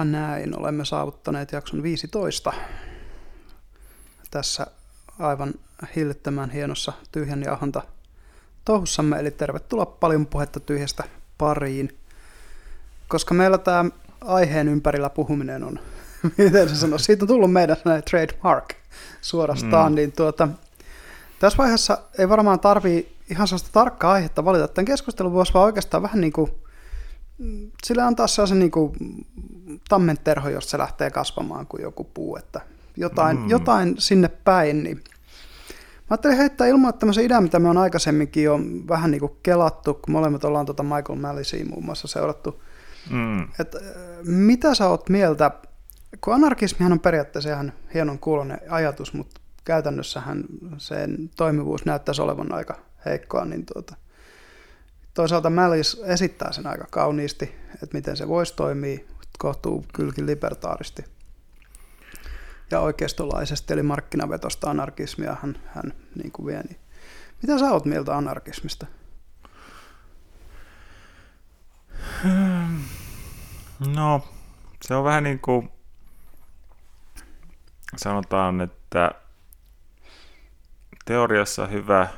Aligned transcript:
Ja 0.00 0.04
näin 0.04 0.58
olemme 0.58 0.84
saavuttaneet 0.84 1.52
jakson 1.52 1.82
15. 1.82 2.52
Tässä 4.30 4.66
aivan 5.18 5.54
hillittömän 5.96 6.50
hienossa 6.50 6.92
tyhjän 7.12 7.42
jauhanta 7.42 7.82
touhussamme, 8.64 9.18
eli 9.18 9.30
tervetuloa 9.30 9.86
paljon 9.86 10.26
puhetta 10.26 10.60
tyhjästä 10.60 11.04
pariin. 11.38 11.98
Koska 13.08 13.34
meillä 13.34 13.58
tämä 13.58 13.84
aiheen 14.20 14.68
ympärillä 14.68 15.10
puhuminen 15.10 15.64
on, 15.64 15.78
miten 16.38 16.68
se 16.68 16.74
sanoo, 16.74 16.98
siitä 16.98 17.24
on 17.24 17.28
tullut 17.28 17.52
meidän 17.52 17.76
trademark 18.10 18.74
suorastaan, 19.20 19.92
mm. 19.92 19.96
niin 19.96 20.12
tuota, 20.12 20.48
tässä 21.38 21.58
vaiheessa 21.58 21.98
ei 22.18 22.28
varmaan 22.28 22.60
tarvii 22.60 23.16
ihan 23.30 23.48
sellaista 23.48 23.70
tarkkaa 23.72 24.12
aihetta 24.12 24.44
valita. 24.44 24.68
Tämän 24.68 24.86
keskustelun 24.86 25.32
voisi 25.32 25.54
vaan 25.54 25.66
oikeastaan 25.66 26.02
vähän 26.02 26.20
niin 26.20 26.32
kuin, 26.32 26.50
sille 27.84 28.02
antaa 28.02 28.26
sellaisen 28.26 28.58
niin 28.58 28.70
kuin 28.70 28.92
tammenterho, 29.88 30.48
jos 30.48 30.70
se 30.70 30.78
lähtee 30.78 31.10
kasvamaan 31.10 31.66
kuin 31.66 31.82
joku 31.82 32.04
puu, 32.04 32.36
että 32.36 32.60
jotain, 32.96 33.38
mm. 33.38 33.50
jotain 33.50 33.94
sinne 33.98 34.28
päin, 34.28 34.82
niin 34.82 35.04
Mä 36.10 36.14
ajattelin 36.14 36.36
heittää 36.36 36.66
ilman 36.66 36.94
tämmöisen 36.94 37.24
idean, 37.24 37.42
mitä 37.42 37.58
me 37.58 37.68
on 37.68 37.76
aikaisemminkin 37.76 38.44
jo 38.44 38.58
vähän 38.88 39.10
niin 39.10 39.20
kuin 39.20 39.32
kelattu, 39.42 39.94
kun 39.94 40.12
molemmat 40.12 40.44
ollaan 40.44 40.66
tuota 40.66 40.82
Michael 40.82 41.18
Mallisia 41.18 41.64
muun 41.64 41.84
muassa 41.84 42.08
seurattu. 42.08 42.62
Mm. 43.10 43.42
Et, 43.42 43.76
mitä 44.24 44.74
sä 44.74 44.88
oot 44.88 45.08
mieltä, 45.08 45.50
kun 46.20 46.34
anarkismihan 46.34 46.92
on 46.92 47.00
periaatteessa 47.00 47.50
ihan 47.50 47.72
hienon 47.94 48.18
kuulonen 48.18 48.60
ajatus, 48.68 49.14
mutta 49.14 49.40
käytännössähän 49.64 50.44
sen 50.78 51.30
toimivuus 51.36 51.84
näyttäisi 51.84 52.22
olevan 52.22 52.52
aika 52.52 52.78
heikkoa, 53.04 53.44
niin 53.44 53.66
tuota, 53.66 53.96
toisaalta 55.20 55.50
Mallis 55.50 56.02
esittää 56.04 56.52
sen 56.52 56.66
aika 56.66 56.86
kauniisti, 56.90 57.54
että 57.74 57.96
miten 57.96 58.16
se 58.16 58.28
voisi 58.28 58.56
toimia 58.56 58.98
kohtuu 59.38 59.84
kylkin 59.94 60.26
libertaaristi 60.26 61.04
ja 62.70 62.80
oikeistolaisesti, 62.80 63.72
eli 63.72 63.82
markkinavetosta 63.82 64.70
anarkismia 64.70 65.36
hän, 65.42 65.56
hän 65.66 65.92
niin 66.14 66.32
kuin 66.32 66.46
vie. 66.46 66.62
Niin. 66.62 66.80
Mitä 67.42 67.58
sä 67.58 67.70
oot 67.70 67.84
mieltä 67.84 68.16
anarkismista? 68.16 68.86
No, 73.94 74.28
se 74.82 74.94
on 74.94 75.04
vähän 75.04 75.24
niin 75.24 75.38
kuin 75.38 75.70
sanotaan, 77.96 78.60
että 78.60 79.10
teoriassa 81.04 81.66
hyvä, 81.66 82.08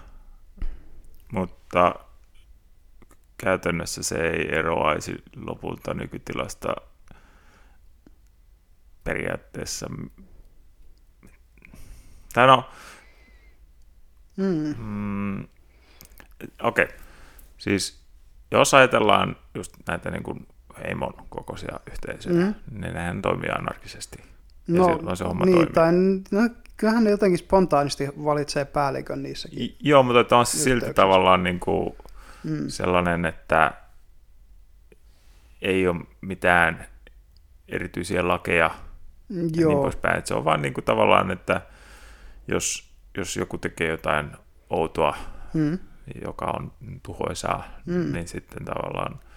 mutta 1.33 1.95
käytännössä 3.43 4.03
se 4.03 4.17
ei 4.17 4.55
eroaisi 4.55 5.15
lopulta 5.37 5.95
nykytilasta 5.95 6.77
periaatteessa. 9.05 9.87
Tai 12.35 12.47
no, 12.47 12.65
mm. 14.37 14.75
mm, 14.79 15.43
okei, 16.63 16.85
okay. 16.85 16.99
siis 17.59 18.03
jos 18.51 18.75
ajatellaan 18.75 19.37
just 19.55 19.73
näitä 19.87 20.11
niin 20.11 20.23
kuin 20.23 20.47
heimon 20.85 21.15
kokoisia 21.29 21.81
yhteisöjä, 21.93 22.45
mm. 22.47 22.55
niin 22.81 22.95
nehän 22.95 23.23
toimii 23.23 23.51
anarkisesti. 23.51 24.19
No, 24.67 25.01
ja 25.09 25.15
se 25.15 25.25
homma 25.25 25.45
niin, 25.45 25.55
toimii. 25.57 25.73
tai 25.73 25.93
no, 26.31 26.49
kyllähän 26.77 27.05
ne 27.05 27.11
jotenkin 27.11 27.39
spontaanisti 27.39 28.09
valitsee 28.25 28.65
päällikön 28.65 29.23
niissäkin. 29.23 29.77
Joo, 29.81 30.03
mutta 30.03 30.39
on 30.39 30.47
silti 30.47 30.95
tavallaan 30.95 31.43
niin 31.43 31.61
kuin 31.61 31.95
mm. 32.45 32.69
sellainen, 32.69 33.25
että 33.25 33.73
ei 35.63 35.89
ole 35.89 36.05
mitään 36.21 36.87
erityisiä 37.69 38.29
lakeja 38.29 38.71
Joo. 39.31 39.41
ja 39.53 39.69
niin 39.69 39.79
poispäin. 39.79 40.19
Että 40.19 40.29
se 40.29 40.35
on 40.35 40.45
vaan 40.45 40.63
niin 40.63 40.75
kuin 40.75 40.85
tavallaan, 40.85 41.31
että 41.31 41.61
jos, 42.49 42.93
jos 43.17 43.37
joku 43.37 43.59
tekee 43.59 43.91
jotain 43.91 44.31
outoa, 44.71 45.17
mm. 45.55 45.79
joka 46.25 46.45
on 46.45 46.73
tuhoisaa, 47.03 47.69
mm. 47.87 48.13
niin 48.13 48.29
sitten 48.29 48.65
tavallaan– 48.65 49.21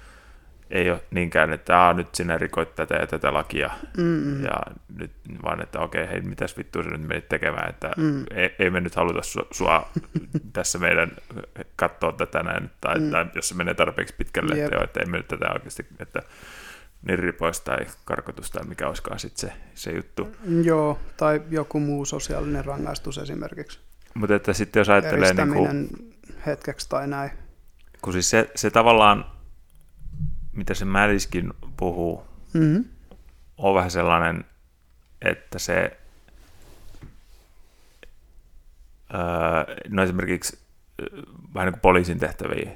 ei 0.70 0.92
ole 0.92 1.02
niinkään, 1.12 1.54
että 1.54 1.94
nyt 1.98 2.16
sinä 2.16 2.38
rikoit 2.38 2.76
tätä 2.76 2.96
ja 2.96 3.08
tätä 3.08 3.34
lakia, 3.34 3.70
mm. 3.98 4.44
ja 4.44 4.60
nyt 4.98 5.12
vaan, 5.44 5.64
että 5.64 5.80
okei, 5.80 6.08
hei, 6.08 6.22
mitäs 6.22 6.58
vittua 6.58 6.84
sä 6.84 6.90
nyt 6.90 7.08
menit 7.08 7.30
tekemään, 7.30 7.70
että 7.70 7.92
mm. 7.98 8.24
ei, 8.36 8.56
ei 8.60 8.70
me 8.70 8.82
nyt 8.82 8.96
haluta 8.96 9.22
sua, 9.22 9.48
sua 9.52 9.90
tässä 10.54 10.80
meidän 10.80 11.12
katsoa 11.76 12.12
tätä 12.12 12.44
näin, 12.44 12.70
tai, 12.82 13.00
mm. 13.00 13.12
tai 13.12 13.26
jos 13.36 13.50
se 13.50 13.56
menee 13.56 13.74
tarpeeksi 13.74 14.16
pitkälle, 14.18 14.56
yep. 14.56 14.64
että, 14.64 14.76
joo, 14.76 14.84
että 14.84 15.00
ei 15.00 15.06
me 15.06 15.18
nyt 15.18 15.28
tätä 15.28 15.52
oikeasti, 15.54 15.86
että 16.00 16.22
nirri 17.08 17.32
pois 17.32 17.62
tai 17.62 17.78
karkotus 18.06 18.52
tai 18.52 18.66
mikä 18.66 18.88
olisikaan 18.88 19.20
sitten 19.20 19.50
se, 19.50 19.56
se 19.74 19.92
juttu. 19.92 20.28
Joo, 20.64 21.00
tai 21.18 21.42
joku 21.50 21.80
muu 21.80 22.06
sosiaalinen 22.06 22.66
rangaistus 22.66 23.18
esimerkiksi. 23.18 23.80
Mutta 24.14 24.36
että 24.36 24.54
sitten 24.54 24.80
jos 24.80 24.90
ajattelee... 24.90 25.34
Niin 25.34 25.54
kuin, 25.54 25.90
hetkeksi 26.46 26.90
tai 26.90 27.08
näin. 27.08 27.32
Kun 28.02 28.14
siis 28.14 28.30
se, 28.30 28.50
se 28.56 28.70
tavallaan 28.70 29.35
mitä 30.56 30.74
se 30.74 30.86
Madiskin 30.86 31.54
puhuu, 31.78 32.26
mm-hmm. 32.54 32.86
on 33.58 33.76
vähän 33.76 33.92
sellainen, 33.92 34.46
että 35.22 35.60
se 35.60 35.98
öö, 39.14 39.76
no 39.90 40.04
esimerkiksi 40.04 40.60
vähän 41.54 41.66
niin 41.66 41.74
kuin 41.74 41.82
poliisin 41.82 42.20
tehtäviä 42.20 42.72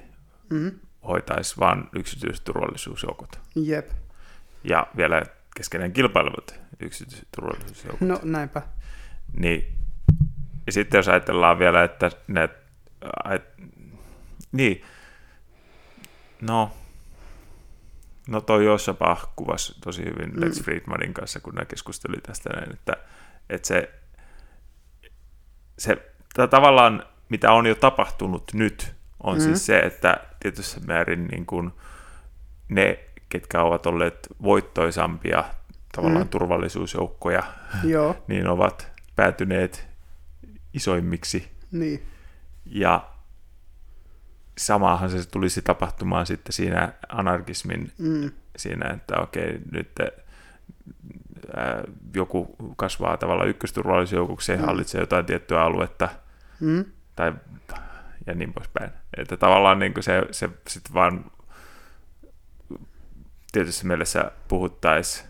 mm-hmm. 0.50 0.79
hoitaisi 1.07 1.59
vain 1.59 1.84
yksityisturvallisuusjoukot. 1.95 3.40
Jep. 3.56 3.90
Ja 4.63 4.88
vielä 4.97 5.22
keskenään 5.56 5.94
kilpailevat 5.94 6.59
yksityisturvallisuusjoukot. 6.79 8.07
No 8.07 8.19
näinpä. 8.23 8.61
Niin, 9.38 9.73
ja 10.66 10.72
sitten 10.72 10.97
jos 10.97 11.07
ajatellaan 11.07 11.59
vielä, 11.59 11.84
että 11.84 12.11
ne, 12.28 12.50
et, 13.31 13.44
niin, 14.51 14.81
no, 16.41 16.72
No 18.29 18.41
toi 18.41 18.66
Jossapa 18.66 19.17
kuvasi 19.35 19.75
tosi 19.84 20.06
hyvin 20.06 20.34
mm. 20.34 20.41
Lex 20.41 20.63
Friedmanin 20.63 21.13
kanssa, 21.13 21.40
kun 21.40 21.56
ne 21.56 21.66
keskusteli 21.66 22.22
tästä 22.22 22.50
näin, 22.50 22.73
että, 22.73 22.94
että 23.50 23.67
se, 23.67 23.91
se 25.79 25.97
tavallaan, 26.50 27.03
mitä 27.29 27.51
on 27.51 27.66
jo 27.66 27.75
tapahtunut 27.75 28.53
nyt, 28.53 28.94
on 29.23 29.38
mm. 29.38 29.44
siis 29.44 29.66
se, 29.66 29.79
että 29.79 30.17
tietyssä 30.40 30.79
määrin 30.88 31.28
niin 31.28 31.45
kuin 31.45 31.72
ne, 32.69 33.00
ketkä 33.29 33.62
ovat 33.62 33.85
olleet 33.85 34.28
voittoisampia 34.44 35.44
tavallaan 35.96 36.25
mm. 36.25 36.29
turvallisuusjoukkoja, 36.29 37.44
Joo. 37.84 38.16
niin 38.28 38.47
ovat 38.47 38.91
päätyneet 39.16 39.88
isoimmiksi. 40.73 41.51
Niin. 41.72 42.03
Ja 42.66 43.09
samaahan 44.59 45.09
se 45.09 45.30
tulisi 45.30 45.62
tapahtumaan 45.62 46.25
sitten 46.25 46.53
siinä 46.53 46.94
anarkismin 47.09 47.92
mm. 47.97 48.31
siinä, 48.58 48.90
että 48.90 49.20
okei, 49.22 49.59
nyt 49.72 49.92
ää, 51.56 51.84
joku 52.16 52.56
kasvaa 52.78 53.18
tavallaan 53.18 53.50
ykkösturvallisuusjoukoksi, 53.50 54.58
mm. 54.58 54.64
hallitsee 54.64 55.02
jotain 55.02 55.25
tiettyä 55.25 55.62
aluetta, 55.62 56.09
mm. 56.59 56.86
tai, 57.16 57.34
ja 58.28 58.34
niin 58.34 58.53
poispäin. 58.53 58.92
Että 59.18 59.38
tavallaan 59.38 59.80
niin 59.80 59.94
se, 60.00 60.24
se 60.31 60.50
sitten 60.68 60.94
vaan 60.94 61.31
tietyssä 63.52 63.88
mielessä 63.88 64.31
puhuttaisiin, 64.47 65.29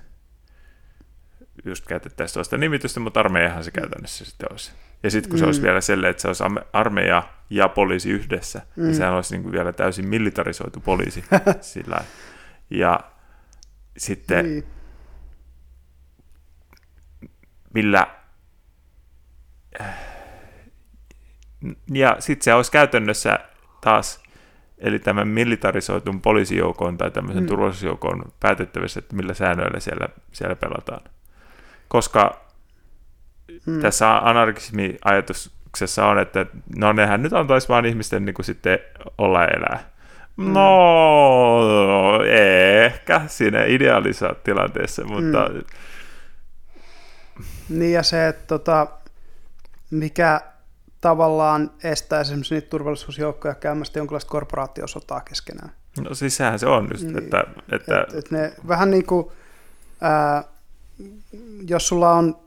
just 1.65 1.87
käytettäisiin 1.87 2.33
tuosta 2.33 2.57
nimitystä, 2.57 2.99
mutta 2.99 3.19
armeijahan 3.19 3.63
se 3.63 3.71
käytännössä 3.71 4.25
sitten 4.25 4.51
olisi. 4.51 4.71
Ja 5.03 5.11
sitten 5.11 5.29
kun 5.29 5.37
mm. 5.37 5.39
se 5.39 5.45
olisi 5.45 5.59
mm. 5.59 5.65
vielä 5.65 5.81
sellainen, 5.81 6.11
että 6.11 6.21
se 6.21 6.27
olisi 6.27 6.43
armeija 6.73 7.23
ja 7.49 7.69
poliisi 7.69 8.09
yhdessä, 8.09 8.61
mm. 8.75 8.83
niin 8.83 8.95
sehän 8.95 9.13
olisi 9.13 9.33
niin 9.33 9.43
kuin 9.43 9.53
vielä 9.53 9.73
täysin 9.73 10.07
militarisoitu 10.07 10.79
poliisi 10.79 11.23
sillä. 11.61 11.97
Ja 12.69 12.99
sitten 13.97 14.45
niin. 14.45 14.63
millä... 17.73 18.07
Ja 21.93 22.15
sitten 22.19 22.43
se 22.43 22.53
olisi 22.53 22.71
käytännössä 22.71 23.39
taas, 23.81 24.23
eli 24.77 24.99
tämän 24.99 25.27
militarisoitun 25.27 26.21
poliisijoukon 26.21 26.97
tai 26.97 27.11
tämmöisen 27.11 27.43
mm. 27.43 27.47
turvallisuusjoukon 27.47 28.23
päätettävissä, 28.39 28.99
että 28.99 29.15
millä 29.15 29.33
säännöillä 29.33 29.79
siellä, 29.79 30.09
siellä 30.31 30.55
pelataan. 30.55 31.01
Koska 31.87 32.45
hmm. 33.65 33.81
tässä 33.81 34.09
anarkismi-ajatuksessa 35.69 36.05
on, 36.05 36.19
että 36.19 36.45
no 36.75 36.93
nehän 36.93 37.23
nyt 37.23 37.33
antaisi 37.33 37.69
vaan 37.69 37.85
ihmisten 37.85 38.25
niin 38.25 38.33
kuin 38.33 38.45
sitten 38.45 38.79
olla 39.17 39.45
elää. 39.45 39.89
Hmm. 40.37 40.53
No, 40.53 42.23
ehkä 42.85 43.21
siinä 43.27 43.65
ideaalisessa 43.65 44.35
tilanteessa, 44.43 45.03
mutta... 45.03 45.49
Hmm. 45.49 45.63
Niin 47.69 47.93
ja 47.93 48.03
se, 48.03 48.27
että 48.27 48.47
tota, 48.47 48.87
mikä 49.91 50.41
tavallaan 51.01 51.71
estää 51.83 52.21
esimerkiksi 52.21 52.55
niitä 52.55 52.69
turvallisuusjoukkoja 52.69 53.55
käymästä 53.55 53.99
jonkinlaista 53.99 54.29
korporaatiosotaa 54.29 55.21
keskenään. 55.21 55.71
No 55.99 56.13
siis 56.13 56.37
sehän 56.37 56.59
se 56.59 56.67
on 56.67 56.87
just, 56.91 57.03
niin. 57.03 57.17
että... 57.17 57.43
että... 57.71 58.01
Et, 58.01 58.13
et 58.13 58.31
ne 58.31 58.53
vähän 58.67 58.91
niin 58.91 59.05
kuin 59.05 59.27
ää, 60.01 60.43
jos 61.67 61.87
sulla 61.87 62.13
on 62.13 62.37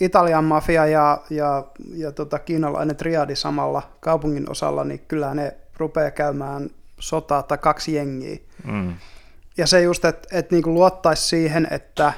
Italian 0.00 0.44
mafia 0.44 0.86
ja, 0.86 1.22
ja, 1.30 1.64
ja 1.94 2.12
tota, 2.12 2.38
kiinalainen 2.38 2.96
triadi 2.96 3.36
samalla 3.36 3.82
kaupungin 4.00 4.50
osalla, 4.50 4.84
niin 4.84 5.00
kyllä 5.08 5.34
ne 5.34 5.56
rupeaa 5.76 6.10
käymään 6.10 6.70
sotaa 7.00 7.42
tai 7.42 7.58
kaksi 7.58 7.94
jengiä. 7.94 8.38
Mm. 8.64 8.94
Ja 9.56 9.66
se 9.66 9.82
just, 9.82 10.04
että 10.04 10.38
et 10.38 10.50
niinku 10.50 10.74
luottaisi 10.74 11.22
siihen, 11.22 11.68
että 11.70 12.12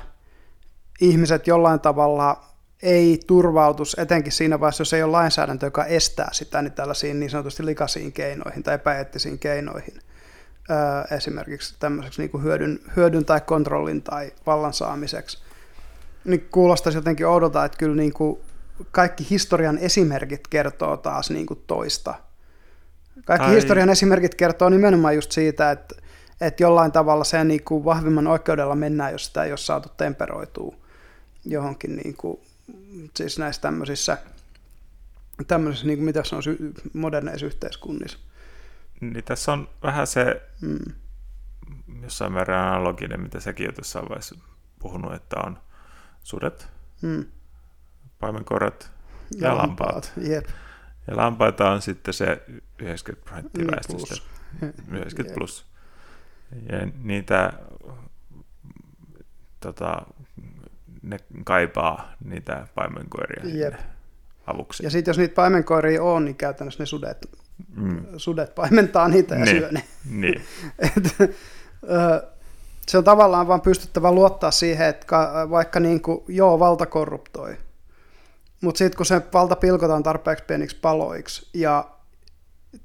ihmiset 1.01 1.47
jollain 1.47 1.81
tavalla 1.81 2.45
ei 2.83 3.21
turvautus, 3.27 3.97
etenkin 3.99 4.33
siinä 4.33 4.61
vaiheessa, 4.61 4.81
jos 4.81 4.93
ei 4.93 5.03
ole 5.03 5.11
lainsäädäntö, 5.11 5.67
joka 5.67 5.85
estää 5.85 6.29
sitä, 6.33 6.63
niin 6.63 6.73
tällaisiin 6.73 7.21
niin 7.21 7.31
sanotusti 7.31 7.67
likaisiin 7.67 8.13
keinoihin 8.13 8.63
tai 8.63 8.75
epäeettisiin 8.75 9.39
keinoihin. 9.39 9.95
Öö, 10.71 11.17
esimerkiksi 11.17 11.77
tämmöiseksi 11.79 12.23
niin 12.23 12.31
kuin 12.31 12.43
hyödyn, 12.43 12.81
hyödyn 12.97 13.25
tai 13.25 13.41
kontrollin 13.41 14.03
tai 14.03 14.33
vallan 14.47 14.73
saamiseksi. 14.73 15.39
Niin 16.25 16.49
kuulostaisi 16.51 16.99
jotenkin 16.99 17.27
oudolta, 17.27 17.65
että 17.65 17.79
kyllä 17.79 17.97
niin 17.97 18.13
kuin 18.13 18.41
kaikki 18.91 19.27
historian 19.31 19.79
esimerkit 19.79 20.49
kertoo 20.49 20.97
taas 20.97 21.31
niin 21.31 21.47
kuin 21.47 21.63
toista. 21.67 22.15
Kaikki 23.25 23.47
Ai. 23.47 23.55
historian 23.55 23.91
esimerkit 23.91 24.35
kertoo 24.35 24.69
nimenomaan 24.69 25.15
just 25.15 25.33
siitä, 25.33 25.71
että, 25.71 25.95
että 26.41 26.63
jollain 26.63 26.93
tavalla 26.93 27.25
sen 27.25 27.49
niin 27.49 27.65
kuin 27.65 27.85
vahvimman 27.85 28.27
oikeudella 28.27 28.75
mennään, 28.75 29.13
jos 29.13 29.27
sitä 29.27 29.45
ei 29.45 29.53
ole 29.53 29.59
saatu 29.59 29.89
temperoitua 29.97 30.75
johonkin 31.45 31.97
niin 31.97 32.17
kuin 32.17 32.41
siis 33.17 33.39
näissä 33.39 33.63
tämmöisissä, 33.63 34.19
tämmöisissä 35.47 35.87
niin 35.87 35.99
kuin 35.99 36.05
mitä 36.05 36.25
se 36.25 36.37
on 36.37 36.43
moderneissa 36.93 37.47
yhteiskunnissa. 37.47 38.19
Niin 39.01 39.25
tässä 39.25 39.53
on 39.53 39.69
vähän 39.83 40.07
se, 40.07 40.43
mm. 40.61 40.93
jossain 42.03 42.33
määrin 42.33 42.57
analoginen, 42.57 43.21
mitä 43.21 43.41
säkin 43.41 43.67
jo 43.67 43.73
tuossa 43.73 44.03
vaiheessa 44.03 44.35
puhunut, 44.79 45.15
että 45.15 45.37
on 45.47 45.59
sudet, 46.31 46.69
mm. 47.03 47.25
paimenkorat 48.19 48.93
ja, 49.37 49.49
ja 49.49 49.57
lampaat. 49.57 50.13
Jep. 50.17 50.47
Ja 51.07 51.17
lampaita 51.17 51.71
on 51.71 51.83
sitten 51.83 52.15
se 52.15 52.43
90 52.79 53.31
prosenttia 53.31 53.67
väestöstä. 53.67 54.15
Plus. 54.61 54.81
90 54.91 55.35
plus. 55.39 55.67
Ja 56.73 56.87
niitä 57.03 57.53
tota, 59.61 60.03
ne 61.03 61.19
kaipaa 61.45 62.13
niitä 62.25 62.67
paimenkoiria 62.75 63.59
Jep. 63.59 63.75
avuksi. 64.47 64.85
Ja 64.85 64.91
sitten 64.91 65.11
jos 65.11 65.19
niitä 65.19 65.35
paimenkoiria 65.35 66.03
on, 66.03 66.25
niin 66.25 66.37
käytännössä 66.37 66.83
ne 66.83 66.87
sudet, 66.87 67.31
mm. 67.75 68.07
sudet 68.17 68.55
paimentaa 68.55 69.09
niitä 69.09 69.35
ja 69.35 69.45
niin. 69.45 69.59
syö 69.59 69.73
ne. 69.73 69.85
Niin. 70.11 70.43
Et, 70.97 71.37
se 72.91 72.99
on 72.99 73.05
tavallaan 73.05 73.49
vaan 73.49 73.61
pystyttävä 73.61 74.13
luottaa 74.13 74.51
siihen, 74.51 74.89
että 74.89 75.07
vaikka 75.51 75.81
niin 75.81 76.01
kuin, 76.01 76.25
joo, 76.29 76.59
valta 76.59 76.87
korruptoi, 76.87 77.57
mutta 78.61 78.79
sitten 78.79 78.97
kun 78.97 79.07
se 79.07 79.23
valta 79.33 79.57
pilkotaan 79.57 80.03
tarpeeksi 80.03 80.45
pieniksi 80.45 80.77
paloiksi 80.77 81.49
ja 81.55 81.91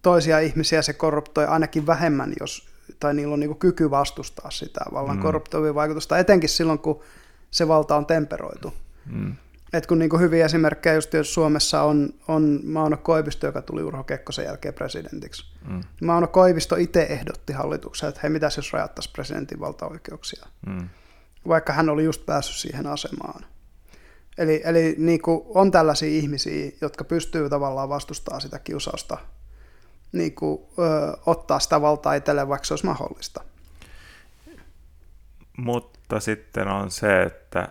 toisia 0.01 0.39
ihmisiä 0.39 0.81
se 0.81 0.93
korruptoi 0.93 1.45
ainakin 1.45 1.87
vähemmän, 1.87 2.33
jos, 2.39 2.67
tai 2.99 3.13
niillä 3.13 3.33
on 3.33 3.39
niin 3.39 3.55
kyky 3.55 3.91
vastustaa 3.91 4.51
sitä 4.51 4.79
vallan 4.93 5.15
mm. 5.15 5.21
korruptoivia 5.21 5.75
vaikutusta, 5.75 6.17
etenkin 6.17 6.49
silloin, 6.49 6.79
kun 6.79 6.99
se 7.51 7.67
valta 7.67 7.95
on 7.95 8.05
temperoitu. 8.05 8.73
Mm. 9.05 9.35
Et 9.75 9.87
kun 9.87 9.99
niin 9.99 10.19
hyviä 10.19 10.45
esimerkkejä 10.45 10.95
just 10.95 11.13
jos 11.13 11.33
Suomessa 11.33 11.81
on, 11.81 12.09
on 12.27 12.59
Mauno 12.63 12.97
Koivisto, 12.97 13.45
joka 13.45 13.61
tuli 13.61 13.83
Urho 13.83 14.03
Kekkosen 14.03 14.45
jälkeen 14.45 14.73
presidentiksi. 14.73 15.45
Mm. 15.67 15.81
Mauno 16.01 16.27
Koivisto 16.27 16.75
itse 16.75 17.03
ehdotti 17.09 17.53
hallitukseen, 17.53 18.09
että 18.09 18.19
hei, 18.23 18.29
mitäs 18.29 18.57
jos 18.57 18.73
rajattaisiin 18.73 19.13
presidentin 19.13 19.59
valtaoikeuksia, 19.59 20.45
mm. 20.65 20.89
vaikka 21.47 21.73
hän 21.73 21.89
oli 21.89 22.03
just 22.03 22.25
päässyt 22.25 22.55
siihen 22.55 22.87
asemaan. 22.87 23.45
Eli, 24.37 24.61
eli 24.65 24.95
niin 24.97 25.21
kuin 25.21 25.41
on 25.45 25.71
tällaisia 25.71 26.09
ihmisiä, 26.09 26.71
jotka 26.81 27.03
pystyy 27.03 27.49
tavallaan 27.49 27.89
vastustamaan 27.89 28.41
sitä 28.41 28.59
kiusausta, 28.59 29.17
niin 30.11 30.35
kuin, 30.35 30.61
ö, 30.79 31.17
ottaa 31.25 31.59
sitä 31.59 31.81
valtaa 31.81 32.13
itselleen, 32.13 32.49
vaikka 32.49 32.65
se 32.65 32.73
olisi 32.73 32.85
mahdollista. 32.85 33.43
Mutta 35.57 36.19
sitten 36.19 36.67
on 36.67 36.91
se, 36.91 37.21
että 37.21 37.69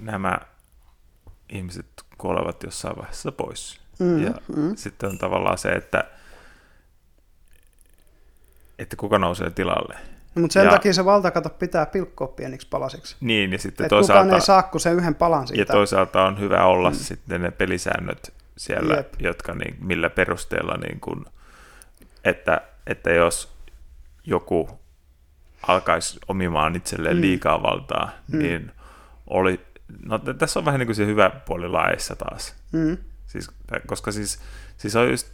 nämä 0.00 0.38
ihmiset 1.52 1.86
kuolevat 2.18 2.62
jossain 2.62 2.96
vaiheessa 2.96 3.32
pois. 3.32 3.80
Mm, 3.98 4.24
ja 4.24 4.30
mm. 4.56 4.76
sitten 4.76 5.08
on 5.08 5.18
tavallaan 5.18 5.58
se, 5.58 5.68
että, 5.68 6.04
että 8.78 8.96
kuka 8.96 9.18
nousee 9.18 9.50
tilalle. 9.50 9.94
No, 10.34 10.40
mutta 10.40 10.52
sen 10.52 10.64
ja, 10.64 10.70
takia 10.70 10.92
se 10.92 11.04
valtakato 11.04 11.48
pitää 11.48 11.86
pilkkoa 11.86 12.28
pieniksi 12.28 12.68
palasiksi. 12.70 13.16
Niin, 13.20 13.52
ja 13.52 13.58
sitten 13.58 13.88
toisaalta... 13.88 14.22
Kukaan 14.22 14.40
ei 14.40 14.46
saa 14.46 14.62
kuin 14.62 14.80
sen 14.80 14.96
yhden 14.96 15.14
palan 15.14 15.48
siitä. 15.48 15.60
Ja 15.60 15.66
toisaalta 15.66 16.24
on 16.24 16.40
hyvä 16.40 16.64
olla 16.64 16.90
mm. 16.90 16.96
sitten 16.96 17.42
ne 17.42 17.50
pelisäännöt 17.50 18.32
siellä, 18.56 18.94
Jep. 18.94 19.14
jotka 19.18 19.54
niin, 19.54 19.76
millä 19.80 20.10
perusteella, 20.10 20.76
niin 20.76 21.00
kun, 21.00 21.26
että, 22.24 22.60
että 22.86 23.10
jos 23.10 23.52
joku 24.24 24.78
alkaisi 25.62 26.18
omimaan 26.28 26.76
itselleen 26.76 27.16
mm. 27.16 27.20
liikaa 27.20 27.62
valtaa, 27.62 28.10
mm. 28.28 28.38
niin 28.38 28.72
oli, 29.26 29.60
no 30.04 30.18
tässä 30.18 30.58
on 30.58 30.64
vähän 30.64 30.78
niin 30.78 30.86
kuin 30.86 30.96
se 30.96 31.06
hyvä 31.06 31.30
puoli 31.30 31.68
laissa 31.68 32.16
taas. 32.16 32.54
Mm. 32.72 32.96
Siis, 33.26 33.50
koska 33.86 34.12
siis, 34.12 34.40
siis 34.76 34.96
on 34.96 35.10
just 35.10 35.28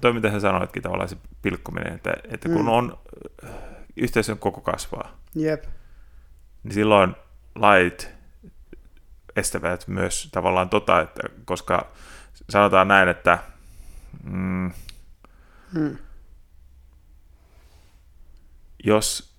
toi, 0.00 0.12
mitä 0.12 0.30
sä 0.30 0.40
sanoitkin 0.40 0.82
tavallaan 0.82 1.08
se 1.08 1.16
pilkkominen, 1.42 1.94
että, 1.94 2.12
että 2.30 2.48
kun 2.48 2.62
mm. 2.62 2.68
on 2.68 2.98
yhteisön 3.96 4.38
koko 4.38 4.60
kasvaa, 4.60 5.16
Jep. 5.34 5.64
niin 6.62 6.74
silloin 6.74 7.14
lait 7.54 8.10
estävät 9.36 9.88
myös 9.88 10.28
tavallaan 10.32 10.68
tota, 10.68 11.00
että 11.00 11.22
koska 11.44 11.86
sanotaan 12.50 12.88
näin, 12.88 13.08
että 13.08 13.38
mm, 14.24 14.72
mm. 15.72 15.98
jos 18.84 19.38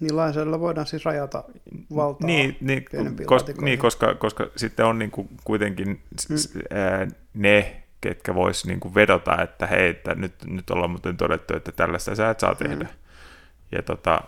niin 0.00 0.16
lainsäädännöllä 0.16 0.60
voidaan 0.60 0.86
siis 0.86 1.04
rajata 1.04 1.44
valtaa 1.94 2.26
niin, 2.26 2.56
niin, 2.60 2.84
koska, 3.26 3.52
niin 3.60 3.78
koska, 3.78 4.14
koska 4.14 4.46
sitten 4.56 4.86
on 4.86 4.98
niin 4.98 5.10
kuin 5.10 5.28
kuitenkin 5.44 5.88
mm. 6.28 6.36
ää, 6.70 7.06
ne, 7.34 7.82
ketkä 8.00 8.34
vois 8.34 8.66
niin 8.66 8.80
kuin 8.80 8.94
vedota, 8.94 9.42
että 9.42 9.66
hei, 9.66 9.88
että 9.88 10.14
nyt, 10.14 10.34
nyt 10.46 10.70
ollaan 10.70 10.90
muuten 10.90 11.16
todettu, 11.16 11.56
että 11.56 11.72
tällaista 11.72 12.14
sä 12.14 12.30
et 12.30 12.40
saa 12.40 12.52
mm. 12.52 12.58
tehdä. 12.58 12.88
Ja 13.72 13.82
tota, 13.82 14.20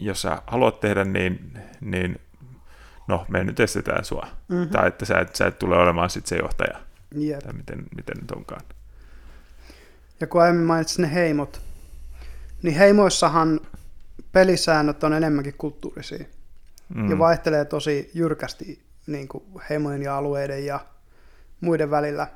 jos 0.00 0.22
sä 0.22 0.42
haluat 0.46 0.80
tehdä, 0.80 1.04
niin, 1.04 1.58
niin 1.80 2.20
no, 3.08 3.26
me 3.28 3.44
nyt 3.44 3.60
estetään 3.60 4.04
sua. 4.04 4.26
Mm-hmm. 4.48 4.68
Tai 4.68 4.88
että 4.88 5.04
sä 5.04 5.18
et, 5.18 5.36
sä 5.36 5.46
et 5.46 5.58
tule 5.58 5.76
olemaan 5.76 6.10
sitten 6.10 6.28
se 6.28 6.36
johtaja. 6.36 6.78
Yep. 7.20 7.38
Tai 7.38 7.52
miten, 7.52 7.84
miten 7.96 8.16
nyt 8.20 8.30
onkaan. 8.30 8.60
Ja 10.20 10.26
kun 10.26 10.42
aiemmin 10.42 10.66
mainitsin 10.66 11.02
ne 11.02 11.14
heimot, 11.14 11.60
niin 12.62 12.74
heimoissahan 12.74 13.60
pelisäännöt 14.32 15.04
on 15.04 15.12
enemmänkin 15.12 15.54
kulttuurisia 15.58 16.24
mm. 16.94 17.10
ja 17.10 17.18
vaihtelee 17.18 17.64
tosi 17.64 18.10
jyrkästi 18.14 18.82
niin 19.06 19.28
kuin 19.28 19.44
heimojen 19.70 20.02
ja 20.02 20.16
alueiden 20.16 20.66
ja 20.66 20.80
muiden 21.60 21.90
välillä. 21.90 22.26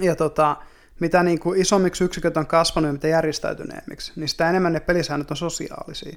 Ja 0.00 0.16
tota, 0.16 0.56
mitä 1.00 1.22
niin 1.22 1.40
kuin 1.40 1.60
isommiksi 1.60 2.04
yksiköt 2.04 2.36
on 2.36 2.46
kasvanut 2.46 2.88
ja 2.88 2.92
mitä 2.92 3.08
järjestäytyneemmiksi, 3.08 4.12
niin 4.16 4.28
sitä 4.28 4.50
enemmän 4.50 4.72
ne 4.72 4.80
pelisäännöt 4.80 5.30
on 5.30 5.36
sosiaalisia. 5.36 6.16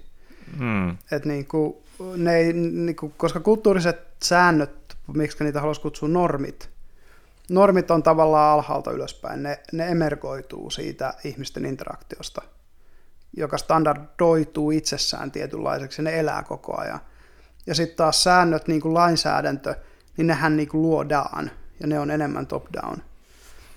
Mm. 0.59 0.97
Et 1.11 1.25
niin 1.25 1.45
kuin, 1.47 1.75
ne 2.15 2.35
ei, 2.35 2.53
niin 2.53 2.95
kuin, 2.95 3.13
koska 3.17 3.39
kulttuuriset 3.39 3.99
säännöt, 4.23 4.97
miksi 5.13 5.43
niitä 5.43 5.59
haluaisi 5.59 5.81
kutsua 5.81 6.09
normit, 6.09 6.69
normit 7.49 7.91
on 7.91 8.03
tavallaan 8.03 8.53
alhaalta 8.53 8.91
ylöspäin, 8.91 9.43
ne, 9.43 9.59
ne 9.71 9.87
emergoituu 9.87 10.69
siitä 10.69 11.13
ihmisten 11.23 11.65
interaktiosta– 11.65 12.41
joka 13.37 13.57
standardoituu 13.57 14.71
itsessään 14.71 15.31
tietynlaiseksi, 15.31 16.01
ne 16.01 16.19
elää 16.19 16.43
koko 16.43 16.77
ajan. 16.77 16.99
Ja 17.67 17.75
sitten 17.75 17.97
taas 17.97 18.23
säännöt, 18.23 18.67
niin 18.67 18.81
kuin 18.81 18.93
lainsäädäntö, 18.93 19.75
niin 20.17 20.27
nehän 20.27 20.57
niin 20.57 20.67
kuin 20.67 20.81
luodaan, 20.81 21.51
ja 21.79 21.87
ne 21.87 21.99
on 21.99 22.11
enemmän 22.11 22.47
top-down. 22.47 22.97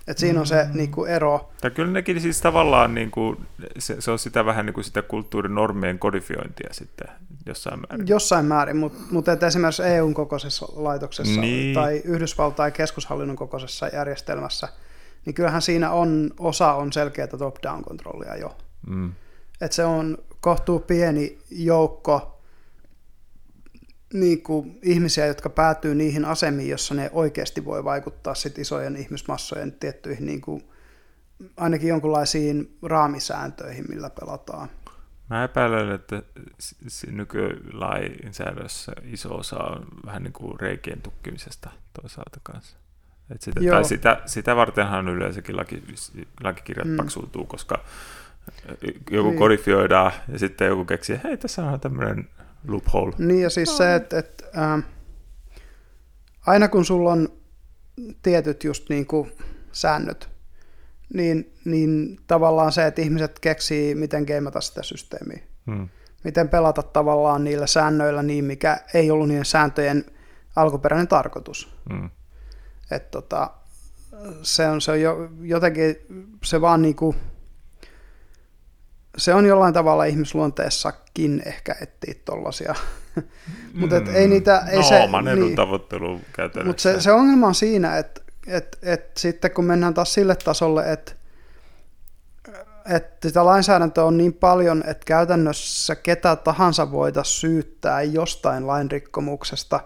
Et 0.06 0.18
siinä 0.18 0.40
on 0.40 0.46
se 0.46 0.64
mm. 0.64 0.76
niin 0.76 0.90
kuin 0.90 1.10
ero. 1.10 1.50
Ja 1.62 1.70
kyllä 1.70 1.92
nekin 1.92 2.20
siis 2.20 2.40
tavallaan, 2.40 2.94
niin 2.94 3.10
kuin, 3.10 3.46
se, 3.78 4.00
se 4.00 4.10
on 4.10 4.18
sitä 4.18 4.44
vähän 4.44 4.66
niin 4.66 4.74
kuin 4.74 4.84
sitä 4.84 5.02
kulttuurinormien 5.02 5.98
kodifiointia 5.98 6.68
sitten 6.72 7.08
jossain 7.46 7.80
määrin. 7.80 8.08
Jossain 8.08 8.44
määrin, 8.44 8.76
mutta 8.76 8.98
mut 9.10 9.28
esimerkiksi 9.46 9.82
EUn 9.82 10.14
kokoisessa 10.14 10.66
laitoksessa 10.76 11.40
niin. 11.40 11.74
tai 11.74 12.02
Yhdysvaltain 12.04 12.72
keskushallinnon 12.72 13.36
kokoisessa 13.36 13.88
järjestelmässä, 13.88 14.68
niin 15.26 15.34
kyllähän 15.34 15.62
siinä 15.62 15.90
on, 15.90 16.30
osa 16.38 16.72
on 16.72 16.92
selkeää 16.92 17.26
top-down 17.26 17.82
kontrollia 17.84 18.36
jo. 18.36 18.56
Mm 18.86 19.12
että 19.60 19.74
se 19.74 19.84
on 19.84 20.18
kohtuu 20.40 20.80
pieni 20.80 21.38
joukko 21.50 22.42
niin 24.12 24.42
kuin 24.42 24.78
ihmisiä, 24.82 25.26
jotka 25.26 25.50
päätyy 25.50 25.94
niihin 25.94 26.24
asemiin, 26.24 26.68
jossa 26.68 26.94
ne 26.94 27.10
oikeasti 27.12 27.64
voi 27.64 27.84
vaikuttaa 27.84 28.34
sit 28.34 28.58
isojen 28.58 28.96
ihmismassojen 28.96 29.72
tiettyihin 29.72 30.26
niin 30.26 30.40
kuin, 30.40 30.62
ainakin 31.56 31.88
jonkinlaisiin 31.88 32.78
raamisääntöihin, 32.82 33.84
millä 33.88 34.10
pelataan. 34.10 34.68
Mä 35.30 35.44
epäilen, 35.44 35.90
että 35.90 36.22
nykylainsäädössä 37.10 38.92
iso 39.04 39.36
osa 39.36 39.56
on 39.56 39.86
vähän 40.06 40.22
niin 40.22 40.32
kuin 40.32 40.60
reikien 40.60 41.02
tukkimisesta 41.02 41.70
toisaalta 42.00 42.40
kanssa. 42.42 42.76
Et 43.30 43.42
sitä, 43.42 43.60
tai 43.70 43.84
sitä, 43.84 44.22
sitä 44.26 44.56
vartenhan 44.56 45.08
yleensäkin 45.08 45.56
laki, 45.56 45.82
lakikirjat 46.42 46.88
mm. 46.88 46.96
paksuutuu, 46.96 47.44
koska 47.44 47.84
joku 49.10 49.28
niin. 49.28 49.38
kodifioidaan 49.38 50.12
ja 50.32 50.38
sitten 50.38 50.68
joku 50.68 50.84
keksii, 50.84 51.20
hei 51.24 51.36
tässä 51.36 51.64
on 51.64 51.80
tämmöinen 51.80 52.28
loophole. 52.68 53.14
Niin 53.18 53.42
ja 53.42 53.50
siis 53.50 53.76
se, 53.76 53.94
että, 53.94 54.18
että 54.18 54.44
äh, 54.58 54.84
aina 56.46 56.68
kun 56.68 56.84
sulla 56.84 57.12
on 57.12 57.28
tietyt 58.22 58.64
just 58.64 58.88
niin 58.88 59.06
kuin 59.06 59.32
säännöt, 59.72 60.28
niin, 61.14 61.52
niin 61.64 62.18
tavallaan 62.26 62.72
se, 62.72 62.86
että 62.86 63.02
ihmiset 63.02 63.38
keksii, 63.38 63.94
miten 63.94 64.24
gameata 64.24 64.60
sitä 64.60 64.82
systeemiä. 64.82 65.40
Hmm. 65.66 65.88
Miten 66.24 66.48
pelata 66.48 66.82
tavallaan 66.82 67.44
niillä 67.44 67.66
säännöillä 67.66 68.22
niin, 68.22 68.44
mikä 68.44 68.80
ei 68.94 69.10
ollut 69.10 69.28
niiden 69.28 69.44
sääntöjen 69.44 70.04
alkuperäinen 70.56 71.08
tarkoitus. 71.08 71.76
Hmm. 71.92 72.10
Et 72.90 73.10
tota, 73.10 73.50
se 74.42 74.68
on, 74.68 74.80
se 74.80 74.90
on 74.90 75.00
jo, 75.00 75.30
jotenkin, 75.40 75.96
se 76.44 76.60
vaan 76.60 76.82
niinku, 76.82 77.14
se 79.16 79.34
on 79.34 79.46
jollain 79.46 79.74
tavalla 79.74 80.04
ihmisluonteessakin 80.04 81.42
ehkä 81.46 81.74
etsiä 81.80 82.14
tollasia. 82.24 82.74
mutta 83.80 84.00
mm. 84.00 84.14
ei 84.14 84.28
niitä... 84.28 84.62
Ei 84.68 84.76
no, 84.76 84.82
se, 84.82 85.02
oman 85.02 85.28
edun 85.28 85.44
niin, 85.44 85.56
tavoittelu 85.56 86.20
käytännössä. 86.32 86.66
Mutta 86.66 86.82
se, 86.82 87.00
se 87.00 87.12
ongelma 87.12 87.46
on 87.46 87.54
siinä, 87.54 87.98
että 87.98 88.20
et, 88.46 88.78
et 88.82 89.10
sitten 89.16 89.50
kun 89.50 89.64
mennään 89.64 89.94
taas 89.94 90.14
sille 90.14 90.36
tasolle, 90.36 90.92
että 90.92 91.12
että 92.94 93.28
sitä 93.28 93.44
lainsäädäntöä 93.44 94.04
on 94.04 94.18
niin 94.18 94.32
paljon, 94.32 94.84
että 94.86 95.04
käytännössä 95.06 95.96
ketä 95.96 96.36
tahansa 96.36 96.92
voitaisiin 96.92 97.40
syyttää 97.40 98.02
jostain 98.02 98.66
lainrikkomuksesta 98.66 99.80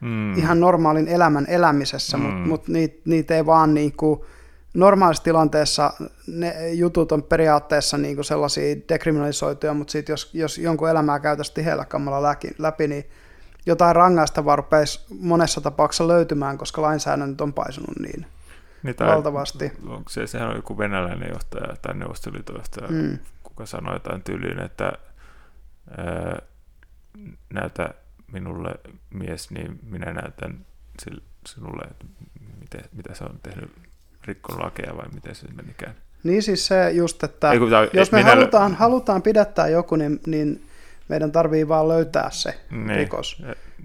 mm. 0.00 0.38
ihan 0.38 0.60
normaalin 0.60 1.08
elämän 1.08 1.46
elämisessä, 1.48 2.16
mm. 2.16 2.22
mutta 2.22 2.48
mut 2.48 2.68
niitä 2.68 3.00
niit 3.04 3.30
ei 3.30 3.46
vaan 3.46 3.74
niin 3.74 3.92
kuin, 3.92 4.20
normaalissa 4.74 5.24
tilanteessa 5.24 5.92
ne 6.26 6.72
jutut 6.72 7.12
on 7.12 7.22
periaatteessa 7.22 7.98
niin 7.98 8.14
kuin 8.14 8.24
sellaisia 8.24 8.76
dekriminalisoituja, 8.88 9.74
mutta 9.74 9.92
sitten 9.92 10.12
jos, 10.12 10.30
jos 10.34 10.58
jonkun 10.58 10.88
elämää 10.88 11.20
käytäisiin 11.20 11.54
tiheällä 11.54 11.84
kammalla 11.84 12.22
läpi, 12.22 12.48
läpi, 12.58 12.88
niin 12.88 13.10
jotain 13.66 13.96
rangaistavaa 13.96 14.56
rupeisi 14.56 15.06
monessa 15.20 15.60
tapauksessa 15.60 16.08
löytymään, 16.08 16.58
koska 16.58 16.82
lainsäädäntö 16.82 17.44
on 17.44 17.52
paisunut 17.52 17.98
niin 17.98 18.26
niin 18.82 18.96
tai, 18.96 19.08
valtavasti. 19.08 19.72
Onko 19.86 20.10
se, 20.10 20.26
sehän 20.26 20.48
on 20.48 20.56
joku 20.56 20.78
venäläinen 20.78 21.28
johtaja 21.32 21.76
tai 21.82 21.94
neuvostoliiton 21.94 22.56
johtaja, 22.56 22.88
mm. 22.90 23.18
kuka 23.42 23.66
sanoi 23.66 23.94
jotain 23.94 24.22
tyyliin, 24.22 24.60
että 24.60 24.92
ää, 25.96 26.42
näytä 27.52 27.94
minulle 28.32 28.74
mies, 29.10 29.50
niin 29.50 29.80
minä 29.82 30.12
näytän 30.12 30.66
sinulle, 31.46 31.82
että 31.90 32.04
miten, 32.60 32.84
mitä 32.92 33.14
se 33.14 33.24
on 33.24 33.40
tehnyt, 33.42 33.72
rikkonut 34.28 34.60
lakeja 34.60 34.96
vai 34.96 35.06
miten 35.14 35.34
se 35.34 35.46
menikään. 35.56 35.94
Niin 36.22 36.42
siis 36.42 36.66
se 36.66 36.90
just, 36.90 37.24
että 37.24 37.52
Ei, 37.52 37.60
tämä, 37.60 37.88
jos 37.92 38.12
me 38.12 38.18
minä... 38.18 38.30
halutaan, 38.30 38.74
halutaan 38.74 39.22
pidättää 39.22 39.68
joku, 39.68 39.96
niin, 39.96 40.20
niin 40.26 40.68
meidän 41.08 41.32
tarvii 41.32 41.68
vaan 41.68 41.88
löytää 41.88 42.30
se 42.30 42.60
niin. 42.70 42.96
rikos. 42.96 43.42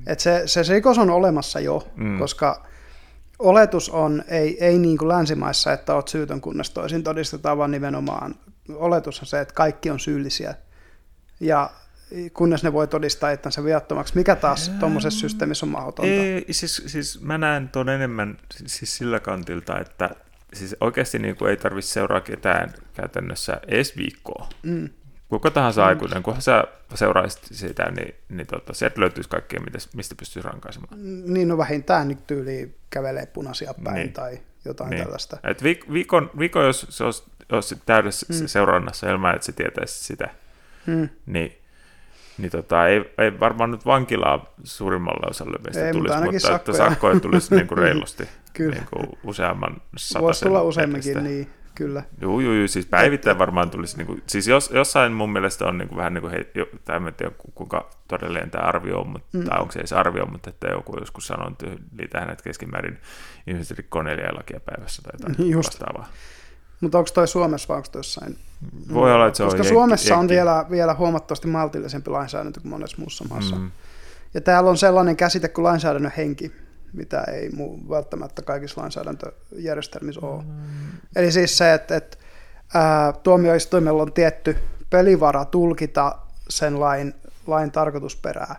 Et 0.08 0.20
se, 0.20 0.44
se 0.46 0.64
rikos 0.70 0.98
on 0.98 1.10
olemassa 1.10 1.60
jo, 1.60 1.88
mm. 1.96 2.20
koska 2.20 2.66
oletus 3.40 3.90
on, 3.90 4.24
ei, 4.28 4.66
ei 4.66 4.80
niin 4.80 4.98
kuin 4.98 5.10
länsimaissa, 5.10 5.74
että 5.74 5.96
olet 5.96 6.08
syytön, 6.08 6.42
kunnes 6.42 6.70
toisin 6.70 7.04
todistetaan, 7.04 7.58
vaan 7.58 7.72
nimenomaan 7.72 8.36
oletus 8.76 9.20
on 9.20 9.26
se, 9.26 9.40
että 9.40 9.54
kaikki 9.54 9.90
on 9.90 10.00
syyllisiä. 10.00 10.56
Ja 11.40 11.70
kunnes 12.34 12.64
ne 12.64 12.74
voi 12.74 12.88
todistaa 12.88 13.32
itsensä 13.32 13.64
viattomaksi, 13.64 14.16
mikä 14.16 14.36
taas 14.36 14.72
tuommoisessa 14.80 15.20
systeemissä 15.20 15.66
on 15.66 15.72
mahdotonta. 15.72 16.12
Ei, 16.12 16.46
siis, 16.52 16.84
siis 16.86 17.22
mä 17.22 17.38
näen 17.38 17.70
tuon 17.70 17.90
enemmän 17.90 18.38
siis 18.66 18.98
sillä 18.98 19.20
kantilta, 19.20 19.80
että 19.80 20.10
siis 20.54 20.76
oikeasti 20.80 21.20
niin 21.20 21.36
kuin 21.36 21.50
ei 21.50 21.58
tarvitse 21.58 21.92
seuraa 21.92 22.22
ketään 22.22 22.74
käytännössä 22.94 23.62
edes 23.68 23.98
viikkoa. 23.98 24.50
Mm 24.64 24.90
kuka 25.34 25.52
tahansa 25.52 25.82
mm. 25.82 25.88
aikuinen, 25.88 26.24
kunhan 26.24 26.42
sä 26.42 26.64
seuraisit 26.96 27.42
sitä, 27.52 27.92
niin, 27.92 28.16
niin 28.30 28.48
tota, 28.48 28.74
sieltä 28.74 29.02
löytyisi 29.02 29.30
kaikkea, 29.30 29.60
mistä 29.96 30.16
pystyisi 30.16 30.48
rankaisemaan. 30.48 30.98
Niin, 31.34 31.48
no 31.48 31.58
vähintään 31.58 32.08
nyt 32.08 32.28
tyyli 32.28 32.76
kävelee 32.90 33.26
punaisia 33.26 33.74
päin 33.84 33.96
niin. 33.96 34.14
tai 34.14 34.40
jotain 34.66 34.90
niin. 34.90 35.04
tällaista. 35.04 35.38
Et 35.44 35.62
viik- 35.62 35.94
viikon, 35.94 36.30
viikon, 36.40 36.66
jos 36.66 36.86
se 36.90 37.04
olisi, 37.04 37.24
olisi 37.52 37.76
täydessä 37.86 38.26
mm. 38.30 38.48
seurannassa 38.48 39.10
ilman, 39.10 39.36
että 39.36 39.46
se 39.46 39.52
tietäisi 39.52 40.04
sitä, 40.04 40.30
mm. 40.86 41.10
niin, 41.26 41.58
niin 42.38 42.52
tota, 42.52 42.88
ei, 42.88 43.14
ei 43.18 43.40
varmaan 43.40 43.72
nyt 43.72 43.86
vankilaa 43.86 44.54
suurimmalla 44.64 45.28
osalla 45.30 45.60
meistä 45.64 45.88
ei, 45.88 45.94
tulisi, 45.94 46.16
mutta, 46.16 46.32
mutta 46.32 46.40
sakkoja. 46.40 46.56
että 46.56 46.74
sakkoja 46.74 47.20
tulisi 47.20 47.56
niin 47.56 47.68
kuin 47.68 47.78
reilusti 47.78 48.28
Kyllä. 48.54 48.76
Niin 48.76 48.88
kuin 48.94 49.08
useamman 49.24 49.82
sataisen 49.98 50.22
Voisi 50.22 50.46
tulla 50.46 50.62
useamminkin, 50.62 51.24
niin 51.24 51.50
kyllä. 51.76 52.04
Joo, 52.22 52.40
joo, 52.40 52.54
joo, 52.54 52.68
siis 52.68 52.86
päivittäin 52.86 53.40
varmaan 53.40 53.70
tulisi, 53.70 53.98
niin 53.98 54.08
kuin, 54.08 54.24
siis 54.28 54.48
jos, 54.48 54.72
jossain 54.74 55.12
mun 55.12 55.34
mielestä 55.34 55.66
on 55.66 55.78
niin 55.78 55.88
kuin, 55.88 55.98
vähän 55.98 56.14
niin 56.14 56.22
kuin, 56.22 56.32
hei, 56.32 56.52
jo, 56.56 56.68
tai 56.86 56.98
en 56.98 57.14
tiedä 57.14 57.34
kuinka 57.54 57.90
todellinen 58.08 58.52
tämä 58.52 58.68
arvio 58.68 59.00
on, 59.00 59.08
mutta, 59.08 59.38
mm. 59.38 59.44
tai 59.44 59.60
onko 59.60 59.72
se 59.72 59.80
edes 59.80 59.94
arvio, 59.94 60.26
mutta 60.26 60.50
että 60.50 60.68
joku 60.68 60.98
joskus 61.00 61.28
sanoi, 61.28 61.52
että 61.52 61.68
tähän, 62.10 62.30
että 62.30 62.44
keskimäärin 62.44 63.00
ihmiset 63.48 63.78
rikkoo 63.78 64.02
neljä 64.02 64.30
lakia 64.34 64.60
päivässä 64.60 65.02
tai 65.02 65.12
jotain 65.20 65.52
Just. 65.52 65.68
vastaavaa. 65.68 66.08
Mutta 66.84 66.98
onko 66.98 67.10
toi 67.14 67.28
Suomessa 67.28 67.68
vai 67.68 67.78
onko 67.78 67.90
toi 67.92 68.00
jossain? 68.00 68.38
Voi 68.94 69.14
olla, 69.14 69.28
että 69.28 69.38
se 69.38 69.44
Koska 69.44 69.60
on 69.60 69.66
Suomessa 69.66 70.10
jenki. 70.10 70.20
on 70.20 70.30
vielä, 70.30 70.66
vielä 70.70 70.94
huomattavasti 70.94 71.48
maltillisempi 71.48 72.10
lainsäädäntö 72.10 72.62
kuin 72.62 72.70
monessa 72.70 72.98
muussa 72.98 73.26
maassa. 73.30 73.56
Mm. 73.56 73.72
Ja 74.34 74.42
täällä 74.42 74.70
on 74.70 74.78
sellainen 74.78 75.18
käsite 75.18 75.48
kuin 75.48 75.64
lainsäädännön 75.64 76.14
henki 76.18 76.52
mitä 76.94 77.22
ei 77.22 77.50
muu 77.50 77.80
välttämättä 77.90 78.42
kaikissa 78.42 78.82
lainsäädäntöjärjestelmissä 78.82 80.26
ole. 80.26 80.44
Mm. 80.44 80.50
Eli 81.16 81.32
siis 81.32 81.58
se, 81.58 81.74
että, 81.74 81.96
että 81.96 82.18
ää, 82.74 83.14
tuomioistuimella 83.14 84.02
on 84.02 84.14
tietty 84.14 84.58
pelivara 84.90 85.46
tulkita 85.46 86.18
sen 86.50 86.80
lain, 86.80 87.14
lain 87.48 87.72
tarkoitusperää. 87.72 88.56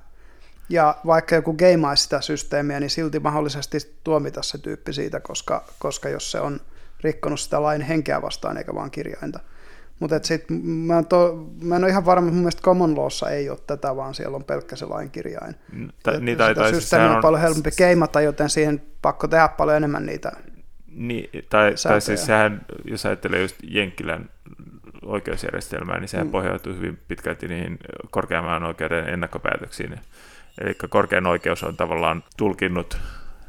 Ja 0.69 0.97
vaikka 1.07 1.35
joku 1.35 1.53
geimaisi 1.53 2.03
sitä 2.03 2.21
systeemiä, 2.21 2.81
niin 2.81 2.91
silti 2.91 3.21
mahdollisesti 3.21 3.79
tuomita 4.05 4.43
se 4.43 4.59
tyyppi 4.59 4.93
siitä, 4.93 5.21
koska, 5.21 5.65
koska 5.79 6.09
jos 6.09 6.31
se 6.31 6.41
on 6.41 6.61
rikkonut 7.05 7.41
sitä 7.41 7.63
lain 7.63 7.81
henkeä 7.81 8.23
vastaan 8.23 8.57
eikä 8.57 8.75
vaan 8.75 8.91
kirjainta. 8.91 9.41
Mutta 10.01 10.17
mä, 10.51 11.03
mä 11.63 11.77
en 11.77 11.85
ole 11.85 11.91
ihan 11.91 12.05
varma, 12.05 12.31
mun 12.31 12.39
mielestä 12.39 12.63
Common 12.63 12.99
Lawssa 12.99 13.31
ei 13.31 13.51
ole 13.51 13.59
tätä, 13.67 13.97
vaan 13.97 14.15
siellä 14.15 14.37
on 14.37 14.45
pelkkä 14.45 14.77
se 14.77 14.87
lainkirjain. 14.87 15.55
Ta, 16.03 16.21
niin, 16.21 16.39
tai, 16.39 16.55
tai, 16.55 16.75
systeemi 16.75 17.09
on, 17.09 17.15
on 17.17 17.23
paljon 17.23 17.43
helpompi 17.43 17.71
keimata, 17.77 18.21
joten 18.21 18.51
siihen 18.51 18.83
pakko 19.03 19.29
tehdä 19.29 19.49
paljon 19.49 19.77
enemmän 19.77 20.07
niitä 20.07 20.33
niin, 20.95 21.31
tai, 21.51 21.75
tai 21.83 22.01
siis 22.01 22.27
sehän, 22.27 22.61
jos 22.85 23.07
ajattelee 23.07 23.41
just 23.43 23.57
Jenkkilän 23.63 24.31
oikeusjärjestelmää, 25.03 26.01
niin 26.01 26.09
sehän 26.09 26.27
mm. 26.27 26.31
pohjautuu 26.31 26.75
hyvin 26.75 26.99
pitkälti 27.09 27.49
niihin 27.49 27.79
korkeamman 28.11 28.65
oikeuden 28.65 29.09
ennakkopäätöksiin. 29.09 30.01
Eli 30.61 30.75
korkean 30.89 31.27
oikeus 31.27 31.63
on 31.63 31.77
tavallaan 31.77 32.25
tulkinnut 32.37 32.99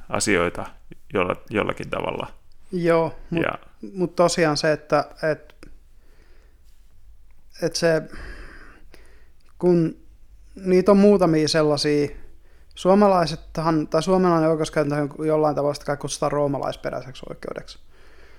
asioita 0.10 0.66
jolla, 1.14 1.36
jollakin 1.50 1.90
tavalla. 1.90 2.28
Joo, 2.72 3.15
mutta 3.29 3.60
mut 3.93 4.15
tosiaan 4.15 4.57
se, 4.57 4.72
että, 4.72 5.05
että 5.31 5.55
että 7.62 7.79
se, 7.79 8.01
kun 9.60 9.98
niitä 10.55 10.91
on 10.91 10.98
muutamia 10.98 11.48
sellaisia, 11.48 12.07
suomalaisethan, 12.75 13.88
tai 13.88 14.03
suomalainen 14.03 14.50
oikeuskäytäntö 14.50 15.15
on 15.17 15.27
jollain 15.27 15.55
tavalla 15.55 15.74
sitä 15.74 15.98
kutsutaan 15.98 16.31
roomalaisperäiseksi 16.31 17.25
oikeudeksi. 17.29 17.79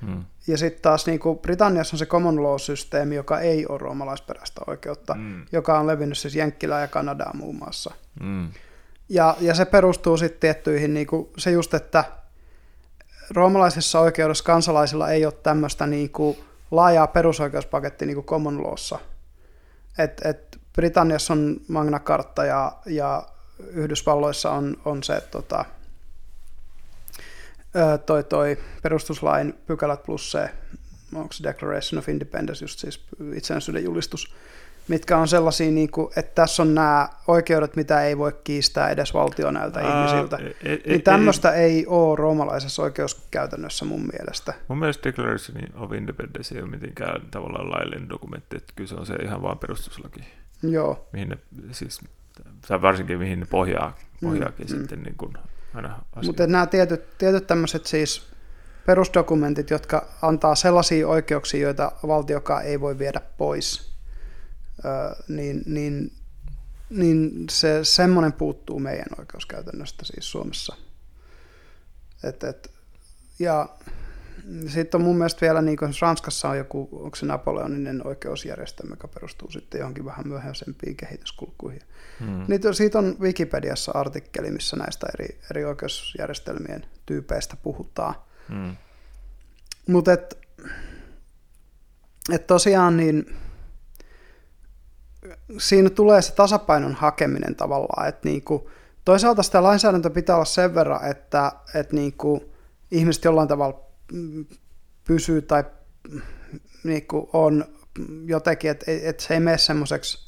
Hmm. 0.06 0.24
Ja 0.46 0.58
sitten 0.58 0.82
taas 0.82 1.06
niin 1.06 1.18
kuin 1.18 1.38
Britanniassa 1.38 1.94
on 1.94 1.98
se 1.98 2.06
common 2.06 2.42
law-systeemi, 2.42 3.14
joka 3.14 3.40
ei 3.40 3.66
ole 3.66 3.78
roomalaisperäistä 3.78 4.60
oikeutta, 4.66 5.14
hmm. 5.14 5.46
joka 5.52 5.78
on 5.78 5.86
levinnyt 5.86 6.18
siis 6.18 6.36
Jenkkilään 6.36 6.82
ja 6.82 6.88
Kanadaan 6.88 7.36
muun 7.36 7.56
muassa. 7.56 7.94
Hmm. 8.20 8.48
Ja, 9.08 9.36
ja 9.40 9.54
se 9.54 9.64
perustuu 9.64 10.16
sitten 10.16 10.40
tiettyihin, 10.40 10.94
niin 10.94 11.06
kuin 11.06 11.28
se 11.38 11.50
just, 11.50 11.74
että 11.74 12.04
roomalaisessa 13.30 14.00
oikeudessa 14.00 14.44
kansalaisilla 14.44 15.10
ei 15.10 15.24
ole 15.24 15.32
tämmöistä 15.42 15.86
niin 15.86 16.10
kuin 16.10 16.38
laajaa 16.70 17.06
perusoikeuspaketti 17.06 18.06
niin 18.06 18.14
kuin 18.14 18.26
common 18.26 18.62
lawssa. 18.62 18.98
Et, 19.98 20.20
et 20.24 20.58
Britanniassa 20.72 21.32
on 21.32 21.60
Magna 21.68 22.00
Carta 22.00 22.44
ja, 22.44 22.72
ja 22.86 23.26
Yhdysvalloissa 23.66 24.50
on, 24.50 24.76
on 24.84 25.02
se 25.02 25.20
tota, 25.20 25.64
toi, 28.06 28.24
toi 28.24 28.58
perustuslain 28.82 29.54
pykälät 29.66 30.02
plus 30.02 30.30
se, 30.30 30.50
onko 31.14 31.32
se 31.32 31.44
Declaration 31.44 31.98
of 31.98 32.08
Independence, 32.08 32.64
just 32.64 32.78
siis 32.78 33.06
itsenäisyyden 33.34 33.84
julistus, 33.84 34.34
mitkä 34.88 35.18
on 35.18 35.28
sellaisia, 35.28 35.70
niin 35.70 35.90
kuin, 35.90 36.12
että 36.16 36.34
tässä 36.34 36.62
on 36.62 36.74
nämä 36.74 37.08
oikeudet, 37.26 37.76
mitä 37.76 38.02
ei 38.02 38.18
voi 38.18 38.32
kiistää 38.44 38.90
edes 38.90 39.14
valtio 39.14 39.50
näiltä 39.50 39.80
Aa, 39.80 40.06
ihmisiltä. 40.06 40.36
E, 40.36 40.72
e, 40.72 40.78
niin 40.86 41.02
tämmöistä 41.02 41.52
e, 41.52 41.64
ei 41.64 41.86
ole 41.86 42.16
roomalaisessa 42.16 42.82
oikeuskäytännössä 42.82 43.84
mun 43.84 44.10
mielestä. 44.12 44.54
Mun 44.68 44.78
mielestä 44.78 45.08
Declaration 45.08 45.56
of 45.74 45.92
Independence 45.92 46.54
ei 46.54 46.62
ole 46.62 46.70
mitenkään 46.70 47.22
tavallaan 47.30 47.70
laillinen 47.70 48.08
dokumentti, 48.08 48.56
että 48.56 48.72
kyllä 48.76 48.88
se 48.88 48.94
on 48.94 49.06
se 49.06 49.14
ihan 49.14 49.42
vaan 49.42 49.58
perustuslaki. 49.58 50.20
Joo. 50.62 51.08
Mihin 51.12 51.28
ne, 51.28 51.38
siis, 51.72 52.00
tai 52.68 52.82
varsinkin 52.82 53.18
mihin 53.18 53.40
ne 53.40 53.46
pohjaa, 53.46 53.96
pohjaakin 54.22 54.66
mm, 54.66 54.78
sitten 54.78 54.98
mm. 54.98 55.04
niin 55.04 55.16
kuin 55.16 55.32
aina 55.74 56.02
Mutta 56.24 56.46
nämä 56.46 56.66
tietyt, 56.66 57.18
tietyt 57.18 57.46
tämmöiset 57.46 57.86
siis 57.86 58.28
perusdokumentit, 58.86 59.70
jotka 59.70 60.06
antaa 60.22 60.54
sellaisia 60.54 61.08
oikeuksia, 61.08 61.60
joita 61.60 61.92
valtiokaan 62.06 62.64
ei 62.64 62.80
voi 62.80 62.98
viedä 62.98 63.20
pois, 63.38 63.95
niin, 65.28 65.62
niin, 65.66 66.12
niin 66.90 67.46
se 67.50 67.84
semmoinen 67.84 68.32
puuttuu 68.32 68.78
meidän 68.78 69.18
oikeuskäytännöstä 69.18 70.04
siis 70.04 70.30
Suomessa. 70.30 70.76
Et, 72.24 72.44
et, 72.44 72.70
ja 73.38 73.68
sitten 74.68 74.98
on 74.98 75.04
mun 75.04 75.16
mielestä 75.16 75.40
vielä, 75.40 75.62
niin 75.62 75.76
kuin 75.76 75.92
Ranskassa 76.00 76.48
on 76.48 76.58
joku, 76.58 76.88
onko 76.92 77.16
se 77.16 77.26
napoleoninen 77.26 78.06
oikeusjärjestelmä, 78.06 78.92
joka 78.92 79.08
perustuu 79.08 79.50
sitten 79.50 79.78
johonkin 79.78 80.04
vähän 80.04 80.28
myöhäisempiin 80.28 80.96
kehityskulkuihin. 80.96 81.82
Hmm. 82.20 82.44
Niitä, 82.48 82.72
siitä 82.72 82.98
on 82.98 83.16
Wikipediassa 83.20 83.92
artikkeli, 83.92 84.50
missä 84.50 84.76
näistä 84.76 85.06
eri, 85.14 85.40
eri 85.50 85.64
oikeusjärjestelmien 85.64 86.86
tyypeistä 87.06 87.56
puhutaan. 87.62 88.14
Hmm. 88.48 88.76
Mutta 89.88 90.12
et, 90.12 90.38
et 92.32 92.46
tosiaan 92.46 92.96
niin 92.96 93.36
siinä 95.58 95.90
tulee 95.90 96.22
se 96.22 96.34
tasapainon 96.34 96.94
hakeminen 96.94 97.54
tavallaan, 97.54 98.08
että 98.08 98.28
niinku, 98.28 98.70
toisaalta 99.04 99.42
sitä 99.42 99.62
lainsäädäntö 99.62 100.10
pitää 100.10 100.36
olla 100.36 100.44
sen 100.44 100.74
verran, 100.74 101.10
että, 101.10 101.52
että 101.74 101.96
niinku, 101.96 102.52
ihmiset 102.90 103.24
jollain 103.24 103.48
tavalla 103.48 103.80
pysyy 105.04 105.42
tai 105.42 105.64
niinku, 106.84 107.30
on 107.32 107.64
jotenkin, 108.26 108.70
että, 108.70 108.84
että 109.02 109.22
se 109.22 109.34
ei 109.34 109.40
mene 109.40 109.58
semmoiseksi 109.58 110.26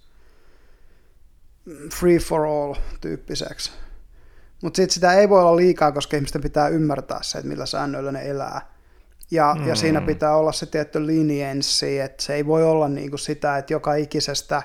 free 1.94 2.18
for 2.18 2.44
all 2.46 2.74
tyyppiseksi. 3.00 3.72
Mutta 4.62 4.76
sitten 4.76 4.94
sitä 4.94 5.12
ei 5.12 5.28
voi 5.28 5.42
olla 5.42 5.56
liikaa, 5.56 5.92
koska 5.92 6.16
ihmisten 6.16 6.42
pitää 6.42 6.68
ymmärtää 6.68 7.18
se, 7.22 7.38
että 7.38 7.48
millä 7.48 7.66
säännöillä 7.66 8.12
ne 8.12 8.30
elää. 8.30 8.74
Ja, 9.30 9.56
mm. 9.58 9.68
ja 9.68 9.74
siinä 9.74 10.00
pitää 10.00 10.36
olla 10.36 10.52
se 10.52 10.66
tietty 10.66 11.06
linienssi, 11.06 12.00
että 12.00 12.22
se 12.22 12.34
ei 12.34 12.46
voi 12.46 12.64
olla 12.64 12.88
niin 12.88 13.10
kuin 13.10 13.20
sitä, 13.20 13.58
että 13.58 13.72
joka 13.72 13.94
ikisestä 13.94 14.62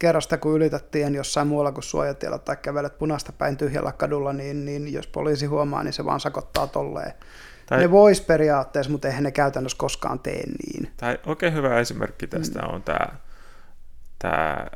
kerrasta 0.00 0.38
kun 0.38 0.56
ylitettiin 0.56 1.14
jossain 1.14 1.48
muualla 1.48 1.72
kuin 1.72 1.84
suojatiellä 1.84 2.38
tai 2.38 2.56
kävelet 2.56 2.98
punaista 2.98 3.32
päin 3.32 3.56
tyhjällä 3.56 3.92
kadulla, 3.92 4.32
niin, 4.32 4.64
niin 4.64 4.92
jos 4.92 5.06
poliisi 5.06 5.46
huomaa, 5.46 5.82
niin 5.82 5.92
se 5.92 6.04
vaan 6.04 6.20
sakottaa 6.20 6.66
tolleen. 6.66 7.12
Tai, 7.66 7.78
ne 7.78 7.90
vois 7.90 8.20
periaatteessa, 8.20 8.92
mutta 8.92 9.08
eihän 9.08 9.22
ne 9.22 9.30
käytännössä 9.30 9.78
koskaan 9.78 10.18
tee 10.18 10.42
niin. 10.46 10.92
Tai 10.96 11.18
oikein 11.26 11.54
hyvä 11.54 11.78
esimerkki 11.78 12.26
tästä 12.26 12.58
mm. 12.58 12.74
on 12.74 12.82
tämä, 12.82 13.06
tämä 14.18 14.66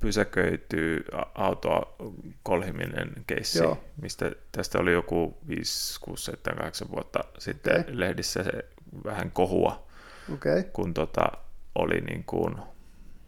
pysäköity 0.00 1.04
autoa 1.34 1.96
kolhiminen 2.42 3.12
keissi, 3.26 3.58
Joo. 3.58 3.78
mistä 4.02 4.32
tästä 4.52 4.78
oli 4.78 4.92
joku 4.92 5.38
5, 5.48 6.00
6, 6.00 6.24
7, 6.24 6.58
8 6.58 6.88
vuotta 6.90 7.18
sitten 7.38 7.80
okay. 7.80 7.98
lehdissä 8.00 8.42
se 8.42 8.64
vähän 9.04 9.30
kohua, 9.30 9.86
okay. 10.34 10.62
kun 10.62 10.94
tota, 10.94 11.32
oli 11.74 12.00
niin 12.00 12.24
kuin 12.24 12.56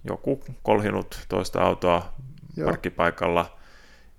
joku 0.09 0.45
kolhinut 0.63 1.21
toista 1.29 1.63
autoa 1.63 2.15
Joo. 2.57 2.67
parkkipaikalla 2.67 3.59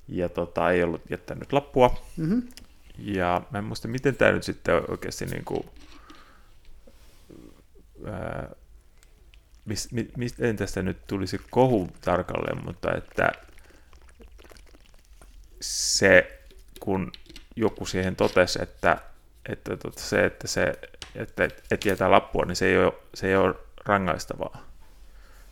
ja 0.08 0.30
tota, 0.30 0.72
ei 0.72 0.84
ollut 0.84 1.02
jättänyt 1.10 1.54
lappua. 1.54 1.96
Mm-hmm. 2.18 2.44
Ja 2.98 3.42
mä 3.52 3.58
en 3.58 3.64
muista, 3.64 3.88
miten 3.88 4.16
tämä 4.16 4.32
nyt 4.32 4.44
sitten 4.44 4.92
oikeasti 4.92 5.26
niin 5.26 5.46
kuin, 5.46 5.66
ää, 8.06 8.50
mis, 9.66 9.92
mi, 9.92 10.10
miten 10.18 10.56
tästä 10.58 10.82
nyt 10.82 11.08
tulisi 11.08 11.42
kohu 11.50 11.90
tarkalleen, 12.02 12.66
mutta 12.66 12.96
että 12.98 13.32
se, 15.62 16.40
kun 16.80 17.12
joku 17.56 17.86
siihen 17.86 18.16
totesi, 18.16 18.60
että, 18.62 18.98
että 19.50 19.78
tota 19.78 20.00
se, 20.00 20.26
että 20.26 20.48
se, 20.48 20.74
että 21.16 21.48
et 21.72 21.86
jätä 21.86 22.12
lappua, 22.12 22.46
niin 22.46 22.56
se 22.56 22.66
ei 22.66 22.78
ole, 22.78 22.94
se 23.14 23.28
ei 23.28 23.36
ole 23.36 23.56
rangaistavaa, 23.86 24.69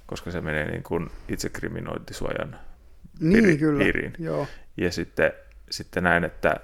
koska 0.07 0.31
se 0.31 0.41
menee 0.41 0.71
niin 0.71 0.83
kuin 0.83 1.09
itsekriminointisuojan 1.29 2.59
niin, 3.19 3.59
kyllä. 3.59 3.83
piiriin. 3.83 4.13
Joo. 4.19 4.47
Ja 4.77 4.91
sitten, 4.91 5.31
sitten 5.69 6.03
näin, 6.03 6.23
että 6.23 6.55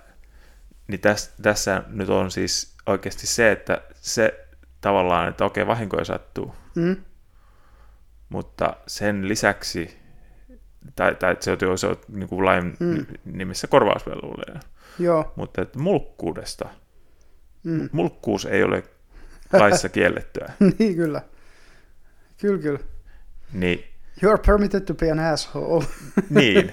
niin 0.87 0.99
tässä, 0.99 1.31
tässä 1.41 1.83
nyt 1.87 2.09
on 2.09 2.31
siis 2.31 2.75
oikeasti 2.85 3.27
se, 3.27 3.51
että 3.51 3.81
se 3.95 4.47
tavallaan, 4.81 5.29
että 5.29 5.45
okei, 5.45 5.67
vahinkoja 5.67 6.05
sattuu, 6.05 6.55
mm 6.75 6.95
mutta 8.33 8.75
sen 8.87 9.27
lisäksi, 9.27 9.97
tai, 10.95 11.15
tai 11.15 11.37
se 11.39 11.51
on, 11.51 11.77
se 11.77 11.87
on 11.87 11.97
niin 12.07 12.29
kuin 12.29 12.45
lain 12.45 12.77
mm. 12.79 13.05
nimissä 13.25 13.67
korvausvelvollinen, 13.67 14.61
Joo. 14.99 15.33
mutta 15.35 15.61
että 15.61 15.79
mulkkuudesta, 15.79 16.69
mm. 17.63 17.89
mulkkuus 17.91 18.45
ei 18.45 18.63
ole 18.63 18.83
laissa 19.53 19.89
kiellettyä. 19.89 20.53
niin, 20.79 20.95
kyllä. 20.95 21.21
Kyllä, 22.41 22.61
kyllä. 22.61 22.79
Niin. 23.53 23.83
You 24.23 24.31
are 24.31 24.41
permitted 24.45 24.81
to 24.81 24.93
be 24.93 25.11
an 25.11 25.19
asshole. 25.19 25.85
niin, 26.29 26.71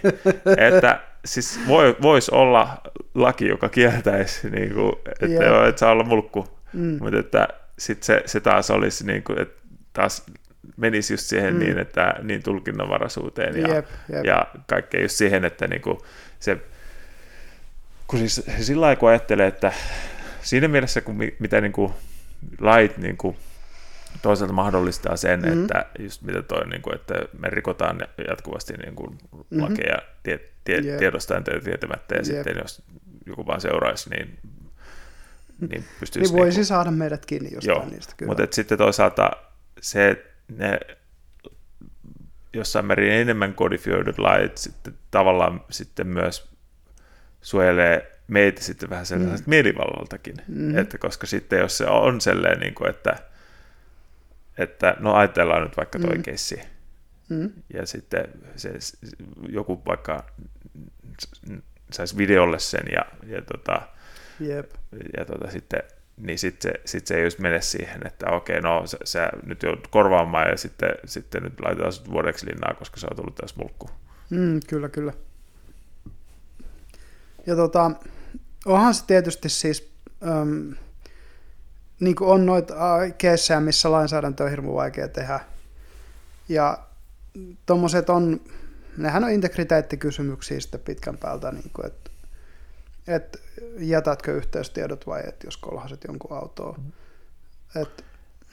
että 0.68 1.00
siis 1.24 1.60
voi, 1.68 1.96
voisi 2.02 2.30
olla 2.34 2.80
laki, 3.14 3.48
joka 3.48 3.68
kieltäisi, 3.68 4.50
niin 4.50 4.74
kuin, 4.74 4.92
että, 5.08 5.26
yeah. 5.26 5.44
joo, 5.44 5.64
että 5.66 5.78
saa 5.78 5.92
olla 5.92 6.04
mulkku, 6.04 6.46
mm. 6.72 6.98
mutta 7.00 7.18
että 7.18 7.48
sitten 7.78 8.06
se, 8.06 8.22
se 8.26 8.40
taas 8.40 8.70
olisi, 8.70 9.06
niin 9.06 9.22
kuin, 9.22 9.38
että 9.40 9.60
taas 9.92 10.24
menisi 10.76 11.12
just 11.12 11.24
siihen 11.26 11.54
mm. 11.54 11.60
niin, 11.60 11.78
että 11.78 12.14
niin 12.22 12.42
tulkinnanvaraisuuteen 12.42 13.60
ja, 13.60 13.74
jep, 13.74 13.86
jep. 14.12 14.24
ja 14.24 14.46
kaikkea 14.66 15.02
just 15.02 15.16
siihen, 15.16 15.44
että 15.44 15.66
niinku 15.66 16.02
se, 16.40 16.56
kun 18.06 18.18
siis 18.18 18.42
sillä 18.60 18.80
lailla, 18.80 19.00
kun 19.00 19.08
ajattelee, 19.08 19.46
että 19.46 19.72
siinä 20.42 20.68
mielessä, 20.68 21.00
kun 21.00 21.18
mitä 21.38 21.60
niinku 21.60 21.94
lait 22.60 22.98
niinku 22.98 23.36
toisaalta 24.22 24.52
mahdollistaa 24.54 25.16
sen, 25.16 25.40
mm-hmm. 25.40 25.62
että 25.62 25.86
just 25.98 26.22
mitä 26.22 26.42
toi, 26.42 26.68
niin 26.68 26.82
kuin, 26.82 26.94
että 26.94 27.14
me 27.38 27.50
rikotaan 27.50 28.00
jatkuvasti 28.28 28.72
niin 28.72 28.94
kuin 28.94 29.10
mm-hmm. 29.10 29.62
lakeja 29.62 29.98
tie, 30.22 30.40
tie, 30.64 30.80
yep. 30.80 30.98
tiedostaen 30.98 31.44
tai 31.44 31.60
tietämättä, 31.60 32.14
ja 32.14 32.18
yep. 32.18 32.26
sitten 32.26 32.56
jos 32.62 32.82
joku 33.26 33.46
vaan 33.46 33.60
seuraisi, 33.60 34.10
niin, 34.10 34.38
niin 35.70 35.84
pystyisi... 36.00 36.32
Niin 36.32 36.38
voisi 36.38 36.48
niin 36.48 36.54
kuin, 36.54 36.64
saada 36.66 36.90
meidät 36.90 37.26
kiinni 37.26 37.50
jostain 37.52 37.76
joo, 37.76 37.88
niistä, 37.90 38.14
kyllä. 38.16 38.30
Mutta 38.30 38.54
sitten 38.54 38.78
toisaalta 38.78 39.30
se, 39.80 40.26
ne 40.48 40.80
jossain 42.52 42.86
määrin 42.86 43.12
enemmän 43.12 43.54
kodifioidut 43.54 44.18
lait 44.18 44.58
sitten 44.58 44.94
tavallaan 45.10 45.64
sitten 45.70 46.06
myös 46.06 46.50
suojelee 47.40 48.20
meitä 48.28 48.62
sitten 48.62 48.90
vähän 48.90 49.06
sellaiselta 49.06 49.42
mm. 49.42 49.50
mielivallaltakin. 49.50 50.36
Mm. 50.48 50.78
Että 50.78 50.98
koska 50.98 51.26
sitten 51.26 51.58
jos 51.58 51.78
se 51.78 51.86
on 51.86 52.20
sellainen, 52.20 52.60
niin 52.60 52.74
kuin, 52.74 52.90
että, 52.90 53.16
että 54.60 54.96
no 55.00 55.14
ajatellaan 55.14 55.62
nyt 55.62 55.76
vaikka 55.76 55.98
toi 55.98 56.16
mm. 56.16 56.22
keissi, 56.22 56.60
mm. 57.28 57.52
ja 57.74 57.86
sitten 57.86 58.24
se, 58.56 58.72
joku 59.48 59.82
vaikka 59.86 60.26
saisi 61.92 62.16
videolle 62.16 62.58
sen 62.58 62.84
ja, 62.92 63.04
ja, 63.26 63.42
tota, 63.42 63.82
Jep. 64.40 64.70
ja 65.16 65.24
tota, 65.24 65.50
sitten 65.50 65.82
niin 66.16 66.38
sitten 66.38 66.72
se, 66.72 66.80
sit 66.84 67.06
se 67.06 67.14
ei 67.14 67.24
just 67.24 67.38
mene 67.38 67.60
siihen, 67.60 68.06
että 68.06 68.30
okei, 68.30 68.60
no 68.60 68.86
sä, 68.86 68.98
sä 69.04 69.30
nyt 69.46 69.62
joudut 69.62 69.86
korvaamaan 69.86 70.48
ja 70.50 70.56
sitten, 70.56 70.90
sitten 71.04 71.42
nyt 71.42 71.60
laitetaan 71.60 71.92
sut 71.92 72.10
vuodeksi 72.10 72.46
linnaa, 72.46 72.74
koska 72.74 73.00
se 73.00 73.06
on 73.10 73.16
tullut 73.16 73.34
tässä 73.34 73.56
mulkku. 73.58 73.90
Mm, 74.30 74.60
kyllä, 74.68 74.88
kyllä. 74.88 75.12
Ja 77.46 77.56
tota, 77.56 77.90
onhan 78.66 78.94
se 78.94 79.06
tietysti 79.06 79.48
siis, 79.48 79.92
äm, 80.28 80.74
niin 82.00 82.14
kuin 82.16 82.30
on 82.30 82.46
noita 82.46 82.74
keissejä, 83.18 83.60
missä 83.60 83.92
lainsäädäntö 83.92 84.44
on 84.44 84.50
hirveän 84.50 84.74
vaikea 84.74 85.08
tehdä. 85.08 85.40
Ja 86.48 86.78
tuommoiset 87.66 88.10
on, 88.10 88.40
nehän 88.96 89.24
on 89.24 89.30
integriteettikysymyksiä 89.30 90.60
sitten 90.60 90.80
pitkän 90.80 91.16
päältä, 91.18 91.52
niin 91.52 91.70
kuin, 91.72 91.86
että 91.86 92.10
että 93.08 93.38
jätätkö 93.78 94.36
yhteystiedot 94.36 95.06
vai 95.06 95.22
et, 95.28 95.44
jos 95.44 95.56
kolhaset 95.56 96.04
jonkun 96.04 96.36
autoa. 96.36 96.72
Mm-hmm. 96.72 97.82
Et, 97.82 98.04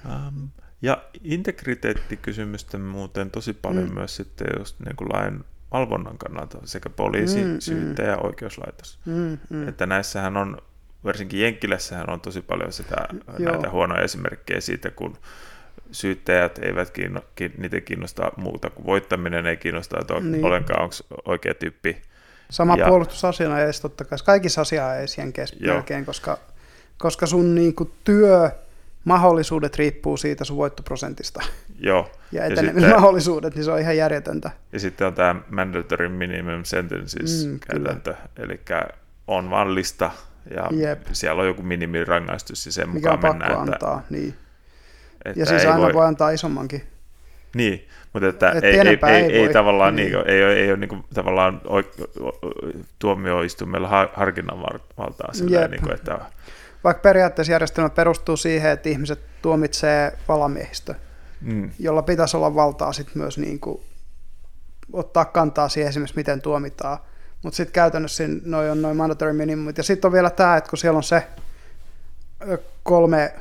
um, 0.06 0.50
ja 0.82 1.04
integriteettikysymystä 1.24 2.78
muuten 2.78 3.32
tosi 3.32 3.54
paljon 3.54 3.88
mm. 3.90 3.94
myös 3.94 4.16
sitten 4.16 4.48
just 4.60 4.80
niin 4.80 4.96
kuin 4.96 5.10
lain 5.14 5.44
valvonnan 5.72 6.18
kannalta, 6.18 6.58
sekä 6.66 6.90
poliisi, 6.90 7.44
mm, 7.44 7.50
mm. 7.50 7.60
syyttäjä 7.60 8.10
ja 8.10 8.18
oikeuslaitos. 8.18 9.00
Mm, 9.06 9.38
mm. 9.50 9.68
Että 9.68 9.86
näissähän 9.86 10.38
on, 10.38 10.62
varsinkin 11.04 11.42
Jenkkilässähän 11.42 12.10
on 12.10 12.22
tosi 12.22 12.42
paljon 12.42 12.72
sitä, 12.74 12.96
Joo. 13.40 13.52
näitä 13.52 13.70
huonoja 13.70 14.02
esimerkkejä 14.02 14.62
siitä, 14.62 14.92
kun 14.92 15.18
syyttäjät 15.92 16.60
eivät 16.60 16.92
kiinno, 16.92 17.22
niitä 17.58 17.82
kiinnostaa 17.82 18.32
muuta 18.38 18.70
kuin 18.70 18.86
voittaminen, 18.86 19.46
ei 19.46 19.58
kiinnostaa, 19.58 20.00
että 20.02 20.20
niin. 20.20 20.46
ollenkaan 20.46 20.84
onko 20.84 20.96
oikea 21.26 21.54
tyyppi 21.54 22.02
Sama 22.50 22.76
ja, 22.76 22.88
puolustusasiana 22.88 23.60
edes 23.60 23.82
totta 23.82 24.06
kai. 24.06 24.18
Kaikissa 24.26 24.62
asiaa 24.62 24.96
edes 24.96 25.18
melkein, 25.60 26.06
koska, 26.06 26.38
koska 26.98 27.26
sun 27.26 27.56
niinku 27.56 27.92
työ 28.04 28.52
mahdollisuudet 29.04 29.76
riippuu 29.76 30.18
siitä 30.18 30.44
sun 30.44 30.58
voittoprosentista. 30.58 31.42
Joo. 31.80 32.12
Ja 32.32 32.46
etenemismahdollisuudet, 32.46 33.56
niin 33.56 33.64
se 33.64 33.72
on 33.72 33.80
ihan 33.80 33.98
järjetöntä. 33.98 34.52
Ja 34.72 34.80
sitten 34.80 35.08
on 35.08 35.14
tämä 35.14 35.36
mandatory 35.50 36.10
minimum 36.10 36.64
sentences 36.64 37.46
mm, 37.46 37.60
käytäntö, 37.60 38.16
eli 38.38 38.60
on 39.28 39.50
vaan 39.50 39.76
lista, 39.76 40.12
ja 40.56 40.70
Jep. 40.72 41.00
siellä 41.12 41.42
on 41.42 41.48
joku 41.48 41.62
minimirangaistus, 41.62 42.66
ja 42.66 42.72
sen 42.72 42.90
Mikä 42.90 43.12
mukaan 43.12 43.34
mennään. 43.34 43.52
Pakko 43.52 43.72
antaa, 43.72 44.00
että, 44.00 44.14
niin. 44.14 44.36
Että 45.26 45.40
ja 45.40 45.46
siis 45.46 45.66
aina 45.66 45.82
voi... 45.82 45.94
voi 45.94 46.06
antaa 46.06 46.30
isommankin. 46.30 46.84
Niin, 47.56 47.88
mutta 48.14 48.30
että 48.30 48.52
Et 48.52 48.64
ei, 48.64 48.80
ei, 48.80 49.00
ei, 49.08 49.38
ei, 49.38 49.54
tavallaan, 49.54 49.96
niin. 49.96 50.12
Niin, 50.12 50.28
ei, 50.28 50.42
ei, 50.42 50.60
ei 50.60 50.70
ole 50.70 50.78
niin 50.78 50.90
kuin, 50.90 51.04
tavallaan 51.14 51.62
tuomioistuimella 53.00 54.10
harkinnan 54.14 54.60
valtaa 54.98 55.34
sillä 55.34 55.68
niin 55.68 55.82
kuin, 55.82 55.94
että 55.94 56.20
vaikka 56.84 57.02
periaatteessa 57.02 57.52
järjestelmä 57.52 57.90
perustuu 57.90 58.38
siihen, 58.38 58.72
että 58.72 58.90
ihmiset 58.90 59.20
tuomitsee 59.42 60.14
valamiehistö, 60.28 60.96
mm. 61.42 61.72
jolla 61.80 62.02
pitäisi 62.02 62.38
olla 62.38 62.56
valtaa 62.56 62.94
sit 62.94 63.16
myös 63.16 63.38
niin 63.38 63.60
kuin 63.60 63.82
ottaa 64.94 65.26
kantaa 65.26 65.70
siihen 65.70 65.90
esimerkiksi, 65.90 66.16
miten 66.16 66.42
tuomitaan. 66.42 66.98
Mutta 67.48 67.58
sitten 67.58 67.74
käytännössä 67.74 68.24
noin 68.46 68.72
on 68.72 68.82
noin 68.82 68.98
mandatory 68.98 69.34
minimumit. 69.34 69.78
Ja 69.78 69.84
sitten 69.84 70.10
on 70.10 70.14
vielä 70.14 70.30
tämä, 70.30 70.58
että 70.58 70.70
kun 70.70 70.78
siellä 70.78 70.98
on 70.98 71.04
se 71.04 71.28
kolme 72.84 73.34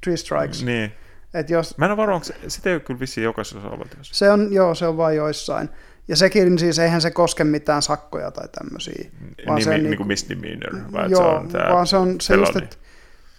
three 0.00 0.16
strikes. 0.16 0.64
Niin. 0.64 0.92
Et 1.34 1.50
jos, 1.50 1.78
Mä 1.78 1.84
en 1.84 1.90
ole 1.90 1.96
varma, 1.96 2.14
onko 2.14 2.24
se, 2.24 2.34
sitä 2.48 2.70
ei 2.70 2.74
ole 2.74 2.80
kyllä 2.80 3.00
vissiin 3.00 3.24
jokaisessa 3.24 3.58
osavaltiossa. 3.58 4.14
Se 4.14 4.30
on, 4.30 4.52
joo, 4.52 4.74
se 4.74 4.86
on 4.86 4.96
vain 4.96 5.16
joissain. 5.16 5.68
Ja 6.08 6.16
sekin 6.16 6.58
siis, 6.58 6.78
eihän 6.78 7.00
se 7.00 7.10
koske 7.10 7.44
mitään 7.44 7.82
sakkoja 7.82 8.30
tai 8.30 8.48
tämmöisiä. 8.48 9.10
Vaan 9.46 9.54
Nimi, 9.54 9.64
se 9.64 9.70
on 9.70 9.82
niin 9.82 9.96
kuin 9.96 10.06
misdemeanor, 10.06 10.92
vai 10.92 11.10
joo, 11.10 11.22
se 11.22 11.28
on 11.28 11.48
tämä 11.48 11.72
vaan 11.72 11.86
se 11.86 11.96
on 11.96 12.20
se 12.20 12.34
just, 12.34 12.56
että 12.56 12.76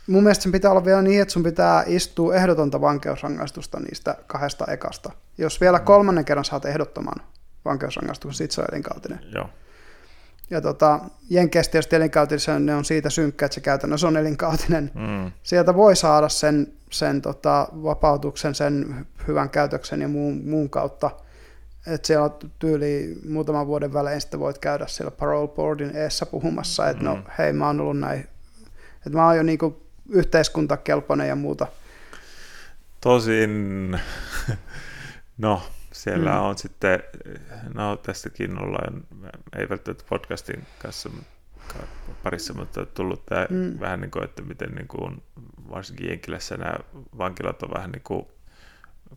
mun 0.07 0.23
mielestä 0.23 0.43
sen 0.43 0.51
pitää 0.51 0.71
olla 0.71 0.85
vielä 0.85 1.01
niin, 1.01 1.21
että 1.21 1.31
sun 1.31 1.43
pitää 1.43 1.83
istua 1.87 2.35
ehdotonta 2.35 2.81
vankeusrangaistusta 2.81 3.79
niistä 3.79 4.15
kahdesta 4.27 4.65
ekasta. 4.65 5.11
Jos 5.37 5.61
vielä 5.61 5.77
mm. 5.77 5.83
kolmannen 5.83 6.25
kerran 6.25 6.45
saat 6.45 6.65
ehdottoman 6.65 7.25
vankeusrangaistuksen, 7.65 8.37
sit 8.37 8.51
se 8.51 8.61
on 8.61 8.67
elinkautinen. 8.71 9.19
Joo. 9.35 9.49
Ja 10.51 10.61
tota, 10.61 10.99
Jenkeistä 11.29 11.71
tietysti 11.71 11.95
elinkautinen, 11.95 12.65
ne 12.65 12.75
on 12.75 12.85
siitä 12.85 13.09
synkkä, 13.09 13.45
että 13.45 13.55
se 13.55 13.61
käytännössä 13.61 14.07
on 14.07 14.17
elinkautinen. 14.17 14.91
Mm. 14.93 15.31
Sieltä 15.43 15.75
voi 15.75 15.95
saada 15.95 16.29
sen, 16.29 16.73
sen 16.89 17.21
tota, 17.21 17.67
vapautuksen, 17.83 18.55
sen 18.55 19.05
hyvän 19.27 19.49
käytöksen 19.49 20.01
ja 20.01 20.07
muun, 20.07 20.41
muun 20.45 20.69
kautta– 20.69 21.11
että 21.87 22.07
siellä 22.07 22.25
on 22.25 22.51
tyyli 22.59 23.17
muutaman 23.29 23.67
vuoden 23.67 23.93
välein 23.93 24.21
sitten 24.21 24.39
voit 24.39 24.57
käydä 24.57 24.87
siellä 24.87 25.11
parole 25.11 25.47
boardin 25.47 25.95
eessä 25.95 26.25
puhumassa, 26.25 26.89
että 26.89 27.03
no 27.03 27.15
mm-hmm. 27.15 27.31
hei 27.37 27.53
mä 27.53 27.67
oon 27.67 27.81
ollut 27.81 27.99
näin, 27.99 28.19
että 28.95 29.17
mä 29.17 29.25
oon 29.25 29.37
jo 29.37 29.43
niinku 29.43 29.81
yhteiskuntakelpoinen 30.09 31.27
ja 31.27 31.35
muuta. 31.35 31.67
Tosin, 33.01 33.99
no 35.37 35.61
siellä 35.91 36.31
mm. 36.31 36.41
on 36.41 36.57
sitten, 36.57 37.03
no 37.73 37.97
tästäkin 37.97 38.63
ollaan, 38.63 39.03
ei 39.57 39.69
välttämättä 39.69 40.03
podcastin 40.09 40.65
kanssa 40.79 41.09
parissa, 42.23 42.53
mutta 42.53 42.85
tullut 42.85 43.25
tämä 43.25 43.47
mm. 43.49 43.79
vähän 43.79 44.01
niin 44.01 44.11
kuin, 44.11 44.23
että 44.23 44.41
miten 44.41 44.69
niin 44.69 44.87
kuin, 44.87 45.23
varsinkin 45.69 46.09
Jenkilässä 46.09 46.57
nämä 46.57 46.75
vankilat 47.17 47.63
on 47.63 47.71
vähän 47.73 47.91
niin 47.91 48.03
kuin 48.03 48.25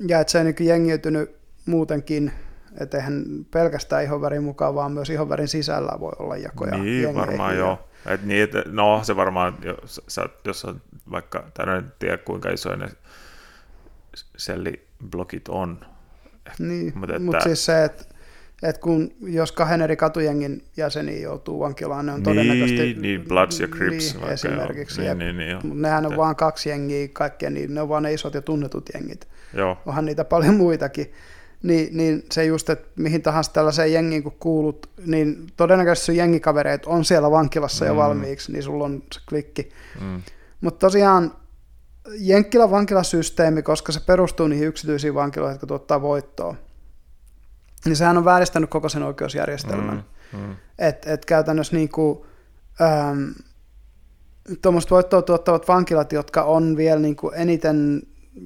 ja 0.08 0.20
että 0.20 0.32
se 0.32 0.40
on 0.40 0.46
niinku 0.46 0.64
jengiytynyt 0.64 1.36
muutenkin 1.66 2.32
että 2.78 2.98
eihän 2.98 3.26
pelkästään 3.52 4.04
ihonvärin 4.04 4.44
mukaan, 4.44 4.76
vaan 4.76 4.92
myös 4.92 5.10
ihonvärin 5.10 5.48
sisällä 5.48 6.00
voi 6.00 6.12
olla 6.20 6.38
jakoja. 6.38 6.78
Niin, 6.78 7.16
varmaan 7.16 7.58
joo. 7.58 7.90
Et 8.06 8.24
niin, 8.24 8.44
et, 8.44 8.52
no 8.66 9.00
se 9.04 9.16
varmaan, 9.16 9.58
jos, 9.64 10.02
sä, 10.08 10.30
jos 10.46 10.66
on 10.66 10.82
vaikka, 11.12 11.50
tai 11.54 11.78
en 11.78 11.94
tiedä 12.00 12.18
kuinka 12.18 12.50
isoja 12.50 12.76
ne 12.78 12.90
selliblokit 14.38 15.48
on. 15.48 15.86
Niin, 16.60 16.94
mutta 16.96 17.20
mut 17.20 17.36
siis 17.44 17.66
se, 17.66 17.84
että 17.84 18.06
et 18.64 18.78
kun 18.78 19.12
jos 19.22 19.52
kahden 19.52 19.82
eri 19.82 19.96
katujengin 19.96 20.64
jäseniä 20.78 21.20
joutuu 21.20 21.60
vankilaan, 21.60 22.06
ne 22.06 22.12
on 22.12 22.18
niin, 22.18 22.24
todennäköisesti... 22.24 22.94
Niin, 23.02 23.26
Bloods 23.28 23.60
ja 23.60 23.68
Crips 23.68 24.16
niin, 24.16 24.32
esimerkiksi. 24.32 25.02
Niin, 25.02 25.18
niin, 25.18 25.38
niin, 25.38 25.56
Mutta 25.64 25.82
nehän 25.82 26.06
on 26.06 26.18
vain 26.18 26.36
kaksi 26.36 26.70
jengiä 26.70 27.08
kaikkea, 27.14 27.50
niin 27.50 27.74
ne 27.74 27.82
on 27.82 27.90
vain 27.90 28.04
ne 28.04 28.14
isot 28.14 28.34
ja 28.34 28.42
tunnetut 28.42 28.90
jengit. 28.94 29.28
Joo. 29.54 29.78
Onhan 29.86 30.06
niitä 30.06 30.24
paljon 30.26 30.56
muitakin 30.56 31.14
niin, 31.64 31.98
niin 31.98 32.24
se 32.32 32.46
just, 32.46 32.70
että 32.70 32.88
mihin 32.96 33.22
tahansa 33.22 33.54
tällaiseen 33.54 33.94
jengiin 33.94 34.24
kun 34.24 34.36
kuulut, 34.40 34.90
niin 35.06 35.48
todennäköisesti 35.58 36.06
sun 36.06 36.16
jengikavereet 36.16 36.86
on 36.86 37.06
siellä 37.06 37.32
vankilassa 37.32 37.86
mm. 37.86 37.90
jo 37.90 37.96
valmiiksi, 37.96 38.52
niin 38.52 38.64
sulla 38.64 38.84
on 38.84 39.04
se 39.14 39.20
klikki. 39.30 39.70
Mm. 40.02 40.22
Mutta 40.62 40.80
tosiaan 40.80 41.34
Jenkkilän 42.18 42.72
vankilasysteemi, 42.72 43.62
koska 43.62 43.92
se 43.92 44.00
perustuu 44.00 44.48
niihin 44.48 44.68
yksityisiin 44.68 45.16
vankiloihin, 45.16 45.54
jotka 45.54 45.68
tuottaa 45.68 46.02
voittoa, 46.02 46.56
niin 47.86 47.96
sehän 47.96 48.18
on 48.18 48.26
vääristänyt 48.26 48.70
koko 48.70 48.90
sen 48.90 49.04
oikeusjärjestelmän. 49.04 50.04
Mm. 50.34 50.40
Mm. 50.40 50.56
Että 50.80 51.14
et 51.14 51.26
käytännössä 51.26 51.76
niin 51.76 51.90
kuin, 51.90 52.20
ähm, 52.82 53.24
tuommoiset 54.62 54.92
voittoa 54.92 55.22
tuottavat 55.22 55.68
vankilat, 55.68 56.12
jotka 56.12 56.44
on 56.44 56.78
vielä 56.78 57.00
niin 57.00 57.16
kuin 57.16 57.36
eniten 57.36 58.02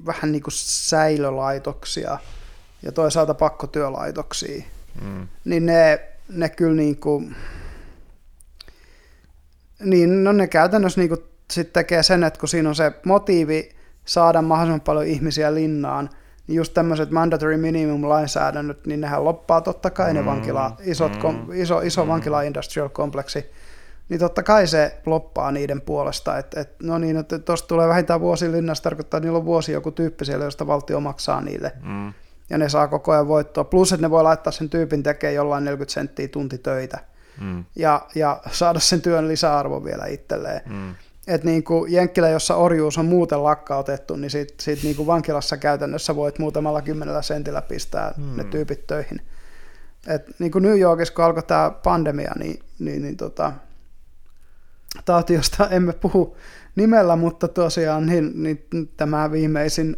vähän 0.06 0.32
niin 0.32 0.42
kuin 0.42 0.54
säilölaitoksia– 0.54 2.18
ja 2.84 2.92
toisaalta 2.92 3.34
pakkotyölaitoksia, 3.34 4.64
mm. 5.02 5.28
niin 5.44 5.66
ne, 5.66 6.08
ne 6.28 6.48
kyllä 6.48 6.76
niin 6.76 6.96
kuin, 6.96 7.36
niin 9.84 10.24
no 10.24 10.32
ne 10.32 10.46
käytännössä 10.46 11.00
niin 11.00 11.08
kuin 11.08 11.20
sit 11.50 11.72
tekee 11.72 12.02
sen, 12.02 12.24
että 12.24 12.40
kun 12.40 12.48
siinä 12.48 12.68
on 12.68 12.74
se 12.74 12.92
motiivi 13.04 13.70
saada 14.04 14.42
mahdollisimman 14.42 14.80
paljon 14.80 15.06
ihmisiä 15.06 15.54
linnaan, 15.54 16.10
niin 16.46 16.56
just 16.56 16.74
tämmöiset 16.74 17.10
mandatory 17.10 17.56
minimum-lainsäädännöt, 17.56 18.86
niin 18.86 19.00
nehän 19.00 19.24
loppaa 19.24 19.60
totta 19.60 19.90
kai 19.90 20.12
mm, 20.12 20.18
ne 20.18 20.24
vankila, 20.24 20.76
isot, 20.80 21.12
mm, 21.12 21.18
kom, 21.18 21.48
iso, 21.52 21.80
iso 21.80 22.04
mm. 22.04 22.08
vankila 22.08 22.42
industrial 22.42 22.88
kompleksi, 22.88 23.50
niin 24.08 24.20
totta 24.20 24.42
kai 24.42 24.66
se 24.66 25.00
loppaa 25.06 25.52
niiden 25.52 25.80
puolesta, 25.80 26.38
että 26.38 26.60
et, 26.60 26.70
no 26.82 26.98
niin, 26.98 27.16
että 27.16 27.38
tuosta 27.38 27.68
tulee 27.68 27.88
vähintään 27.88 28.20
vuosi 28.20 28.52
linnassa, 28.52 28.84
tarkoittaa, 28.84 29.18
että 29.18 29.26
niillä 29.26 29.38
on 29.38 29.44
vuosi 29.44 29.72
joku 29.72 29.90
tyyppi 29.90 30.24
siellä, 30.24 30.44
josta 30.44 30.66
valtio 30.66 31.00
maksaa 31.00 31.40
niille. 31.40 31.72
Mm 31.82 32.12
ja 32.50 32.58
ne 32.58 32.68
saa 32.68 32.88
koko 32.88 33.12
ajan 33.12 33.28
voittoa. 33.28 33.64
Plus, 33.64 33.92
että 33.92 34.06
ne 34.06 34.10
voi 34.10 34.22
laittaa 34.22 34.52
sen 34.52 34.70
tyypin 34.70 35.02
tekemään 35.02 35.34
jollain 35.34 35.64
40 35.64 35.92
senttiä 35.92 36.28
tunti 36.28 36.58
töitä 36.58 36.98
mm. 37.40 37.64
ja, 37.76 38.06
ja 38.14 38.40
saada 38.50 38.80
sen 38.80 39.02
työn 39.02 39.28
lisäarvo 39.28 39.84
vielä 39.84 40.06
itselleen. 40.06 40.60
Mm. 40.66 40.94
Et 41.26 41.44
niin 41.44 41.64
kuin 41.64 41.92
Jenkkilä, 41.92 42.28
jossa 42.28 42.56
orjuus 42.56 42.98
on 42.98 43.06
muuten 43.06 43.42
lakkautettu, 43.44 44.16
niin 44.16 44.30
sit, 44.30 44.54
sit 44.60 44.82
niin 44.82 44.96
kuin 44.96 45.06
vankilassa 45.06 45.56
käytännössä 45.56 46.16
voit 46.16 46.38
muutamalla 46.38 46.82
kymmenellä 46.82 47.22
sentillä 47.22 47.62
pistää 47.62 48.14
mm. 48.16 48.36
ne 48.36 48.44
tyypit 48.44 48.86
töihin. 48.86 49.20
Et 50.06 50.26
niin 50.38 50.52
kuin 50.52 50.62
New 50.62 50.78
Yorkissa, 50.78 51.14
kun 51.14 51.24
alkoi 51.24 51.42
tämä 51.42 51.72
pandemia, 51.82 52.32
niin, 52.38 52.60
niin, 52.78 53.02
niin 53.02 53.16
tota, 53.16 53.52
tauti, 55.04 55.34
josta 55.34 55.68
emme 55.68 55.92
puhu 55.92 56.36
nimellä, 56.76 57.16
mutta 57.16 57.48
tosiaan 57.48 58.06
niin, 58.06 58.42
niin 58.42 58.66
tämä 58.96 59.30
viimeisin 59.30 59.96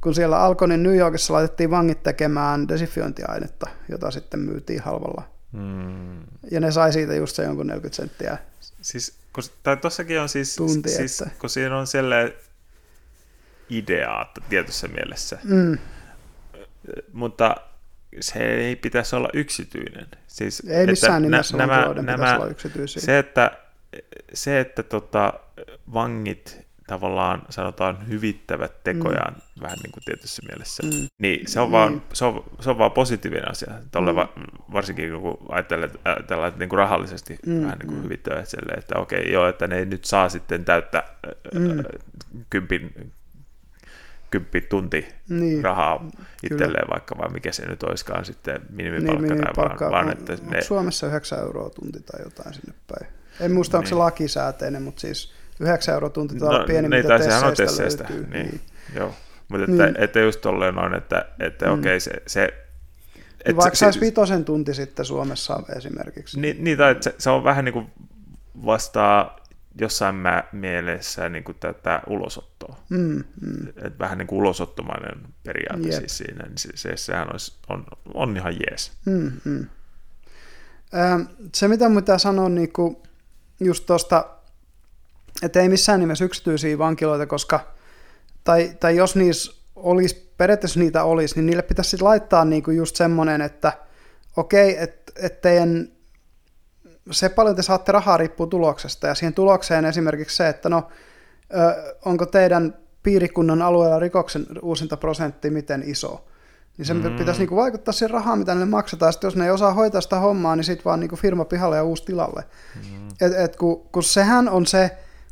kun 0.00 0.14
siellä 0.14 0.40
alkoi, 0.40 0.68
niin 0.68 0.82
New 0.82 0.96
Yorkissa 0.96 1.34
laitettiin 1.34 1.70
vangit 1.70 2.02
tekemään 2.02 2.68
desifiointiainetta, 2.68 3.70
jota 3.88 4.10
sitten 4.10 4.40
myytiin 4.40 4.80
halvalla. 4.80 5.22
Hmm. 5.52 6.20
Ja 6.50 6.60
ne 6.60 6.70
sai 6.70 6.92
siitä 6.92 7.14
just 7.14 7.36
se 7.36 7.42
jonkun 7.42 7.66
40 7.66 7.96
senttiä. 7.96 8.38
Siis, 8.82 9.18
kun, 9.32 9.44
tai 9.62 9.76
tossakin 9.76 10.20
on 10.20 10.28
siis, 10.28 10.56
tunti, 10.56 10.88
siis 10.88 11.20
että... 11.20 11.34
kun 11.38 11.50
siinä 11.50 11.78
on 11.78 11.86
sellainen 11.86 12.32
idea 13.70 14.26
tietyssä 14.48 14.88
mielessä. 14.88 15.38
Mm. 15.44 15.78
Mutta 17.12 17.56
se 18.20 18.38
ei 18.38 18.76
pitäisi 18.76 19.16
olla 19.16 19.28
yksityinen. 19.32 20.06
Siis, 20.26 20.60
ei 20.60 20.86
missään 20.86 21.22
nimessä 21.22 21.56
nä, 21.56 21.66
nämä, 21.66 22.02
nämä, 22.02 22.36
olla 22.36 22.46
yksityisiä. 22.46 23.02
Se, 23.02 23.18
että, 23.18 23.58
se, 24.34 24.60
että 24.60 24.82
tota, 24.82 25.32
vangit 25.92 26.66
tavallaan 26.90 27.42
sanotaan 27.50 28.08
hyvittävät 28.08 28.84
tekojaan 28.84 29.34
mm. 29.34 29.62
vähän 29.62 29.78
niin 29.82 29.92
kuin 29.92 30.04
tietyssä 30.04 30.42
mielessä, 30.48 30.82
mm. 30.82 31.08
niin 31.18 31.48
se 31.48 31.60
on, 31.60 31.68
mm. 31.68 31.72
vaan, 31.72 32.02
se, 32.12 32.24
on, 32.24 32.44
se 32.60 32.70
on 32.70 32.78
vaan 32.78 32.90
positiivinen 32.90 33.50
asia. 33.50 33.72
Tolle 33.90 34.12
mm. 34.12 34.16
va, 34.16 34.28
varsinkin 34.72 35.20
kun 35.20 35.38
ajattelee, 35.48 35.90
ajatellaan, 36.04 36.48
että 36.48 36.58
niin 36.58 36.68
kuin 36.68 36.78
rahallisesti 36.78 37.38
mm. 37.46 37.62
vähän 37.62 37.78
niin 37.78 37.86
kuin 37.86 37.98
mm. 37.98 38.04
hyvittävät 38.04 38.48
sille, 38.48 38.72
että 38.72 38.98
okei, 38.98 39.32
joo, 39.32 39.48
että 39.48 39.66
ne 39.66 39.78
ei 39.78 39.86
nyt 39.86 40.04
saa 40.04 40.28
sitten 40.28 40.64
täyttä 40.64 41.04
mm. 41.54 41.84
kympin, 42.50 43.12
kymppi 44.30 44.60
tunti 44.60 45.08
niin, 45.28 45.64
rahaa 45.64 46.08
itselleen 46.42 46.70
kyllä. 46.70 46.92
vaikka, 46.92 47.18
vai 47.18 47.28
mikä 47.28 47.52
se 47.52 47.66
nyt 47.66 47.82
olisikaan 47.82 48.24
sitten 48.24 48.60
minimipalkka, 48.70 49.22
niin, 49.22 49.32
minimipalkka 49.32 49.78
tai 49.78 49.90
vaan, 49.90 50.06
vaan 50.06 50.18
että 50.18 50.36
ne... 50.50 50.62
Suomessa 50.62 51.06
9 51.06 51.38
euroa 51.38 51.70
tunti 51.70 52.00
tai 52.00 52.22
jotain 52.24 52.54
sinne 52.54 52.74
päin. 52.88 53.12
En 53.40 53.52
muista, 53.52 53.76
onko 53.76 53.84
niin. 53.84 53.88
se 53.88 53.94
lakisääteinen, 53.94 54.82
mutta 54.82 55.00
siis 55.00 55.39
9 55.60 55.94
euroa 55.94 56.10
tunti 56.10 56.38
tai 56.38 56.58
no, 56.58 56.64
pienimmitä 56.66 57.14
niin, 57.18 57.24
sehän 57.24 57.44
on 57.44 57.56
tesseistä. 57.56 58.04
Löytyy. 58.10 58.26
Niin. 58.30 58.46
niin. 58.46 58.60
Joo. 58.96 59.14
Mutta 59.48 59.64
että, 59.64 59.86
niin. 59.86 59.96
että 59.98 60.20
just 60.20 60.40
tolleen 60.40 60.78
on, 60.78 60.94
että, 60.94 61.24
että 61.40 61.66
mm. 61.66 61.72
okei, 61.72 62.00
se, 62.00 62.12
se 62.26 62.48
et 63.44 63.56
Vaikka 63.56 63.76
se, 63.76 63.78
saisi 63.78 64.00
vitosen 64.00 64.44
tunti 64.44 64.74
sitten 64.74 65.04
Suomessa 65.04 65.62
esimerkiksi. 65.76 66.40
Niin, 66.40 66.64
niin 66.64 66.78
tai 66.78 66.96
se, 67.00 67.14
se 67.18 67.30
on 67.30 67.44
vähän 67.44 67.64
niin 67.64 67.72
kuin 67.72 67.86
vastaa 68.66 69.40
jossain 69.80 70.14
mä 70.14 70.44
mielessä 70.52 71.28
niin 71.28 71.44
kuin 71.44 71.56
tätä 71.60 72.02
ulosottoa. 72.06 72.76
Mm, 72.88 73.24
mm. 73.40 73.68
Et 73.82 73.98
vähän 73.98 74.18
niin 74.18 74.26
kuin 74.26 74.38
ulosottomainen 74.38 75.18
periaate 75.44 75.88
Jep. 75.88 75.98
siis 75.98 76.18
siinä, 76.18 76.44
niin 76.46 76.58
se, 76.58 76.68
se, 76.74 76.96
sehän 76.96 77.32
olisi, 77.32 77.52
on, 77.68 77.84
on 78.14 78.36
ihan 78.36 78.54
jees. 78.54 78.92
Mm, 79.06 79.32
mm. 79.44 79.66
se, 81.54 81.68
mitä 81.68 81.88
mitä 81.88 82.18
sanon 82.18 82.54
niin 82.54 82.72
kuin 82.72 82.96
just 83.60 83.86
tuosta 83.86 84.26
että 85.42 85.60
ei 85.60 85.68
missään 85.68 86.00
nimessä 86.00 86.24
yksityisiä 86.24 86.78
vankiloita, 86.78 87.26
koska, 87.26 87.60
tai, 88.44 88.72
tai 88.80 88.96
jos 88.96 89.16
niissä 89.16 89.52
olisi, 89.76 90.32
periaatteessa 90.36 90.80
niitä 90.80 91.04
olisi, 91.04 91.34
niin 91.34 91.46
niille 91.46 91.62
pitäisi 91.62 91.90
sit 91.90 92.02
laittaa 92.02 92.44
niinku 92.44 92.70
just 92.70 92.96
semmoinen, 92.96 93.40
että 93.40 93.72
okei, 94.36 94.82
että 94.82 95.12
et 95.16 95.40
teidän, 95.40 95.88
se 97.10 97.28
paljon 97.28 97.56
te 97.56 97.62
saatte 97.62 97.92
rahaa 97.92 98.16
riippuu 98.16 98.46
tuloksesta, 98.46 99.06
ja 99.06 99.14
siihen 99.14 99.34
tulokseen 99.34 99.84
esimerkiksi 99.84 100.36
se, 100.36 100.48
että 100.48 100.68
no, 100.68 100.88
ö, 101.54 101.94
onko 102.04 102.26
teidän 102.26 102.74
piirikunnan 103.02 103.62
alueella 103.62 103.98
rikoksen 103.98 104.46
uusinta 104.62 104.96
prosentti 104.96 105.50
miten 105.50 105.82
iso, 105.86 106.24
niin 106.78 106.86
se 106.86 106.94
mm. 106.94 107.16
pitäisi 107.16 107.40
niinku 107.40 107.56
vaikuttaa 107.56 107.92
siihen 107.92 108.10
rahaan, 108.10 108.38
mitä 108.38 108.54
ne 108.54 108.64
maksetaan. 108.64 109.12
Sitten 109.12 109.28
jos 109.28 109.36
ne 109.36 109.44
ei 109.44 109.50
osaa 109.50 109.74
hoitaa 109.74 110.00
sitä 110.00 110.18
hommaa, 110.18 110.56
niin 110.56 110.64
sitten 110.64 110.84
vaan 110.84 111.00
niinku 111.00 111.16
firma 111.16 111.44
pihalle 111.44 111.76
ja 111.76 111.84
uusi 111.84 112.04
tilalle. 112.04 112.44
Mm. 112.74 113.08
Et, 113.20 113.32
et 113.32 113.56
kun, 113.56 113.88
kun 113.92 114.02
sehän 114.02 114.48
on 114.48 114.66
se, 114.66 114.90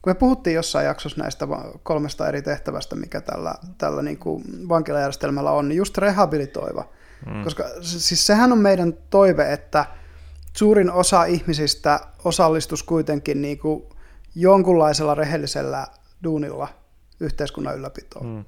kun 0.09 0.15
me 0.17 0.19
puhuttiin 0.19 0.55
jossain 0.55 0.87
jaksossa 0.87 1.23
näistä 1.23 1.49
kolmesta 1.83 2.29
eri 2.29 2.43
tehtävästä, 2.43 2.97
mikä 2.97 3.21
tällä, 3.21 3.55
tällä 3.79 4.03
niin 4.03 4.19
kuin 4.19 4.45
vankilajärjestelmällä 4.69 5.51
on, 5.51 5.69
niin 5.69 5.77
just 5.77 5.99
rehabilitoiva. 5.99 6.89
Mm. 7.27 7.45
Koska 7.45 7.65
siis 7.81 8.27
sehän 8.27 8.53
on 8.53 8.59
meidän 8.59 8.95
toive, 9.11 9.53
että 9.53 9.85
suurin 10.57 10.91
osa 10.91 11.25
ihmisistä 11.25 12.01
osallistus 12.25 12.83
kuitenkin 12.83 13.43
niin 13.43 13.59
kuin 13.59 13.83
jonkunlaisella 14.35 15.15
rehellisellä 15.15 15.87
duunilla 16.25 16.69
yhteiskunnan 17.21 17.77
ylläpitoon. 17.77 18.27
Mm. 18.27 18.45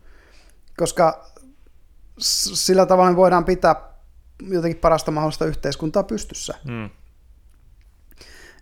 Koska 0.77 1.27
sillä 2.19 2.87
tavalla 2.87 3.11
me 3.11 3.17
voidaan 3.17 3.45
pitää 3.45 3.77
jotenkin 4.49 4.81
parasta 4.81 5.11
mahdollista 5.11 5.47
yhteiskuntaa 5.47 6.03
pystyssä. 6.03 6.55
Mm. 6.65 6.91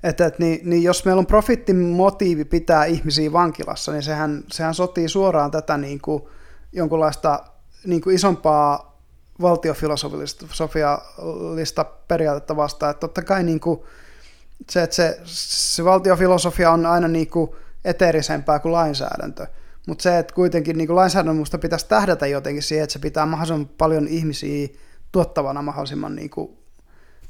Että, 0.02 0.26
että 0.26 0.42
niin, 0.42 0.70
niin 0.70 0.82
jos 0.82 1.04
meillä 1.04 1.20
on 1.20 1.26
profittimotiivi 1.26 2.44
pitää 2.44 2.84
ihmisiä 2.84 3.32
vankilassa, 3.32 3.92
niin 3.92 4.02
sehän, 4.02 4.44
sehän 4.52 4.74
sotii 4.74 5.08
suoraan 5.08 5.50
tätä 5.50 5.76
niin 5.76 6.00
kuin 6.00 6.22
jonkunlaista 6.72 7.44
niin 7.84 8.00
kuin 8.00 8.14
isompaa 8.14 8.98
valtiofilosofista 9.40 11.84
periaatetta 12.08 12.56
vastaan. 12.56 12.90
Että 12.90 13.00
totta 13.00 13.22
kai 13.22 13.42
niin 13.42 13.60
kuin 13.60 13.80
se, 14.70 14.82
että 14.82 14.96
se, 14.96 15.20
se 15.24 15.84
valtiofilosofia 15.84 16.70
on 16.70 16.86
aina 16.86 17.08
niin 17.08 17.30
kuin 17.30 17.50
eteerisempää 17.84 18.58
kuin 18.58 18.72
lainsäädäntö. 18.72 19.46
Mutta 19.86 20.02
se, 20.02 20.18
että 20.18 20.34
kuitenkin 20.34 20.78
niin 20.78 20.96
lainsäädännön 20.96 21.44
pitäisi 21.60 21.88
tähdätä 21.88 22.26
jotenkin 22.26 22.62
siihen, 22.62 22.84
että 22.84 22.92
se 22.92 22.98
pitää 22.98 23.26
mahdollisimman 23.26 23.70
paljon 23.78 24.08
ihmisiä 24.08 24.68
tuottavana 25.12 25.62
mahdollisimman 25.62 26.16
niin 26.16 26.30
kuin 26.30 26.58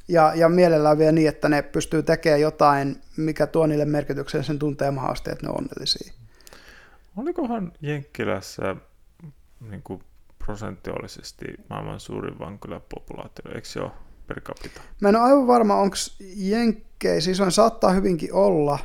ja, 0.09 0.33
ja 0.35 0.49
mielellään 0.49 0.99
vielä 0.99 1.13
niin, 1.13 1.29
että 1.29 1.49
ne 1.49 1.63
pystyy 1.63 2.03
tekemään 2.03 2.41
jotain, 2.41 3.01
mikä 3.17 3.47
tuo 3.47 3.67
niille 3.67 3.85
merkityksen 3.85 4.45
sen 4.45 4.59
tuntee 4.59 4.91
mahdollisesti, 4.91 5.31
että 5.31 5.47
ne 5.47 5.51
on 5.51 5.59
onnellisia. 5.59 6.13
Olikohan 7.17 7.73
Jenkkilässä 7.81 8.77
niin 9.71 9.83
kuin 9.83 10.03
prosenttiollisesti 10.45 11.45
maailman 11.71 12.01
suurin 12.01 12.39
vankiläpopulaatio, 12.39 13.53
eikö 13.55 13.69
se 13.69 13.81
ole 13.81 13.91
per 14.27 14.41
capita? 14.41 14.81
Mä 15.01 15.09
en 15.09 15.17
ole 15.17 15.25
aivan 15.25 15.47
varma, 15.47 15.77
onko 15.77 15.97
Jenkkeissä 16.37 17.31
isoin, 17.31 17.53
saattaa 17.53 17.91
hyvinkin 17.91 18.33
olla. 18.33 18.79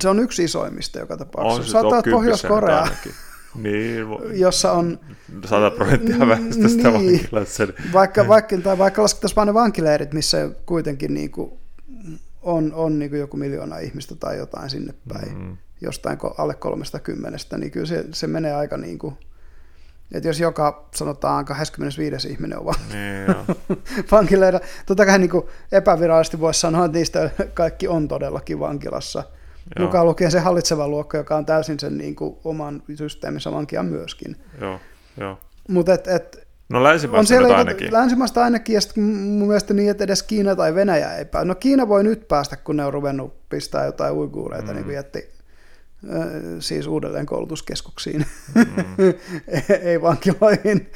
Se 0.00 0.08
on 0.08 0.18
yksi 0.18 0.44
isoimmista 0.44 0.98
joka 0.98 1.16
tapauksessa. 1.16 1.60
On 1.60 1.64
se 1.64 1.70
saattaa 1.70 2.12
Pohjois-Korea. 2.12 2.88
Niin, 3.54 4.06
jossa 4.32 4.72
on... 4.72 5.00
100 5.46 5.70
prosenttia 5.70 6.28
väestöstä 6.28 6.90
niin, 6.90 6.92
vankilassa. 6.92 7.68
Vaikka, 7.92 8.28
vaikka, 8.28 8.58
tai 8.58 8.78
vaikka 8.78 9.02
laskettaisiin 9.02 9.36
vain 9.36 9.46
ne 9.46 9.54
vankileirit, 9.54 10.12
missä 10.12 10.50
kuitenkin 10.66 11.14
niin 11.14 11.30
kuin 11.30 11.52
on, 12.42 12.72
on 12.74 12.98
niin 12.98 13.10
kuin 13.10 13.20
joku 13.20 13.36
miljoona 13.36 13.78
ihmistä 13.78 14.14
tai 14.14 14.38
jotain 14.38 14.70
sinne 14.70 14.94
päin, 15.08 15.38
mm. 15.38 15.56
jostain 15.80 16.18
alle 16.38 16.54
30, 16.54 17.58
niin 17.58 17.70
kyllä 17.70 17.86
se, 17.86 18.04
se 18.12 18.26
menee 18.26 18.54
aika 18.54 18.76
niin 18.76 18.98
kuin, 18.98 19.14
että 20.14 20.28
jos 20.28 20.40
joka, 20.40 20.88
sanotaan, 20.94 21.44
25 21.44 22.28
ihminen 22.28 22.58
on 22.58 22.74
niin, 22.92 23.58
vankileira, 24.12 24.60
totta 24.86 25.06
kai 25.06 25.18
niin 25.18 25.30
kuin 25.30 25.46
epävirallisesti 25.72 26.40
voisi 26.40 26.60
sanoa, 26.60 26.84
että 26.84 26.98
niistä 26.98 27.30
kaikki 27.54 27.88
on 27.88 28.08
todellakin 28.08 28.60
vankilassa– 28.60 29.24
Joo. 29.78 29.86
mukaan 29.86 30.06
lukien 30.06 30.30
se 30.30 30.40
hallitseva 30.40 30.88
luokka, 30.88 31.18
joka 31.18 31.36
on 31.36 31.46
täysin 31.46 31.80
sen 31.80 31.98
niin 31.98 32.16
kuin, 32.16 32.36
oman 32.44 32.82
systeeminsä 32.94 33.52
vankia 33.52 33.82
myöskin. 33.82 34.36
Joo, 34.60 34.80
joo. 35.16 35.38
Mut 35.68 35.88
et, 35.88 36.06
et, 36.06 36.50
No 36.68 36.82
länsimaista 36.82 37.18
on 37.18 37.26
siellä, 37.26 37.56
ainakin. 37.56 37.92
Länsimaista 37.92 38.44
ainakin, 38.44 38.74
ja 38.74 38.80
sitten 38.80 39.04
mun 39.04 39.48
mielestä 39.48 39.74
niin, 39.74 39.90
että 39.90 40.04
edes 40.04 40.22
Kiina 40.22 40.56
tai 40.56 40.74
Venäjä 40.74 41.16
ei 41.16 41.24
pääse. 41.24 41.48
No 41.48 41.54
Kiina 41.54 41.88
voi 41.88 42.04
nyt 42.04 42.28
päästä, 42.28 42.56
kun 42.56 42.76
ne 42.76 42.84
on 42.84 42.92
ruvennut 42.92 43.48
pistää 43.48 43.86
jotain 43.86 44.14
uiguureita, 44.14 44.66
mm. 44.66 44.74
niin 44.74 44.84
kuin 44.84 44.94
jätti 44.94 45.28
siis 46.58 46.86
uudelleen 46.86 47.26
koulutuskeskuksiin, 47.26 48.26
mm. 48.54 48.64
ei 49.82 50.00
vankiloihin. 50.02 50.90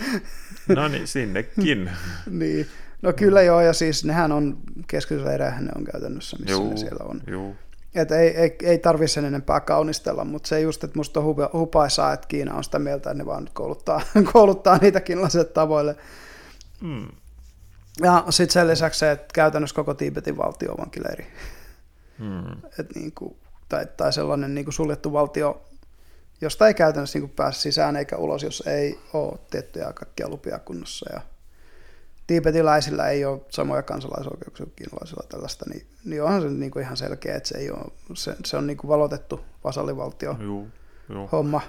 no 0.68 0.88
niin, 0.88 1.06
sinnekin. 1.06 1.90
niin. 2.30 2.66
No 3.02 3.12
kyllä 3.12 3.42
joo, 3.42 3.60
ja 3.60 3.72
siis 3.72 4.04
nehän 4.04 4.32
on 4.32 4.58
keskitysleirejä, 4.86 5.60
ne 5.60 5.70
on 5.76 5.84
käytännössä, 5.84 6.36
missä 6.36 6.52
juu, 6.52 6.70
ne 6.70 6.76
siellä 6.76 7.04
on. 7.04 7.20
Juu. 7.26 7.56
Et 7.94 8.10
ei, 8.10 8.36
ei, 8.36 8.56
ei 8.62 8.78
tarvitse 8.78 9.14
sen 9.14 9.24
enempää 9.24 9.60
kaunistella, 9.60 10.24
mutta 10.24 10.48
se 10.48 10.60
just, 10.60 10.84
että 10.84 10.98
musta 10.98 11.20
on 11.20 11.36
hupaisaa, 11.52 12.12
että 12.12 12.28
Kiina 12.28 12.54
on 12.54 12.64
sitä 12.64 12.78
mieltä, 12.78 13.10
että 13.10 13.22
ne 13.22 13.26
vaan 13.26 13.50
kouluttaa, 13.52 14.00
kouluttaa 14.32 14.78
niitä 14.78 15.00
kiinalaiset 15.00 15.52
tavoille. 15.52 15.96
Mm. 16.80 17.08
Ja 18.02 18.24
sitten 18.30 18.52
sen 18.52 18.68
lisäksi 18.68 18.98
se, 18.98 19.10
että 19.10 19.26
käytännössä 19.34 19.76
koko 19.76 19.94
Tiibetin 19.94 20.36
valtio 20.36 20.72
on 20.72 20.78
vankileiri. 20.78 21.26
Mm. 22.18 22.52
Et 22.78 22.94
niin 22.94 23.12
kuin, 23.12 23.36
tai, 23.68 23.86
tai 23.96 24.12
sellainen 24.12 24.54
niin 24.54 24.64
kuin 24.64 24.74
suljettu 24.74 25.12
valtio, 25.12 25.62
josta 26.40 26.66
ei 26.66 26.74
käytännössä 26.74 27.18
niin 27.18 27.28
kuin 27.28 27.36
pääse 27.36 27.60
sisään 27.60 27.96
eikä 27.96 28.16
ulos, 28.16 28.42
jos 28.42 28.62
ei 28.66 28.98
ole 29.12 29.38
tiettyjä 29.50 29.92
kaikkia 29.92 30.28
lupia 30.28 30.58
kunnossa. 30.58 31.12
Ja 31.12 31.20
tiibetiläisillä 32.26 33.08
ei 33.08 33.24
ole 33.24 33.40
samoja 33.48 33.82
kansalaisoikeuksia 33.82 34.66
kuin 34.66 34.74
kiinalaisilla 34.76 35.26
tällaista, 35.28 35.64
niin, 35.68 35.86
niin 36.04 36.22
onhan 36.22 36.42
se 36.42 36.48
niin 36.48 36.70
kuin 36.70 36.82
ihan 36.82 36.96
selkeä, 36.96 37.36
että 37.36 37.48
se, 37.48 37.58
ei 37.58 37.70
ole, 37.70 37.92
se, 38.14 38.36
se 38.44 38.56
on 38.56 38.66
niin 38.66 38.76
kuin 38.76 38.88
valotettu 38.88 39.40
vasallivaltio 39.64 40.36
juu, 40.40 40.68
juu. 41.08 41.28
homma. 41.32 41.60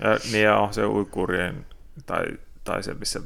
Ja, 0.00 0.18
niin 0.32 0.44
ja 0.44 0.56
on 0.56 0.74
se 0.74 0.86
uikurien, 0.86 1.66
tai, 2.06 2.24
tai 2.64 2.82
se 2.82 2.94
missä, 2.94 3.20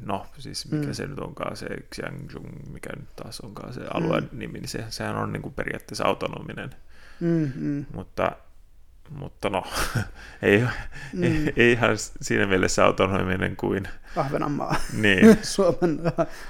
no 0.00 0.26
siis 0.38 0.70
mikä 0.72 0.86
mm. 0.86 0.92
se 0.92 1.06
nyt 1.06 1.18
onkaan, 1.18 1.56
se 1.56 1.66
Xiangjung, 1.94 2.72
mikä 2.72 2.90
nyt 2.96 3.16
taas 3.16 3.40
onkaan 3.40 3.72
se 3.72 3.80
alueen 3.94 4.28
mm. 4.32 4.38
nimi, 4.38 4.58
niin 4.58 4.68
se, 4.68 4.84
sehän 4.88 5.16
on 5.16 5.32
niin 5.32 5.42
kuin 5.42 5.54
periaatteessa 5.54 6.04
autonominen. 6.04 6.70
Mm, 7.20 7.52
mm. 7.56 7.86
Mutta 7.94 8.32
mutta 9.10 9.50
no, 9.50 9.64
ei, 10.42 10.64
mm. 11.12 11.22
ei, 11.22 11.52
ei 11.56 11.72
ihan 11.72 11.90
siinä 12.20 12.46
mielessä 12.46 12.84
autonominen 12.84 13.56
kuin... 13.56 13.88
Ahvenanmaa. 14.16 14.76
Niin. 14.92 15.38
Suomen 15.42 16.00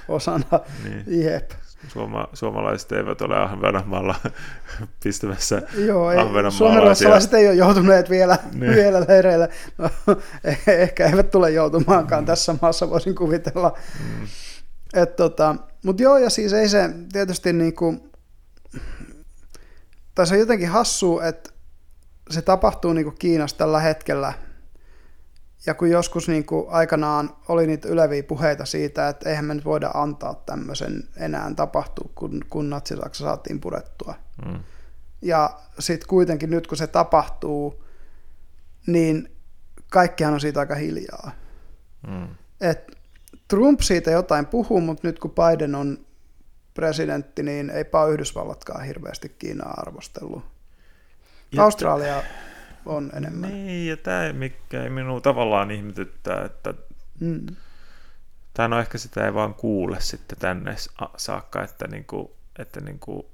osana. 0.07 0.59
Niin. 0.83 1.23
Jep. 1.23 1.51
Suoma, 1.87 2.27
suomalaiset 2.33 2.91
eivät 2.91 3.21
ole 3.21 3.37
Ahvenanmaalla 3.37 4.15
pistämässä 5.03 5.61
Joo, 5.85 6.11
ei, 6.11 6.17
suomalaiset 6.51 7.33
ei 7.33 7.47
ole 7.47 7.55
joutuneet 7.55 8.09
vielä, 8.09 8.37
niin. 8.53 8.75
vielä 8.75 9.05
leireillä. 9.07 9.47
No, 9.77 9.89
ehkä 10.67 11.05
eivät 11.05 11.31
tule 11.31 11.51
joutumaankaan 11.51 12.23
mm. 12.23 12.25
tässä 12.25 12.55
maassa, 12.61 12.89
voisin 12.89 13.15
kuvitella. 13.15 13.77
Mm. 13.99 14.27
tota, 15.15 15.55
Mutta 15.85 16.03
joo, 16.03 16.17
ja 16.17 16.29
siis 16.29 16.53
ei 16.53 16.69
se 16.69 16.89
tietysti 17.11 17.53
niinku, 17.53 18.11
tai 20.15 20.27
se 20.27 20.33
on 20.33 20.39
jotenkin 20.39 20.69
hassu, 20.69 21.19
että 21.19 21.49
se 22.31 22.41
tapahtuu 22.41 22.93
niinku 22.93 23.11
Kiinassa 23.11 23.57
tällä 23.57 23.79
hetkellä– 23.79 24.33
ja 25.65 25.73
kun 25.73 25.89
joskus 25.89 26.27
niin 26.27 26.45
kuin 26.45 26.65
aikanaan 26.69 27.35
oli 27.47 27.67
niitä 27.67 27.87
yleviä 27.87 28.23
puheita 28.23 28.65
siitä, 28.65 29.09
että 29.09 29.29
eihän 29.29 29.45
me 29.45 29.53
nyt 29.53 29.65
voida 29.65 29.91
antaa 29.93 30.35
tämmöisen 30.35 31.03
enää 31.17 31.53
tapahtua, 31.55 32.09
kun, 32.15 32.41
kun 32.49 32.69
Natsi-Saksa 32.69 33.23
saatiin 33.23 33.59
purettua. 33.59 34.15
Mm. 34.45 34.59
Ja 35.21 35.59
sitten 35.79 36.07
kuitenkin 36.07 36.49
nyt 36.49 36.67
kun 36.67 36.77
se 36.77 36.87
tapahtuu, 36.87 37.83
niin 38.87 39.35
kaikkihan 39.91 40.33
on 40.33 40.41
siitä 40.41 40.59
aika 40.59 40.75
hiljaa. 40.75 41.31
Mm. 42.07 42.27
Et 42.61 42.91
Trump 43.47 43.79
siitä 43.79 44.11
jotain 44.11 44.45
puhuu, 44.45 44.81
mutta 44.81 45.07
nyt 45.07 45.19
kun 45.19 45.31
Biden 45.31 45.75
on 45.75 46.05
presidentti, 46.73 47.43
niin 47.43 47.69
eipä 47.69 48.05
Yhdysvallatkaan 48.05 48.85
hirveästi 48.85 49.29
Kiinaa 49.29 49.73
arvostellut. 49.77 50.50
Australia 51.59 52.23
on 52.85 53.11
enemmän. 53.15 53.49
Niin, 53.49 53.89
ja 53.89 53.97
tämä, 53.97 54.33
mikä 54.33 54.89
minua 54.89 55.21
tavallaan 55.21 55.71
ihmetyttää, 55.71 56.45
että 56.45 56.73
mm. 57.19 57.45
tai 58.53 58.69
no 58.69 58.79
ehkä 58.79 58.97
sitä 58.97 59.25
ei 59.25 59.33
vaan 59.33 59.53
kuule 59.53 59.97
sitten 59.99 60.37
tänne 60.37 60.75
saakka, 61.17 61.63
että, 61.63 61.87
niinku, 61.87 62.35
että 62.59 62.81
niinku, 62.81 63.31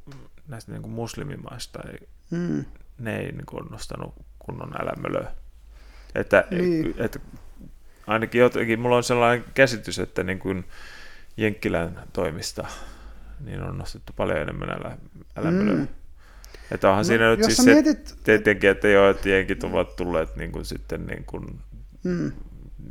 näistä 0.47 0.71
niinku 0.71 0.89
muslimimaista 0.89 1.79
ei, 1.91 2.07
mm. 2.31 2.65
ne 2.99 3.17
ei 3.17 3.31
niinku 3.31 3.57
ole 3.57 3.69
nostanut 3.69 4.15
kunnon 4.39 4.73
älämölöä. 4.81 5.31
Että, 6.15 6.43
niin. 6.51 6.95
että 6.97 7.19
ainakin 8.07 8.41
jotenkin 8.41 8.79
mulla 8.79 8.97
on 8.97 9.03
sellainen 9.03 9.45
käsitys, 9.53 9.99
että 9.99 10.23
niin 10.23 10.39
kuin 10.39 10.65
Jenkkilän 11.37 12.03
toimista 12.13 12.67
niin 13.39 13.63
on 13.63 13.77
nostettu 13.77 14.13
paljon 14.13 14.37
enemmän 14.37 14.69
älä, 14.69 14.97
älämölöä. 15.35 15.75
Mm. 15.75 15.87
Että 16.71 16.89
onhan 16.89 16.99
no, 16.99 17.03
siinä 17.03 17.29
nyt 17.29 17.43
siis 17.43 17.65
mietit... 17.65 18.07
se 18.07 18.15
tietenkin, 18.23 18.69
että 18.69 18.87
joo, 18.87 19.09
että 19.09 19.29
jenkit 19.29 19.63
ovat 19.63 19.95
tulleet 19.95 20.35
niin 20.35 20.51
kuin 20.51 20.65
sitten 20.65 21.05
niin, 21.05 21.25
kuin, 21.25 21.59
mm. 22.03 22.31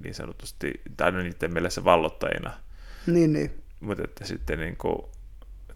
niin 0.03 0.15
sanotusti, 0.15 0.81
tai 0.97 1.12
no 1.12 1.19
niiden 1.19 1.53
mielessä 1.53 1.85
vallottajina. 1.85 2.53
Niin, 3.07 3.33
niin. 3.33 3.62
Mutta 3.81 4.05
että 4.05 4.25
sitten 4.25 4.59
niin 4.59 4.77
kuin, 4.77 4.99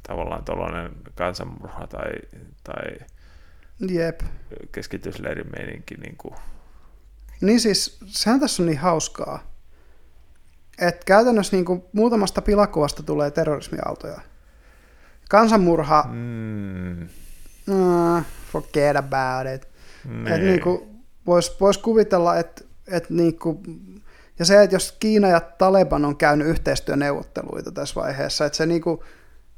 tavallaan 0.02 0.44
tuollainen 0.44 0.90
kansanmurha 1.14 1.86
tai, 1.86 2.12
tai 2.64 3.06
Jep. 3.88 4.20
keskitysleirin 4.72 5.50
meininki. 5.56 5.94
Niin, 5.94 6.16
kuin. 6.16 6.34
niin 7.40 7.60
siis, 7.60 7.98
sehän 8.06 8.40
tässä 8.40 8.62
on 8.62 8.66
niin 8.66 8.78
hauskaa, 8.78 9.52
että 10.78 11.04
käytännössä 11.06 11.56
niin 11.56 11.64
kuin 11.64 11.82
muutamasta 11.92 12.42
pilakuvasta 12.42 13.02
tulee 13.02 13.30
terrorismiaaltoja. 13.30 14.20
Kansanmurha, 15.28 16.04
mm 16.12 17.08
mm, 17.70 18.24
forget 18.52 18.96
about 18.96 19.54
it. 19.54 19.68
Niin. 20.04 20.26
Että 20.26 20.46
niinku, 20.46 20.88
voisi 21.26 21.52
vois 21.60 21.78
kuvitella, 21.78 22.36
että 22.36 22.64
et 22.88 23.10
niinku, 23.10 23.60
ja 24.38 24.44
se, 24.44 24.62
että 24.62 24.76
jos 24.76 24.96
Kiina 25.00 25.28
ja 25.28 25.40
Taleban 25.40 26.04
on 26.04 26.16
käynyt 26.16 26.46
yhteistyöneuvotteluita 26.46 27.72
tässä 27.72 28.00
vaiheessa, 28.00 28.46
että 28.46 28.56
se 28.56 28.66
niinku 28.66 29.04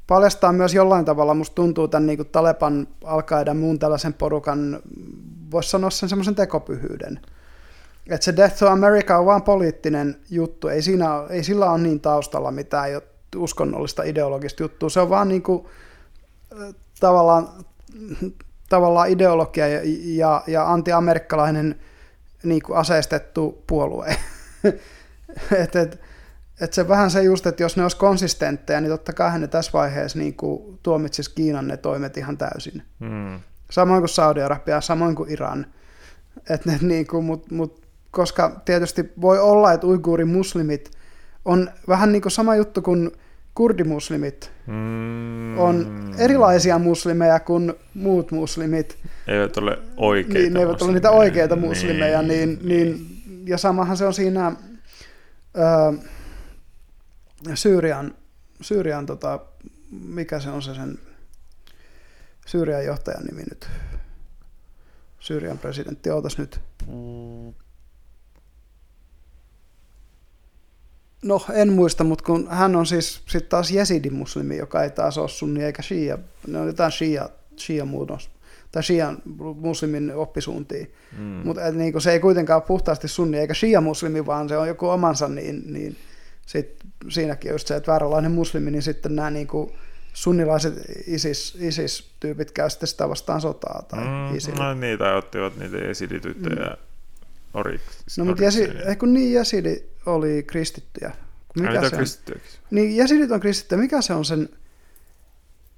paljastaa 0.07 0.53
myös 0.53 0.73
jollain 0.73 1.05
tavalla, 1.05 1.33
musta 1.33 1.55
tuntuu 1.55 1.87
tämän 1.87 2.07
niinku 2.07 2.23
Taleban 2.23 2.87
alkaida 3.03 3.53
muun 3.53 3.79
tällaisen 3.79 4.13
porukan, 4.13 4.79
voisi 5.51 5.69
sanoa 5.69 5.89
sen 5.89 6.09
semmoisen 6.09 6.35
tekopyhyyden. 6.35 7.19
Että 8.09 8.25
se 8.25 8.35
Death 8.35 8.57
to 8.57 8.69
America 8.69 9.17
on 9.17 9.25
vaan 9.25 9.43
poliittinen 9.43 10.15
juttu, 10.29 10.67
ei, 10.67 10.81
siinä, 10.81 11.09
ei 11.29 11.43
sillä 11.43 11.71
ole 11.71 11.81
niin 11.81 11.99
taustalla 11.99 12.51
mitään 12.51 12.89
uskonnollista 13.37 14.03
ideologista 14.03 14.63
juttua, 14.63 14.89
se 14.89 14.99
on 14.99 15.09
vaan 15.09 15.27
niinku, 15.27 15.69
tavallaan 16.99 17.49
tavallaan 18.69 19.09
ideologia 19.09 19.67
ja, 19.67 19.79
ja, 20.03 20.43
ja 20.47 20.71
anti-amerikkalainen 20.71 21.79
niin 22.43 22.61
kuin 22.61 22.77
aseistettu 22.77 23.63
puolue. 23.67 24.15
et, 25.63 25.75
et, 25.75 26.01
et 26.61 26.73
se 26.73 26.87
vähän 26.87 27.11
se 27.11 27.23
just, 27.23 27.45
että 27.47 27.63
jos 27.63 27.77
ne 27.77 27.83
olisi 27.83 27.97
konsistentteja, 27.97 28.81
niin 28.81 28.91
totta 28.91 29.13
kai 29.13 29.39
ne 29.39 29.47
tässä 29.47 29.71
vaiheessa 29.73 30.19
niin 30.19 30.33
kuin 30.33 30.79
tuomitsisi 30.83 31.31
Kiinan 31.35 31.67
ne 31.67 31.77
toimet 31.77 32.17
ihan 32.17 32.37
täysin. 32.37 32.83
Hmm. 32.99 33.39
Samoin 33.71 34.01
kuin 34.01 34.09
Saudi-Arabia, 34.09 34.81
samoin 34.81 35.15
kuin 35.15 35.31
Iran. 35.31 35.65
Et 36.49 36.65
ne, 36.65 36.77
niin 36.91 37.07
kuin, 37.07 37.25
mut, 37.25 37.51
mut, 37.51 37.85
koska 38.11 38.61
tietysti 38.65 39.13
voi 39.21 39.39
olla, 39.39 39.73
että 39.73 39.87
uiguuri 39.87 40.25
muslimit 40.25 40.91
on 41.45 41.69
vähän 41.87 42.11
niin 42.11 42.21
kuin 42.21 42.31
sama 42.31 42.55
juttu 42.55 42.81
kuin 42.81 43.11
kurdimuslimit 43.55 44.51
mm. 44.67 45.59
on 45.59 46.03
erilaisia 46.17 46.79
muslimeja 46.79 47.39
kuin 47.39 47.73
muut 47.93 48.31
muslimit. 48.31 48.97
Eivät 49.27 49.57
ole 49.57 49.79
oikeita 49.97 50.39
niin, 50.39 50.53
Ne 50.53 50.59
eivät 50.59 50.81
ole 50.81 50.93
niitä 50.93 51.11
oikeita 51.11 51.55
muslimeja, 51.55 52.21
niin, 52.21 52.49
niin, 52.49 52.59
niin, 52.63 53.23
ja 53.45 53.57
samahan 53.57 53.97
se 53.97 54.05
on 54.05 54.13
siinä 54.13 54.51
ö, 55.57 56.07
Syyrian, 57.55 58.15
Syyrian 58.61 59.05
tota, 59.05 59.39
mikä 59.91 60.39
se 60.39 60.49
on 60.49 60.61
se 60.61 60.75
sen 60.75 60.99
Syyrian 62.45 62.85
johtajan 62.85 63.23
nimi 63.23 63.43
nyt? 63.43 63.69
Syyrian 65.19 65.57
presidentti, 65.57 66.09
ootas 66.09 66.37
nyt. 66.37 66.59
Mm. 66.87 67.53
No, 71.23 71.45
en 71.53 71.73
muista, 71.73 72.03
mutta 72.03 72.23
kun 72.25 72.47
hän 72.49 72.75
on 72.75 72.85
siis 72.85 73.21
sitten 73.27 73.49
taas 73.49 73.71
jesidimuslimi, 73.71 74.57
joka 74.57 74.83
ei 74.83 74.89
taas 74.89 75.17
ole 75.17 75.29
sunni 75.29 75.63
eikä 75.63 75.81
shia. 75.81 76.17
Ne 76.47 76.59
on 76.59 76.67
jotain 76.67 76.91
shia, 76.91 77.29
shia 77.59 77.85
muutos, 77.85 78.29
tai 78.71 78.83
shian 78.83 79.17
muslimin 79.55 80.15
oppisuuntia. 80.15 80.85
Mm. 81.17 81.23
Mutta 81.23 81.71
niin 81.71 82.01
se 82.01 82.11
ei 82.11 82.19
kuitenkaan 82.19 82.61
ole 82.61 82.67
puhtaasti 82.67 83.07
sunni 83.07 83.37
eikä 83.37 83.53
shia 83.53 83.81
muslimi, 83.81 84.25
vaan 84.25 84.49
se 84.49 84.57
on 84.57 84.67
joku 84.67 84.89
omansa, 84.89 85.27
niin, 85.27 85.73
niin 85.73 85.95
sit 86.45 86.77
siinäkin 87.09 87.51
on 87.51 87.55
just 87.55 87.67
se, 87.67 87.75
että 87.75 87.91
vääränlainen 87.91 88.31
muslimi, 88.31 88.71
niin 88.71 88.81
sitten 88.81 89.15
nämä 89.15 89.29
niin 89.29 89.47
kuin 89.47 89.71
sunnilaiset 90.13 90.73
ISIS, 91.07 91.57
ISIS-tyypit 91.59 92.51
käy 92.51 92.69
sitten 92.69 92.87
sitä 92.87 93.09
vastaan 93.09 93.41
sotaa. 93.41 93.81
Tai 93.87 93.99
mm, 93.99 94.35
ISIL. 94.35 94.55
no 94.55 94.73
niin, 94.73 94.99
tai 94.99 95.15
ottivat 95.15 95.57
niitä 95.57 95.77
jesidityttöjä 95.77 96.65
mm. 96.65 96.92
Orik, 97.53 97.81
no, 98.17 98.25
mutta 98.25 98.43
jäsi, 98.43 98.63
ei 98.63 98.95
kun 98.95 99.13
niin, 99.13 99.33
jäsidi 99.33 99.83
oli 100.05 100.43
kristittyjä. 100.43 101.11
Mikä 101.59 101.79
Ai, 101.79 101.89
se 101.89 101.95
kristittyjä? 101.95 102.39
Niin, 102.71 102.95
jäsidit 102.95 103.31
on 103.31 103.39
kristittyjä. 103.39 103.81
Mikä 103.81 104.01
se 104.01 104.13
on 104.13 104.25
sen, 104.25 104.49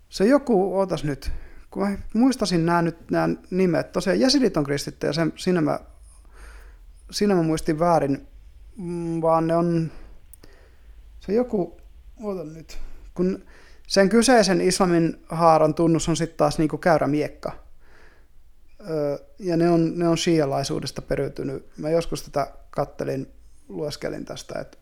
se 0.10 0.26
joku, 0.26 0.80
ootas 0.80 1.04
nyt, 1.04 1.32
kun 1.72 1.84
mä 1.84 1.98
muistasin 2.14 2.66
nämä 2.66 2.82
nyt 2.82 3.12
nämä 3.12 3.30
nimet. 3.52 3.92
Tosiaan 3.92 4.20
jäsidit 4.20 4.58
on 4.58 4.64
kristittyjä, 4.64 5.14
sen, 5.14 5.34
siinä, 5.36 5.62
mä, 5.62 5.80
siinä 7.12 7.36
mä 7.36 7.44
muistin 7.44 7.80
väärin, 7.80 8.28
mm, 8.78 9.22
vaan 9.22 9.48
ne 9.48 9.56
on, 9.56 9.92
se 11.20 11.34
joku, 11.34 11.82
ootan 12.24 12.54
nyt, 12.54 12.78
kun 13.14 13.46
sen 13.88 14.10
kyseisen 14.10 14.62
islamin 14.62 15.26
haaran 15.30 15.74
tunnus 15.74 16.10
on 16.10 16.18
sitten 16.18 16.38
taas 16.38 16.58
niinku 16.58 16.78
käyrä 16.78 17.08
miekka 17.08 17.65
ja 19.40 19.58
ne 19.58 19.70
on, 19.70 20.00
ne 20.00 20.08
on 20.08 20.18
shialaisuudesta 20.18 21.02
periytynyt. 21.02 21.66
Mä 21.78 21.90
joskus 21.90 22.24
tätä 22.24 22.48
kattelin, 22.70 23.28
lueskelin 23.70 24.26
tästä, 24.26 24.60
että 24.60 24.78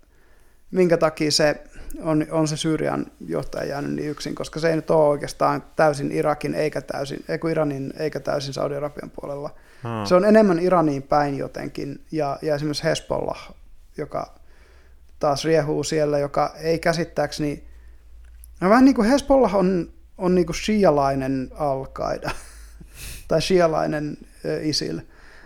minkä 0.71 0.97
takia 0.97 1.31
se 1.31 1.63
on, 2.01 2.25
on 2.31 2.47
se 2.47 2.57
Syyrian 2.57 3.05
johtaja 3.27 3.65
jäänyt 3.65 3.93
niin 3.93 4.09
yksin, 4.09 4.35
koska 4.35 4.59
se 4.59 4.69
ei 4.69 4.75
nyt 4.75 4.89
ole 4.89 5.07
oikeastaan 5.07 5.63
täysin 5.75 6.11
Irakin 6.11 6.55
eikä 6.55 6.81
täysin, 6.81 7.25
ei 7.29 7.39
Iranin 7.51 7.93
eikä 7.97 8.19
täysin 8.19 8.53
Saudi-Arabian 8.53 9.11
puolella. 9.15 9.49
Hmm. 9.83 10.05
Se 10.05 10.15
on 10.15 10.25
enemmän 10.25 10.59
Iraniin 10.59 11.03
päin 11.03 11.37
jotenkin, 11.37 12.01
ja, 12.11 12.39
ja 12.41 12.55
esimerkiksi 12.55 12.83
Hezbollah, 12.83 13.53
joka 13.97 14.35
taas 15.19 15.45
riehuu 15.45 15.83
siellä, 15.83 16.19
joka 16.19 16.55
ei 16.59 16.79
käsittääkseni, 16.79 17.63
no 18.61 18.69
vähän 18.69 18.85
niin 18.85 18.95
kuin 18.95 19.07
Hezbollah 19.07 19.55
on, 19.55 19.93
on 20.17 20.35
niin 20.35 20.45
kuin 20.45 20.55
shialainen 20.55 21.49
al 21.55 21.85
tai 23.27 23.41
shialainen 23.41 24.17
isil. 24.61 25.01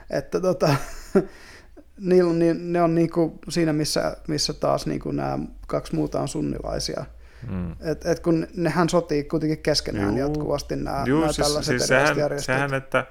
Että 0.10 0.42
tota, 0.42 0.76
ne, 2.00 2.16
ne 2.54 2.82
on 2.82 2.96
niinku 2.96 3.40
siinä, 3.50 3.74
missä, 3.74 4.18
missä 4.28 4.54
taas 4.54 4.86
niinku 4.86 5.12
nämä 5.12 5.40
kaksi 5.68 5.96
muuta 5.96 6.22
on 6.22 6.28
sunnilaisia. 6.28 7.06
Mm. 7.50 7.72
Et, 7.72 8.06
et 8.06 8.20
kun 8.20 8.48
nehän 8.56 8.90
sotii 8.90 9.24
kuitenkin 9.24 9.58
keskenään 9.58 10.18
Juu. 10.18 10.28
jatkuvasti 10.28 10.76
nämä, 10.76 11.04
Juu, 11.06 11.20
nämä 11.20 11.32
siis, 11.32 11.48
tällaiset 11.48 11.78
siis 11.78 11.88
sehän, 11.88 12.16
sehän, 12.38 12.74
että, 12.74 13.06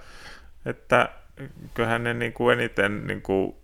että 0.66 1.08
kyllähän 1.74 2.04
ne 2.04 2.14
niinku 2.14 2.50
eniten 2.50 3.06
niinku 3.06 3.56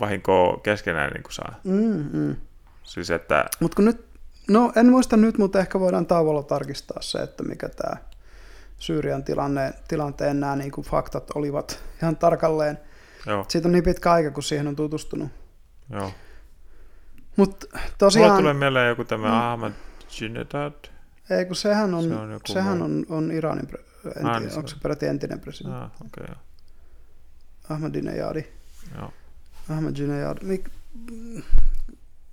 vahinkoa 0.00 0.60
keskenään 0.62 1.10
niinku 1.12 1.30
saa. 1.30 1.60
Mm, 1.64 2.04
mm. 2.12 2.36
Siis 2.82 3.10
että... 3.10 3.44
Mut 3.60 3.74
kun 3.74 3.84
nyt, 3.84 4.12
No 4.48 4.72
en 4.76 4.86
muista 4.86 5.16
nyt, 5.16 5.38
mutta 5.38 5.58
ehkä 5.58 5.80
voidaan 5.80 6.06
tauolla 6.06 6.42
tarkistaa 6.42 7.02
se, 7.02 7.18
että 7.18 7.42
mikä 7.42 7.68
tämä 7.68 7.96
Syyrian 8.82 9.24
tilanne, 9.24 9.74
tilanteen 9.88 10.40
nämä 10.40 10.56
niin 10.56 10.70
kuin 10.72 10.84
faktat 10.84 11.30
olivat 11.34 11.84
ihan 12.02 12.16
tarkalleen. 12.16 12.78
Joo. 13.26 13.44
Siitä 13.48 13.68
on 13.68 13.72
niin 13.72 13.84
pitkä 13.84 14.12
aika, 14.12 14.30
kun 14.30 14.42
siihen 14.42 14.68
on 14.68 14.76
tutustunut. 14.76 15.28
Joo. 15.90 16.12
Mut 17.36 17.64
tosiaan... 17.98 18.30
Mulla 18.30 18.40
tulee 18.40 18.54
mieleen 18.54 18.88
joku 18.88 19.04
tämä 19.04 19.28
mm. 19.28 19.34
Ahmadinejad. 19.34 20.72
Ei, 21.30 21.44
kun 21.44 21.56
sehän 21.56 21.94
on, 21.94 22.04
se 22.04 22.14
on, 22.14 22.40
sehän 22.46 22.82
on, 22.82 23.06
on 23.08 23.30
Iranin, 23.30 23.68
enti, 24.06 24.28
ah, 24.28 24.40
niin 24.40 24.56
onko 24.56 24.68
se 24.68 24.76
peräti 24.82 25.06
entinen 25.06 25.40
presidentti? 25.40 25.80
Ah, 25.80 25.90
okay, 26.06 26.36
Ahmadinejadi. 27.70 28.44
Joo. 28.98 29.12
Ahmadinejad. 29.70 30.38
Mik, 30.42 30.68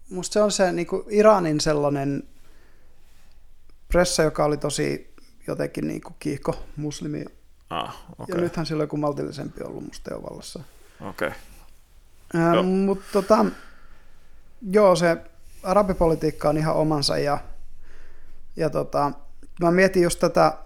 musta 0.10 0.34
se 0.34 0.42
on 0.42 0.52
se 0.52 0.72
niin 0.72 0.88
kuin 0.88 1.04
Iranin 1.10 1.60
sellainen 1.60 2.24
pressa, 3.88 4.24
joka 4.24 4.46
oli 4.46 4.58
tosi 4.58 5.10
jotenkin 5.48 5.88
niin 5.88 6.02
kuin 6.02 6.16
kiihko 6.20 6.64
muslimi. 6.76 7.26
Ah, 7.70 7.98
okay. 8.20 8.36
Ja 8.36 8.42
nythän 8.42 8.66
sillä 8.66 8.82
on 8.82 8.84
joku 8.84 8.98
maltillisempi 8.98 9.64
ollut 9.64 9.86
musta 9.86 10.14
jo 10.14 10.24
vallassa. 10.24 10.64
Okei. 11.02 11.28
Okay. 11.28 11.40
Ähm, 12.60 12.68
Mutta 12.68 13.06
tota, 13.14 13.46
joo, 14.72 14.96
se 14.96 15.18
arabipolitiikka 15.64 16.50
on 16.50 16.58
ihan 16.58 16.76
omansa 16.76 17.18
ja, 17.18 17.38
ja 18.56 18.70
tota, 18.70 19.12
mä 19.62 19.72
mietin 19.72 20.04
just 20.04 20.20
tätä, 20.20 20.58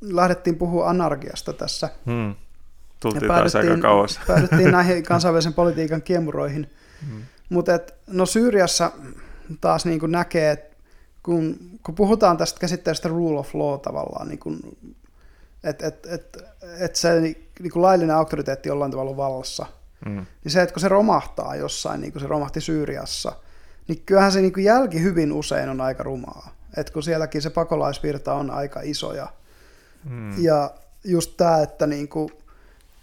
lähdettiin 0.00 0.56
puhua 0.56 0.90
anarkiasta 0.90 1.52
tässä. 1.52 1.88
Hmm. 2.06 2.34
Tultiin 3.00 3.28
taas 3.28 3.56
aika 3.56 3.78
kauas. 3.78 4.20
Päädyttiin 4.26 4.70
näihin 4.70 5.02
kansainvälisen 5.12 5.54
politiikan 5.54 6.02
kiemuroihin. 6.02 6.70
Hmm. 7.06 7.22
Mutta 7.48 7.72
no 8.06 8.26
Syyriassa 8.26 8.92
taas 9.60 9.84
niin 9.84 10.00
kuin 10.00 10.12
näkee, 10.12 10.50
että 10.50 10.76
kun, 11.22 11.56
kun 11.82 11.94
puhutaan 11.94 12.36
tästä 12.36 12.60
käsitteestä 12.60 13.08
rule 13.08 13.38
of 13.38 13.54
law 13.54 13.80
tavallaan, 13.80 14.28
niin 14.28 14.38
kuin, 14.38 14.78
että 15.64 15.86
et, 15.86 16.06
et, 16.06 16.38
et 16.78 16.96
se 16.96 17.20
niin 17.20 17.72
kuin 17.72 17.82
laillinen 17.82 18.16
auktoriteetti 18.16 18.68
jollain 18.68 18.90
tavalla 18.90 19.16
vallassa, 19.16 19.66
mm. 20.06 20.26
niin 20.44 20.52
se, 20.52 20.62
että 20.62 20.72
kun 20.72 20.80
se 20.80 20.88
romahtaa 20.88 21.56
jossain, 21.56 22.00
niin 22.00 22.12
kuin 22.12 22.22
se 22.22 22.28
romahti 22.28 22.60
Syyriassa, 22.60 23.32
niin 23.88 24.02
kyllähän 24.06 24.32
se 24.32 24.40
niin 24.40 24.52
kuin 24.52 24.64
jälki 24.64 25.02
hyvin 25.02 25.32
usein 25.32 25.68
on 25.68 25.80
aika 25.80 26.02
rumaa. 26.02 26.54
Että 26.76 26.92
kun 26.92 27.02
sielläkin 27.02 27.42
se 27.42 27.50
pakolaisvirta 27.50 28.34
on 28.34 28.50
aika 28.50 28.80
iso 28.80 29.14
ja, 29.14 29.28
mm. 30.04 30.44
ja 30.44 30.70
just 31.04 31.36
tämä, 31.36 31.62
että 31.62 31.86
niin 31.86 32.08
kuin 32.08 32.30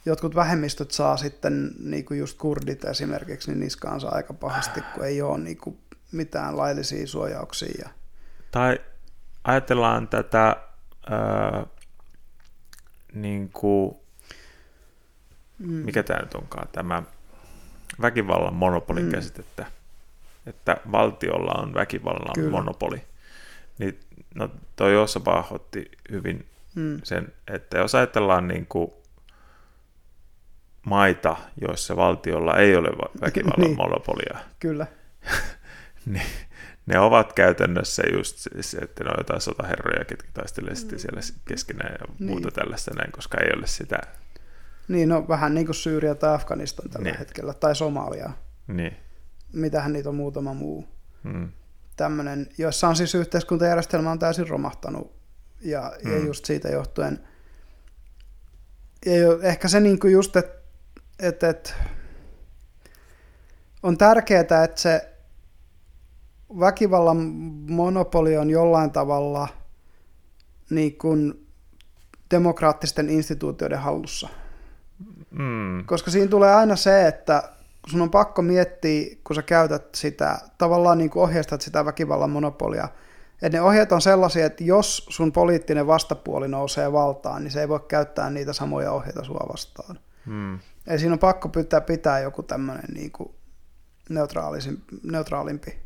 jotkut 0.06 0.36
vähemmistöt 0.36 0.92
saa 0.92 1.18
sitten, 1.18 1.72
niin 1.84 2.06
kuin 2.06 2.20
just 2.20 2.38
kurdit 2.38 2.86
esimerkiksi, 2.86 3.52
niin 3.52 3.60
niskaansa 3.60 4.10
aika 4.10 4.34
pahasti, 4.34 4.82
kun 4.96 5.06
ei 5.06 5.22
ole 5.22 5.38
niin 5.38 5.58
kuin 5.58 5.78
mitään 6.12 6.58
laillisia 6.58 7.08
suojauksia. 7.08 7.74
Ja... 7.80 7.90
Tai 8.52 8.80
ajatellaan 9.44 10.08
tätä 10.08 10.56
ää, 11.10 11.66
niin 13.14 13.50
kuin, 13.50 13.96
mm. 15.60 15.68
mikä 15.72 16.04
tämä 16.04 16.20
nyt 16.20 16.34
onkaan, 16.34 16.68
tämä 16.72 17.04
väkivallan 18.02 18.54
monopolin 18.54 19.06
mm. 19.06 19.12
käsitettä, 19.12 19.66
että 20.46 20.78
valtiolla 20.92 21.62
on 21.62 21.74
väkivallan 21.74 22.34
Kyllä. 22.36 22.52
monopoli. 22.52 23.02
Niin, 23.78 24.00
no 24.36 24.50
toi 24.76 24.94
Jossa 24.94 25.22
otti 25.52 25.92
hyvin 26.12 26.46
mm. 26.76 27.00
sen, 27.04 27.34
että 27.48 27.78
jos 27.78 27.96
ajatellaan 27.96 28.48
niin 28.48 28.66
kuin 28.66 28.92
maita, 30.86 31.38
joissa 31.62 31.96
valtiolla 31.96 32.58
ei 32.58 32.76
ole 32.76 32.90
väkivallan 33.22 33.62
niin. 33.62 33.78
monopolia. 33.78 34.38
Kyllä. 34.60 34.88
niin, 36.06 36.47
ne 36.88 37.00
ovat 37.00 37.34
käytännössä 37.34 38.04
just 38.14 38.48
se, 38.62 38.78
että 38.78 39.04
ne 39.04 39.10
on 39.10 39.16
jotain 39.18 39.42
sotaherroja, 39.42 40.06
ketkä 40.06 40.30
taistelee 40.34 40.76
sitten 40.76 41.00
siellä 41.00 41.22
keskenään 41.48 41.96
ja 42.00 42.16
niin. 42.20 42.30
muuta 42.30 42.52
tällaista 42.52 42.94
näin, 42.94 43.12
koska 43.12 43.38
ei 43.38 43.52
ole 43.58 43.68
sitä. 43.68 43.98
Niin, 44.88 45.10
no 45.10 45.28
vähän 45.28 45.54
niin 45.54 45.66
kuin 45.66 45.76
Syyria 45.76 46.16
tai 46.16 46.36
Afganistan 46.36 46.90
tällä 46.90 47.04
niin. 47.04 47.20
hetkellä, 47.20 47.54
tai 47.54 47.76
Somalia. 47.76 48.30
Niin. 48.68 48.98
Mitähän 49.54 49.94
niitä 49.94 50.10
on 50.10 50.16
muutama 50.16 50.54
muu. 50.54 50.88
Hmm. 51.24 51.52
Tämmöinen, 51.96 52.50
jossa 52.58 52.88
on 52.88 52.96
siis 52.96 53.16
yhteiskuntajärjestelmä 53.16 54.12
on 54.12 54.20
täysin 54.20 54.48
romahtanut, 54.48 55.16
ja, 55.62 55.94
hmm. 56.04 56.12
ja 56.12 56.26
just 56.26 56.46
siitä 56.46 56.70
johtuen, 56.70 57.20
ja 59.06 59.14
ehkä 59.42 59.68
se 59.68 59.80
niin 59.80 60.00
kuin 60.00 60.14
just, 60.14 60.36
että 60.36 60.58
että, 61.20 61.50
että 61.50 61.74
on 63.84 63.98
tärkeää, 63.98 64.42
että 64.42 64.72
se 64.76 65.17
väkivallan 66.60 67.18
monopoli 67.70 68.38
on 68.38 68.50
jollain 68.50 68.92
tavalla 68.92 69.48
niin 70.70 70.98
kuin 70.98 71.48
demokraattisten 72.32 73.10
instituutioiden 73.10 73.80
hallussa. 73.80 74.30
Mm. 75.32 75.86
Koska 75.86 76.12
siinä 76.12 76.28
tulee 76.28 76.56
aina 76.56 76.76
se, 76.76 77.08
että 77.08 77.44
sun 77.88 78.02
on 78.02 78.10
pakko 78.10 78.42
miettiä, 78.42 79.16
kun 79.24 79.36
sä 79.36 79.42
käytät 79.42 79.96
sitä, 79.96 80.38
tavallaan 80.58 80.98
niin 80.98 81.10
kuin 81.10 81.24
ohjeistat 81.24 81.62
sitä 81.62 81.86
väkivallan 81.86 82.30
monopolia, 82.30 82.88
että 83.42 83.58
ne 83.58 83.62
ohjeet 83.62 83.92
on 83.92 84.02
sellaisia, 84.02 84.46
että 84.46 84.64
jos 84.64 85.06
sun 85.10 85.32
poliittinen 85.32 85.88
vastapuoli 85.88 86.48
nousee 86.48 86.92
valtaan, 86.92 87.44
niin 87.44 87.52
se 87.52 87.62
ei 87.62 87.70
voi 87.70 87.80
käyttää 87.88 88.30
niitä 88.30 88.54
samoja 88.54 88.92
ohjeita 88.92 89.24
sua 89.24 89.48
vastaan. 89.52 90.00
Mm. 90.26 90.60
Eli 90.88 91.00
siinä 91.00 91.14
on 91.14 91.20
pakko 91.20 91.50
pitää, 91.50 91.82
pitää 91.82 92.20
joku 92.20 92.44
tämmöinen 92.44 92.86
niin 92.94 93.12
neutraalimpi, 95.04 95.80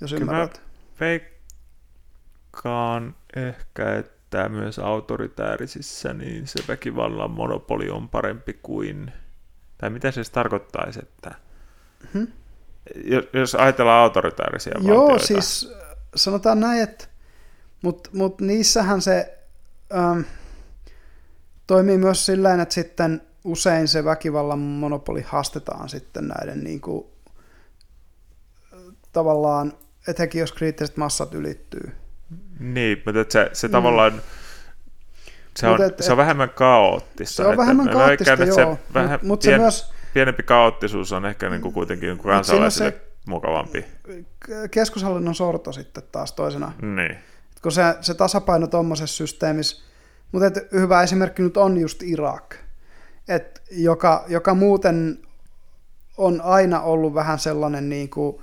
jos 0.00 0.10
Kyllä 0.10 0.22
ymmärrät. 0.22 0.62
veikkaan 1.00 3.14
ehkä, 3.36 3.94
että 3.94 4.48
myös 4.48 4.78
autoritäärisissä 4.78 6.12
niin 6.12 6.46
se 6.46 6.64
väkivallan 6.68 7.30
monopoli 7.30 7.90
on 7.90 8.08
parempi 8.08 8.58
kuin, 8.62 9.12
tai 9.78 9.90
mitä 9.90 10.10
se 10.10 10.22
tarkoittaisi, 10.32 11.00
että 11.02 11.34
hmm? 12.14 12.26
jos 13.32 13.54
ajatellaan 13.54 14.02
autoritäärisiä 14.02 14.72
Joo, 14.82 15.00
valtioita. 15.00 15.26
siis 15.26 15.72
sanotaan 16.16 16.60
näin, 16.60 16.82
että 16.82 17.06
mutta 17.82 18.10
mut 18.12 18.40
niissähän 18.40 19.02
se 19.02 19.38
ähm, 19.94 20.20
toimii 21.66 21.98
myös 21.98 22.26
sillä 22.26 22.62
että 22.62 22.74
sitten 22.74 23.22
usein 23.44 23.88
se 23.88 24.04
väkivallan 24.04 24.58
monopoli 24.58 25.22
haastetaan 25.26 25.88
sitten 25.88 26.28
näiden 26.28 26.64
niin 26.64 26.80
kuin, 26.80 27.06
tavallaan, 29.12 29.72
etenkin 30.08 30.40
jos 30.40 30.52
kriittiset 30.52 30.96
massat 30.96 31.34
ylittyy. 31.34 31.92
Niin, 32.60 33.02
mutta 33.06 33.20
että 33.20 33.32
se, 33.32 33.50
se 33.52 33.68
mm. 33.68 33.72
tavallaan, 33.72 34.22
se 35.56 35.66
on, 35.66 35.82
et, 35.82 35.98
se 36.00 36.12
on 36.12 36.18
vähemmän 36.18 36.50
kaoottista. 36.50 37.42
Se 37.42 37.48
on 37.48 37.56
vähemmän 37.56 37.88
kaoottista, 37.88 38.44
joo. 38.44 38.56
Se 38.56 38.78
vähän 38.94 39.10
mut, 39.10 39.22
mut 39.22 39.40
pien, 39.40 39.54
se 39.54 39.58
myös, 39.58 39.92
pienempi 40.14 40.42
kaoottisuus 40.42 41.12
on 41.12 41.26
ehkä 41.26 41.50
niin 41.50 41.62
kuin 41.62 41.74
kuitenkin 41.74 42.18
kansalaisille 42.18 42.90
se, 42.90 43.00
mukavampi. 43.26 43.84
Keskushallinnon 44.70 45.34
sorto 45.34 45.72
sitten 45.72 46.02
taas 46.12 46.32
toisena. 46.32 46.72
Niin. 46.82 47.18
Kun 47.62 47.72
se, 47.72 47.82
se 48.00 48.14
tasapaino 48.14 48.66
tuommoisessa 48.66 49.16
systeemissä, 49.16 49.84
mutta 50.32 50.60
hyvä 50.72 51.02
esimerkki 51.02 51.42
nyt 51.42 51.56
on 51.56 51.76
just 51.76 52.02
Irak 52.02 52.54
et 53.28 53.62
joka, 53.70 54.24
joka 54.28 54.54
muuten 54.54 55.18
on 56.16 56.40
aina 56.40 56.80
ollut 56.80 57.14
vähän 57.14 57.38
sellainen 57.38 57.88
niin 57.88 58.10
kuin 58.10 58.42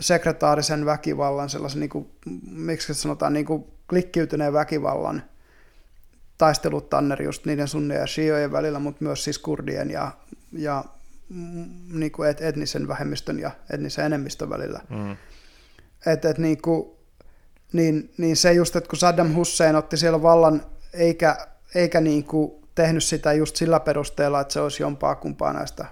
sekretaarisen 0.00 0.86
väkivallan, 0.86 1.50
sellaisen, 1.50 1.80
niin 1.80 1.90
kuin, 1.90 2.10
miksi 2.50 2.94
sanotaan, 2.94 3.32
niin 3.32 3.46
kuin 3.46 3.64
klikkiytyneen 3.88 4.52
väkivallan 4.52 5.22
taistelutanner 6.38 7.22
just 7.22 7.46
niiden 7.46 7.68
sunnia 7.68 7.98
ja 7.98 8.06
shiojen 8.06 8.52
välillä, 8.52 8.78
mutta 8.78 9.04
myös 9.04 9.24
siis 9.24 9.38
kurdien 9.38 9.90
ja, 9.90 10.12
ja 10.52 10.84
niin 11.92 12.12
kuin 12.12 12.30
et, 12.30 12.40
etnisen 12.40 12.88
vähemmistön 12.88 13.38
ja 13.38 13.50
etnisen 13.70 14.04
enemmistön 14.04 14.50
välillä. 14.50 14.80
Mm. 14.88 15.16
Et, 16.06 16.24
et 16.24 16.38
niin, 16.38 16.62
kuin, 16.62 16.90
niin, 17.72 18.14
niin 18.18 18.36
se 18.36 18.52
just, 18.52 18.76
että 18.76 18.90
kun 18.90 18.98
Saddam 18.98 19.34
Hussein 19.34 19.76
otti 19.76 19.96
siellä 19.96 20.22
vallan, 20.22 20.62
eikä, 20.92 21.46
eikä 21.74 22.00
niin 22.00 22.24
kuin 22.24 22.52
tehnyt 22.74 23.04
sitä 23.04 23.32
just 23.32 23.56
sillä 23.56 23.80
perusteella, 23.80 24.40
että 24.40 24.52
se 24.52 24.60
olisi 24.60 24.82
jompaa 24.82 25.14
kumpaa 25.14 25.52
näistä 25.52 25.86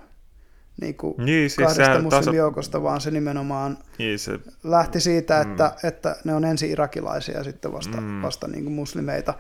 niin 0.81 0.95
kuin 0.95 1.15
niin, 1.19 1.51
siis 1.51 1.69
kahdesta 1.69 2.03
muslimijoukosta, 2.03 2.73
tasa... 2.73 2.83
vaan 2.83 3.01
se 3.01 3.11
nimenomaan 3.11 3.79
niin, 3.99 4.19
se... 4.19 4.41
lähti 4.65 5.01
siitä, 5.01 5.45
mm. 5.45 5.51
että, 5.51 5.73
että 5.85 6.17
ne 6.25 6.35
on 6.35 6.45
ensin 6.45 6.71
irakilaisia 6.71 7.39
ja 7.39 7.45
sitten 7.45 7.73
vasta, 7.73 8.01
mm. 8.01 8.23
vasta 8.23 8.49
niin 8.49 8.65
kuin 8.65 8.75
muslimeita, 8.75 9.35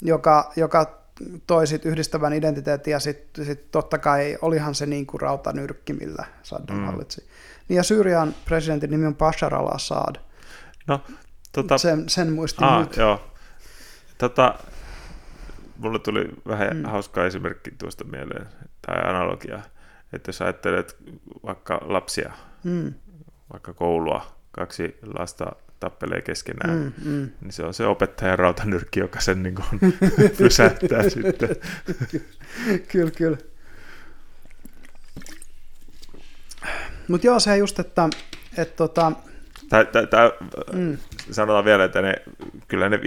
joka, 0.00 0.52
joka 0.56 1.04
toi 1.46 1.66
sit 1.66 1.86
yhdistävän 1.86 2.32
identiteetin 2.32 2.92
ja 2.92 3.00
sitten 3.00 3.44
sit 3.44 3.70
totta 3.70 3.98
kai 3.98 4.38
olihan 4.42 4.74
se 4.74 4.86
niin 4.86 5.06
kuin 5.06 5.20
rautanyrkki, 5.20 5.92
millä 5.92 6.24
Saddam 6.42 6.76
mm. 6.76 6.84
hallitsi. 6.84 7.28
Niin 7.68 7.76
ja 7.76 7.82
Syyrian 7.82 8.34
presidentin 8.44 8.90
nimi 8.90 9.06
on 9.06 9.16
Bashar 9.16 9.54
al-Assad. 9.54 10.16
No, 10.86 11.00
tota... 11.52 11.78
sen, 11.78 12.08
sen 12.08 12.32
muistin 12.32 12.64
ah, 12.64 12.80
nyt. 12.80 12.96
Joo. 12.96 13.20
Tota, 14.18 14.54
mulle 15.76 15.98
tuli 15.98 16.28
vähän 16.48 16.76
mm. 16.76 16.84
hauska 16.84 17.26
esimerkki 17.26 17.70
tuosta 17.70 18.04
mieleen, 18.04 18.46
tai 18.86 19.10
analogia, 19.10 19.62
että 20.14 20.28
jos 20.28 20.42
ajattelet 20.42 20.96
vaikka 21.46 21.80
lapsia, 21.82 22.32
mm. 22.64 22.94
vaikka 23.52 23.72
koulua, 23.72 24.26
kaksi 24.50 24.96
lasta 25.18 25.52
tappelee 25.80 26.22
keskenään, 26.22 26.78
mm, 26.78 27.10
mm. 27.10 27.30
niin 27.40 27.52
se 27.52 27.62
on 27.62 27.74
se 27.74 27.86
opettajan 27.86 28.38
rautanyrkki, 28.38 29.00
joka 29.00 29.20
sen 29.20 29.42
niin 29.42 29.54
kuin 29.54 29.94
pysäyttää 30.38 31.08
sitten. 31.10 31.48
kyllä, 32.88 33.10
kyllä. 33.10 33.36
Mutta 37.08 37.26
joo, 37.26 37.40
se 37.40 37.56
just, 37.56 37.78
että, 37.78 38.08
että 38.58 38.76
tota... 38.76 39.12
Tää, 39.68 39.84
tää, 39.84 40.06
tää, 40.06 40.30
mm. 40.72 40.98
Sanotaan 41.30 41.64
vielä, 41.64 41.84
että 41.84 42.02
ne, 42.02 42.14
kyllä 42.68 42.88
ne, 42.88 43.00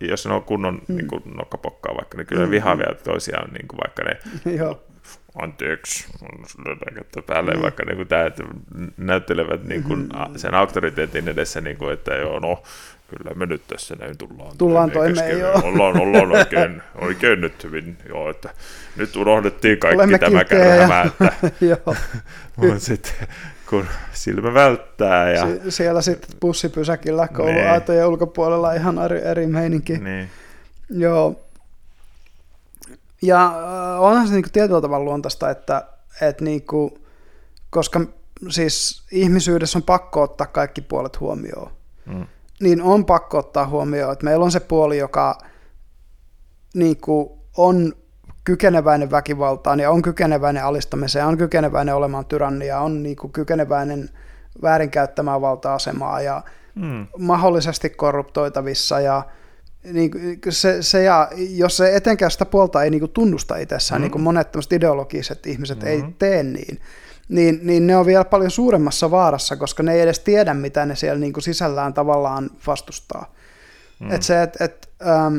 jos 0.00 0.26
ne 0.26 0.34
on 0.34 0.42
kunnon 0.42 0.82
mm. 0.88 0.96
niin 0.96 1.08
kuin 1.08 1.22
nokkapokkaa 1.36 1.96
vaikka, 1.96 2.16
niin 2.18 2.26
kyllä 2.26 2.42
mm. 2.42 2.46
ne 2.46 2.50
vihaa 2.50 2.78
vielä 2.78 2.94
toisiaan, 2.94 3.52
niin 3.52 3.68
kuin 3.68 3.78
vaikka 3.84 4.02
ne 4.02 4.18
Joo 4.58 4.86
anteeksi, 5.42 6.06
on 6.22 7.24
päälle, 7.26 7.54
mm. 7.54 7.62
vaikka 7.62 7.84
niin 7.84 7.96
kuin 7.96 8.08
tämä, 8.08 8.26
että 8.26 8.42
näyttelevät 8.96 9.64
niin 9.64 9.82
kuin 9.82 9.98
mm-hmm. 9.98 10.36
sen 10.36 10.54
auktoriteetin 10.54 11.28
edessä, 11.28 11.60
niin 11.60 11.76
kuin, 11.76 11.92
että 11.92 12.14
joo, 12.14 12.38
no, 12.38 12.62
kyllä 13.08 13.34
me 13.34 13.46
nyt 13.46 13.62
tässä 13.66 13.96
näin 13.96 14.18
tullaan. 14.18 14.58
Tullaan 14.58 14.90
toimeen, 14.90 15.38
joo. 15.38 15.60
Ollaan, 15.64 16.00
ollaan 16.00 16.32
oikein, 16.32 16.82
oikein 17.00 17.40
nyt 17.40 17.64
hyvin, 17.64 17.96
joo, 18.08 18.30
että 18.30 18.50
nyt 18.96 19.16
unohdettiin 19.16 19.78
kaikki 19.78 19.96
Olemme 19.96 20.18
tämä 20.18 20.44
kärhämä, 20.44 21.02
että 21.72 21.94
mutta 22.56 22.78
sitten 22.90 23.12
kun 23.70 23.86
silmä 24.12 24.54
välttää. 24.54 25.30
Ja... 25.30 25.46
Sie- 25.46 25.70
siellä 25.70 26.02
sitten 26.02 26.36
bussipysäkillä 26.40 27.28
kouluaitojen 27.28 28.00
niin. 28.00 28.08
ulkopuolella 28.08 28.72
ihan 28.72 28.98
eri, 29.04 29.18
eri 29.22 29.46
meininki. 29.46 29.98
Niin. 29.98 30.30
Joo, 30.90 31.45
ja 33.22 33.46
äh, 33.46 34.02
onhan 34.02 34.26
se 34.28 34.32
niin 34.34 34.42
kuin 34.42 34.52
tietyllä 34.52 34.80
tavalla 34.80 35.04
luontaista, 35.04 35.50
että, 35.50 35.86
että 36.20 36.44
niin 36.44 36.66
kuin, 36.66 36.90
koska 37.70 38.00
siis 38.48 39.02
ihmisyydessä 39.12 39.78
on 39.78 39.82
pakko 39.82 40.22
ottaa 40.22 40.46
kaikki 40.46 40.80
puolet 40.80 41.20
huomioon, 41.20 41.70
mm. 42.06 42.26
niin 42.60 42.82
on 42.82 43.04
pakko 43.04 43.38
ottaa 43.38 43.66
huomioon, 43.66 44.12
että 44.12 44.24
meillä 44.24 44.44
on 44.44 44.52
se 44.52 44.60
puoli, 44.60 44.98
joka 44.98 45.38
niin 46.74 46.96
kuin, 46.96 47.28
on 47.56 47.92
kykeneväinen 48.44 49.10
väkivaltaan 49.10 49.80
ja 49.80 49.90
on 49.90 50.02
kykeneväinen 50.02 50.64
alistamiseen, 50.64 51.26
on 51.26 51.38
kykeneväinen 51.38 51.94
olemaan 51.94 52.26
tyrannia, 52.26 52.80
on 52.80 53.02
niin 53.02 53.16
kuin, 53.16 53.32
kykeneväinen 53.32 54.10
väärinkäyttämään 54.62 55.40
valta-asemaa 55.40 56.20
ja 56.20 56.42
mm. 56.74 57.06
mahdollisesti 57.18 57.90
korruptoitavissa 57.90 59.00
ja 59.00 59.22
niin, 59.92 60.10
se, 60.48 60.82
se 60.82 61.02
ja, 61.02 61.28
jos 61.36 61.76
se 61.76 61.96
etenkään 61.96 62.30
sitä 62.30 62.44
puolta 62.44 62.82
ei 62.82 62.90
niin 62.90 63.10
tunnusta 63.10 63.56
itsessään, 63.56 64.00
mm-hmm. 64.00 64.04
niin 64.04 64.12
kuin 64.12 64.22
monet 64.22 64.48
ideologiset 64.72 65.46
ihmiset 65.46 65.78
mm-hmm. 65.78 66.04
ei 66.04 66.14
tee 66.18 66.42
niin, 66.42 66.80
niin, 67.28 67.60
niin 67.62 67.86
ne 67.86 67.96
on 67.96 68.06
vielä 68.06 68.24
paljon 68.24 68.50
suuremmassa 68.50 69.10
vaarassa, 69.10 69.56
koska 69.56 69.82
ne 69.82 69.94
ei 69.94 70.00
edes 70.00 70.18
tiedä, 70.18 70.54
mitä 70.54 70.86
ne 70.86 70.96
siellä 70.96 71.18
niin 71.18 71.32
kuin 71.32 71.44
sisällään 71.44 71.94
tavallaan 71.94 72.50
vastustaa. 72.66 73.34
Mm. 74.00 74.12
Et 74.12 74.22
se, 74.22 74.42
et, 74.42 74.60
et, 74.60 74.88
ähm, 75.06 75.36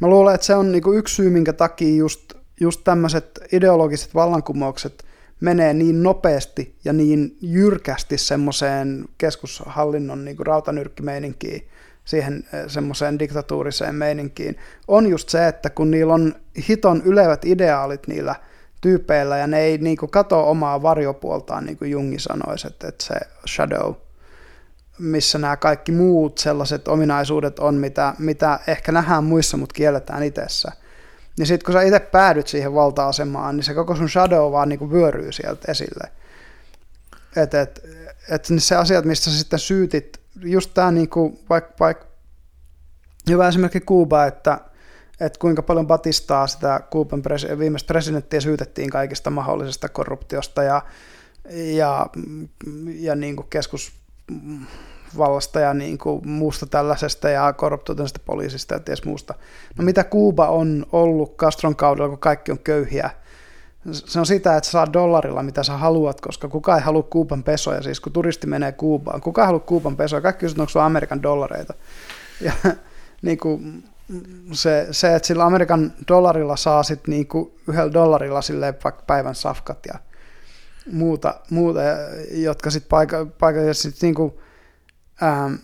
mä 0.00 0.08
luulen, 0.08 0.34
että 0.34 0.46
se 0.46 0.54
on 0.54 0.72
niin 0.72 0.82
kuin 0.82 0.98
yksi 0.98 1.14
syy, 1.14 1.30
minkä 1.30 1.52
takia 1.52 1.96
just, 1.96 2.34
just 2.60 2.80
tämmöiset 2.84 3.40
ideologiset 3.52 4.14
vallankumoukset 4.14 5.04
menee 5.40 5.74
niin 5.74 6.02
nopeasti 6.02 6.76
ja 6.84 6.92
niin 6.92 7.36
jyrkästi 7.42 8.18
semmoiseen 8.18 9.04
keskushallinnon 9.18 10.24
niin 10.24 10.36
kuin 10.36 10.46
rautanyrkkimeininkiin, 10.46 11.68
siihen 12.04 12.44
eh, 12.52 12.64
semmoiseen 12.66 13.18
diktatuuriseen 13.18 13.94
meininkiin, 13.94 14.56
on 14.88 15.06
just 15.06 15.28
se, 15.28 15.48
että 15.48 15.70
kun 15.70 15.90
niillä 15.90 16.14
on 16.14 16.34
hiton 16.68 17.02
ylevät 17.04 17.44
ideaalit 17.44 18.06
niillä 18.06 18.34
tyypeillä 18.80 19.38
ja 19.38 19.46
ne 19.46 19.60
ei 19.60 19.78
niin 19.78 19.96
kuin 19.96 20.10
kato 20.10 20.50
omaa 20.50 20.82
varjopuoltaan, 20.82 21.64
niin 21.64 21.76
kuin 21.76 21.90
Jungi 21.90 22.18
sanoisi, 22.18 22.66
että, 22.66 22.88
että 22.88 23.04
se 23.04 23.14
shadow, 23.48 23.94
missä 24.98 25.38
nämä 25.38 25.56
kaikki 25.56 25.92
muut 25.92 26.38
sellaiset 26.38 26.88
ominaisuudet 26.88 27.58
on, 27.58 27.74
mitä, 27.74 28.14
mitä 28.18 28.60
ehkä 28.66 28.92
nähdään 28.92 29.24
muissa, 29.24 29.56
mutta 29.56 29.74
kielletään 29.74 30.22
itsessä. 30.22 30.72
Niin 31.38 31.46
sitten 31.46 31.64
kun 31.64 31.72
sä 31.72 31.82
itse 31.82 32.00
päädyt 32.00 32.46
siihen 32.46 32.74
valta-asemaan, 32.74 33.56
niin 33.56 33.64
se 33.64 33.74
koko 33.74 33.96
sun 33.96 34.08
shadow 34.08 34.52
vaan 34.52 34.68
niin 34.68 34.78
kuin 34.78 34.90
vyöryy 34.90 35.32
sieltä 35.32 35.72
esille. 35.72 36.10
Että 37.36 37.60
et, 37.60 37.80
et 38.30 38.48
se 38.58 38.76
asiat, 38.76 39.04
mistä 39.04 39.30
sä 39.30 39.38
sitten 39.38 39.58
syytit 39.58 40.19
just 40.42 40.70
tämä 40.74 40.90
niinku, 40.90 41.38
vaikka 41.50 41.74
vaik, 41.80 41.98
hyvä 43.30 43.48
esimerkki 43.48 43.80
Kuuba, 43.80 44.24
että, 44.24 44.60
että 45.20 45.38
kuinka 45.38 45.62
paljon 45.62 45.86
Batistaa 45.86 46.46
sitä 46.46 46.80
Kuuban 46.90 47.22
pres, 47.22 47.46
viimeistä 47.58 47.86
presidenttiä 47.86 48.40
syytettiin 48.40 48.90
kaikista 48.90 49.30
mahdollisesta 49.30 49.88
korruptiosta 49.88 50.62
ja, 50.62 50.82
ja, 51.54 52.06
ja 52.86 53.14
niin 53.14 53.36
kuin 53.36 53.48
keskusvallasta 53.50 55.60
ja 55.60 55.74
niin 55.74 55.98
kuin 55.98 56.28
muusta 56.28 56.66
tällaisesta 56.66 57.28
ja 57.28 57.52
korruptoituneesta 57.52 58.20
poliisista 58.24 58.74
ja 58.74 58.80
ties 58.80 59.04
muusta. 59.04 59.34
No 59.78 59.84
mitä 59.84 60.04
Kuuba 60.04 60.48
on 60.48 60.86
ollut 60.92 61.36
Castron 61.36 61.76
kaudella, 61.76 62.08
kun 62.08 62.18
kaikki 62.18 62.52
on 62.52 62.58
köyhiä, 62.58 63.10
se 63.92 64.20
on 64.20 64.26
sitä, 64.26 64.56
että 64.56 64.70
saa 64.70 64.92
dollarilla 64.92 65.42
mitä 65.42 65.62
sä 65.62 65.76
haluat, 65.76 66.20
koska 66.20 66.48
kukaan 66.48 66.78
ei 66.78 66.84
halua 66.84 67.02
Kuuban 67.02 67.42
pesoja, 67.42 67.82
siis 67.82 68.00
kun 68.00 68.12
turisti 68.12 68.46
menee 68.46 68.72
Kuubaan, 68.72 69.20
kukaan 69.20 69.44
ei 69.44 69.46
halua 69.46 69.60
Kuuban 69.60 69.96
pesoja, 69.96 70.20
kaikki 70.20 70.40
kysyvät, 70.40 70.60
onko 70.60 70.80
Amerikan 70.80 71.22
dollareita. 71.22 71.74
Ja 72.40 72.52
niin 73.22 73.38
kuin, 73.38 73.84
se, 74.52 74.88
se, 74.90 75.14
että 75.14 75.26
sillä 75.26 75.44
Amerikan 75.44 75.92
dollarilla 76.08 76.56
saa 76.56 76.82
sitten 76.82 77.12
niin 77.12 77.26
kuin 77.26 77.52
yhdellä 77.68 77.92
dollarilla 77.92 78.42
silleen 78.42 78.74
vaikka 78.84 79.02
päivän 79.06 79.34
safkat 79.34 79.78
ja 79.86 79.98
muuta, 80.92 81.40
muuta 81.50 81.80
jotka 82.30 82.70
sitten 82.70 82.88
paika, 82.88 83.26
paika, 83.38 83.60
sit 83.72 84.02
niin 84.02 84.14
kuin, 84.14 84.32
ähm, 85.22 85.54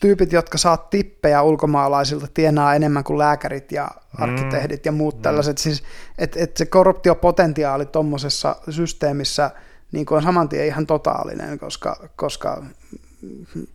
tyypit, 0.00 0.32
jotka 0.32 0.58
saa 0.58 0.76
tippejä 0.76 1.42
ulkomaalaisilta, 1.42 2.26
tienaa 2.34 2.74
enemmän 2.74 3.04
kuin 3.04 3.18
lääkärit 3.18 3.72
ja 3.72 3.90
arkkitehdit 4.18 4.84
mm. 4.84 4.88
ja 4.88 4.92
muut 4.92 5.16
mm. 5.16 5.22
tällaiset. 5.22 5.58
Siis, 5.58 5.82
että 6.18 6.40
et 6.40 6.56
se 6.56 6.66
korruptiopotentiaali 6.66 7.86
tuommoisessa 7.86 8.56
systeemissä 8.70 9.50
niin 9.92 10.06
on 10.10 10.22
saman 10.22 10.48
tien 10.48 10.66
ihan 10.66 10.86
totaalinen, 10.86 11.58
koska, 11.58 12.08
koska 12.16 12.62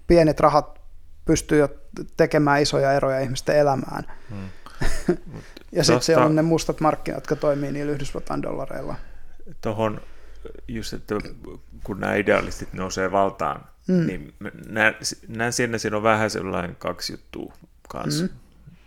pienet 0.08 0.40
rahat 0.40 0.82
pystyy 1.26 1.68
tekemään 2.18 2.62
isoja 2.62 2.94
eroja 2.94 3.20
ihmisten 3.20 3.58
elämään. 3.58 4.04
Mm. 4.30 4.50
ja 5.72 5.84
sitten 5.84 6.04
siellä 6.04 6.26
on 6.26 6.36
ne 6.36 6.42
mustat 6.42 6.80
markkinat, 6.80 7.18
jotka 7.18 7.36
toimii 7.36 7.72
niillä 7.72 7.92
Yhdysvaltain 7.92 8.42
dollareilla. 8.42 8.96
Tuohon 9.62 10.02
just, 10.68 10.94
että 10.94 11.16
kun 11.84 12.00
nämä 12.00 12.16
idealistit 12.16 12.74
nousee 12.74 13.12
valtaan, 13.12 13.66
mm. 13.88 14.06
niin 14.08 14.34
näen, 14.70 14.96
näen 15.28 15.54
siinä, 15.54 15.78
siinä 15.78 15.98
on 15.98 16.04
vähän 16.04 16.30
sellainen 16.30 16.76
kaksi 16.76 17.14
juttua 17.14 17.54
kanssa, 17.90 18.24
mm. 18.24 18.30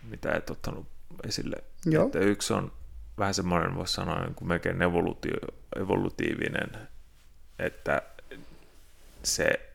mitä 0.09 0.31
et 0.31 0.49
ottanut 0.49 0.87
esille. 1.27 1.55
Joo. 1.85 2.05
Että 2.05 2.19
yksi 2.19 2.53
on 2.53 2.71
vähän 3.17 3.33
semmoinen, 3.33 3.75
voisi 3.75 3.93
sanoa, 3.93 4.19
niin 4.19 4.35
kuin 4.35 4.47
melkein 4.47 4.81
evoluti- 4.81 5.55
evolutiivinen, 5.75 6.69
että 7.59 8.01
se 9.23 9.69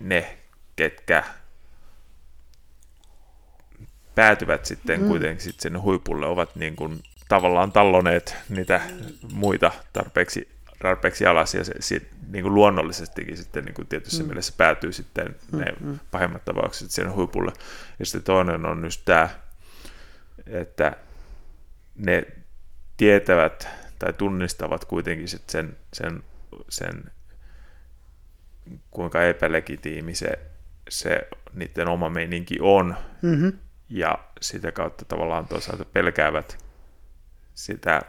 ne, 0.00 0.38
ketkä 0.76 1.24
päätyvät 4.14 4.66
sitten 4.66 5.00
mm. 5.00 5.08
kuitenkin 5.08 5.44
sitten 5.44 5.62
sinne 5.62 5.78
huipulle, 5.78 6.26
ovat 6.26 6.56
niin 6.56 6.76
kuin 6.76 7.02
tavallaan 7.28 7.72
talloneet 7.72 8.36
niitä 8.48 8.80
muita 9.32 9.72
tarpeeksi 9.92 10.48
tarpeeksi 10.82 11.26
alas 11.26 11.54
ja 11.54 11.64
se, 11.64 11.74
se 11.80 12.02
niin 12.28 12.42
kuin 12.42 12.54
luonnollisestikin 12.54 13.36
sitten 13.36 13.64
niin 13.64 13.74
kuin 13.74 13.88
tietyssä 13.88 14.22
mm. 14.22 14.26
mielessä 14.26 14.54
päätyy 14.56 14.92
sitten 14.92 15.36
mm, 15.52 15.58
ne 15.58 15.66
mm. 15.80 15.98
pahimmat 16.10 16.44
tapaukset 16.44 16.90
siihen 16.90 17.12
huipulle. 17.12 17.52
Ja 17.98 18.06
sitten 18.06 18.22
toinen 18.22 18.66
on 18.66 18.84
just 18.84 19.02
tämä, 19.04 19.28
että 20.46 20.96
ne 21.96 22.26
tietävät 22.96 23.68
tai 23.98 24.12
tunnistavat 24.12 24.84
kuitenkin 24.84 25.28
sitten 25.28 25.52
sen, 25.52 25.76
sen, 25.92 26.22
sen 26.68 27.04
kuinka 28.90 29.22
epälegitiimi 29.22 30.14
se, 30.14 30.38
se 30.88 31.28
niiden 31.52 31.88
oma 31.88 32.10
meininki 32.10 32.58
on, 32.60 32.96
mm-hmm. 33.22 33.52
ja 33.88 34.18
sitä 34.40 34.72
kautta 34.72 35.04
tavallaan 35.04 35.48
toisaalta 35.48 35.84
pelkäävät 35.84 36.58
sitä 37.54 38.02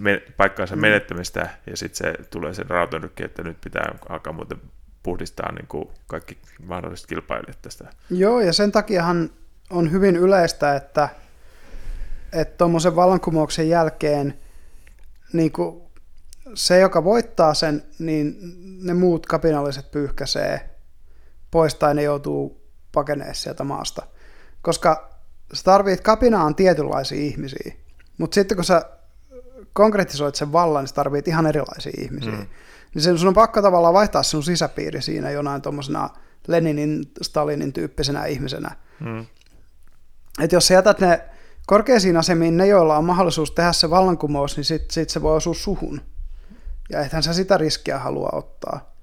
me, 0.00 0.22
paikkaansa 0.36 0.76
mm. 0.76 0.80
menettämistä, 0.80 1.50
ja 1.66 1.76
sitten 1.76 1.96
se 1.96 2.24
tulee 2.30 2.54
sen 2.54 2.70
rautanykki, 2.70 3.24
että 3.24 3.42
nyt 3.42 3.56
pitää 3.64 3.94
alkaa 4.08 4.32
muuten 4.32 4.58
puhdistaa 5.02 5.52
niin 5.52 5.66
kuin 5.66 5.88
kaikki 6.06 6.38
mahdolliset 6.66 7.06
kilpailijat 7.06 7.62
tästä. 7.62 7.90
Joo, 8.10 8.40
ja 8.40 8.52
sen 8.52 8.72
takiahan 8.72 9.30
on 9.70 9.92
hyvin 9.92 10.16
yleistä, 10.16 10.76
että 10.76 11.08
että 12.32 12.58
tuommoisen 12.58 12.96
vallankumouksen 12.96 13.68
jälkeen 13.68 14.38
niin 15.32 15.52
kuin 15.52 15.82
se, 16.54 16.78
joka 16.78 17.04
voittaa 17.04 17.54
sen, 17.54 17.82
niin 17.98 18.36
ne 18.82 18.94
muut 18.94 19.26
kapinalliset 19.26 19.90
pyyhkäsee 19.90 20.70
pois 21.50 21.74
tai 21.74 21.94
ne 21.94 22.02
joutuu 22.02 22.70
pakenemaan 22.92 23.34
sieltä 23.34 23.64
maasta. 23.64 24.02
Koska 24.62 25.10
sä 25.52 25.64
tarvit, 25.64 26.00
kapinaan 26.00 26.54
tietynlaisia 26.54 27.20
ihmisiä, 27.20 27.72
mutta 28.18 28.34
sitten 28.34 28.56
kun 28.56 28.64
sä 28.64 28.82
konkretisoit 29.80 30.34
sen 30.34 30.52
vallan, 30.52 30.82
niin 30.82 30.88
sä 30.88 30.94
tarvit 30.94 31.28
ihan 31.28 31.46
erilaisia 31.46 31.92
ihmisiä. 31.98 32.32
Mm. 32.32 32.46
niin 32.94 33.02
sen, 33.02 33.18
sun 33.18 33.28
on 33.28 33.34
pakko 33.34 33.62
tavallaan 33.62 33.94
vaihtaa 33.94 34.22
sun 34.22 34.42
sisäpiiri 34.42 35.02
siinä 35.02 35.30
jonain 35.30 35.62
tuommoisena 35.62 36.10
Leninin, 36.46 37.12
Stalinin 37.22 37.72
tyyppisenä 37.72 38.24
ihmisenä. 38.26 38.76
Mm. 39.00 39.26
Että 40.40 40.56
jos 40.56 40.66
sä 40.66 40.74
jätät 40.74 41.00
ne 41.00 41.20
korkeisiin 41.66 42.16
asemiin 42.16 42.56
ne, 42.56 42.66
joilla 42.66 42.96
on 42.96 43.04
mahdollisuus 43.04 43.50
tehdä 43.50 43.72
se 43.72 43.90
vallankumous, 43.90 44.56
niin 44.56 44.64
sitten 44.64 44.94
sit 44.94 45.10
se 45.10 45.22
voi 45.22 45.36
osua 45.36 45.54
suhun. 45.54 46.00
Ja 46.90 47.00
ethän 47.00 47.22
sä 47.22 47.32
sitä 47.32 47.58
riskiä 47.58 47.98
halua 47.98 48.28
ottaa. 48.32 48.94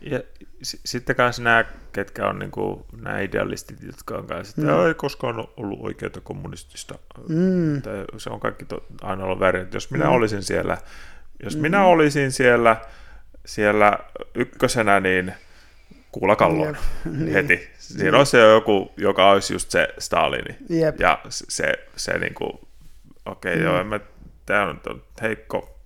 Ja 0.00 0.18
s- 0.18 0.24
sitten 0.64 1.16
kanssa 1.16 1.42
nämä, 1.42 1.64
ketkä 1.92 2.26
on 2.28 2.38
niinku, 2.38 2.86
nämä 3.02 3.20
idealistit, 3.20 3.82
jotka 3.82 4.14
on 4.14 4.26
kanssa, 4.26 4.54
että 4.60 4.72
mm. 4.72 4.86
ei 4.86 4.94
koskaan 4.94 5.48
ollut 5.56 5.78
oikeaa 5.82 6.10
kommunistista. 6.22 6.98
Mm. 7.28 7.82
Se 8.18 8.30
on 8.30 8.40
kaikki 8.40 8.64
to, 8.64 8.86
aina 9.02 9.24
ollut 9.24 9.40
väärin. 9.40 9.68
Jos 9.72 9.90
minä 9.90 10.04
mm. 10.04 10.10
olisin 10.10 10.42
siellä, 10.42 10.78
jos 11.42 11.56
mm. 11.56 11.62
minä 11.62 11.84
olisin 11.84 12.32
siellä, 12.32 12.76
siellä 13.46 13.98
ykkösenä, 14.34 15.00
niin 15.00 15.34
kuulla 16.12 16.36
kalloon 16.36 16.76
niin. 17.18 17.32
heti. 17.32 17.68
Siinä 17.78 18.04
niin. 18.04 18.14
olisi 18.14 18.36
joku, 18.36 18.92
joka 18.96 19.30
olisi 19.30 19.54
just 19.54 19.70
se 19.70 19.88
Stalini. 19.98 20.56
Jep. 20.68 21.00
Ja 21.00 21.20
se, 21.28 21.72
se 21.96 22.18
niin 22.18 22.34
kuin, 22.34 22.52
okei, 23.26 23.52
okay, 23.52 23.56
mm. 23.56 23.62
joo, 23.62 23.84
mä, 23.84 24.00
tämä 24.46 24.64
on 24.66 24.80
heikko. 25.22 25.80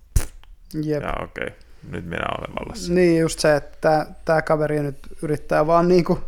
Jep. 0.83 1.03
Ja 1.03 1.13
okei, 1.23 1.43
okay, 1.43 1.68
nyt 1.87 2.05
minä 2.05 2.25
olen 2.37 2.55
vallassa. 2.59 2.93
Niin, 2.93 3.19
just 3.19 3.39
se, 3.39 3.55
että 3.55 4.05
tämä 4.25 4.41
kaveri 4.41 4.79
nyt 4.79 4.99
yrittää 5.21 5.67
vaan 5.67 5.87
niin 5.87 6.03
kuin 6.03 6.19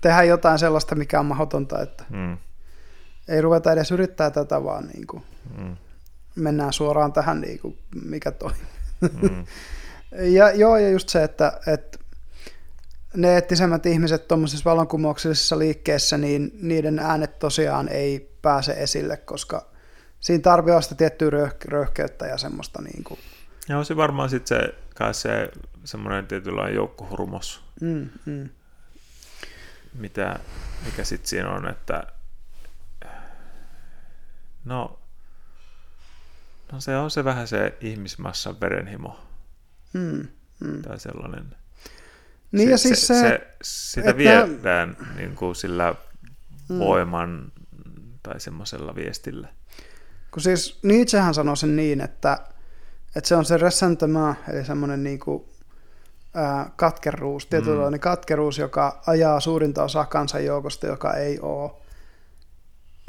tehdä 0.00 0.22
jotain 0.22 0.58
sellaista, 0.58 0.94
mikä 0.94 1.20
on 1.20 1.26
mahdotonta, 1.26 1.82
että 1.82 2.04
mm. 2.10 2.36
ei 3.28 3.40
ruveta 3.40 3.72
edes 3.72 3.90
yrittää 3.90 4.30
tätä, 4.30 4.64
vaan 4.64 4.86
niin 4.86 5.06
kuin 5.06 5.22
mm. 5.58 5.76
mennään 6.36 6.72
suoraan 6.72 7.12
tähän, 7.12 7.40
niin 7.40 7.58
kuin, 7.58 7.78
mikä 8.04 8.30
toimii. 8.30 8.60
Mm. 9.00 9.46
ja 10.38 10.50
joo, 10.50 10.76
ja 10.76 10.90
just 10.90 11.08
se, 11.08 11.22
että, 11.22 11.60
että 11.66 11.98
ne 13.16 13.34
eettisemmät 13.34 13.86
ihmiset 13.86 14.28
tuommoisessa 14.28 14.70
vallankumouksellisessa 14.70 15.58
liikkeessä, 15.58 16.18
niin 16.18 16.58
niiden 16.62 16.98
äänet 16.98 17.38
tosiaan 17.38 17.88
ei 17.88 18.36
pääse 18.42 18.72
esille, 18.72 19.16
koska 19.16 19.66
siinä 20.20 20.42
tarvitsee 20.42 20.82
sitä 20.82 20.94
tiettyä 20.94 21.30
röyh- 21.30 21.68
röyhkeyttä 21.68 22.26
ja 22.26 22.38
semmoista 22.38 22.82
niin 22.82 23.04
kuin... 23.04 23.20
Ja 23.68 23.78
on 23.78 23.84
se 23.84 23.96
varmaan 23.96 24.30
sitten 24.30 24.60
se, 24.60 24.74
kai 24.94 25.14
se 25.14 25.50
semmoinen 25.84 26.26
tietynlainen 26.26 26.74
joukkohurmos, 26.74 27.64
mm, 27.80 28.08
mm. 28.24 28.48
Mitä, 29.94 30.38
mikä 30.84 31.04
sitten 31.04 31.28
siinä 31.28 31.50
on, 31.50 31.68
että 31.68 32.02
no, 34.64 34.98
no 36.72 36.80
se 36.80 36.96
on 36.96 37.10
se 37.10 37.24
vähän 37.24 37.48
se 37.48 37.76
ihmismassan 37.80 38.60
verenhimo 38.60 39.20
mm, 39.92 40.28
mm. 40.60 40.82
tai 40.82 41.00
sellainen 41.00 41.56
niin 42.52 42.68
se, 42.68 42.70
ja 42.70 42.78
siis 42.78 43.06
se, 43.06 43.14
se, 43.14 43.46
se 43.62 43.90
sitä 43.90 44.10
että, 44.10 44.16
viedään 44.16 44.96
niin 45.16 45.36
kuin 45.36 45.56
sillä 45.56 45.94
mm. 46.68 46.78
voiman 46.78 47.52
tai 48.22 48.40
semmoisella 48.40 48.94
viestillä. 48.94 49.48
Kun 50.30 50.42
siis 50.42 50.78
Nietzschehän 50.82 51.34
sanoi 51.34 51.56
sen 51.56 51.76
niin, 51.76 52.00
että, 52.00 52.48
että 53.16 53.28
se 53.28 53.36
on 53.36 53.44
se 53.44 53.56
ressentiment, 53.56 54.38
eli 54.48 54.64
semmoinen 54.64 55.02
niin 55.02 55.18
kuin, 55.18 55.44
ää, 56.34 56.70
katkeruus, 56.76 57.46
tietynlainen 57.46 57.98
mm. 57.98 58.02
katkeruus, 58.02 58.58
joka 58.58 59.02
ajaa 59.06 59.40
suurinta 59.40 59.82
osaa 59.82 60.04
kansanjoukosta, 60.04 60.86
joka 60.86 61.14
ei 61.14 61.40
ole, 61.40 61.70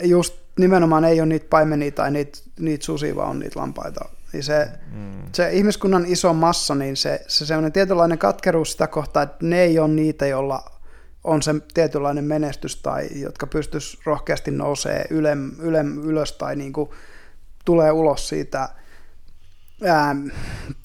just 0.04 0.36
nimenomaan 0.60 1.06
ei 1.06 1.22
ole 1.22 1.30
niitä 1.30 1.48
paimenia 1.50 1.92
tai 1.92 2.12
niitä, 2.12 2.40
niitä 2.60 2.86
susia, 2.86 3.16
vaan 3.16 3.30
on 3.30 3.40
niitä 3.40 3.60
lampaita 3.60 4.06
niin 4.34 4.44
se, 4.44 4.70
mm. 4.92 5.24
se 5.32 5.52
ihmiskunnan 5.52 6.06
iso 6.06 6.34
massa, 6.34 6.76
niin 6.76 6.98
se, 6.98 7.22
se 7.28 7.46
semmoinen 7.46 7.72
tietynlainen 7.72 8.18
katkeruus 8.18 8.72
sitä 8.72 8.88
kohtaa, 8.88 9.24
että 9.24 9.38
ne 9.42 9.62
ei 9.62 9.80
ole 9.80 9.88
niitä, 9.88 10.28
joilla 10.28 10.72
on 11.24 11.42
se 11.42 11.56
tietynlainen 11.74 12.24
menestys 12.24 12.82
tai 12.82 13.08
jotka 13.14 13.48
pystyisi 13.48 13.98
rohkeasti 14.06 14.52
nousee 14.52 15.06
yle, 15.10 15.38
yle, 15.60 15.86
ylös 16.04 16.32
tai 16.32 16.56
niin 16.56 16.74
kuin 16.74 16.90
tulee 17.66 17.92
ulos 17.92 18.30
siitä 18.30 18.70
ää, 19.84 20.16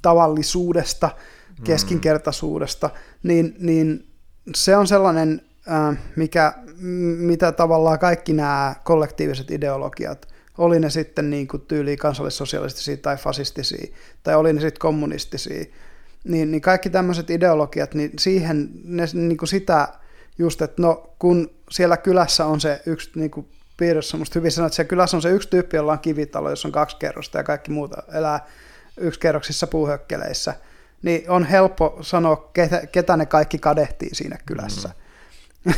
tavallisuudesta, 0.03 1.11
mm. 1.59 1.65
keskinkertaisuudesta, 1.65 2.91
niin, 3.23 3.57
niin 3.59 4.07
se 4.55 4.77
on 4.77 4.87
sellainen, 4.87 5.41
ää, 5.67 5.97
mikä, 6.17 6.53
mitä 7.19 7.53
tavallaan 7.53 7.99
kaikki 7.99 8.33
nämä 8.33 8.75
kollektiiviset 8.85 9.51
ideologiat 9.51 10.33
oli 10.59 10.81
ne 10.81 10.91
sitten 10.91 11.31
niin 11.31 11.49
kuin 11.49 11.61
tyyliin 11.61 11.99
kansallissosialistisia 11.99 12.97
tai 12.97 13.17
fasistisia, 13.17 13.95
tai 14.23 14.35
oli 14.35 14.53
ne 14.53 14.61
sitten 14.61 14.81
kommunistisia, 14.81 15.65
niin, 16.25 16.51
niin 16.51 16.61
kaikki 16.61 16.91
tämmöiset 16.91 17.31
ideologiat, 17.31 17.95
niin 17.95 18.11
siihen 18.19 18.71
ne 18.85 19.05
niin 19.13 19.37
kuin 19.37 19.49
sitä 19.49 19.89
just, 20.39 20.63
että 20.63 20.83
no 20.83 21.15
kun 21.19 21.51
siellä 21.71 21.97
kylässä 21.97 22.47
on 22.47 22.61
se 22.61 22.83
yksi 22.87 23.11
niin 23.15 23.31
kuin 23.31 23.49
piirissä, 23.77 24.17
musta 24.17 24.39
hyvin 24.39 24.53
sanoa, 24.53 24.67
että 24.67 24.77
siellä 24.77 24.89
kylässä 24.89 25.17
on 25.17 25.23
se 25.23 25.31
yksi 25.31 25.49
tyyppi, 25.49 25.77
jolla 25.77 25.93
on 25.93 25.99
kivitalo, 25.99 26.51
jossa 26.51 26.69
on 26.69 26.73
kaksi 26.73 26.97
kerrosta 26.97 27.39
ja 27.39 27.45
kaikki 27.45 27.71
muuta 27.71 28.03
elää 28.13 28.47
kerroksissa 29.21 29.67
puuhökkeleissä, 29.67 30.55
niin 31.03 31.31
on 31.31 31.45
helppo 31.45 31.99
sanoa, 32.01 32.51
ketä, 32.53 32.87
ketä 32.87 33.17
ne 33.17 33.27
kaikki 33.27 33.59
kadehtii 33.59 34.15
siinä 34.15 34.39
kylässä. 34.47 34.89
Mm. 34.89 34.95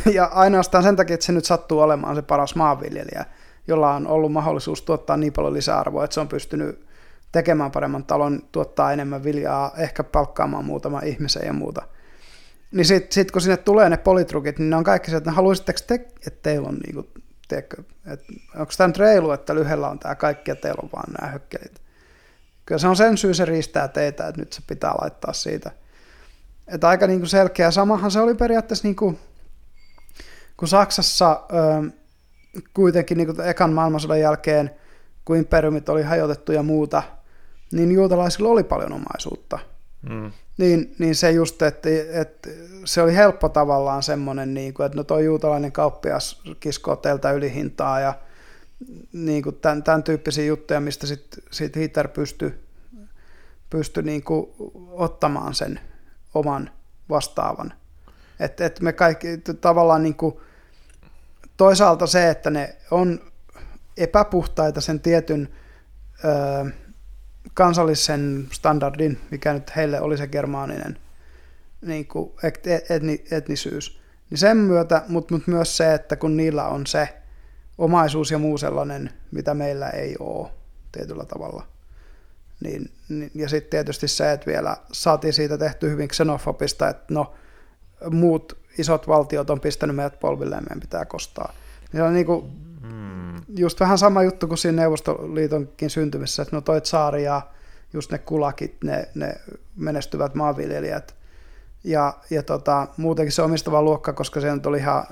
Ja 0.13 0.25
ainoastaan 0.25 0.83
sen 0.83 0.95
takia, 0.95 1.13
että 1.13 1.25
se 1.25 1.31
nyt 1.31 1.45
sattuu 1.45 1.79
olemaan 1.79 2.15
se 2.15 2.21
paras 2.21 2.55
maanviljelijä, 2.55 3.25
jolla 3.67 3.93
on 3.93 4.07
ollut 4.07 4.31
mahdollisuus 4.31 4.81
tuottaa 4.81 5.17
niin 5.17 5.33
paljon 5.33 5.53
lisäarvoa, 5.53 6.03
että 6.03 6.13
se 6.13 6.19
on 6.19 6.27
pystynyt 6.27 6.85
tekemään 7.31 7.71
paremman 7.71 8.03
talon, 8.03 8.41
tuottaa 8.51 8.93
enemmän 8.93 9.23
viljaa, 9.23 9.73
ehkä 9.77 10.03
palkkaamaan 10.03 10.65
muutama 10.65 10.99
ihmisen 10.99 11.45
ja 11.45 11.53
muuta. 11.53 11.81
Niin 12.71 12.85
sitten 12.85 13.11
sit, 13.11 13.31
kun 13.31 13.41
sinne 13.41 13.57
tulee 13.57 13.89
ne 13.89 13.97
politrukit, 13.97 14.59
niin 14.59 14.69
ne 14.69 14.75
on 14.75 14.83
kaikki 14.83 15.11
se, 15.11 15.17
että 15.17 15.31
haluaisitteko 15.31 15.79
te, 15.87 15.95
että 15.95 16.39
teillä 16.43 16.67
on 16.67 16.77
niinku, 16.77 17.09
teekö, 17.47 17.83
että 18.07 18.33
onko 18.55 18.71
tämä 18.77 18.87
nyt 18.87 18.97
reilu, 18.97 19.31
että 19.31 19.55
lyhyellä 19.55 19.89
on 19.89 19.99
tämä 19.99 20.15
kaikki 20.15 20.51
ja 20.51 20.55
teillä 20.55 20.79
on 20.83 20.89
vaan 20.95 21.13
nämä 21.19 21.31
hökkelit. 21.31 21.81
Kyllä 22.65 22.79
se 22.79 22.87
on 22.87 22.95
sen 22.95 23.17
syy, 23.17 23.33
se 23.33 23.45
riistää 23.45 23.87
teitä, 23.87 24.27
että 24.27 24.41
nyt 24.41 24.53
se 24.53 24.61
pitää 24.67 24.93
laittaa 25.01 25.33
siitä. 25.33 25.71
Että 26.67 26.89
aika 26.89 27.07
niinku 27.07 27.25
selkeä. 27.25 27.71
Samahan 27.71 28.11
se 28.11 28.19
oli 28.19 28.35
periaatteessa, 28.35 28.87
niinku, 28.87 29.19
kun 30.57 30.67
Saksassa... 30.67 31.43
Öö, 31.53 31.89
kuitenkin 32.73 33.17
niin 33.17 33.35
kuin 33.35 33.47
ekan 33.47 33.73
maailmansodan 33.73 34.19
jälkeen, 34.19 34.71
kun 35.25 35.37
imperiumit 35.37 35.89
oli 35.89 36.03
hajotettu 36.03 36.51
ja 36.51 36.63
muuta, 36.63 37.03
niin 37.71 37.91
juutalaisilla 37.91 38.49
oli 38.49 38.63
paljon 38.63 38.93
omaisuutta. 38.93 39.59
Mm. 40.09 40.31
Niin, 40.57 40.95
niin 40.99 41.15
se 41.15 41.31
just, 41.31 41.61
että, 41.61 41.89
että 42.11 42.49
se 42.85 43.01
oli 43.01 43.15
helppo 43.15 43.49
tavallaan 43.49 44.03
semmoinen, 44.03 44.53
niin 44.53 44.73
kuin, 44.73 44.85
että 44.85 44.97
no 44.97 45.03
toi 45.03 45.25
juutalainen 45.25 45.71
kauppias 45.71 46.41
kiskoo 46.59 46.95
teiltä 46.95 47.31
ylihintaa 47.31 47.99
ja 47.99 48.13
niin 49.13 49.43
kuin 49.43 49.55
tämän, 49.55 49.83
tämän 49.83 50.03
tyyppisiä 50.03 50.45
juttuja, 50.45 50.79
mistä 50.79 51.07
sitten 51.07 51.43
sit 51.51 51.75
Hitler 51.75 52.07
pystyi 52.07 52.65
pysty 53.69 54.01
niin 54.01 54.23
kuin 54.23 54.47
ottamaan 54.91 55.53
sen 55.53 55.79
oman 56.33 56.69
vastaavan. 57.09 57.73
Että 58.39 58.65
et 58.65 58.79
me 58.79 58.93
kaikki 58.93 59.27
tavallaan 59.61 60.03
niin 60.03 60.15
kuin, 60.15 60.35
toisaalta 61.57 62.07
se, 62.07 62.29
että 62.29 62.49
ne 62.49 62.75
on 62.91 63.19
epäpuhtaita 63.97 64.81
sen 64.81 64.99
tietyn 64.99 65.49
ö, 66.25 66.71
kansallisen 67.53 68.47
standardin, 68.51 69.21
mikä 69.31 69.53
nyt 69.53 69.75
heille 69.75 70.01
oli 70.01 70.17
se 70.17 70.27
germaaninen 70.27 70.99
niin 71.81 72.07
kuin 72.07 72.31
etni, 72.89 73.23
etnisyys, 73.31 73.99
niin 74.29 74.37
sen 74.37 74.57
myötä, 74.57 75.03
mutta 75.07 75.33
mut 75.33 75.47
myös 75.47 75.77
se, 75.77 75.93
että 75.93 76.15
kun 76.15 76.37
niillä 76.37 76.67
on 76.67 76.87
se 76.87 77.09
omaisuus 77.77 78.31
ja 78.31 78.37
muu 78.37 78.57
sellainen, 78.57 79.09
mitä 79.31 79.53
meillä 79.53 79.89
ei 79.89 80.15
ole 80.19 80.49
tietyllä 80.91 81.25
tavalla. 81.25 81.67
Niin, 82.59 82.91
niin, 83.09 83.31
ja 83.35 83.49
sitten 83.49 83.69
tietysti 83.69 84.07
se, 84.07 84.31
että 84.31 84.45
vielä 84.45 84.77
saatiin 84.91 85.33
siitä 85.33 85.57
tehty 85.57 85.89
hyvin 85.89 86.07
xenofobista, 86.07 86.89
että 86.89 87.13
no 87.13 87.33
muut 88.11 88.57
isot 88.77 89.07
valtiot 89.07 89.49
on 89.49 89.59
pistänyt 89.59 89.95
meidät 89.95 90.19
polvilleen, 90.19 90.63
meidän 90.63 90.79
pitää 90.79 91.05
kostaa. 91.05 91.53
Niin 91.93 92.03
on 92.03 92.13
niin 92.13 92.25
kuin, 92.25 92.45
hmm. 92.81 93.35
just 93.57 93.79
vähän 93.79 93.97
sama 93.97 94.23
juttu 94.23 94.47
kuin 94.47 94.57
siinä 94.57 94.81
Neuvostoliitonkin 94.81 95.89
syntymisessä, 95.89 96.41
että 96.41 96.55
no 96.55 96.61
toi 96.61 96.81
saari 96.83 97.23
ja 97.23 97.41
just 97.93 98.11
ne 98.11 98.17
kulakit, 98.17 98.83
ne, 98.83 99.09
ne 99.15 99.35
menestyvät 99.75 100.35
maanviljelijät, 100.35 101.15
ja, 101.85 102.13
ja 102.29 102.43
tota, 102.43 102.87
muutenkin 102.97 103.31
se 103.31 103.41
omistava 103.41 103.81
luokka, 103.81 104.13
koska 104.13 104.41
se 104.41 104.51
oli 104.65 104.77
ihan 104.77 105.03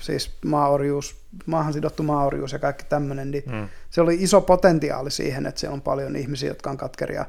siis 0.00 0.38
maaorjuus, 0.44 1.16
maahan 1.46 1.72
sidottu 1.72 2.02
maaorjuus 2.02 2.52
ja 2.52 2.58
kaikki 2.58 2.84
tämmöinen, 2.88 3.30
niin 3.30 3.44
hmm. 3.50 3.68
se 3.90 4.00
oli 4.00 4.16
iso 4.20 4.40
potentiaali 4.40 5.10
siihen, 5.10 5.46
että 5.46 5.60
siellä 5.60 5.74
on 5.74 5.82
paljon 5.82 6.16
ihmisiä, 6.16 6.48
jotka 6.48 6.70
on 6.70 6.76
katkeria. 6.76 7.26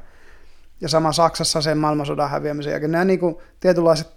Ja 0.80 0.88
sama 0.88 1.12
Saksassa 1.12 1.60
sen 1.60 1.78
maailmansodan 1.78 2.30
häviämisen 2.30 2.70
jälkeen. 2.70 2.92
Nämä 2.92 3.04
niin 3.04 3.20
kuin, 3.20 3.36
tietynlaiset 3.60 4.08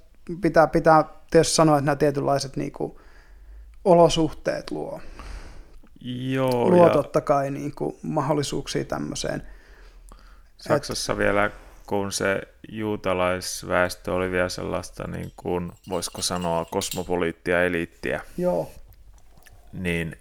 pitää, 0.42 0.68
pitää 0.68 1.04
tietysti 1.32 1.56
sanoa, 1.56 1.78
että 1.78 1.86
nämä 1.86 1.96
tietynlaiset 1.96 2.56
niin 2.56 2.72
kuin, 2.72 2.96
olosuhteet 3.86 4.72
luo. 4.72 5.02
Joo, 6.02 6.70
luo 6.70 6.88
ja... 6.88 6.94
totta 6.94 7.22
kai 7.22 7.52
niin 7.52 7.76
kuin, 7.76 7.96
mahdollisuuksia 8.02 8.86
tämmöiseen. 8.86 9.44
Saksassa 10.58 11.14
Et... 11.14 11.20
vielä 11.20 11.52
kun 11.88 12.12
se 12.12 12.42
juutalaisväestö 12.70 14.14
oli 14.14 14.32
vielä 14.32 14.50
sellaista, 14.50 15.08
niin 15.08 15.32
kuin, 15.38 15.72
voisiko 15.90 16.22
sanoa, 16.22 16.66
kosmopoliittia 16.66 17.64
eliittiä, 17.64 18.22
Joo. 18.38 18.72
niin 19.74 20.18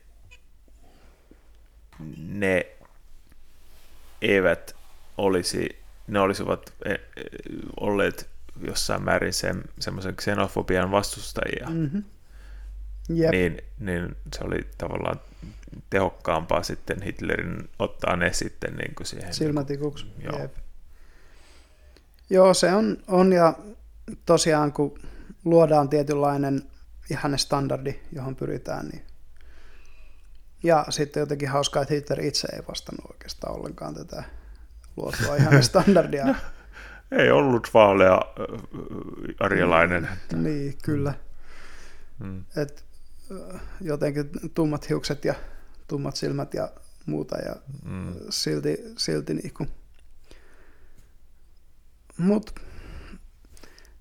ne 2.28 2.66
eivät 4.22 4.76
olisi, 5.18 5.78
ne 6.06 6.20
olisivat 6.20 6.72
e, 6.84 6.90
e, 6.92 6.98
olleet 7.80 8.28
jossain 8.60 9.02
määrin 9.04 9.32
se, 9.32 9.54
semmoisen 9.80 10.16
xenofobian 10.16 10.90
vastustajia, 10.90 11.66
Mm-hmm. 11.70 12.04
Jep. 13.08 13.30
niin, 13.30 13.58
niin 13.78 14.16
se 14.36 14.44
oli 14.44 14.66
tavallaan 14.78 15.20
tehokkaampaa 15.90 16.62
sitten 16.62 17.02
Hitlerin 17.02 17.68
ottaa 17.78 18.16
ne 18.16 18.32
sitten 18.32 18.76
niin 18.76 18.94
kuin 18.94 19.06
siihen. 19.06 19.34
Silmätikuksi. 19.34 20.06
Joo. 20.24 20.38
Jep. 20.40 20.54
Joo, 22.30 22.54
se 22.54 22.74
on, 22.74 22.96
on 23.08 23.32
ja 23.32 23.54
tosiaan 24.26 24.72
kun 24.72 24.98
luodaan 25.44 25.88
tietynlainen 25.88 26.62
ihanne 27.10 27.38
standardi, 27.38 28.00
johon 28.12 28.36
pyritään, 28.36 28.88
niin 28.88 29.02
ja 30.62 30.86
sitten 30.90 31.20
jotenkin 31.20 31.48
hauskaa, 31.48 31.82
että 31.82 31.94
Hitler 31.94 32.20
itse 32.20 32.48
ei 32.52 32.62
vastannut 32.68 33.10
oikeastaan 33.10 33.54
ollenkaan 33.58 33.94
tätä 33.94 34.24
luotua 34.96 35.36
ihanne 35.36 35.62
standardia. 35.72 36.34
Ei 37.12 37.30
ollut 37.30 37.70
vaalea 37.74 38.14
äh, 38.14 38.60
arjelainen. 39.40 40.08
niin, 40.36 40.78
kyllä. 40.82 41.14
Mm. 42.18 42.44
Et, 42.56 42.84
jotenkin 43.80 44.30
tummat 44.54 44.88
hiukset 44.88 45.24
ja 45.24 45.34
tummat 45.88 46.16
silmät 46.16 46.54
ja 46.54 46.70
muuta 47.06 47.36
ja 47.38 47.56
Mm. 47.84 48.14
silti, 48.30 48.78
silti 48.96 49.34
niinku. 49.34 49.66
Mut 52.18 52.54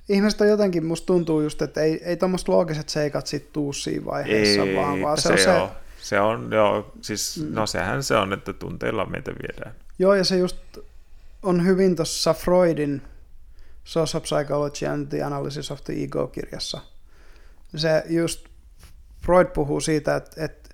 ihmiset 0.10 0.42
on 0.42 0.48
jotenkin, 0.48 0.86
musta 0.86 1.06
tuntuu 1.06 1.42
just, 1.42 1.62
että 1.62 1.82
ei, 1.82 2.04
ei 2.04 2.18
tuommoiset 2.18 2.48
loogiset 2.48 2.90
seikat 2.90 3.28
sit 3.28 3.54
tuu 3.54 3.74
siinä 3.74 4.06
vaiheessa, 4.06 4.62
Ei, 4.62 4.76
vaan, 4.76 5.02
vaan 5.02 5.18
se, 5.22 5.38
se, 5.38 5.50
on 5.50 5.70
se, 5.70 5.74
se 6.10 6.20
on, 6.20 6.50
joo, 6.52 6.92
siis, 7.02 7.38
Mm. 7.44 7.54
no 7.56 7.68
sehän 7.68 8.04
se 8.04 8.16
on, 8.16 8.34
että 8.34 8.54
tunteilla 8.54 9.06
meitä 9.06 9.32
viedään. 9.32 9.76
joo 10.00 10.14
ja 10.16 10.24
se 10.24 10.38
just 10.38 10.58
on 11.44 11.66
hyvin 11.66 11.96
tuossa 11.96 12.34
Freudin 12.34 13.02
Social 13.84 14.22
Psychology 14.22 14.86
and 14.86 15.08
the 15.08 15.24
Analysis 15.24 15.72
of 15.72 15.84
the 15.84 15.94
Ego-kirjassa. 16.04 16.82
Se 17.76 18.04
just, 18.10 18.46
Freud 19.26 19.46
puhuu 19.48 19.80
siitä, 19.80 20.16
että, 20.16 20.46
että 20.46 20.70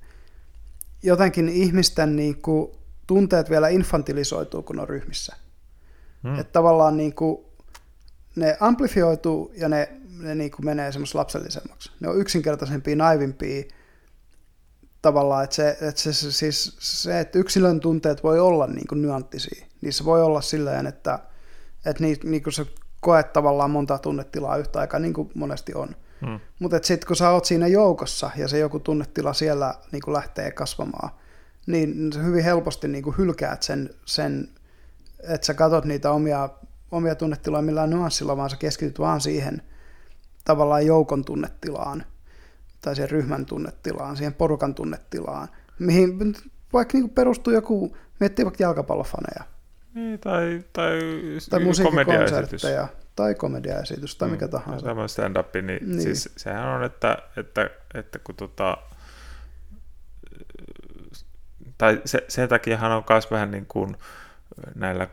jotenkin 1.03 1.49
ihmisten 1.49 2.15
niin 2.15 2.41
kuin, 2.41 2.71
tunteet 3.07 3.49
vielä 3.49 3.67
infantilisoituu, 3.69 4.61
kun 4.63 4.79
on 4.79 4.89
ryhmissä. 4.89 5.35
Mm. 6.23 6.39
Että 6.39 6.53
tavallaan 6.53 6.97
niin 6.97 7.15
kuin, 7.15 7.45
ne 8.35 8.57
amplifioituu 8.59 9.51
ja 9.57 9.69
ne, 9.69 9.89
ne 10.19 10.35
niin 10.35 10.51
kuin 10.51 10.65
menee 10.65 10.91
semmoista 10.91 11.17
lapsellisemmaksi. 11.17 11.91
Ne 11.99 12.07
on 12.07 12.17
yksinkertaisempia, 12.17 12.95
naivimpia 12.95 13.63
tavallaan, 15.01 15.43
että 15.43 15.55
se, 15.55 15.69
että 15.69 16.01
se, 16.01 16.13
se, 16.13 16.31
siis 16.31 16.75
se, 16.79 17.19
että 17.19 17.39
yksilön 17.39 17.79
tunteet 17.79 18.23
voi 18.23 18.39
olla 18.39 18.67
niin 18.67 18.87
kuin 18.87 19.01
nyanttisia. 19.01 19.65
Niissä 19.81 20.05
voi 20.05 20.21
olla 20.21 20.41
silleen, 20.41 20.87
että, 20.87 21.19
että 21.85 22.03
niin, 22.03 22.17
niin 22.23 22.43
kuin 22.43 22.53
se 22.53 22.65
koet 22.99 23.33
tavallaan 23.33 23.71
monta 23.71 23.97
tunnetilaa 23.97 24.57
yhtä 24.57 24.79
aikaa, 24.79 24.99
niin 24.99 25.13
kuin 25.13 25.31
monesti 25.33 25.73
on. 25.73 25.95
Mm. 26.21 26.39
Mutta 26.59 26.79
sitten 26.83 27.07
kun 27.07 27.15
sä 27.15 27.29
oot 27.29 27.45
siinä 27.45 27.67
joukossa 27.67 28.31
ja 28.35 28.47
se 28.47 28.59
joku 28.59 28.79
tunnetila 28.79 29.33
siellä 29.33 29.73
niin 29.91 30.01
kuin 30.01 30.13
lähtee 30.13 30.51
kasvamaan, 30.51 31.09
niin 31.67 32.13
sä 32.13 32.19
hyvin 32.19 32.43
helposti 32.43 32.87
niin 32.87 33.03
kuin 33.03 33.17
hylkäät 33.17 33.63
sen, 33.63 33.89
sen, 34.05 34.49
että 35.27 35.47
sä 35.47 35.53
katot 35.53 35.85
niitä 35.85 36.11
omia, 36.11 36.49
omia 36.91 37.15
tunnetiloja 37.15 37.61
millään 37.61 37.89
nyanssilla, 37.89 38.37
vaan 38.37 38.49
sä 38.49 38.57
keskityt 38.57 38.99
vaan 38.99 39.21
siihen 39.21 39.61
tavallaan 40.45 40.85
joukon 40.85 41.25
tunnetilaan 41.25 42.03
tai 42.81 42.95
siihen 42.95 43.09
ryhmän 43.09 43.45
tunnetilaan, 43.45 44.17
siihen 44.17 44.33
porukan 44.33 44.75
tunnetilaan, 44.75 45.47
mihin 45.79 46.35
vaikka 46.73 46.97
niin 46.97 47.09
perustuu 47.09 47.53
joku, 47.53 47.97
miettii 48.19 48.45
vaikka 48.45 48.63
jalkapallofaneja 48.63 49.43
Niin, 49.93 50.19
tai, 50.19 50.63
tai, 50.73 50.99
tai 51.49 51.59
musiikkikonsertteja 51.59 52.87
tai 53.15 53.35
komediaesitys 53.35 54.15
tai 54.15 54.29
mikä 54.29 54.47
tahansa. 54.47 54.85
Tämä 54.85 55.07
stand-up, 55.07 55.53
niin, 55.53 55.65
Niin. 55.65 55.89
niin, 55.89 56.01
siis 56.01 56.29
sehän 56.37 56.67
on, 56.67 56.83
että, 56.83 57.17
että, 57.37 57.69
että 57.93 58.19
kun 58.19 58.35
tota, 58.35 58.77
tai 61.77 62.01
se, 62.05 62.25
sen 62.27 62.49
takiahan 62.49 62.91
on 62.91 63.03
myös 63.09 63.31
vähän 63.31 63.51
niin 63.51 63.65
kuin 63.65 63.95
näillä 64.75 65.07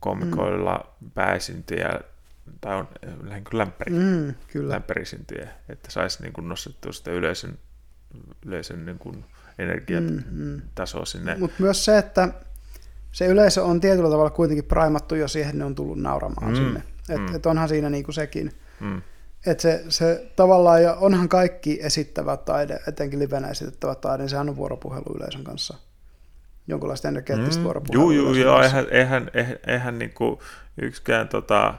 komikoilla 0.00 0.96
mm. 1.00 1.10
pääesintyjä, 1.10 2.00
tai 2.60 2.76
on 2.76 2.88
lähinnä 3.22 3.50
kuin 3.50 3.58
lämpäri, 3.58 3.92
Mm, 3.92 4.34
kyllä. 4.52 4.74
lämpärisintyjä, 4.74 5.48
että 5.68 5.90
saisi 5.90 6.22
niin 6.22 6.32
kuin 6.32 6.48
nostettua 6.48 6.92
sitä 6.92 7.10
yleisön, 7.10 7.58
yleisön 8.46 8.86
niin 8.86 8.98
kuin 8.98 9.24
energiatasoa 9.58 11.00
Mm, 11.00 11.02
mm. 11.02 11.06
sinne. 11.06 11.36
Mutta 11.38 11.56
myös 11.62 11.84
se, 11.84 11.98
että 11.98 12.28
se 13.12 13.26
yleisö 13.26 13.64
on 13.64 13.80
tietyllä 13.80 14.10
tavalla 14.10 14.30
kuitenkin 14.30 14.64
primattu 14.64 15.14
jo 15.14 15.28
siihen, 15.28 15.58
ne 15.58 15.64
on 15.64 15.74
tullut 15.74 15.98
nauramaan 15.98 16.52
Mm, 16.52 16.56
sinne. 16.56 16.82
Et, 17.08 17.20
mm. 17.20 17.34
et 17.34 17.46
onhan 17.46 17.68
siinä 17.68 17.90
niinku 17.90 18.12
sekin. 18.12 18.52
Mm. 18.80 19.02
Että 19.46 19.62
se, 19.62 19.84
se 19.88 20.30
tavallaan, 20.36 20.82
ja 20.82 20.94
onhan 20.94 21.28
kaikki 21.28 21.78
esittävä 21.82 22.36
taide, 22.36 22.80
etenkin 22.88 23.18
livenä 23.18 23.48
esitettävä 23.48 23.94
taide, 23.94 24.22
niin 24.22 24.30
sehän 24.30 24.48
on 24.48 24.56
vuoropuhelu 24.56 25.16
yleisön 25.16 25.44
kanssa. 25.44 25.78
Jonkunlaista 26.66 27.08
energeettistä 27.08 27.60
mm. 27.60 27.64
vuoropuhelua. 27.64 28.12
Yleisön 28.12 28.42
joo, 28.42 28.58
kanssa. 28.58 28.78
eihän, 28.78 28.90
eihän, 28.90 29.30
eihän, 29.34 29.56
eihän 29.66 29.98
niin 29.98 30.12
kuin 30.12 30.38
yksikään 30.82 31.28
tota, 31.28 31.74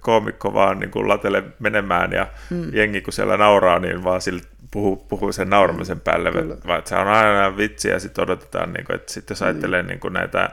koomikko 0.00 0.54
vaan 0.54 0.78
niin 0.78 0.90
kuin 0.90 1.08
latele 1.08 1.42
menemään 1.58 2.12
ja 2.12 2.26
mm. 2.50 2.74
jengi 2.74 3.00
kun 3.00 3.12
siellä 3.12 3.36
nauraa, 3.36 3.78
niin 3.78 4.04
vaan 4.04 4.20
sillä 4.20 4.40
puhuu, 4.70 4.96
puhuu 4.96 5.32
sen 5.32 5.50
nauramisen 5.50 6.00
päälle, 6.00 6.32
Kyllä. 6.32 6.56
vaan 6.66 6.78
että 6.78 6.88
se 6.88 6.96
on 6.96 7.08
aina 7.08 7.56
vitsi 7.56 7.88
ja 7.88 8.00
sitten 8.00 8.22
odotetaan, 8.22 8.72
niin 8.72 8.86
kuin, 8.86 8.96
että 8.96 9.12
sitten 9.12 9.34
jos 9.34 9.42
ajattelee 9.42 9.82
niin 9.82 10.00
kuin 10.00 10.12
näitä 10.12 10.50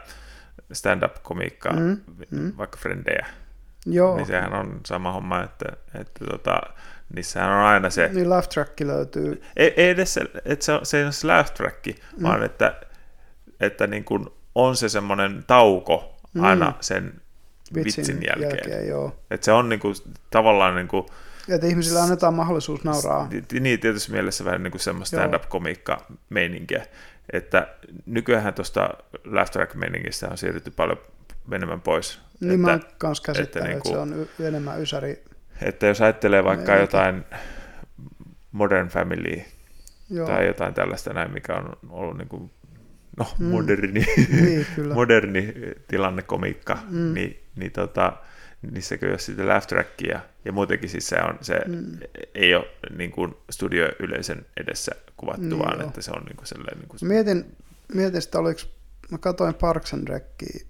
stand-up-komiikkaa, 0.74 1.74
Mm, 1.74 1.98
mm. 2.32 2.40
mm. 2.40 2.54
vaikka 2.58 2.78
frendejä, 2.78 3.26
Joo, 3.86 4.16
niin 4.16 4.26
sehän 4.28 4.54
on 4.54 4.80
sama 4.86 5.12
homma, 5.12 5.44
että, 5.44 5.66
että 6.00 6.26
tota, 6.26 6.62
niissähän 7.16 7.50
on 7.52 7.66
aina 7.66 7.90
se, 7.90 8.10
niin 8.14 8.30
laugh 8.30 8.48
track 8.50 8.80
löytyy. 8.80 9.42
ei, 9.58 9.74
ei 9.78 9.90
edes 9.90 10.14
se, 10.14 10.22
että 10.46 10.66
se, 10.66 10.72
on, 10.74 10.86
se 10.86 10.98
ei 10.98 11.04
ole 11.04 11.12
se 11.12 11.28
laugh 11.28 11.52
track, 11.52 11.86
mm. 11.88 12.24
vaan 12.24 12.44
että, 12.44 12.76
että 13.62 13.88
niin 13.88 14.04
kuin 14.04 14.26
on 14.56 14.76
se 14.76 14.90
semmoinen 14.90 15.44
tauko 15.48 16.16
aina 16.42 16.70
Mm. 16.70 16.74
sen 16.82 17.22
vitsin, 17.76 18.02
vitsin 18.06 18.24
jälkeen. 18.28 18.50
jälkeen. 18.52 18.88
joo. 18.88 19.16
Että 19.32 19.46
se 19.46 19.52
on 19.52 19.70
niin 19.70 19.80
kuin, 19.80 19.96
tavallaan 20.30 20.76
niin 20.76 20.88
kuin, 20.88 21.06
Että 21.50 21.68
ihmisille 21.68 22.00
annetaan 22.00 22.34
mahdollisuus 22.34 22.84
nauraa. 22.84 23.28
niin 23.60 23.80
tietysti 23.80 24.12
mielessä 24.12 24.46
vähän 24.46 24.64
niin 24.64 24.72
kuin 24.72 24.82
semmoista 24.82 25.18
stand-up-komiikka-meininkiä. 25.18 26.86
Että 27.34 27.68
nykyään 28.06 28.54
tuosta 28.54 28.90
laugh 29.26 29.52
track-meiningistä 29.52 30.30
on 30.32 30.38
siirrytty 30.38 30.72
paljon 30.72 30.98
enemmän 31.52 31.82
pois. 31.82 32.20
Niin 32.40 32.60
mä 32.60 32.74
että, 32.74 32.88
oon 32.88 32.96
kanssa 32.98 33.24
käsittänyt, 33.24 33.66
että, 33.72 33.74
niinku- 33.74 33.90
se 33.90 33.98
on 33.98 34.14
y- 34.40 34.48
enemmän 34.48 34.82
ysäri. 34.82 35.24
että 35.62 35.88
jos 35.88 36.02
ajattelee 36.02 36.44
vaikka 36.44 36.72
Meininki. 36.72 36.96
jotain 36.98 37.24
Modern 38.52 38.88
Family 38.88 39.42
Joo, 40.10 40.28
tai 40.28 40.48
jotain 40.48 40.74
tällaista 40.74 41.14
näin, 41.14 41.32
mikä 41.34 41.54
on 41.56 41.74
ollut 41.90 42.18
niin 42.18 42.28
kuin, 42.28 42.52
no, 43.18 43.28
Mm. 43.40 43.46
moderni, 43.46 44.06
niin 44.42 44.66
kyllä. 44.76 44.94
moderni 45.00 45.54
tilannekomiikka, 45.88 46.78
Mm. 46.90 47.14
niin, 47.14 47.44
niin 47.56 47.72
tota, 47.72 48.14
niissäkö 48.72 49.08
jos 49.12 49.26
sitten 49.26 49.48
laugh 49.48 49.68
trackia, 49.68 50.20
ja 50.46 50.52
muutenkin 50.52 50.90
siis 50.90 51.08
se, 51.10 51.16
on, 51.22 51.38
se 51.42 51.62
Mm. 51.68 51.98
ei 52.36 52.56
ole 52.56 52.66
niin 52.98 53.12
kuin 53.12 53.34
studioyleisön 53.50 54.46
edessä 54.58 54.92
kuvattu, 55.18 55.42
Niin 55.42 55.60
vaan 55.60 55.80
joo. 55.80 55.88
että 55.88 56.02
se 56.02 56.12
on 56.12 56.24
niin 56.26 56.36
kuin 56.36 56.48
sellainen... 56.48 56.80
Niin 56.80 56.88
kuin, 56.90 57.00
Mietin, 57.08 57.56
mietin 57.94 58.22
sitä, 58.22 58.40
oliko, 58.40 58.62
mä 59.12 59.18
katsoin 59.18 59.54
Parks 59.56 59.94
and 59.94 60.08
Recia, 60.08 60.66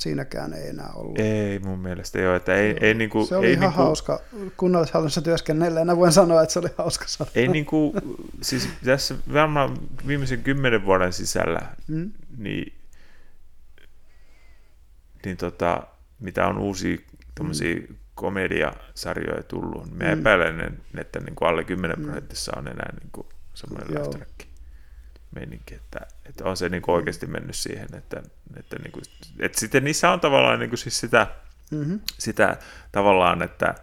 siinäkään 0.00 0.52
ei 0.54 0.68
enää 0.68 0.90
ollut. 0.94 1.18
ei 1.18 1.58
mun 1.58 1.78
mielestä 1.78 2.20
joo, 2.20 2.34
että 2.36 2.54
ei, 2.54 2.76
ei 2.80 2.94
niin 2.94 3.10
kuin, 3.10 3.26
se 3.26 3.36
oli 3.36 3.46
ei 3.46 3.52
ihan 3.52 3.60
niin 3.62 3.72
kuin, 3.74 3.84
hauska. 3.84 4.20
Kunnallishallinnossa 4.56 5.22
työskennelleenä 5.22 5.96
voin 5.96 6.12
sanoa, 6.12 6.42
että 6.42 6.52
se 6.52 6.58
oli 6.58 6.68
hauska 6.78 7.04
sana. 7.08 7.30
Ei 7.34 7.48
niin 7.48 7.66
kuin, 7.66 7.92
siis 8.40 8.68
tässä 8.84 9.14
varmaan 9.32 9.78
viimeisen 10.06 10.42
kymmenen 10.42 10.84
vuoden 10.86 11.12
sisällä, 11.12 11.60
Mm. 11.88 12.12
niin, 12.38 12.72
niin 15.24 15.36
tota, 15.36 15.82
mitä 16.20 16.46
on 16.46 16.58
uusia 16.58 16.98
tommosia 17.34 17.76
komediasarjoja 18.14 19.42
tullut, 19.42 19.84
niin 19.86 19.96
mä 19.96 20.04
Mm. 20.04 20.20
epäilen, 20.20 20.80
että 20.98 21.20
niin 21.20 21.34
kuin 21.34 21.48
alle 21.48 21.64
10 21.64 21.98
Mm. 21.98 22.04
prosentissa 22.04 22.52
on 22.56 22.68
enää 22.68 22.92
niin 23.00 23.10
kuin 23.12 23.26
semmoinen 23.54 23.94
Joo. 23.94 24.14
Meininki, 25.34 25.74
että, 25.74 26.00
että 26.28 26.44
on 26.44 26.56
se 26.56 26.68
niin 26.68 26.82
kuin 26.82 26.94
oikeasti 26.94 27.26
mennyt 27.26 27.56
siihen, 27.56 27.88
että, 27.94 28.22
että, 28.56 28.76
niin 28.78 28.92
kuin, 28.92 29.02
että 29.38 29.60
sitten 29.60 29.84
niissä 29.84 30.10
on 30.10 30.20
tavallaan 30.20 30.58
niin 30.58 30.70
kuin 30.70 30.78
siis 30.78 31.00
sitä, 31.00 31.26
Mm-hmm. 31.70 32.00
sitä 32.18 32.56
tavallaan, 32.92 33.42
että 33.42 33.74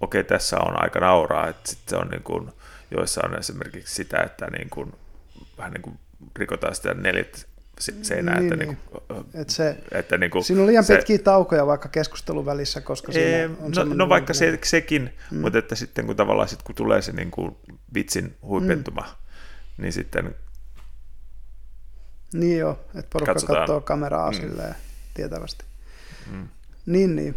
okei, 0.00 0.24
tässä 0.24 0.56
on 0.60 0.82
aika 0.82 1.00
nauraa, 1.00 1.48
että 1.48 1.70
sitten 1.70 1.90
se 1.90 1.96
on 1.96 2.08
niin 2.08 2.22
kuin, 2.22 2.48
joissa 2.90 3.20
on 3.24 3.38
esimerkiksi 3.38 3.94
sitä, 3.94 4.22
että 4.22 4.46
niin 4.46 4.70
kuin, 4.70 4.92
vähän 5.58 5.72
niin 5.72 5.82
kuin 5.82 5.98
rikotaan 6.36 6.74
sitä 6.74 6.94
neljät 6.94 7.46
seinään. 7.80 8.38
Niin, 8.38 8.52
että, 8.52 8.64
niin. 8.64 8.68
Niinku, 8.68 9.26
Et 9.34 9.50
se, 9.50 9.76
että 9.92 10.18
niinku, 10.18 10.42
siinä 10.42 10.62
on 10.62 10.66
liian 10.68 10.84
se, 10.84 10.96
pitkiä 10.96 11.18
taukoja 11.18 11.66
vaikka 11.66 11.88
keskustelun 11.88 12.46
välissä, 12.46 12.80
koska 12.80 13.12
siinä 13.12 13.28
Ee, 13.28 13.50
on 13.60 13.72
no, 13.76 13.84
no 13.84 14.08
vaikka 14.08 14.34
se, 14.34 14.50
julkinen- 14.50 14.68
sekin, 14.68 15.10
mm. 15.30 15.40
mutta 15.40 15.58
että 15.58 15.74
sitten 15.74 16.06
kun 16.06 16.16
tavallaan 16.16 16.48
sit, 16.48 16.62
kun 16.62 16.74
tulee 16.74 17.02
se 17.02 17.12
niin 17.12 17.30
kuin 17.30 17.56
vitsin 17.94 18.36
huipentuma, 18.42 19.00
mm. 19.02 19.82
niin 19.82 19.92
sitten 19.92 20.34
Niin 22.32 22.58
joo, 22.58 22.72
että 22.94 23.08
porukka 23.12 23.34
Katsotaan. 23.34 23.58
katsoo 23.58 23.80
kameraa 23.80 24.30
Mm. 24.30 24.36
silleen 24.36 24.74
tietävästi. 25.14 25.64
mm, 26.32 26.48
Niin, 26.86 27.16
niin. 27.16 27.34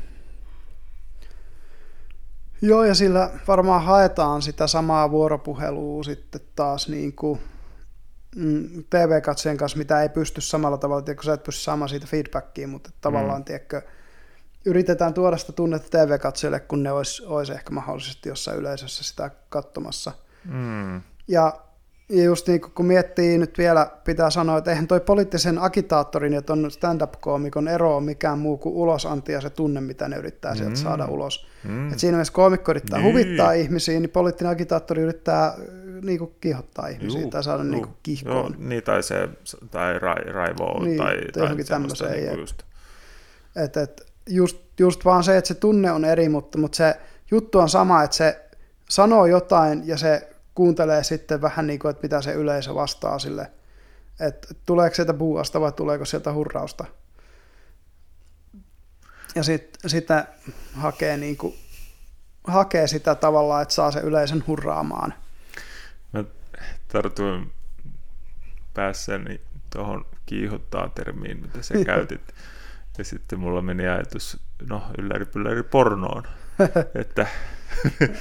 Joo, 2.61 2.83
ja 2.83 2.95
sillä 2.95 3.29
varmaan 3.47 3.83
haetaan 3.83 4.41
sitä 4.41 4.67
samaa 4.67 5.11
vuoropuhelua 5.11 6.03
sitten 6.03 6.41
taas 6.55 6.87
niin 6.89 7.13
kuin 7.13 7.39
mm, 8.35 8.83
TV-katsojen 8.89 9.57
kanssa, 9.57 9.77
mitä 9.77 10.01
ei 10.01 10.09
pysty 10.09 10.41
samalla 10.41 10.77
tavalla, 10.77 11.01
tiedätkö, 11.01 11.23
sä 11.25 11.33
et 11.33 11.43
pysty 11.43 11.61
saamaan 11.61 11.89
siitä 11.89 12.07
feedbackia, 12.07 12.67
mutta 12.67 12.89
tavallaan, 13.01 13.41
mm. 13.41 13.45
tiedätkö, 13.45 13.81
yritetään 14.65 15.13
tuoda 15.13 15.37
sitä 15.37 15.53
tunnetta 15.53 15.89
TV-katsojille, 15.97 16.59
kun 16.59 16.83
ne 16.83 16.91
olisi, 16.91 17.23
olisi 17.25 17.53
ehkä 17.53 17.71
mahdollisesti 17.71 18.29
jossain 18.29 18.57
yleisössä 18.57 19.03
sitä 19.03 19.31
katsomassa. 19.49 20.11
mm, 20.45 21.01
Ja, 21.27 21.59
ja 22.09 22.23
just 22.23 22.47
niin 22.47 22.61
kun 22.61 22.85
miettii 22.85 23.37
nyt 23.37 23.57
vielä, 23.57 23.91
pitää 24.03 24.29
sanoa, 24.29 24.57
että 24.57 24.71
eihän 24.71 24.87
toi 24.87 24.99
poliittisen 24.99 25.59
agitaattorin 25.59 26.33
ja 26.33 26.41
ton 26.41 26.71
stand-up-koomikon 26.71 27.67
ero 27.67 27.95
ole 27.97 28.03
mikään 28.03 28.39
muu 28.39 28.57
kuin 28.57 28.75
ulosanti 28.75 29.31
ja 29.31 29.41
se 29.41 29.49
tunne, 29.49 29.81
mitä 29.81 30.07
ne 30.07 30.17
yrittää 30.17 30.55
sieltä 30.55 30.69
Mm. 30.71 30.75
saada 30.75 31.05
ulos. 31.05 31.47
mm, 31.63 31.91
Et 31.91 31.99
siinä 31.99 32.15
mielessä 32.15 32.33
koomikko 32.33 32.71
yrittää 32.71 32.99
Niin. 32.99 33.09
huvittaa 33.11 33.51
ihmisiä, 33.53 33.99
niin 33.99 34.09
poliittinen 34.09 34.51
agitaattori 34.51 35.01
yrittää 35.01 35.53
niin 36.01 36.19
kuin 36.19 36.35
kiihottaa 36.41 36.87
ihmisiä 36.87 37.21
Juu, 37.21 37.29
tai 37.29 37.43
saada 37.43 37.63
juu. 37.63 37.71
niin 37.71 37.81
kuin 37.83 37.89
Joo, 37.91 37.99
kihkoon. 38.03 38.55
niin, 38.59 38.83
tai 38.83 39.03
se, 39.03 39.29
tai 39.71 39.99
ra, 39.99 40.13
raivoa, 40.13 40.83
Niin, 40.85 40.97
tai, 40.97 41.17
tai 41.33 41.43
johonkin 41.43 41.65
tämmöiseen, 41.65 42.11
niin 42.11 42.21
kuin 42.23 42.31
jep. 42.31 42.39
just. 42.39 42.63
Et, 43.55 43.77
et 43.77 44.01
just, 44.29 44.57
just 44.79 45.05
vaan 45.05 45.23
se, 45.23 45.37
että 45.37 45.47
se 45.47 45.53
tunne 45.53 45.91
on 45.91 46.05
eri, 46.05 46.29
mutta, 46.29 46.57
mutta 46.57 46.75
se 46.75 46.95
juttu 47.31 47.59
on 47.59 47.69
sama, 47.69 48.03
että 48.03 48.15
se 48.17 48.41
sanoo 48.89 49.25
jotain 49.25 49.87
ja 49.87 49.97
se 49.97 50.29
kuuntelee 50.55 51.03
sitten 51.03 51.41
vähän 51.41 51.67
niin 51.67 51.79
kuin, 51.79 51.89
että 51.89 52.03
mitä 52.03 52.21
se 52.21 52.33
yleisö 52.33 52.75
vastaa 52.75 53.19
sille. 53.19 53.51
Että 54.19 54.47
tuleeko 54.65 54.95
sieltä 54.95 55.13
buuasta 55.13 55.61
vai 55.61 55.71
tuleeko 55.71 56.05
sieltä 56.05 56.33
hurrausta. 56.33 56.85
Ja 59.35 59.43
sitten 59.43 59.89
sitä 59.89 60.27
hakee, 60.73 61.17
niin 61.17 61.37
kuin, 61.37 61.55
hakee 62.43 62.87
sitä 62.87 63.15
tavallaan, 63.15 63.61
että 63.61 63.73
saa 63.73 63.91
se 63.91 63.99
yleisön 63.99 64.43
hurraamaan. 64.47 65.13
Mä 66.13 66.23
tartuin 66.87 67.51
päässäni 68.73 69.41
tuohon 69.69 70.05
kiihottaa 70.25 70.89
termiin, 70.89 71.41
mitä 71.41 71.61
sä 71.61 71.73
käytit. 71.85 72.33
Ja 72.97 73.03
sitten 73.03 73.39
mulla 73.39 73.61
meni 73.61 73.87
ajatus, 73.87 74.39
no 74.69 74.83
ylläri 74.97 75.63
pornoon. 75.63 76.27
Että 77.01 77.27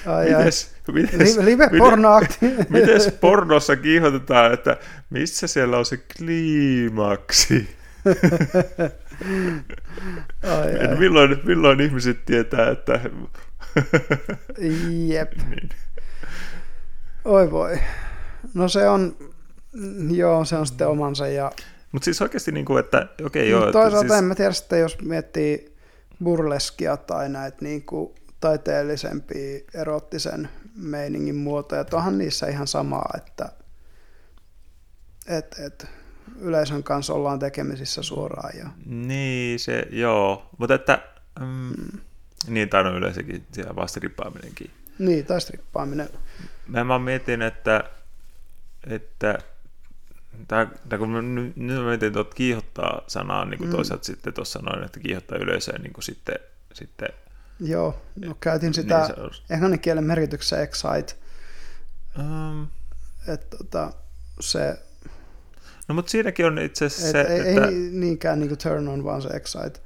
Ai, 0.07 0.35
ai. 0.35 0.45
mites, 0.45 0.75
mites, 0.93 1.37
Live, 1.37 1.71
pornoakti. 1.79 2.37
Mites 2.69 3.13
pornossa 3.21 3.77
kiihotetaan, 3.77 4.53
että 4.53 4.77
missä 5.11 5.47
siellä 5.47 5.79
on 5.79 5.87
se 5.87 5.97
kliimaksi? 6.17 7.77
ai, 10.43 10.89
ai. 10.89 10.97
milloin, 10.99 11.41
milloin 11.45 11.81
ihmiset 11.81 12.25
tietää, 12.25 12.71
että... 12.71 13.01
Jep. 15.07 15.33
niin. 15.49 15.69
Oi 17.25 17.51
voi. 17.51 17.79
No 18.55 18.69
se 18.69 18.89
on, 18.89 19.17
joo, 20.11 20.45
se 20.45 20.57
on 20.57 20.67
sitten 20.67 20.89
omansa. 20.89 21.27
Ja 21.29 21.53
Mutta 21.93 22.05
siis 22.05 22.23
oikeasti, 22.23 22.53
niin 22.53 22.65
kuin, 22.65 22.81
että 22.81 23.09
okei 23.25 23.55
okay, 23.55 23.63
joo, 23.63 23.73
toisaalta 23.73 24.09
siis, 24.09 24.19
en 24.19 24.25
mä 24.25 24.35
tiedä 24.35 24.53
sitten, 24.53 24.81
jos 24.81 24.99
miettii 25.03 25.77
burleskia 26.25 26.97
tai 26.97 27.29
näitä 27.29 27.57
niin 27.61 27.83
kuin 27.83 28.15
taiteellisempia 28.45 29.61
erottisen 29.75 30.49
meiningin 30.77 31.35
muotoja, 31.37 31.81
että 31.81 31.97
onhan 31.97 32.19
niissä 32.19 32.47
ihan 32.47 32.67
samaa, 32.67 33.11
että 33.17 33.53
et, 35.27 35.57
et, 35.67 35.87
yleisön 36.41 36.83
kanssa 36.83 37.15
ollaan 37.15 37.39
tekemisissä 37.39 38.03
suoraan. 38.03 38.59
Ja, 38.59 38.69
Niin, 38.87 39.59
se, 39.61 39.87
joo. 39.91 40.51
Mutta 40.59 40.75
että, 40.75 40.99
mm, 41.41 41.99
niin, 42.47 42.69
tai 42.69 42.85
no 42.85 42.97
yleensäkin 42.97 43.47
siellä 43.53 43.77
vastripaaminenkin. 43.77 44.71
niin, 44.99 45.27
tai 45.27 45.41
strippaaminen. 45.41 46.09
Mä 46.67 46.89
vaan 46.89 47.03
mietin, 47.03 47.43
että, 47.43 47.85
että 48.87 49.39
tai 50.49 50.67
kun 50.99 51.11
mä 51.11 51.23
nyt 51.23 51.57
mietin 51.87 52.13
tuota 52.13 52.35
kiihottaa 52.35 53.03
sanaa, 53.07 53.45
niin 53.45 53.59
kuin 53.59 53.69
Mm. 53.69 53.73
mm. 53.73 53.77
toisaalta 53.77 54.05
sitten 54.05 54.35
tuossa 54.35 54.59
sanoin, 54.59 54.85
että 54.85 55.01
kiihottaa 55.01 55.39
yleisöä, 55.39 55.79
niin 55.79 55.93
kuin 55.93 56.05
sitten, 56.05 56.39
sitten 56.73 57.09
Joo, 57.61 58.03
no 58.17 58.37
käytin 58.41 58.75
sitä 58.75 59.09
niin 59.09 59.21
on, 59.21 59.31
englannin 59.51 59.81
kielen 59.81 60.05
merkityksessä 60.05 60.63
excite, 60.63 61.15
um, 62.19 62.67
että 63.29 63.57
tota, 63.57 63.93
se, 64.41 64.79
no 65.89 65.95
mutta 65.95 66.11
siinäkin 66.11 66.47
on 66.47 66.59
itse 66.59 66.85
asiassa 66.85 67.21
et, 67.21 67.27
se, 67.27 67.33
ei, 67.35 67.41
että 67.41 67.67
ei 67.67 67.75
niinkään 67.75 68.41
niin 68.41 68.49
kuin 68.49 68.59
turn 68.59 68.89
on, 68.89 69.05
vaan 69.05 69.23
se 69.23 69.29
excite. 69.29 69.81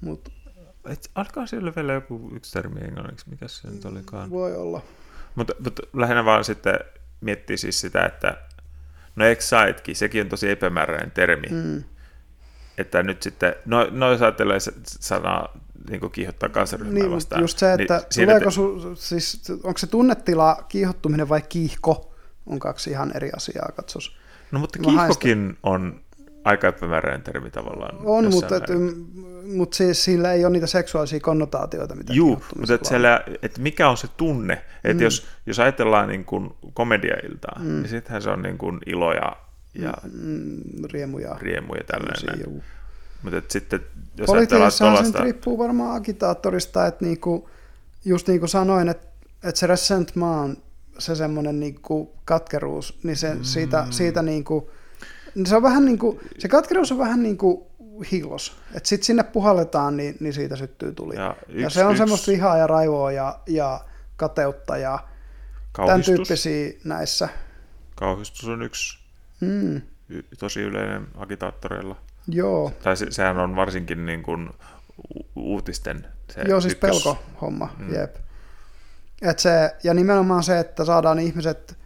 Mut 0.00 0.32
et, 0.88 1.10
alkaa 1.14 1.46
siellä 1.46 1.72
vielä 1.76 1.92
joku 1.92 2.30
yksi 2.34 2.52
termi 2.52 2.80
englanniksi, 2.80 3.30
mikä 3.30 3.48
se 3.48 3.70
nyt 3.70 3.84
olikaan. 3.84 4.30
voi 4.30 4.56
olla. 4.56 4.82
Mutta, 5.34 5.54
mutta 5.64 5.82
lähinnä 5.92 6.24
vaan 6.24 6.44
sitten 6.44 6.80
miettii 7.20 7.56
siis 7.56 7.80
sitä, 7.80 8.06
että 8.06 8.36
no 9.16 9.24
excitekin, 9.24 9.96
sekin 9.96 10.22
on 10.22 10.28
tosi 10.28 10.50
epämääräinen 10.50 11.10
termi. 11.10 11.46
Mm. 11.50 11.84
Että 12.78 13.02
nyt 13.02 13.22
sitten, 13.22 13.54
no, 13.64 13.88
no 13.90 14.12
jos 14.12 14.22
ajattelee 14.22 14.58
sanaa 14.84 15.58
niin 15.90 16.00
kuin 16.00 16.12
kiihottaa 16.12 16.48
kansanryhmää 16.48 17.02
Niin, 17.02 17.10
vastaan. 17.12 17.40
just 17.40 17.58
se, 17.58 17.72
että 17.72 17.94
niin 17.96 18.04
siinä 18.10 18.50
su, 18.50 18.94
siis, 18.94 19.42
onko 19.62 19.78
se 19.78 19.86
tunnetila 19.86 20.64
kiihottuminen 20.68 21.28
vai 21.28 21.42
kiihko, 21.48 22.14
on 22.46 22.58
kaksi 22.58 22.90
ihan 22.90 23.12
eri 23.14 23.30
asiaa, 23.36 23.68
katsos. 23.76 24.16
No 24.50 24.58
mutta 24.58 24.78
Mä 24.78 24.84
kiihkokin 24.86 25.56
on 25.62 26.00
aika 26.44 26.68
epämääräinen 26.68 27.22
termi 27.22 27.50
tavallaan. 27.50 27.96
On, 28.04 28.30
mutta, 28.30 28.56
et, 28.56 28.68
määrin. 28.68 29.06
mutta 29.56 29.76
siis 29.76 30.04
sillä 30.04 30.32
ei 30.32 30.44
ole 30.44 30.52
niitä 30.52 30.66
seksuaalisia 30.66 31.20
konnotaatioita, 31.20 31.94
mitä 31.94 32.12
Juu, 32.12 32.42
mutta 32.58 32.72
on. 32.74 32.78
siellä, 32.82 33.24
että 33.42 33.60
mikä 33.60 33.88
on 33.88 33.96
se 33.96 34.08
tunne, 34.16 34.52
että 34.54 34.88
Mm. 34.92 34.96
mm. 34.98 35.02
jos, 35.02 35.26
jos 35.46 35.58
ajatellaan 35.58 36.08
niin 36.08 36.24
kuin 36.24 36.50
komediailtaa, 36.74 37.58
Mm. 37.58 37.64
mm. 37.66 37.72
niin 37.76 37.88
sittenhän 37.88 38.22
se 38.22 38.30
on 38.30 38.42
niin 38.42 38.58
kuin 38.58 38.78
ilo 38.86 39.12
ja, 39.12 39.36
ja 39.74 39.92
Mm, 40.22 40.60
riemu 40.92 41.18
ja 41.18 41.36
riemu 41.40 41.74
ja 41.74 41.84
tämmöisiä, 41.84 42.26
tällainen. 42.26 42.52
juu. 42.54 42.62
Mutta 43.22 43.38
että 43.38 43.52
sitten, 43.52 43.80
jos 44.16 44.30
ajatellaan 44.30 44.72
Politiikassahan 44.80 45.12
se 45.12 45.20
riippuu 45.20 45.58
varmaan 45.58 45.96
agitaattorista, 45.96 46.86
että 46.86 47.04
niinku, 47.04 47.48
just 48.04 48.28
niin 48.28 48.40
kuin 48.40 48.48
sanoin, 48.48 48.88
että, 48.88 49.06
että 49.44 49.58
se 49.58 49.66
ressentmaan, 49.66 50.56
se 50.98 51.14
semmoinen 51.14 51.60
niinku 51.60 52.12
katkeruus, 52.24 52.98
niin 53.02 53.16
se, 53.16 53.36
siitä, 53.42 53.82
Mm. 53.82 53.92
siitä 53.92 54.22
niinku, 54.22 54.70
niin 55.34 55.46
se 55.46 55.56
on 55.56 55.62
vähän 55.62 55.84
niin 55.84 55.98
kuin, 55.98 56.20
se 56.38 56.48
katkeruus 56.48 56.92
on 56.92 56.98
vähän 56.98 57.22
niin 57.22 57.36
kuin 57.38 57.62
hiilos. 58.12 58.56
Että 58.74 58.88
sitten 58.88 59.06
sinne 59.06 59.22
puhalletaan, 59.22 59.96
niin, 59.96 60.16
niin 60.20 60.32
siitä 60.32 60.56
syttyy 60.56 60.92
tuli. 60.92 61.14
Ja, 61.14 61.36
ja, 61.48 61.60
ja 61.60 61.70
se 61.70 61.84
on 61.84 61.90
yksi 61.90 61.98
semmoista 61.98 62.30
vihaa 62.32 62.56
ja 62.58 62.66
raivoa 62.66 63.12
ja, 63.12 63.38
ja 63.46 63.80
kateutta 64.16 64.76
ja 64.76 64.98
tämän 64.98 65.88
kauhistus, 65.88 66.14
tyyppisiä 66.14 66.72
näissä. 66.84 67.28
kauhistus 67.94 68.48
on 68.48 68.62
yksi 68.62 68.98
Mm, 69.40 69.76
y- 70.08 70.22
tosi 70.38 70.60
yleinen 70.60 71.06
agitaattoreilla. 71.16 71.96
Joo, 72.28 72.72
Tai 72.82 72.96
se, 72.96 73.06
sehän 73.10 73.38
on 73.38 73.56
varsinkin 73.56 74.06
niin 74.06 74.22
kuin 74.22 74.50
u- 75.16 75.26
uutisten 75.36 76.06
se 76.30 76.42
joo 76.48 76.60
siis 76.60 76.74
ykkös- 76.74 76.80
pelko-homma, 76.90 77.74
mm. 77.78 77.94
Jep. 77.94 78.16
Et 79.22 79.38
se, 79.38 79.76
ja 79.84 79.94
nimenomaan 79.94 80.42
se, 80.42 80.58
että 80.58 80.84
saadaan 80.84 81.18
ihmiset 81.18 81.78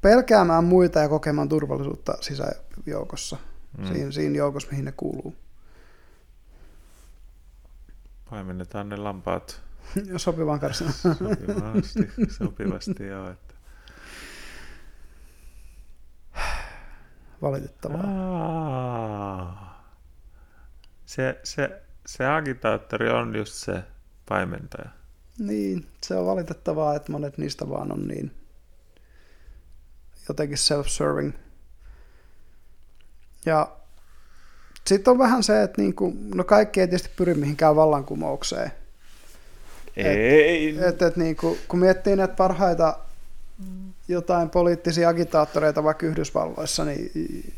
pelkäämään 0.00 0.64
muita 0.64 0.98
ja 0.98 1.08
kokemaan 1.08 1.48
turvallisuutta 1.48 2.14
sisäjoukossa. 2.20 3.36
Mm. 3.78 3.86
siinä, 3.86 4.10
siinä 4.10 4.36
joukossa, 4.36 4.68
mihin 4.70 4.84
ne 4.84 4.92
kuuluu. 4.92 5.34
Paimennetaan 8.30 8.88
ne 8.88 8.96
lampaat 8.96 9.60
Sopivaan 10.16 10.60
karsinaan. 10.60 10.94
sopivasti, 10.94 12.10
sopivasti 12.38 13.06
joo, 13.06 13.30
että. 13.30 13.54
Valitettavaa. 17.42 18.00
Aa. 18.06 19.71
Se, 21.14 21.40
se, 21.44 21.82
se 22.06 22.26
agitaattori 22.26 23.10
on 23.10 23.36
just 23.36 23.54
se 23.54 23.82
paimentaja. 24.28 24.90
Niin, 25.38 25.86
se 26.02 26.14
on 26.14 26.26
valitettavaa, 26.26 26.96
että 26.96 27.12
monet 27.12 27.38
niistä 27.38 27.68
vaan 27.68 27.92
on 27.92 28.08
niin 28.08 28.30
jotenkin 30.28 30.58
self-serving. 30.58 31.32
Ja 33.46 33.76
sitten 34.86 35.10
on 35.10 35.18
vähän 35.18 35.42
se, 35.42 35.62
että 35.62 35.82
niinku, 35.82 36.16
no 36.34 36.44
kaikki 36.44 36.80
ei 36.80 36.88
tietysti 36.88 37.10
pyri 37.16 37.34
mihinkään 37.34 37.76
vallankumoukseen. 37.76 38.72
Ei. 39.96 40.78
Et, 40.78 41.02
et 41.02 41.16
niinku, 41.16 41.58
kun 41.68 41.78
miettii 41.78 42.16
näitä 42.16 42.34
parhaita 42.34 42.98
jotain 44.08 44.50
poliittisia 44.50 45.08
agitaattoreita 45.08 45.84
vaikka 45.84 46.06
Yhdysvalloissa, 46.06 46.84
niin 46.84 47.54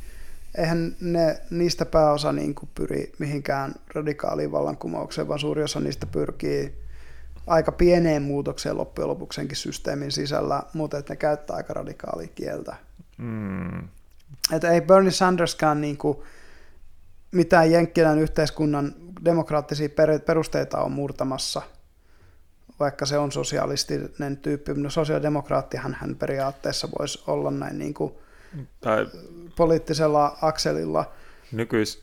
eihän 0.58 0.96
ne, 1.00 1.40
niistä 1.50 1.86
pääosa 1.86 2.32
niin 2.32 2.54
kuin 2.54 2.70
pyri 2.74 3.12
mihinkään 3.18 3.74
radikaaliin 3.94 4.52
vallankumoukseen, 4.52 5.28
vaan 5.28 5.38
suuri 5.38 5.62
osa 5.62 5.80
niistä 5.80 6.06
pyrkii 6.06 6.84
aika 7.46 7.72
pieneen 7.72 8.22
muutokseen 8.22 8.78
loppujen 8.78 9.08
lopuksenkin 9.08 9.56
systeemin 9.56 10.12
sisällä, 10.12 10.62
mutta 10.72 10.98
että 10.98 11.12
ne 11.12 11.16
käyttää 11.16 11.56
aika 11.56 11.74
radikaalia 11.74 12.28
kieltä. 12.34 12.76
Mm. 13.18 13.88
Että 14.52 14.70
ei 14.70 14.80
Bernie 14.80 15.10
Sanderskaan 15.10 15.80
niin 15.80 15.96
kuin 15.96 16.18
mitään 17.32 17.70
Jenkkilän 17.70 18.18
yhteiskunnan 18.18 18.94
demokraattisia 19.24 19.88
perusteita 20.26 20.78
on 20.78 20.92
murtamassa, 20.92 21.62
vaikka 22.80 23.06
se 23.06 23.18
on 23.18 23.32
sosialistinen 23.32 24.36
tyyppi. 24.36 24.74
No 24.74 24.90
sosiaalidemokraattihan 24.90 25.96
hän 26.00 26.16
periaatteessa 26.16 26.88
voisi 26.98 27.22
olla 27.26 27.50
näin 27.50 27.78
niin 27.78 27.94
kuin 27.94 28.14
tai 28.80 29.06
poliittisella 29.56 30.38
akselilla. 30.42 31.12
Nykyis, 31.52 32.02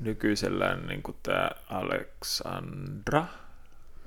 nykyisellään 0.00 0.86
niin 0.86 1.02
kuin 1.02 1.16
tämä 1.22 1.50
Alexandra, 1.68 3.24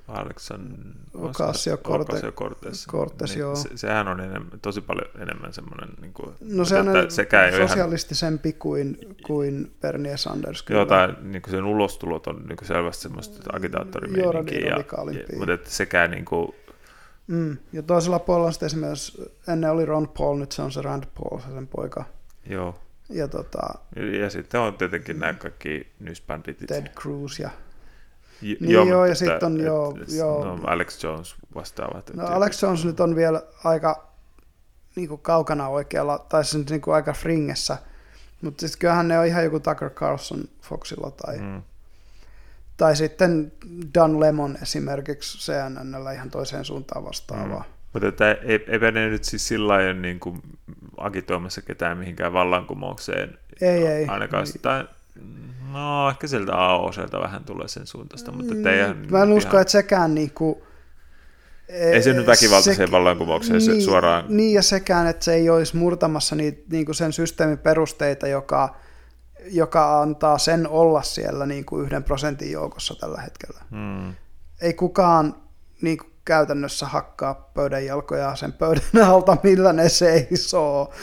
Alexan... 0.08 0.78
Ocasio 1.14 1.78
Cortez. 1.78 2.24
Niin, 3.30 3.40
joo. 3.40 3.56
Se, 3.56 3.70
sehän 3.76 4.08
on 4.08 4.20
enemmän, 4.20 4.60
tosi 4.62 4.82
paljon 4.82 5.22
enemmän 5.22 5.54
semmoinen... 5.54 5.90
Niin 6.02 6.14
kuin, 6.14 6.36
no 6.42 6.66
se 6.66 6.80
on 6.80 6.88
sekä 7.12 7.52
sosialistisempi 7.68 8.50
ihan... 8.50 8.60
kuin, 8.60 8.98
kuin 9.28 9.72
Bernie 9.82 10.18
Sanders. 10.18 10.64
Kyllä. 10.64 10.80
Joo, 10.80 10.86
tai 10.86 11.16
niin 11.22 11.42
kuin 11.42 11.52
sen 11.52 11.66
ulostulot 11.66 12.28
on 12.28 12.44
niin 12.48 12.58
kuin 12.58 12.68
selvästi 12.68 13.04
semmoista 13.04 13.50
agitaattorimieninkiä. 13.54 14.60
Joo, 14.60 15.10
ja, 15.10 15.38
mutta 15.38 15.54
että 15.54 15.70
sekä 15.70 16.08
niin 16.08 16.26
kuin, 16.26 16.56
Mm. 17.28 17.58
Ja 17.74 17.84
toisella 17.84 18.20
puolella 18.20 18.52
sitten 18.52 18.66
esimerkiksi, 18.66 19.32
ennen 19.48 19.72
oli 19.72 19.86
Ron 19.86 20.10
Paul, 20.18 20.38
nyt 20.38 20.52
se 20.52 20.62
on 20.62 20.72
se 20.72 20.82
Rand 20.82 21.04
Paul, 21.20 21.40
se 21.40 21.52
sen 21.54 21.68
poika. 21.68 22.06
Joo. 22.50 22.80
Ja, 23.10 23.28
tota, 23.28 23.80
ja, 23.96 24.20
ja 24.20 24.30
sitten 24.30 24.62
on 24.62 24.78
tietenkin 24.78 25.20
nämä 25.20 25.34
kaikki 25.34 25.88
nysbänditit. 26.00 26.68
Ted 26.68 26.88
Cruz 26.88 27.40
ja 27.40 27.50
J- 28.42 28.56
niin 28.60 28.72
joo, 28.72 28.86
joo 28.86 29.06
ja 29.06 29.16
sitten 29.16 29.44
on 29.44 29.60
joo, 29.60 29.98
et, 30.02 30.12
joo. 30.12 30.46
No, 30.46 30.60
Alex 30.68 31.04
Jones 31.04 31.36
vastaavat. 31.56 32.12
No 32.14 32.26
Alex 32.26 32.62
Jones 32.62 32.86
nyt 32.86 33.00
on 33.00 33.16
vielä 33.16 33.42
aika 33.64 34.08
niin 34.96 35.10
kuin 35.10 35.22
kaukana 35.22 35.68
oikealla, 35.68 36.26
tai 36.30 36.46
siis 36.46 36.70
niin 36.70 36.82
kuin 36.82 36.96
aika 36.96 37.14
fringessä, 37.14 37.78
mutta 38.42 38.62
sitten 38.62 38.80
kyllähän 38.80 39.08
ne 39.08 39.20
on 39.20 39.26
ihan 39.26 39.44
joku 39.44 39.60
Tucker 39.60 39.90
Carlson 39.90 40.44
Foxilla 40.62 41.12
tai, 41.12 41.38
mm. 41.38 41.62
tai 42.78 42.96
sitten 42.96 43.52
Dan 43.96 44.20
Lemon 44.20 44.58
esimerkiksi 44.62 45.38
CNNllä 45.38 46.12
ihan 46.12 46.32
toiseen 46.32 46.66
suuntaan 46.66 47.06
vastaavaa. 47.06 47.64
Mm. 47.68 47.77
Mutta 47.94 48.08
että 48.08 48.32
ei, 48.32 48.66
eipä 48.68 48.92
ne 48.92 49.10
nyt 49.10 49.24
siis 49.24 49.48
sillä 49.48 49.68
lailla 49.68 49.94
niin 49.94 50.20
kuin 50.20 50.42
agitoimassa 50.98 51.62
ketään 51.62 51.98
mihinkään 51.98 52.34
vallankumoukseen. 52.34 53.38
Ei, 53.62 53.88
ei. 53.88 54.08
Ainakaan 54.08 54.44
ei. 54.44 54.48
sitä, 54.48 54.86
No, 55.74 56.10
ehkä 56.10 56.28
sieltä 56.28 56.56
AOClta 56.56 57.20
vähän 57.20 57.44
tulee 57.44 57.68
sen 57.68 57.88
suuntaista, 57.88 58.32
mutta 58.32 58.54
mm, 58.54 58.68
ei 58.68 58.94
Mä 59.12 59.24
en 59.24 59.32
usko, 59.32 59.50
ihan... 59.50 59.62
että 59.62 59.72
sekään 59.72 60.16
niinku, 60.16 60.64
ei 61.70 62.04
se 62.04 62.14
nyt 62.14 62.28
väkivaltaiseen 62.28 62.88
se, 62.88 62.92
vallankumoukseen 62.92 63.60
niin, 63.60 63.82
suoraan... 63.82 64.26
Niin, 64.28 64.54
ja 64.54 64.62
sekään, 64.62 65.08
että 65.08 65.26
se 65.26 65.34
ei 65.34 65.50
olisi 65.50 65.78
murtamassa 65.78 66.36
niitä, 66.36 66.62
niin 66.72 66.86
kuin 66.86 66.96
sen 66.96 67.14
systeemin 67.14 67.58
perusteita, 67.58 68.28
joka, 68.28 68.76
joka 69.52 70.02
antaa 70.02 70.38
sen 70.38 70.68
olla 70.68 71.02
siellä 71.02 71.46
niin 71.46 71.66
kuin 71.66 71.86
yhden 71.86 72.04
prosentin 72.04 72.52
joukossa 72.52 72.96
tällä 72.96 73.22
hetkellä. 73.22 73.62
Hmm. 73.72 74.14
Ei 74.62 74.74
kukaan 74.74 75.36
niin 75.82 75.98
kuin 75.98 76.12
käytännössä 76.28 76.86
hakkaa 76.86 77.52
pöydän 77.54 77.86
jalkoja 77.86 78.36
sen 78.36 78.54
pöydän 78.54 79.10
alta, 79.10 79.38
millä 79.44 79.74
ne 79.74 79.90
seisoo. 79.90 80.94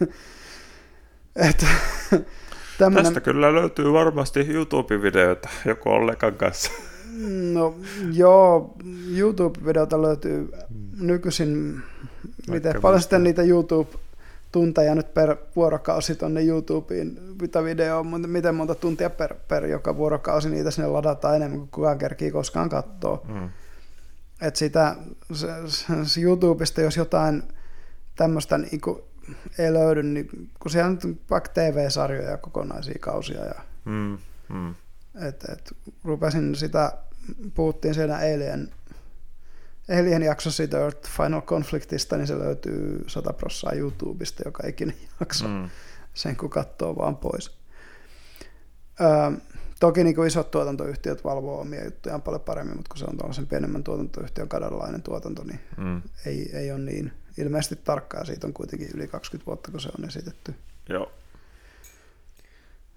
että 1.48 1.66
Tämmönen... 2.78 3.04
Tästä 3.04 3.20
kyllä 3.20 3.54
löytyy 3.54 3.92
varmasti 3.92 4.40
YouTube-videoita 4.40 5.48
joku 5.64 5.88
Ollekan 5.88 6.34
kanssa. 6.34 6.72
No 7.52 7.74
joo, 8.12 8.74
YouTube-videota 9.16 10.02
löytyy 10.02 10.52
nykyisin, 11.00 11.80
miten 12.48 12.80
paljon 12.82 13.00
sitten 13.00 13.24
niitä 13.24 13.42
YouTube-tunteja 13.42 14.94
nyt 14.94 15.14
per 15.14 15.36
vuorokausi 15.56 16.14
tuonne 16.14 16.44
YouTubeen, 16.44 17.18
mitä 17.40 17.64
video 17.64 18.04
mutta 18.04 18.28
miten 18.28 18.54
monta 18.54 18.74
tuntia 18.74 19.10
per, 19.10 19.34
per 19.48 19.66
joka 19.66 19.96
vuorokausi 19.96 20.50
niitä 20.50 20.70
sinne 20.70 20.88
ladataan 20.88 21.36
enemmän 21.36 21.58
kuin 21.58 21.70
kukaan 21.70 21.98
kerkii 21.98 22.30
koskaan 22.30 22.68
katsoa. 22.68 23.20
Mm. 23.28 23.48
Että 24.42 24.58
sitä, 24.58 24.96
se, 25.32 25.48
se 26.04 26.20
YouTubesta, 26.20 26.80
jos 26.80 26.96
jotain 26.96 27.42
tämmöistä 28.16 28.58
niin 28.58 28.80
ei 29.58 29.72
löydy, 29.72 30.02
niin 30.02 30.28
kun 30.60 30.70
siellä 30.70 30.88
on 30.88 31.18
vaikka 31.30 31.52
TV-sarjoja 31.52 32.36
kokonaisia 32.36 32.98
kausia. 33.00 33.44
Ja, 33.44 33.60
mm, 33.84 34.18
mm. 34.48 34.74
Et, 35.28 35.44
et, 35.52 35.76
rupesin 36.04 36.54
sitä, 36.54 36.92
puhuttiin 37.54 37.94
siinä 37.94 38.16
Alien, 38.16 38.70
Alien 40.00 40.22
jakso 40.22 40.50
siitä 40.50 40.78
Earth 40.78 41.10
Final 41.10 41.42
Conflictista, 41.42 42.16
niin 42.16 42.26
se 42.26 42.38
löytyy 42.38 43.04
100 43.06 43.32
prossaa 43.32 43.72
YouTubesta 43.72 44.42
joka 44.46 44.66
ikinen 44.66 44.96
jakso. 45.20 45.48
Mm. 45.48 45.68
Sen 46.14 46.36
kun 46.36 46.50
katsoo 46.50 46.96
vaan 46.96 47.16
pois. 47.16 47.58
Öö, 49.00 49.08
toki 49.82 50.04
niin 50.04 50.14
kuin 50.14 50.28
isot 50.28 50.50
tuotantoyhtiöt 50.50 51.24
valvoo 51.24 51.60
omia 51.60 51.84
juttujaan 51.84 52.22
paljon 52.22 52.40
paremmin, 52.40 52.76
mutta 52.76 52.88
kun 52.88 52.98
se 52.98 53.04
on 53.04 53.16
tällaisen 53.16 53.46
pienemmän 53.46 53.84
tuotantoyhtiön 53.84 54.48
kadonlainen 54.48 55.02
tuotanto, 55.02 55.44
niin 55.44 55.60
mm. 55.76 56.02
ei, 56.26 56.56
ei 56.56 56.72
ole 56.72 56.80
niin 56.80 57.12
ilmeisesti 57.38 57.76
tarkkaa. 57.76 58.24
Siitä 58.24 58.46
on 58.46 58.52
kuitenkin 58.52 58.88
yli 58.94 59.08
20 59.08 59.46
vuotta, 59.46 59.70
kun 59.70 59.80
se 59.80 59.88
on 59.98 60.04
esitetty. 60.04 60.54
Joo. 60.88 61.12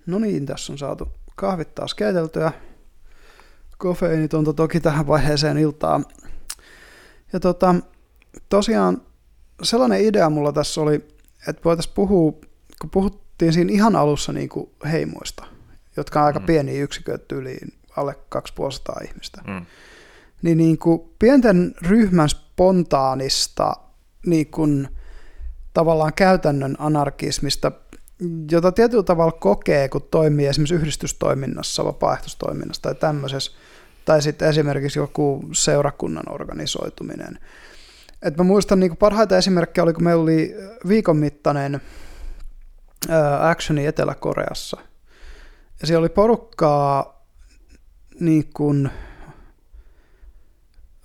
No 0.06 0.20
niin, 0.20 0.46
tässä 0.46 0.74
on 0.74 0.78
saatu 0.78 1.12
kahvit 1.36 1.76
taas 1.76 1.94
keiteltyä. 1.94 2.52
Kofeiinitonta 3.78 4.54
toki 4.54 4.80
tähän 4.80 5.08
vaiheeseen 5.08 5.58
iltaa. 5.58 6.02
Ja 7.34 7.40
tota, 7.40 7.76
tosiaan 8.50 9.02
sellainen 9.64 10.02
idea 10.02 10.30
mulla 10.30 10.52
tässä 10.52 10.82
oli, 10.82 10.96
että 11.48 11.62
voitaisiin 11.66 11.96
puhua, 11.96 12.32
kun 12.82 12.90
puhuttiin 12.90 13.54
siinä 13.54 13.74
ihan 13.74 13.96
alussa 13.96 14.34
niin 14.34 14.50
kuin 14.50 14.70
heimoista, 14.92 15.55
jotka 15.98 16.20
on 16.20 16.26
aika 16.26 16.40
mm. 16.40 16.46
pieniä 16.46 16.84
yksiköitä 16.84 17.36
yliin, 17.36 17.74
alle 17.98 18.16
250 18.30 19.06
ihmistä. 19.10 19.42
Mm. 19.48 19.66
Niin, 20.42 20.58
niin 20.58 20.78
kuin 20.78 21.02
pienten 21.20 21.76
ryhmän 21.82 22.30
spontaanista 22.30 23.74
niin 24.26 24.48
kuin, 24.48 24.88
tavallaan 25.74 26.14
käytännön 26.14 26.76
anarkismista, 26.80 27.72
jota 28.52 28.72
tietyllä 28.72 29.04
tavalla 29.04 29.32
kokee, 29.32 29.90
kun 29.90 30.08
toimii 30.12 30.48
esimerkiksi 30.48 30.76
yhdistystoiminnassa, 30.76 31.86
vapaaehtoistoiminnassa 31.86 32.82
tai 32.82 32.96
tämmöisessä, 32.96 33.52
tai 34.06 34.22
sitten 34.22 34.50
esimerkiksi 34.50 35.00
joku 35.00 35.46
seurakunnan 35.52 36.32
organisoituminen. 36.32 37.40
Et 38.22 38.38
mä 38.38 38.44
muistan 38.44 38.80
niin 38.80 38.98
parhaita 38.98 39.38
esimerkkejä 39.38 39.84
oli, 39.84 39.94
kun 39.94 40.04
meillä 40.04 40.24
oli 40.24 40.56
viikon 40.88 41.18
mittainen 41.18 41.82
actioni 43.40 43.86
Etelä-Koreassa. 43.86 44.78
Ja 45.82 45.88
siellä 45.88 46.00
oli 46.00 46.10
porukkaa 46.10 47.26
niin 48.20 48.50
kuin, 48.54 48.90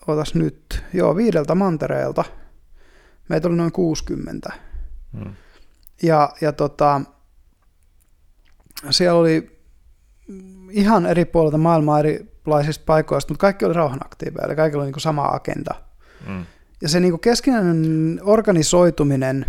otas 0.07 0.35
nyt, 0.35 0.85
joo, 0.93 1.17
viideltä 1.17 1.55
mantereelta– 1.55 2.25
Meitä 3.31 3.49
oli 3.49 3.57
noin 3.57 3.73
60. 3.73 4.53
Hmm. 5.19 5.35
Ja, 6.03 6.33
ja 6.41 6.53
tota, 6.53 7.01
siellä 8.91 9.21
oli 9.21 9.61
ihan 10.71 11.07
eri 11.07 11.25
puolilta 11.25 11.59
maailmaa 11.59 11.99
erilaisista 11.99 12.85
paikoista, 12.87 13.33
mutta 13.33 13.41
kaikki 13.41 13.65
oli 13.65 13.75
rauhanaktiiveja, 13.75 14.47
eli 14.47 14.57
kaikilla 14.57 14.83
oli 14.83 14.93
niin 14.93 15.01
sama 15.01 15.25
agenda. 15.25 15.75
Hmm. 16.27 16.47
Ja 16.83 16.89
se 16.89 17.01
niin 17.01 17.21
keskinäinen 17.21 18.21
organisoituminen 18.23 19.47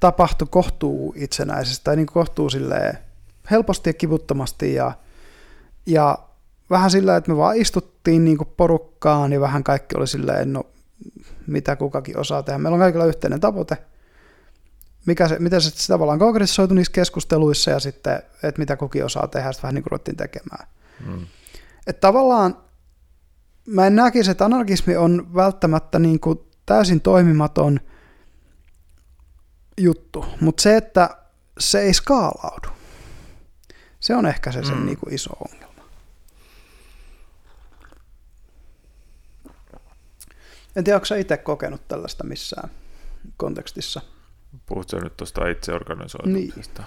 tapahtui 0.00 0.48
kohtuu 0.50 1.14
itsenäisesti, 1.16 1.84
tai 1.84 1.96
niin 1.96 2.06
kohtuu 2.06 2.50
helposti 3.50 3.90
ja 3.90 3.94
kivuttomasti, 3.94 4.74
ja, 4.74 4.92
ja 5.86 6.18
vähän 6.70 6.90
sillä, 6.90 7.16
että 7.16 7.30
me 7.30 7.36
vaan 7.36 7.56
istuttiin 7.56 8.24
niin 8.24 8.38
porukkaan, 8.56 9.32
ja 9.32 9.40
vähän 9.40 9.64
kaikki 9.64 9.96
oli 9.96 10.06
silleen, 10.06 10.52
no 10.52 10.66
mitä 11.46 11.76
kukakin 11.76 12.18
osaa 12.18 12.42
tehdä. 12.42 12.58
Meillä 12.58 12.74
on 12.74 12.80
kaikilla 12.80 13.04
yhteinen 13.04 13.40
tavoite, 13.40 13.76
mikä 15.06 15.28
se, 15.28 15.38
miten 15.38 15.60
se 15.60 15.86
tavallaan 15.86 16.18
konkretisoitu 16.18 16.74
niissä 16.74 16.92
keskusteluissa 16.92 17.70
ja 17.70 17.80
sitten, 17.80 18.22
että 18.42 18.58
mitä 18.58 18.76
kukin 18.76 19.04
osaa 19.04 19.28
tehdä, 19.28 19.52
sitten 19.52 19.62
vähän 19.62 19.74
niin 19.74 19.82
kuin 19.82 19.90
ruvettiin 19.90 20.16
tekemään. 20.16 20.66
Hmm. 21.04 21.26
Että 21.86 22.00
tavallaan 22.00 22.56
mä 23.66 23.86
en 23.86 23.96
näkisi, 23.96 24.30
että 24.30 24.44
anarkismi 24.44 24.96
on 24.96 25.34
välttämättä 25.34 25.98
niin 25.98 26.20
kuin 26.20 26.40
täysin 26.66 27.00
toimimaton 27.00 27.80
juttu, 29.78 30.24
mutta 30.40 30.62
se, 30.62 30.76
että 30.76 31.16
se 31.58 31.80
ei 31.80 31.94
skaalaudu, 31.94 32.68
se 34.00 34.14
on 34.14 34.26
ehkä 34.26 34.52
se 34.52 34.62
sen 34.62 34.78
mm. 34.78 34.86
niin 34.86 34.98
kuin 34.98 35.14
iso 35.14 35.30
ongelma. 35.32 35.84
En 40.76 40.84
tiedä, 40.84 40.96
onko 40.96 41.14
itse 41.14 41.36
kokenut 41.36 41.88
tällaista 41.88 42.24
missään 42.24 42.70
kontekstissa? 43.36 44.00
Puhutko 44.66 44.98
nyt 44.98 45.16
tuosta 45.16 45.48
itseorganisoitumisesta? 45.48 46.82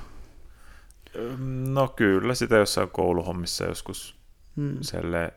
No 1.68 1.88
kyllä, 1.88 2.36
sitä 2.36 2.55
jossain 2.55 2.89
kouluhommissa 2.89 3.64
joskus 3.64 4.16
hmm. 4.55 4.78
selle... 4.82 5.34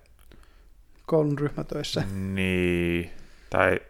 Koulun 1.07 1.39
ryhmätöissä. 1.39 2.05
Niin, 2.13 3.11
tai 3.51 3.81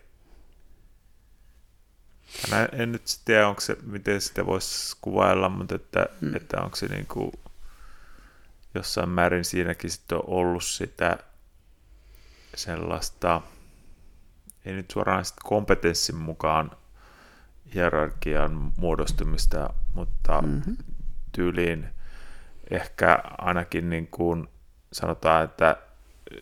Mä 2.50 2.68
en 2.72 2.92
nyt 2.92 3.02
tiedä, 3.24 3.48
onko 3.48 3.60
se, 3.60 3.76
miten 3.82 4.20
sitä 4.20 4.46
voisi 4.46 4.96
kuvailla, 5.00 5.48
mutta 5.48 5.74
että, 5.74 6.06
hmm. 6.20 6.36
että 6.36 6.60
onko 6.60 6.76
se 6.76 6.86
niin 6.86 7.06
kuin 7.06 7.32
jossain 8.76 9.08
määrin 9.08 9.44
siinäkin 9.44 9.90
sitten 9.90 10.18
on 10.18 10.24
ollut 10.26 10.64
sitä 10.64 11.18
sellaista, 12.56 13.42
ei 14.64 14.72
nyt 14.72 14.90
suoraan 14.90 15.24
sitten 15.24 15.48
kompetenssin 15.48 16.16
mukaan 16.16 16.70
hierarkian 17.74 18.72
muodostumista, 18.76 19.70
mutta 19.94 20.42
mm-hmm. 20.42 20.76
tyyliin 21.32 21.88
ehkä 22.70 23.22
ainakin 23.38 23.90
niin 23.90 24.06
kuin 24.06 24.48
sanotaan, 24.92 25.44
että 25.44 25.76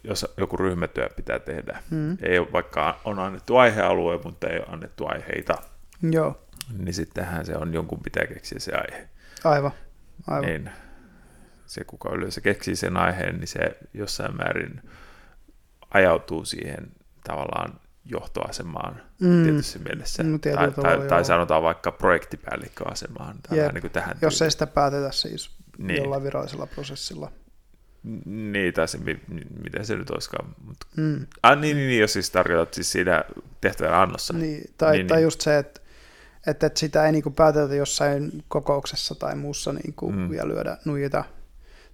jos 0.05 0.27
joku 0.37 0.57
ryhmätyö 0.57 1.09
pitää 1.17 1.39
tehdä, 1.39 1.83
mm. 1.91 2.17
ei 2.23 2.39
ole 2.39 2.53
vaikka 2.53 3.01
on 3.05 3.19
annettu 3.19 3.57
aihealue, 3.57 4.21
mutta 4.25 4.49
ei 4.49 4.59
ole 4.59 4.67
annettu 4.69 5.07
aiheita, 5.07 5.55
Joo. 6.03 6.41
niin 6.79 6.95
sittenhän 6.95 7.47
se 7.47 7.57
on 7.57 7.75
jonkun 7.75 8.01
pitää 8.01 8.27
keksiä 8.27 8.59
se 8.59 8.73
aihe. 8.73 9.09
Aivan, 9.45 9.73
aivan. 10.27 10.49
Niin, 10.49 10.71
se 11.67 11.85
kuka 11.85 12.11
yleensä 12.15 12.41
keksii 12.41 12.77
sen 12.77 12.97
aiheen, 12.97 13.37
niin 13.37 13.49
se 13.49 13.79
jossain 13.95 14.37
määrin 14.37 14.83
ajautuu 15.91 16.45
siihen 16.45 16.93
tavallaan 17.25 17.81
johtoasemaan 18.05 19.03
mm. 19.21 19.43
tietyssä 19.45 19.79
mielessä. 19.79 20.23
No, 20.23 20.39
tai, 20.39 20.71
tai, 20.71 21.09
tai 21.09 21.25
sanotaan 21.25 21.63
vaikka 21.63 21.93
projektipäällikköasemaan. 21.93 23.37
Niin 23.51 23.81
kuin 23.81 23.91
tähän 23.91 24.17
Jos 24.23 24.43
ei 24.43 24.51
sitä 24.51 24.67
päätetä 24.67 25.13
siis 25.13 25.51
niin. 25.79 26.03
jollain 26.03 26.23
virallisella 26.23 26.67
prosessilla. 26.67 27.33
Niin, 28.25 28.75
tai 28.75 28.89
se, 28.89 28.99
miten 29.63 29.87
se 29.87 29.97
nyt 29.97 30.11
olisikaan. 30.11 30.55
Mutta, 30.65 30.87
mm. 30.97 31.27
ah, 31.43 31.61
niin, 31.61 31.77
niin, 31.77 31.89
niin, 31.89 32.01
jos 32.01 32.13
siis 32.13 32.31
tarkoitat 32.31 32.75
siis 32.75 32.93
siinä 32.93 33.25
tehtävän 33.61 33.95
annossa. 33.95 34.33
Niin, 34.33 34.65
tai, 34.79 34.97
niin, 34.97 35.07
tai 35.07 35.17
niin. 35.17 35.25
just 35.25 35.41
se, 35.41 35.59
että 35.59 35.81
että, 36.47 36.67
että 36.67 36.81
sitä 36.81 37.07
ei 37.07 37.13
niin 37.13 37.23
kuin 37.23 37.35
päätetä 37.35 37.75
jossain 37.75 38.45
kokouksessa 38.49 39.15
tai 39.15 39.37
muussa 39.37 39.73
niin 39.73 39.95
kuin, 39.95 40.17
mm. 40.17 40.33
ja 40.33 40.49
lyödä 40.49 40.79
nuijita 40.85 41.25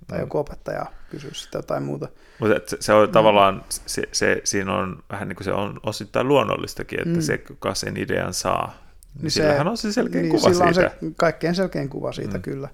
tai 0.09 0.19
mm. 0.19 0.23
joku 0.23 0.39
opettaja 0.39 0.87
kysyy 1.11 1.35
sitä 1.35 1.63
tai 1.63 1.81
muuta. 1.81 2.09
Mutta 2.39 2.55
se, 2.67 2.77
se 2.81 2.93
on 2.93 3.09
mm. 3.09 3.13
tavallaan, 3.13 3.65
se, 3.69 4.03
se, 4.13 4.41
siinä 4.45 4.77
on 4.77 5.03
vähän 5.11 5.29
niin 5.29 5.37
kuin 5.37 5.45
se 5.45 5.53
on 5.53 5.81
osittain 5.83 6.29
luonnollistakin, 6.29 6.99
että 7.01 7.15
mm. 7.15 7.21
se, 7.21 7.39
kuka 7.39 7.75
sen 7.75 7.97
idean 7.97 8.35
saa, 8.35 8.67
niin, 9.15 9.23
niin 9.23 9.31
sillähän 9.31 9.69
on 9.69 9.77
se 9.77 9.93
selkeä 9.93 10.23
niin, 10.23 10.31
kuva 10.31 10.49
siitä. 10.49 10.65
on 10.65 10.75
se 10.75 10.91
kaikkein 11.17 11.55
selkein 11.55 11.89
kuva 11.89 12.13
siitä, 12.13 12.37
mm. 12.39 12.43
kyllä. 12.43 12.69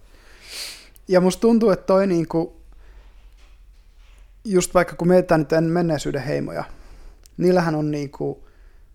Ja 1.09 1.20
musta 1.20 1.41
tuntuu, 1.41 1.70
että 1.70 1.87
toi 1.87 2.07
niin 2.07 2.29
kuin, 2.29 2.51
just 4.45 4.74
vaikka 4.74 4.97
kun 4.97 5.09
mietitään 5.09 5.41
nyt 5.41 5.72
menneisyyden 5.72 6.22
heimoja, 6.22 6.64
niillähän 7.37 7.74
on 7.74 7.91
niin 7.91 8.11
kuin 8.11 8.39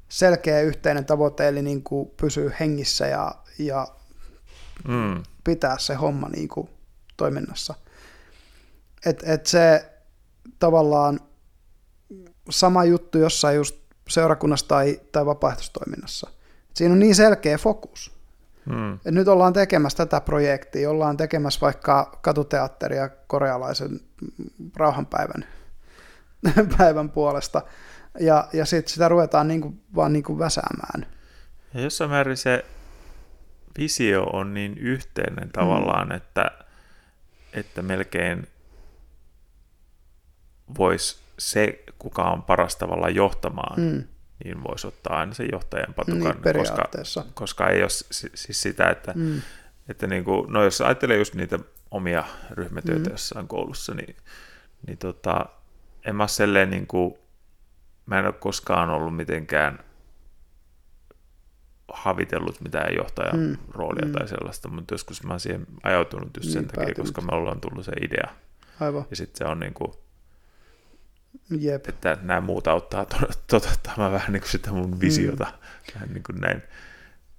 selkeä 0.10 0.62
yhteinen 0.62 1.06
tavoite, 1.06 1.48
eli 1.48 1.62
niin 1.62 1.84
kuin 1.84 2.12
pysyä 2.22 2.52
hengissä 2.60 3.08
ja, 3.08 3.36
ja 3.60 3.88
mm. 4.88 5.24
pitää 5.44 5.78
se 5.78 5.94
homma 5.94 6.30
niin 6.30 6.48
kuin 6.48 6.70
toiminnassa. 7.18 7.76
Et, 9.06 9.24
et 9.26 9.46
se 9.46 9.92
tavallaan 10.60 11.20
sama 12.50 12.84
juttu 12.84 13.18
jossain 13.18 13.56
just 13.56 13.76
seurakunnassa 14.10 14.68
tai, 14.68 15.02
tai 15.12 15.26
vapaaehtoistoiminnassa. 15.26 16.30
Et 16.70 16.78
siinä 16.78 16.94
on 16.94 17.00
niin 17.00 17.16
selkeä 17.16 17.58
fokus. 17.58 18.12
Hmm. 18.66 18.94
Et 18.94 19.14
nyt 19.14 19.28
ollaan 19.28 19.54
tekemässä 19.54 19.98
tätä 19.98 20.22
projektia, 20.22 20.90
ollaan 20.90 21.18
tekemässä 21.18 21.62
vaikka 21.62 22.20
katuteatteria 22.22 23.10
korealaisen 23.28 24.00
rauhanpäivän 24.76 25.46
päivän 26.78 27.10
puolesta, 27.10 27.62
ja, 28.20 28.48
ja 28.54 28.66
sitten 28.66 28.94
sitä 28.94 29.08
ruvetaan 29.08 29.48
niinku, 29.48 29.74
vaan 29.96 30.14
niinku 30.14 30.40
väsäämään. 30.40 31.06
Ja 31.74 31.82
jossain 31.82 32.10
määrin 32.10 32.38
se 32.38 32.66
visio 33.80 34.24
on 34.24 34.54
niin 34.54 34.78
yhteinen 34.78 35.50
tavallaan, 35.50 36.08
hmm. 36.08 36.18
että, 36.18 36.52
että 37.54 37.82
melkein 37.82 38.48
voisi 40.78 41.20
se, 41.40 41.84
kuka 42.00 42.24
on 42.24 42.44
paras 42.44 42.76
tavallaan 42.76 43.16
johtamaan, 43.16 43.80
mm. 43.80 44.04
niin 44.44 44.64
voisi 44.64 44.88
ottaa 44.88 45.20
aina 45.20 45.34
sen 45.34 45.50
johtajan 45.52 45.94
patukan, 45.94 46.42
niin, 46.46 46.58
koska, 46.58 46.90
koska 47.34 47.70
ei 47.70 47.82
ole 47.82 47.90
siis 48.36 48.62
sitä, 48.62 48.90
että, 48.90 49.14
mm. 49.16 49.42
että 49.88 50.08
niin 50.08 50.24
kuin, 50.24 50.54
no 50.54 50.64
jos 50.64 50.82
ajattelee 50.82 51.18
just 51.18 51.36
niitä 51.36 51.60
omia 51.92 52.24
ryhmätyötä 52.52 53.10
mm. 53.10 53.12
jossain 53.12 53.48
koulussa, 53.48 53.94
niin, 53.94 54.16
niin 54.88 54.98
tota, 54.98 55.46
en 56.06 56.16
mä 56.16 56.28
selleen 56.28 56.70
niin 56.70 56.88
kuin, 56.88 57.14
mä 58.06 58.20
en 58.20 58.26
ole 58.26 58.34
koskaan 58.34 58.90
ollut 58.90 59.16
mitenkään 59.16 59.80
havitellut 61.94 62.62
mitään 62.62 62.96
johtajan 62.96 63.40
mm. 63.40 63.58
roolia 63.70 64.06
mm. 64.06 64.12
tai 64.12 64.28
sellaista, 64.28 64.70
mutta 64.70 64.94
joskus 64.94 65.24
mä 65.24 65.34
oon 65.34 65.40
siihen 65.40 65.68
ajautunut 65.84 66.38
just 66.38 66.50
sen 66.50 66.62
niin, 66.62 66.72
takia, 66.72 66.96
koska 66.96 67.22
me 67.22 67.36
ollaan 67.36 67.62
tullut 67.62 67.86
se 67.86 67.92
idea. 68.02 68.30
Aivan. 68.80 69.06
Ja 69.10 69.16
sitten 69.16 69.38
se 69.38 69.52
on 69.52 69.60
niin 69.60 69.74
kuin, 69.74 69.92
Jep. 71.60 71.90
Että 71.90 72.18
nämä 72.22 72.42
muut 72.42 72.68
auttaa 72.68 73.06
toteuttamaan 73.48 74.12
vähän 74.12 74.34
niin 74.34 74.42
kuin 74.42 74.52
sitä 74.52 74.72
mun 74.72 75.00
visiota. 75.00 75.46
Mm. 75.46 75.94
Vähän 75.96 76.14
niin 76.14 76.24
kuin 76.24 76.42
näin. 76.42 76.64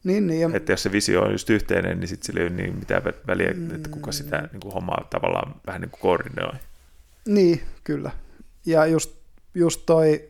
Niin, 0.04 0.26
niin, 0.26 0.40
ja... 0.40 0.50
Että 0.52 0.72
jos 0.72 0.82
se 0.82 0.92
visio 0.92 1.22
on 1.22 1.32
just 1.32 1.50
yhteinen, 1.50 2.00
niin 2.00 2.08
sitten 2.08 2.26
sillä 2.26 2.40
ei 2.40 2.46
ole 2.46 2.56
niin 2.56 2.78
mitään 2.78 3.02
väliä, 3.26 3.52
mm. 3.54 3.74
että 3.74 3.88
kuka 3.88 4.12
sitä 4.12 4.48
niin 4.52 4.60
kuin 4.60 4.74
hommaa 4.74 5.06
tavallaan 5.10 5.54
vähän 5.66 5.80
niin 5.80 5.90
kuin 5.90 6.00
koordinoi. 6.00 6.52
Niin, 7.26 7.62
kyllä. 7.84 8.10
Ja 8.66 8.86
just, 8.86 9.16
just 9.54 9.82
toi, 9.86 10.28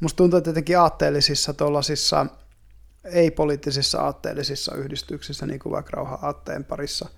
musta 0.00 0.16
tuntuu, 0.16 0.36
että 0.36 0.50
jotenkin 0.50 0.78
aatteellisissa 0.78 1.54
tuollaisissa, 1.54 2.26
ei-poliittisissa 3.04 4.00
aatteellisissa 4.00 4.74
yhdistyksissä, 4.74 5.46
niin 5.46 5.60
kuin 5.60 5.72
vaikka 5.72 5.90
rauha-aatteen 5.92 6.64
parissa, 6.64 7.08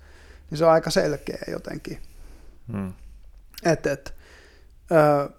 niin 0.49 0.57
se 0.57 0.65
on 0.65 0.71
aika 0.71 0.89
selkeä 0.89 1.39
jotenkin. 1.51 1.99
Hmm. 2.71 2.93
Että 3.63 3.91
et, 3.91 4.13
ö, 4.91 5.29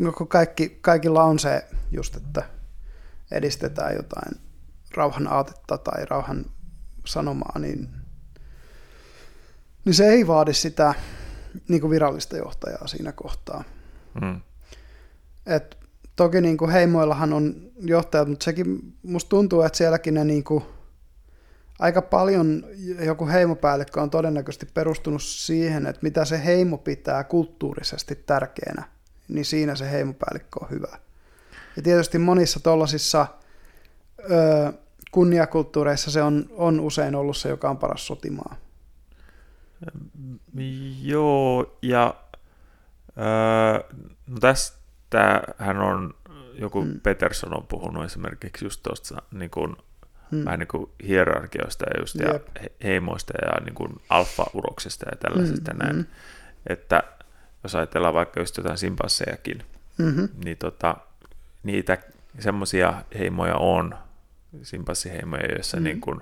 no 0.00 0.12
kun 0.12 0.28
kaikki, 0.28 0.78
kaikilla 0.80 1.24
on 1.24 1.38
se 1.38 1.64
just, 1.90 2.16
että 2.16 2.44
edistetään 3.30 3.96
jotain 3.96 4.40
rauhan 4.94 5.32
aatetta 5.32 5.78
tai 5.78 6.04
rauhan 6.04 6.44
sanomaa, 7.06 7.58
niin, 7.58 7.88
niin 9.84 9.94
se 9.94 10.04
ei 10.04 10.26
vaadi 10.26 10.54
sitä 10.54 10.94
niin 11.68 11.80
kuin 11.80 11.90
virallista 11.90 12.36
johtajaa 12.36 12.86
siinä 12.86 13.12
kohtaa. 13.12 13.64
Mm. 14.20 14.40
Et 15.46 15.76
toki 16.16 16.40
niin 16.40 16.56
kuin 16.56 16.70
heimoillahan 16.70 17.32
on 17.32 17.54
johtajat, 17.80 18.28
mutta 18.28 18.44
sekin 18.44 18.96
musta 19.02 19.28
tuntuu, 19.28 19.62
että 19.62 19.78
sielläkin 19.78 20.14
ne 20.14 20.24
niin 20.24 20.44
kuin, 20.44 20.64
aika 21.82 22.02
paljon 22.02 22.64
joku 23.04 23.28
heimopäällikkö 23.28 24.00
on 24.00 24.10
todennäköisesti 24.10 24.66
perustunut 24.74 25.22
siihen, 25.22 25.86
että 25.86 26.02
mitä 26.02 26.24
se 26.24 26.44
heimo 26.44 26.78
pitää 26.78 27.24
kulttuurisesti 27.24 28.14
tärkeänä, 28.14 28.82
niin 29.28 29.44
siinä 29.44 29.74
se 29.74 29.90
heimopäällikkö 29.90 30.60
on 30.62 30.70
hyvä. 30.70 30.98
Ja 31.76 31.82
tietysti 31.82 32.18
monissa 32.18 32.60
tuollaisissa 32.60 33.26
kunniakulttuureissa 35.10 36.10
se 36.10 36.22
on, 36.22 36.46
on 36.50 36.80
usein 36.80 37.14
ollut 37.14 37.36
se, 37.36 37.48
joka 37.48 37.70
on 37.70 37.78
paras 37.78 38.06
sotimaa. 38.06 38.56
Joo, 41.02 41.78
ja 41.82 42.14
öö, 43.18 43.98
no 44.26 44.38
tästä 44.40 45.42
hän 45.58 45.78
on, 45.78 46.14
joku 46.54 46.82
hmm. 46.82 47.00
Peterson 47.00 47.56
on 47.56 47.66
puhunut 47.66 48.04
esimerkiksi 48.04 48.64
just 48.64 48.82
tuosta 48.82 49.22
niin 49.32 49.50
kuin 49.50 49.76
hmm. 50.32 50.44
vähän 50.44 50.58
niin 50.58 50.68
kuin 50.68 50.90
hierarkioista 51.06 51.84
ja, 51.94 52.00
just 52.00 52.14
ja 52.14 52.40
heimoista 52.84 53.32
ja 53.46 53.60
niin 53.64 53.74
kuin 53.74 54.00
alfa-uroksesta 54.08 55.06
ja 55.10 55.16
tällaisesta 55.16 55.70
hmm. 55.72 55.78
näin. 55.78 55.94
Hmm. 55.94 56.06
Että 56.66 57.02
jos 57.62 57.74
ajatellaan 57.74 58.14
vaikka 58.14 58.40
just 58.40 58.56
jotain 58.56 58.78
simpanssejakin, 58.78 59.62
mm-hmm. 59.98 60.28
niin 60.44 60.58
tota, 60.58 60.96
niitä 61.62 61.98
semmoisia 62.38 63.02
heimoja 63.18 63.56
on, 63.56 63.94
simpanssiheimoja, 64.62 65.46
joissa 65.46 65.76
mm-hmm. 65.76 65.84
niin 65.84 66.00
kuin 66.00 66.20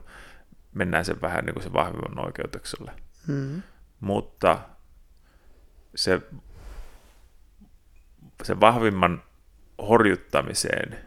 mennään 0.74 1.04
sen 1.04 1.20
vähän 1.20 1.44
niin 1.44 1.54
kuin 1.54 1.62
se 1.62 1.72
vahvimman 1.72 2.26
oikeutukselle. 2.26 2.92
Mm-hmm. 3.26 3.62
Mutta 4.00 4.58
se, 5.94 6.20
se 8.42 8.60
vahvimman 8.60 9.22
horjuttamiseen 9.78 10.98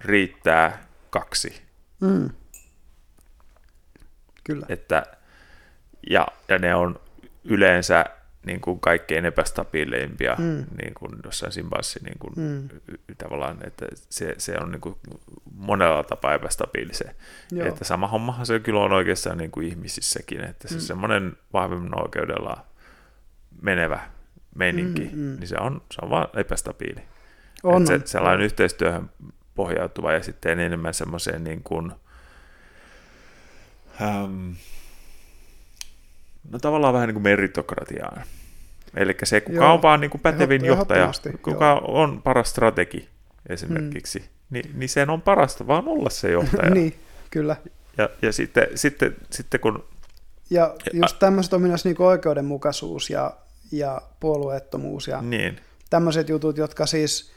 riittää 0.00 0.82
kaksi 1.10 1.64
Mm. 2.00 2.30
Kyllä. 4.44 4.66
Että, 4.68 5.02
ja, 6.10 6.28
ja 6.48 6.58
ne 6.58 6.74
on 6.74 7.00
yleensä 7.44 8.04
niin 8.46 8.60
kuin 8.60 8.80
kaikkein 8.80 9.24
epästabiileimpia 9.24 10.36
mm. 10.38 10.64
niin 10.82 10.94
kuin 10.94 11.12
jossain 11.24 11.52
Simbassi 11.52 12.00
niin 12.04 12.18
kuin, 12.18 12.32
mm. 12.36 12.68
tavallaan, 13.18 13.58
että 13.66 13.86
se, 13.94 14.34
se 14.38 14.56
on 14.60 14.70
niin 14.70 14.80
kuin 14.80 14.96
monella 15.54 16.02
tapaa 16.02 16.34
epästabiili 16.34 16.94
se. 16.94 17.04
Joo. 17.52 17.68
Että 17.68 17.84
sama 17.84 18.08
hommahan 18.08 18.46
se 18.46 18.60
kyllä 18.60 18.80
on 18.80 18.92
oikeastaan 18.92 19.38
niin 19.38 19.50
kuin 19.50 19.68
ihmisissäkin, 19.68 20.40
että 20.40 20.68
se 20.68 20.74
mm. 20.74 20.80
semmoinen 20.80 21.32
vahvemmin 21.52 22.00
oikeudella 22.00 22.64
menevä 23.62 24.00
meininki, 24.54 25.10
mm, 25.12 25.18
mm. 25.18 25.36
niin 25.38 25.48
se 25.48 25.56
on, 25.60 25.82
se 25.92 25.98
on 26.02 26.10
vaan 26.10 26.28
epästabiili. 26.34 27.02
On, 27.62 27.82
että 27.82 27.98
se, 27.98 28.12
sellainen 28.12 28.40
on. 28.40 28.44
yhteistyöhön 28.44 29.10
pohjautuva 29.54 30.12
ja 30.12 30.22
sitten 30.22 30.60
enemmän 30.60 30.94
semmoiseen 30.94 31.44
niin 31.44 31.62
kuin, 31.62 31.92
ähm, 34.02 34.50
no 36.50 36.58
tavallaan 36.58 36.94
vähän 36.94 37.08
niin 37.08 37.14
kuin 37.14 37.22
meritokratiaan. 37.22 38.22
Eli 38.96 39.16
se, 39.24 39.40
kuka 39.40 39.56
joo, 39.56 39.74
on 39.74 39.82
vaan 39.82 40.00
niin 40.00 40.10
kuin 40.10 40.20
pätevin 40.20 40.64
johtaja, 40.64 41.12
kuka 41.42 41.66
joo. 41.66 42.02
on 42.02 42.22
paras 42.22 42.50
strategi 42.50 43.08
esimerkiksi, 43.48 44.18
mm. 44.18 44.24
niin, 44.50 44.70
niin 44.74 44.88
sen 44.88 45.10
on 45.10 45.22
parasta 45.22 45.66
vaan 45.66 45.88
olla 45.88 46.10
se 46.10 46.30
johtaja. 46.30 46.70
niin, 46.74 46.94
kyllä. 47.30 47.56
Ja, 47.98 48.08
ja 48.22 48.32
sitten, 48.32 48.66
sitten, 48.74 49.16
sitten 49.30 49.60
kun... 49.60 49.84
Ja 50.50 50.74
just 50.92 51.18
tämmöiset 51.18 51.60
myös 51.60 51.84
niin 51.84 52.02
oikeudenmukaisuus 52.02 53.10
ja, 53.10 53.36
ja 53.72 54.02
puolueettomuus 54.20 55.08
ja 55.08 55.22
niin. 55.22 55.60
tämmöiset 55.90 56.28
jutut, 56.28 56.56
jotka 56.56 56.86
siis, 56.86 57.32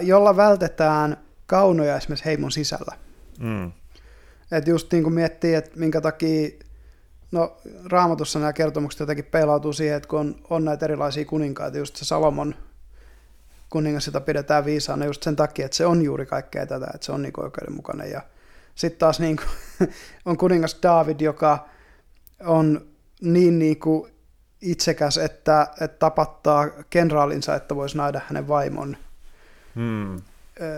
jolla 0.00 0.36
vältetään 0.36 1.16
kaunoja 1.46 1.96
esimerkiksi 1.96 2.24
heimon 2.24 2.52
sisällä. 2.52 2.96
Mm. 3.38 3.72
Että 4.52 4.70
just 4.70 4.92
niin 4.92 5.02
kuin 5.02 5.14
miettii, 5.14 5.54
että 5.54 5.70
minkä 5.76 6.00
takia 6.00 6.50
No 7.32 7.56
raamatussa 7.84 8.38
nämä 8.38 8.52
kertomukset 8.52 9.00
jotenkin 9.00 9.24
peilautuu 9.24 9.72
siihen, 9.72 9.96
että 9.96 10.08
kun 10.08 10.20
on, 10.20 10.34
on 10.50 10.64
näitä 10.64 10.86
erilaisia 10.86 11.24
kuninkaita, 11.24 11.78
just 11.78 11.96
se 11.96 12.04
Salomon 12.04 12.54
kuningas, 13.70 14.06
jota 14.06 14.20
pidetään 14.20 14.64
viisaana 14.64 15.04
just 15.04 15.22
sen 15.22 15.36
takia, 15.36 15.64
että 15.64 15.76
se 15.76 15.86
on 15.86 16.02
juuri 16.02 16.26
kaikkea 16.26 16.66
tätä, 16.66 16.90
että 16.94 17.04
se 17.04 17.12
on 17.12 17.22
niin 17.22 17.40
oikeudenmukainen. 17.40 18.10
Ja 18.10 18.22
sitten 18.74 18.98
taas 18.98 19.20
niin 19.20 19.36
kuin, 19.36 19.90
on 20.24 20.36
kuningas 20.36 20.78
David, 20.82 21.20
joka 21.20 21.68
on 22.46 22.86
niin, 23.20 23.58
niin 23.58 23.80
kuin 23.80 24.12
itsekäs, 24.62 25.18
että, 25.18 25.68
että 25.80 25.98
tapattaa 25.98 26.68
kenraalinsa, 26.90 27.54
että 27.54 27.76
voisi 27.76 27.96
naida 27.96 28.20
hänen 28.28 28.48
vaimon. 28.48 28.96
Hmm 29.74 30.22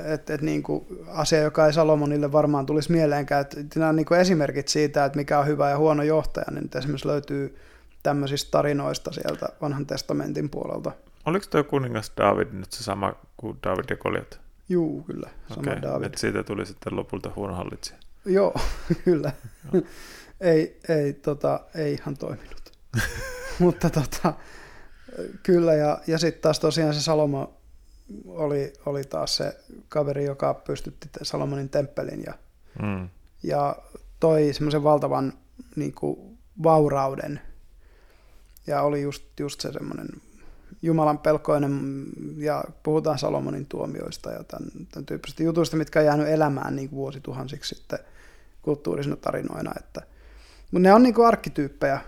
että 0.04 0.34
et 0.34 0.42
niin 0.42 0.62
kuin 0.62 0.84
asia, 1.08 1.38
joka 1.38 1.66
ei 1.66 1.72
Salomonille 1.72 2.32
varmaan 2.32 2.66
tulisi 2.66 2.92
mieleenkään. 2.92 3.40
Että 3.40 3.80
nämä 3.80 3.92
niin 3.92 4.06
kuin 4.06 4.20
esimerkit 4.20 4.68
siitä, 4.68 5.04
että 5.04 5.16
mikä 5.16 5.38
on 5.38 5.46
hyvä 5.46 5.70
ja 5.70 5.78
huono 5.78 6.02
johtaja, 6.02 6.46
niin 6.50 6.62
nyt 6.62 6.74
esimerkiksi 6.74 7.08
löytyy 7.08 7.58
tämmöisistä 8.02 8.50
tarinoista 8.50 9.12
sieltä 9.12 9.48
vanhan 9.60 9.86
testamentin 9.86 10.50
puolelta. 10.50 10.92
Oliko 11.26 11.46
tuo 11.50 11.64
kuningas 11.64 12.12
David 12.16 12.48
nyt 12.52 12.72
se 12.72 12.82
sama 12.82 13.14
kuin 13.36 13.58
David 13.62 13.84
ja 13.90 13.96
Goliat? 13.96 14.40
Juu, 14.68 15.02
kyllä, 15.02 15.30
sama 15.48 15.60
okay. 15.60 15.82
David. 15.82 16.06
Et 16.06 16.18
siitä 16.18 16.42
tuli 16.42 16.66
sitten 16.66 16.96
lopulta 16.96 17.30
huono 17.36 17.54
hallitsija. 17.54 17.98
Joo, 18.24 18.54
kyllä. 19.04 19.32
Joo. 19.72 19.82
ei, 20.40 20.80
ei, 20.88 21.12
tota, 21.12 21.60
ei 21.74 21.92
ihan 21.92 22.16
toiminut. 22.16 22.72
Mutta 23.58 23.90
tota, 23.90 24.34
kyllä, 25.42 25.74
ja, 25.74 25.98
ja 26.06 26.18
sitten 26.18 26.42
taas 26.42 26.60
tosiaan 26.60 26.94
se 26.94 27.02
Salomo 27.02 27.61
oli, 28.26 28.72
oli 28.86 29.04
taas 29.04 29.36
se 29.36 29.56
kaveri, 29.88 30.24
joka 30.24 30.54
pystytti 30.54 31.08
Salomonin 31.22 31.68
temppelin 31.68 32.22
ja, 32.26 32.34
mm. 32.82 33.08
ja 33.42 33.76
toi 34.20 34.52
semmoisen 34.52 34.84
valtavan 34.84 35.32
niin 35.76 35.94
kuin, 35.94 36.38
vaurauden. 36.62 37.40
Ja 38.66 38.82
oli 38.82 39.02
just, 39.02 39.40
just 39.40 39.60
se 39.60 39.72
semmoinen 39.72 40.08
Jumalan 40.82 41.18
pelkoinen, 41.18 42.06
ja 42.36 42.64
puhutaan 42.82 43.18
Salomonin 43.18 43.66
tuomioista 43.66 44.30
ja 44.30 44.44
tämän, 44.44 44.70
tämän 44.92 45.06
tyyppisistä 45.06 45.42
jutuista, 45.42 45.76
mitkä 45.76 45.98
on 45.98 46.04
jäänyt 46.04 46.28
elämään 46.28 46.76
niin 46.76 46.88
kuin 46.88 46.96
vuosituhansiksi 46.96 47.74
sitten 47.74 47.98
kulttuurisina 48.62 49.16
tarinoina. 49.16 49.72
Että, 49.78 50.02
mutta 50.70 50.88
ne 50.88 50.94
on 50.94 51.02
niin 51.02 51.14
kuin 51.14 51.26
arkkityyppejä 51.26 52.00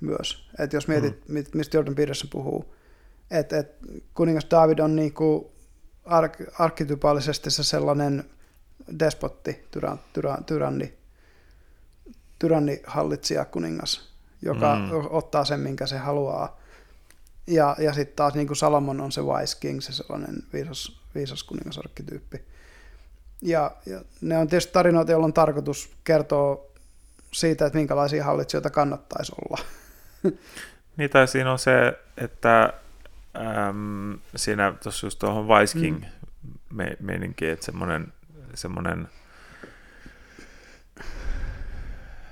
myös. 0.00 0.50
Että 0.58 0.76
jos 0.76 0.88
mietit, 0.88 1.28
mm. 1.28 1.44
mistä 1.54 1.76
Jordan 1.76 1.94
Peterson 1.94 2.30
puhuu, 2.30 2.74
että 3.32 3.58
et 3.58 3.76
kuningas 4.14 4.46
David 4.50 4.78
on 4.78 4.96
niin 4.96 5.12
kuin 5.12 5.44
ark- 6.04 6.54
arkitypaalisesti 6.58 7.50
se 7.50 7.64
sellainen 7.64 8.24
despotti, 8.98 9.66
tyran, 9.70 10.00
tyran, 10.12 10.44
tyranni, 10.44 10.94
tyranni 12.38 12.82
hallitsija 12.86 13.44
kuningas, 13.44 14.12
joka 14.42 14.76
mm. 14.76 14.90
ottaa 15.10 15.44
sen, 15.44 15.60
minkä 15.60 15.86
se 15.86 15.98
haluaa. 15.98 16.60
Ja, 17.46 17.76
ja 17.78 17.92
sitten 17.92 18.16
taas 18.16 18.34
niin 18.34 18.46
kuin 18.46 18.56
Salomon 18.56 19.00
on 19.00 19.12
se 19.12 19.22
wise 19.22 19.56
king, 19.60 19.80
se 19.80 19.92
sellainen 19.92 20.36
viisas, 20.52 21.00
viisas 21.14 21.42
kuningasarkkityyppi. 21.42 22.44
Ja, 23.42 23.70
ja 23.86 24.00
ne 24.20 24.38
on 24.38 24.48
tietysti 24.48 24.72
tarinoita, 24.72 25.12
joilla 25.12 25.24
on 25.24 25.32
tarkoitus 25.32 25.90
kertoa 26.04 26.66
siitä, 27.32 27.66
että 27.66 27.78
minkälaisia 27.78 28.24
hallitsijoita 28.24 28.70
kannattaisi 28.70 29.32
olla. 29.44 29.64
Niin, 30.96 31.10
tai 31.10 31.28
siinä 31.28 31.52
on 31.52 31.58
se, 31.58 31.98
että 32.16 32.72
äm, 33.36 34.18
siinä 34.36 34.74
tuossa 34.82 35.06
just 35.06 35.18
tuohon 35.18 35.48
Vice 35.48 35.78
King 35.78 36.00
mm. 36.00 36.06
me, 36.70 36.96
meininki, 37.00 37.48
että 37.48 37.64
semmoinen, 37.64 38.12
semmoinen 38.54 39.08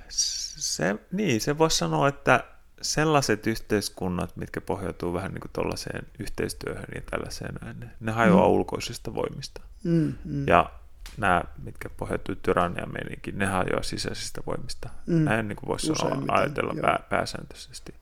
se, 0.09 0.97
niin, 1.13 1.41
se 1.41 1.59
voisi 1.59 1.77
sanoa, 1.77 2.09
että 2.09 2.45
sellaiset 2.83 3.47
yhteiskunnat, 3.47 4.37
mitkä 4.37 4.61
pohjautuu 4.61 5.15
vähän 5.15 5.33
niin 5.33 5.41
kuin 5.41 5.51
tuollaiseen 5.53 6.07
yhteistyöhön 6.19 6.87
ja 6.95 7.01
tällaiseen, 7.11 7.55
ne, 7.81 7.91
ne 8.01 8.13
hajoaa 8.13 8.49
mm. 8.49 8.55
ulkoisista 8.55 9.15
voimista. 9.15 9.61
Mm, 9.85 10.15
mm. 10.25 10.49
Ja 10.49 10.71
nämä, 11.17 11.43
mitkä 11.63 11.89
pohjautuu 11.89 12.35
tyrannia 12.35 12.87
meininkin, 12.87 13.39
ne 13.39 13.47
hajoaa 13.47 13.83
sisäisistä 13.83 14.41
voimista. 14.47 14.89
Mm. 15.07 15.25
Näin 15.25 15.49
niin 15.49 15.57
kuin 15.57 15.69
voisi 15.69 15.87
sanoa, 15.95 16.23
ajatella 16.29 16.75
pää, 16.81 16.99
pääsääntöisesti. 17.11 17.95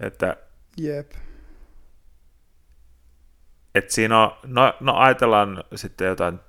Että 0.00 0.36
Jep 0.76 1.12
et 3.74 3.90
siinä 3.90 4.22
on, 4.22 4.32
no, 4.46 4.74
no 4.80 4.96
ajatellaan 4.96 5.64
sitten 5.74 6.08
jotain, 6.08 6.40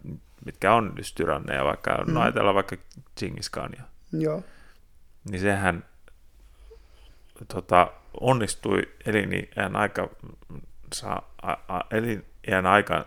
mitkä 0.45 0.73
on 0.73 0.93
just 0.97 1.15
tyranneja, 1.15 1.63
vaikka 1.63 2.03
mm. 2.07 2.13
no 2.13 2.21
ajatellaan 2.21 2.55
vaikka 2.55 2.75
Genghis. 3.19 3.51
Joo. 4.11 4.43
Niin 5.29 5.41
sehän 5.41 5.85
tota, 7.47 7.91
onnistui 8.19 8.81
eliniän 9.05 9.75
aika, 9.75 10.09
sa, 10.93 11.21
a, 11.41 11.51
a, 11.67 11.81
eliniän 11.91 12.65
aika, 12.65 13.05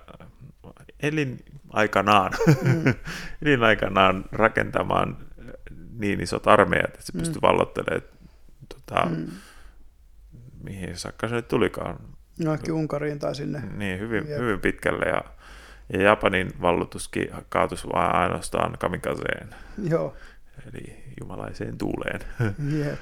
elinaikanaan, 1.02 2.32
mm. 2.62 2.94
elinaikanaan 3.42 4.24
rakentamaan 4.32 5.16
niin 5.98 6.20
isot 6.20 6.46
armeijat, 6.46 6.94
että 6.94 7.02
se 7.02 7.12
mm. 7.12 7.18
pystyi 7.18 7.42
vallottelemaan 7.42 8.02
tota, 8.68 9.06
mm. 9.06 9.26
mihin 10.62 10.96
saakka 10.96 11.28
se 11.28 11.34
nyt 11.34 11.48
tulikaan, 11.48 11.98
Johonkin 12.38 12.74
Unkariin 12.74 13.18
tai 13.18 13.34
sinne. 13.34 13.62
Niin, 13.76 14.00
hyvin, 14.00 14.28
hyvin 14.28 14.60
pitkälle. 14.60 15.06
Ja, 15.06 15.24
ja 15.92 16.02
Japanin 16.02 16.52
vallutuskin 16.60 17.28
kaatui 17.48 17.78
vain 17.92 18.14
ainoastaan 18.14 18.78
kamikazeen. 18.78 19.54
Joo. 19.88 20.16
Eli 20.72 21.04
jumalaiseen 21.20 21.78
tuuleen. 21.78 22.20
Jep. 22.84 23.00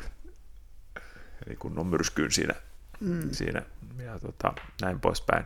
Eli 1.47 1.57
kun 1.57 1.79
on 1.79 1.87
myrskyyn 1.87 2.33
siinä, 2.33 2.55
mm. 3.01 3.31
siinä 3.31 3.63
ja 4.05 4.19
tota, 4.19 4.53
näin 4.83 5.01
poispäin. 5.01 5.45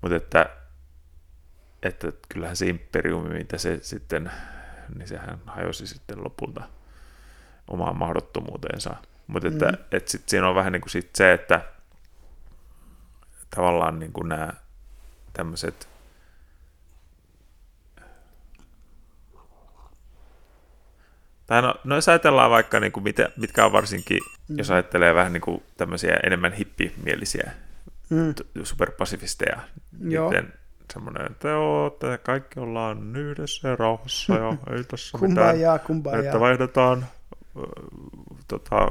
Mutta 0.00 0.16
että, 0.16 0.46
että 1.82 2.12
kyllähän 2.28 2.56
se 2.56 2.66
imperiumi, 2.66 3.28
mitä 3.28 3.58
se 3.58 3.78
sitten, 3.82 4.30
niin 4.96 5.08
sehän 5.08 5.38
hajosi 5.46 5.86
sitten 5.86 6.24
lopulta 6.24 6.64
omaan 7.68 7.96
mahdottomuuteensa. 7.96 8.96
Mutta 9.26 9.48
että, 9.48 9.66
mm. 9.68 9.78
että 9.92 10.10
sitten 10.10 10.28
siinä 10.30 10.48
on 10.48 10.54
vähän 10.54 10.72
niin 10.72 10.80
kuin 10.80 10.90
sit 10.90 11.10
se, 11.14 11.32
että 11.32 11.60
tavallaan 13.50 13.98
niin 13.98 14.12
kuin 14.12 14.28
nämä 14.28 14.52
tämmöiset 15.32 15.88
Tai 21.46 21.62
no, 21.62 21.74
no 21.84 21.94
jos 21.94 22.08
ajatellaan 22.08 22.50
vaikka, 22.50 22.80
niin 22.80 22.92
kuin 22.92 23.04
mitä, 23.04 23.28
mitkä 23.36 23.64
on 23.64 23.72
varsinkin, 23.72 24.20
mm. 24.48 24.58
jos 24.58 24.70
ajattelee 24.70 25.14
vähän 25.14 25.32
niin 25.32 25.40
kuin 25.40 25.62
tämmöisiä 25.76 26.16
enemmän 26.26 26.52
hippimielisiä 26.52 27.52
mm. 28.10 28.34
superpasifisteja, 28.62 29.60
Joo. 30.08 30.30
Niiden 30.30 30.52
semmoinen, 30.92 31.26
että 31.26 31.48
joo, 31.48 31.86
että 31.86 32.18
kaikki 32.18 32.60
ollaan 32.60 33.16
yhdessä 33.16 33.68
ja 33.68 33.76
rauhassa 33.76 34.34
ja 34.34 34.56
ei 34.76 34.84
tässä 34.84 35.18
kumbaya, 35.18 35.52
mitään, 35.52 35.80
kumbaya. 35.80 36.18
että 36.18 36.40
vaihdetaan 36.40 37.06
tota, 38.48 38.90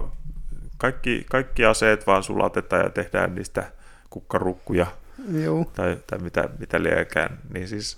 kaikki, 0.77 1.25
kaikki 1.29 1.65
aseet 1.65 2.07
vaan 2.07 2.23
sulatetaan 2.23 2.83
ja 2.83 2.89
tehdään 2.89 3.35
niistä 3.35 3.71
kukkarukkuja 4.09 4.87
Joo. 5.31 5.65
tai, 5.75 5.97
tai 6.07 6.19
mitä, 6.19 6.49
mitä 6.59 6.83
liekään, 6.83 7.39
niin 7.53 7.67
siis 7.67 7.97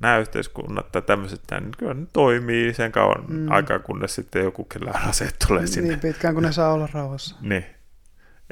nämä 0.00 0.18
yhteiskunnat 0.18 0.92
tai 0.92 1.02
tämmöiset, 1.02 1.42
niin 1.50 1.70
kyllä 1.78 1.94
ne 1.94 2.06
toimii 2.12 2.74
sen 2.74 2.92
kauan 2.92 3.24
mm. 3.28 3.50
aikaa, 3.50 3.78
kunnes 3.78 4.14
sitten 4.14 4.44
joku, 4.44 4.64
kellä 4.64 4.92
aseet 5.08 5.36
tulee 5.46 5.60
niin 5.60 5.68
sinne. 5.68 5.88
Niin 5.88 6.00
pitkään, 6.00 6.34
kun 6.34 6.42
ne 6.42 6.52
saa 6.52 6.72
olla 6.72 6.88
rauhassa. 6.92 7.36
niin. 7.40 7.66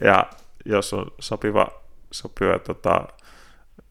Ja, 0.04 0.30
jos 0.64 0.92
on 0.94 1.06
sopiva, 1.20 1.68
sopiva 2.10 2.58
tota, 2.58 3.08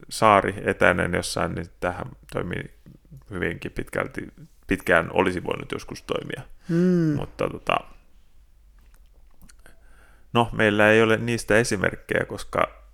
saari 0.09 0.63
etäinen 0.65 1.13
jossain, 1.13 1.55
niin 1.55 1.67
tähän 1.79 2.05
toimii 2.33 2.73
hyvinkin 3.29 3.71
pitkälti, 3.71 4.27
pitkään 4.67 5.09
olisi 5.13 5.43
voinut 5.43 5.71
joskus 5.71 6.01
toimia. 6.01 6.41
Mm. 6.69 7.15
Mutta 7.15 7.49
tota, 7.49 7.77
no, 10.33 10.49
meillä 10.51 10.91
ei 10.91 11.01
ole 11.01 11.17
niistä 11.17 11.57
esimerkkejä, 11.57 12.25
koska 12.25 12.84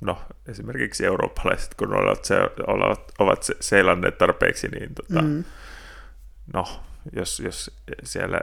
no, 0.00 0.18
esimerkiksi 0.48 1.06
eurooppalaiset, 1.06 1.74
kun 1.74 1.94
ovat, 1.96 2.24
se, 2.24 2.36
ovat, 2.66 3.12
ovat 3.18 3.46
seilanneet 3.60 4.18
tarpeeksi, 4.18 4.68
niin 4.68 4.94
tota, 4.94 5.22
mm. 5.22 5.44
no, 6.54 6.66
jos, 7.12 7.40
jos 7.40 7.70
siellä, 8.04 8.40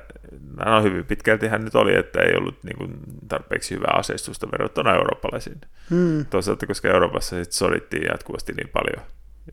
no 0.66 0.84
hyvin 0.84 1.06
pitkältihän 1.06 1.66
nyt 1.66 1.76
oli, 1.76 1.96
että 1.96 2.22
ei 2.22 2.36
ollut 2.36 2.64
niin 2.64 2.78
kuin, 2.78 3.00
tarpeeksi 3.28 3.76
hyvää 3.76 3.94
aseistusta 3.98 4.52
verrattuna 4.52 4.96
eurooppalaisiin. 4.96 5.62
Mm. 5.90 6.26
Toisaalta, 6.26 6.68
koska 6.68 6.88
Euroopassa 6.88 7.44
sit 7.44 7.52
sodittiin 7.52 8.04
jatkuvasti 8.12 8.54
niin 8.54 8.70
paljon, 8.70 9.06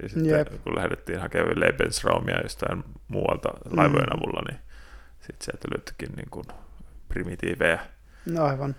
ja 0.02 0.08
sitten 0.08 0.38
Jep. 0.38 0.48
kun 0.64 0.76
lähdettiin 0.76 1.20
hakemaan 1.20 1.60
Lebensraumia 1.60 2.40
jostain 2.42 2.84
muualta 3.08 3.48
laivojen 3.70 4.08
mm. 4.08 4.18
avulla, 4.18 4.42
niin 4.50 4.60
sitten 5.20 5.44
sieltä 5.44 5.68
löytyikin 5.76 6.16
niin 6.16 6.30
kuin 6.30 6.46
primitiivejä. 7.08 7.80
No 8.26 8.44
aivan. 8.44 8.76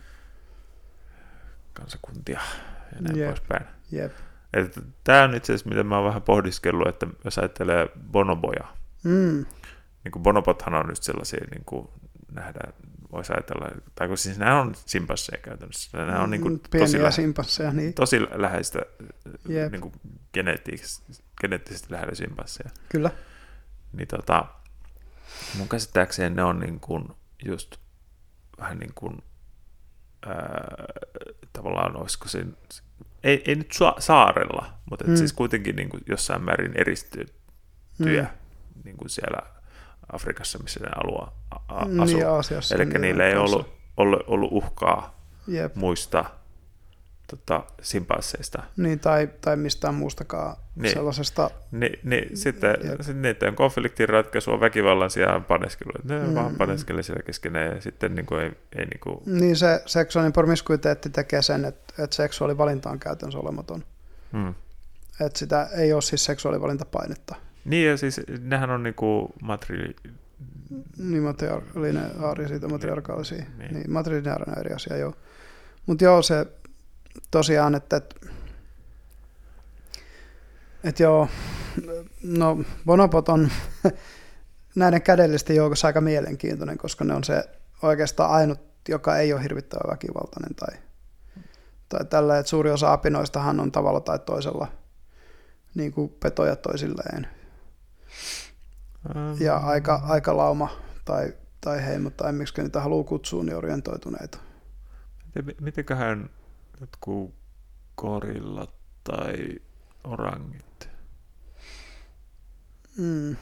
Kansakuntia 1.78 2.40
ja 2.96 3.02
näin 3.02 3.18
Jep. 3.20 3.28
poispäin. 3.28 3.66
Jep. 3.92 4.12
Tämä 5.04 5.24
on 5.24 5.36
itse 5.36 5.54
asiassa, 5.54 5.70
mitä 5.70 5.84
mä 5.84 5.96
oon 5.98 6.08
vähän 6.08 6.22
pohdiskellut, 6.22 6.88
että 6.88 7.08
jos 7.26 7.38
ajattelee 7.38 7.90
bonoboja, 8.12 8.68
Mm. 9.04 9.46
niin 10.04 10.12
kuin 10.12 10.24
bonobothan 10.24 10.74
on 10.74 10.88
nyt 10.88 11.04
sellaisia, 11.04 11.46
niin 11.52 11.66
kuin 11.66 11.88
nähdään, 12.32 12.74
voisi 13.12 13.34
ajatella, 13.34 13.72
tai 13.96 14.08
kun 14.08 14.18
siis 14.18 14.38
nämä 14.38 14.62
on 14.62 14.76
simpansseja 14.76 15.42
käytännössä, 15.42 15.98
nämä 16.06 16.20
on 16.24 16.30
niin 16.30 16.42
kuin 16.42 16.54
Mm, 16.54 16.80
tosi, 16.80 17.04
lä- 17.04 17.12
simpansseja, 17.12 17.72
niin 17.72 17.94
tosi 17.94 18.20
läheistä, 18.32 18.80
Jep. 19.50 19.72
niin 19.72 19.82
kuin 19.82 19.94
geneettisesti, 20.34 21.24
geneettisesti 21.42 21.94
lähellä 21.94 22.16
simpansseja. 22.16 22.70
kyllä. 22.90 23.12
Niin 23.94 24.08
tota, 24.08 24.46
mun 25.58 25.70
käsittääkseen 25.70 26.36
ne 26.36 26.44
on 26.44 26.60
niin 26.60 26.80
kuin 26.80 27.08
just 27.46 27.76
vähän 28.60 28.78
niin 28.78 28.92
kuin, 28.96 29.24
ää, 30.26 30.86
tavallaan 31.54 31.96
olisiko 31.98 32.28
se, 32.28 32.46
ei, 33.24 33.44
ei 33.48 33.56
nyt 33.56 33.72
sa- 33.72 33.96
saarella, 34.00 34.74
mutta 34.90 35.06
et 35.06 35.12
Mm. 35.12 35.16
siis 35.18 35.34
kuitenkin 35.34 35.76
niin 35.76 35.90
kuin 35.90 36.04
jossain 36.10 36.42
määrin 36.44 36.72
eristytyjä 36.76 38.22
Mm. 38.24 38.82
niin 38.84 38.98
kuin 38.98 39.10
siellä 39.10 39.40
Afrikassa, 40.14 40.60
missä 40.60 40.80
ne 40.80 40.90
alua 41.04 41.34
a- 41.68 41.86
Niin, 41.86 42.00
asuu. 42.00 42.26
Aasiassa. 42.28 42.76
Eli 42.76 42.86
niin 42.86 43.02
niillä 43.02 43.26
ei 43.28 43.36
ollut, 43.36 43.70
ollut, 43.98 44.20
ollut 44.28 44.50
uhkaa 44.52 45.20
Jep. 45.48 45.76
muista 45.76 46.26
tota, 47.28 47.64
simpansseista. 47.82 48.64
Niin, 48.78 49.00
tai, 49.00 49.30
tai 49.42 49.58
mistään 49.58 49.96
muustakaan 49.96 50.56
Niin. 50.56 50.84
niin. 50.84 50.94
sellaisesta. 50.94 51.50
Ni, 51.72 51.92
niin 52.04 52.38
sitten, 52.38 52.76
Jep. 52.84 53.02
sitten 53.02 53.22
niiden 53.22 53.56
konfliktin 53.56 54.10
ratkaisua 54.10 54.60
väkivallan 54.60 55.10
sijaan 55.10 55.44
paneskelu. 55.44 55.92
Ne 56.04 56.20
mm, 56.20 56.28
Mm, 56.30 56.36
vaan 56.36 56.52
mm. 56.52 56.58
paneskelee 56.58 57.04
siellä 57.04 57.24
keskenään 57.24 57.76
ja 57.76 57.82
sitten 57.82 58.16
niin 58.16 58.26
kuin 58.26 58.42
ei, 58.42 58.52
ei 58.78 58.86
niin 58.86 59.00
kuin, 59.00 59.20
Niin 59.26 59.56
se 59.56 59.82
seksuaalinen 59.86 60.34
promiskuiteetti 60.34 61.10
tekee 61.10 61.42
sen, 61.42 61.66
että, 61.66 62.04
että 62.04 62.16
seksuaalivalinta 62.16 62.90
on 62.90 63.00
käytännössä 63.00 63.40
olematon. 63.40 63.84
mm. 64.32 64.54
Että 65.22 65.40
sitä 65.40 65.70
ei 65.78 65.94
ole 65.94 66.02
siis 66.02 66.26
seksuaalivalintapainetta. 66.26 67.36
Niin 67.66 67.88
ja 67.90 67.98
siis 67.98 68.22
nehän 68.42 68.70
on 68.70 68.84
niin 68.84 68.96
kuin 68.96 69.28
matri... 69.42 69.96
Niin 70.98 71.24
matriarkaalisia 71.24 72.60
tai 72.60 72.70
matriarkaalisia. 72.70 73.38
Niin. 73.38 73.74
Niin, 73.74 73.74
niin 73.74 74.38
on 74.50 74.60
eri 74.60 74.74
asia, 74.76 74.98
joo. 74.98 75.14
Mutta 75.86 76.04
joo, 76.04 76.22
se 76.22 76.46
tosiaan, 77.32 77.76
että, 77.76 77.96
että, 77.98 78.16
että 80.84 81.04
joo, 81.04 81.28
no 82.24 82.64
bonobot 82.86 83.30
on 83.30 83.50
näiden 84.76 85.02
kädellisten 85.02 85.56
joukossa 85.56 85.88
aika 85.88 86.02
mielenkiintoinen, 86.02 86.78
koska 86.78 87.06
ne 87.06 87.14
on 87.14 87.24
se 87.24 87.44
oikeastaan 87.82 88.32
ainut, 88.32 88.60
joka 88.90 89.18
ei 89.18 89.34
ole 89.34 89.44
hirvittävän 89.44 89.92
väkivaltainen 89.92 90.56
tai, 90.56 90.76
tai 91.90 92.06
tällä, 92.06 92.40
että 92.40 92.50
suuri 92.50 92.72
osa 92.72 92.94
apinoistahan 92.94 93.60
on 93.60 93.72
tavalla 93.72 94.00
tai 94.00 94.20
toisella 94.20 94.68
niin 95.76 95.92
kuin 95.92 96.10
petoja 96.10 96.56
toisilleen 96.56 97.28
Ähm, 99.16 99.42
ja 99.42 99.58
aika, 99.58 100.02
aika 100.04 100.38
lauma 100.38 100.70
tai, 101.06 101.34
tai 101.62 101.86
heimo 101.86 102.10
tai 102.10 102.34
miksi 102.34 102.62
niitä 102.62 102.82
haluaa 102.82 103.04
kutsua, 103.04 103.44
niin 103.44 103.56
orientoituneita. 103.56 104.38
miten, 105.36 105.56
mitenköhän 105.62 106.30
jotkut 106.82 107.36
korillat 107.96 108.74
tai 109.04 109.60
orangit? 110.04 110.90
Mm. 112.98 113.36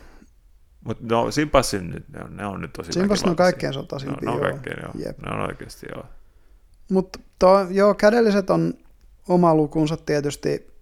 Mutta 0.85 1.03
no 1.09 1.31
simpanssin 1.31 1.89
nyt, 1.89 2.09
ne 2.09 2.23
on, 2.23 2.37
ne 2.37 2.45
on 2.45 2.61
nyt 2.61 2.73
tosi 2.73 2.93
Simpanssit 2.93 3.27
on 3.27 3.35
kaikkein 3.35 3.73
sotaisimpia, 3.73 4.31
No, 4.31 4.37
ne 4.37 4.45
on 4.45 4.51
kaikkein, 4.51 4.77
joo. 4.83 4.91
Jep. 5.05 5.17
Ne 5.19 5.31
on 5.31 5.39
oikeasti, 5.39 5.85
joo. 5.95 6.05
Mutta 6.91 7.19
joo, 7.69 7.93
kädelliset 7.93 8.49
on 8.49 8.73
oma 9.27 9.55
lukunsa 9.55 9.97
tietysti. 9.97 10.75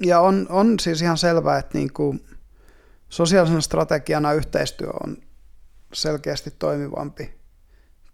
Ja 0.00 0.20
on, 0.20 0.46
on 0.50 0.80
siis 0.80 1.02
ihan 1.02 1.18
selvää, 1.18 1.58
että 1.58 1.78
niinku 1.78 2.16
sosiaalisena 3.08 3.60
strategiana 3.60 4.32
yhteistyö 4.32 4.90
on 5.04 5.16
selkeästi 5.92 6.50
toimivampi 6.58 7.34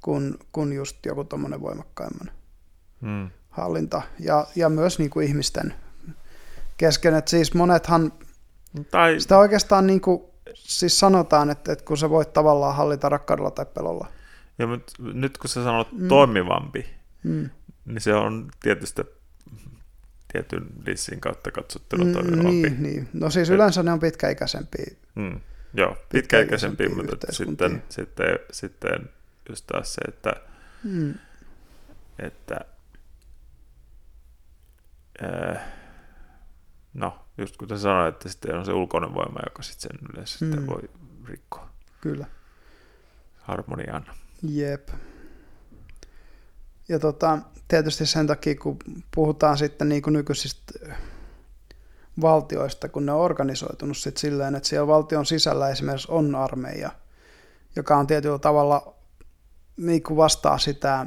kuin, 0.03 0.39
kuin 0.53 0.73
just 0.73 1.07
joku 1.07 1.25
tuommoinen 1.25 1.61
voimakkaimman 1.61 2.31
Hmm. 3.01 3.31
Hallinta. 3.51 4.03
Ja, 4.19 4.47
ja 4.57 4.69
myös 4.69 4.99
niinku 4.99 5.21
ihmisten 5.21 5.75
kesken. 6.77 7.15
Et 7.15 7.29
siis 7.29 7.55
monethan, 7.55 8.13
Tai, 8.91 9.21
sitä 9.21 9.39
oikeastaan 9.39 9.87
niinku, 9.87 10.35
siis 10.55 10.99
sanotaan, 11.01 11.51
että, 11.51 11.73
että 11.73 11.85
kun 11.85 11.99
sä 11.99 12.11
voit 12.11 12.33
tavallaan 12.33 12.77
hallita 12.77 13.09
rakkaudella 13.09 13.51
tai 13.51 13.67
pelolla. 13.75 14.09
ja 14.59 14.67
nyt 15.15 15.39
kun 15.39 15.49
sä 15.51 15.65
sanot 15.65 15.93
Mm. 15.93 16.09
toimivampi, 16.09 16.87
Mm. 17.25 17.51
niin 17.85 18.01
se 18.01 18.15
on 18.15 18.49
tietysti 18.63 19.03
tietyn 20.33 20.67
lissin 20.87 21.21
kautta 21.21 21.51
katsottuna 21.51 22.05
Mm, 22.05 22.13
toimivampi. 22.13 22.51
niin, 22.53 22.83
niin. 22.83 23.09
No 23.13 23.31
siis 23.31 23.51
yleensä 23.51 23.83
ne 23.83 23.93
on 23.93 24.01
pitkäikäisempiä. 24.01 24.87
Mm, 25.15 25.41
joo, 25.75 25.97
pitkäikäisempi, 26.13 26.85
pitkäikäisempiä 26.85 26.89
mutta 27.11 27.33
sitten, 27.33 27.83
sitten, 27.89 28.39
sitten 28.53 29.11
just 29.49 29.67
taas 29.67 29.95
se, 29.95 30.01
että, 30.09 30.33
Mm. 30.85 31.15
että 32.19 32.61
no, 36.95 37.19
just 37.39 37.57
kuten 37.57 37.79
sanoin, 37.79 38.09
että 38.09 38.29
sitten 38.29 38.59
on 38.59 38.65
se 38.65 38.73
ulkoinen 38.73 39.15
voima, 39.15 39.41
joka 39.47 39.63
sitten 39.63 39.91
sen 39.91 40.09
yleensä 40.13 40.45
Mm. 40.45 40.51
sitten 40.51 40.67
voi 40.67 40.83
rikkoa 41.25 41.69
Kyllä. 42.01 42.27
harmonian. 43.37 44.07
Jep. 44.43 44.89
Ja 46.89 46.99
tota, 46.99 47.39
tietysti 47.69 48.07
sen 48.07 48.27
takia, 48.27 48.55
kun 48.55 48.77
puhutaan 49.15 49.59
sitten 49.59 49.89
niin 49.89 50.03
kuin 50.03 50.13
nykyisistä 50.13 50.95
valtioista, 52.21 52.89
kun 52.89 53.07
ne 53.07 53.13
on 53.13 53.21
organisoitunut 53.21 53.97
sit 53.97 54.17
silleen, 54.17 54.55
että 54.55 54.69
siellä 54.69 54.87
valtion 54.87 55.27
sisällä 55.27 55.69
esimerkiksi 55.69 56.09
on 56.13 56.35
armeija, 56.35 56.91
joka 57.77 57.97
on 57.97 58.07
tietyllä 58.07 58.39
tavalla 58.39 58.95
niin 59.77 60.03
kuin 60.03 60.17
vastaa 60.17 60.59
sitä 60.59 61.07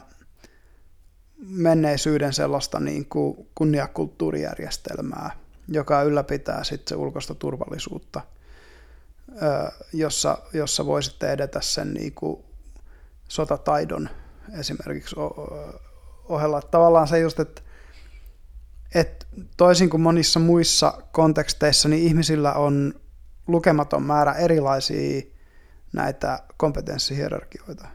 menneisyyden 1.47 2.34
sellaista 2.34 2.80
niin 2.80 3.05
kuin 3.05 3.47
kunniakulttuurijärjestelmää, 3.55 5.31
joka 5.68 6.01
ylläpitää 6.03 6.63
sitten 6.63 6.97
ulkoista 6.97 7.35
turvallisuutta, 7.35 8.22
jossa, 9.93 10.38
jossa 10.53 10.85
voi 10.85 11.03
sitten 11.03 11.30
edetä 11.30 11.61
sen 11.61 11.93
niin 11.93 12.13
kuin 12.13 12.43
sotataidon 13.27 14.09
esimerkiksi 14.59 15.15
ohella. 16.30 16.57
Että 16.57 16.72
Tavallaan 16.72 17.07
se 17.07 17.19
just, 17.19 17.39
että, 17.39 17.61
että 18.95 19.26
toisin 19.57 19.89
kuin 19.89 20.01
monissa 20.01 20.39
muissa 20.39 21.01
konteksteissa, 21.11 21.89
niin 21.89 22.03
ihmisillä 22.03 22.53
on 22.53 22.93
lukematon 23.47 24.03
määrä 24.03 24.34
erilaisia 24.34 25.22
näitä 25.93 26.39
kompetenssihierarkioita, 26.57 27.88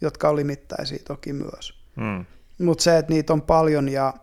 jotka 0.00 0.28
on 0.28 0.36
limittäisiä 0.36 0.98
toki 1.06 1.32
myös. 1.32 1.82
Mm. 1.96 2.24
Mutta 2.58 2.84
se, 2.84 2.98
että 2.98 3.12
niitä 3.12 3.32
on 3.32 3.42
paljon 3.42 3.88
ja, 3.88 4.14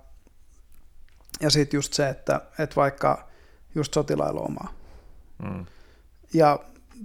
ja 1.41 1.49
sitten 1.49 1.77
just 1.77 1.93
se, 1.93 2.09
että, 2.09 2.41
että 2.59 2.75
vaikka 2.75 3.29
just 3.75 3.93
sotilailla 3.93 4.41
omaa 4.41 4.79
Mm. 5.43 5.65
ja 6.33 6.59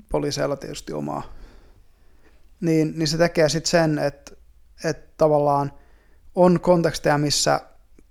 poliiseilla 0.08 0.56
tietysti 0.56 0.92
omaa, 0.92 1.22
niin, 2.60 2.92
niin 2.98 3.08
se 3.08 3.18
tekee 3.18 3.48
sitten 3.48 3.70
sen, 3.70 3.98
että, 3.98 4.32
että 4.84 5.12
tavallaan 5.16 5.72
on 6.34 6.60
konteksteja, 6.60 7.18
missä 7.18 7.60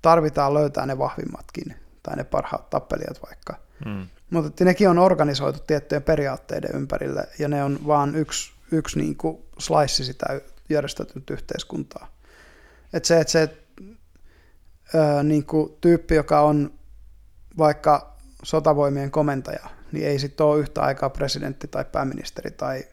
tarvitaan 0.01 0.53
löytää 0.53 0.85
ne 0.85 0.97
vahvimmatkin 0.97 1.75
tai 2.03 2.15
ne 2.15 2.23
parhaat 2.23 2.69
tappelijat 2.69 3.19
vaikka. 3.25 3.55
Mm. 3.85 4.07
Mutta 4.29 4.65
nekin 4.65 4.89
on 4.89 4.99
organisoitu 4.99 5.59
tiettyjen 5.67 6.03
periaatteiden 6.03 6.75
ympärille 6.75 7.27
ja 7.39 7.47
ne 7.47 7.63
on 7.63 7.79
vaan 7.87 8.15
yksi, 8.15 8.51
yksi 8.71 8.99
niin 8.99 9.15
kuin 9.15 9.37
slice 9.59 10.03
sitä 10.03 10.25
järjestettyä 10.69 11.23
yhteiskuntaa. 11.31 12.12
Että 12.93 13.07
se, 13.07 13.19
että 13.19 13.31
se 13.31 13.57
öö, 14.95 15.23
niin 15.23 15.45
kuin 15.45 15.77
tyyppi, 15.81 16.15
joka 16.15 16.39
on 16.39 16.73
vaikka 17.57 18.15
sotavoimien 18.43 19.11
komentaja, 19.11 19.69
niin 19.91 20.07
ei 20.07 20.19
sitten 20.19 20.45
ole 20.45 20.59
yhtä 20.59 20.81
aikaa 20.81 21.09
presidentti 21.09 21.67
tai 21.67 21.85
pääministeri 21.85 22.51
tai 22.51 22.83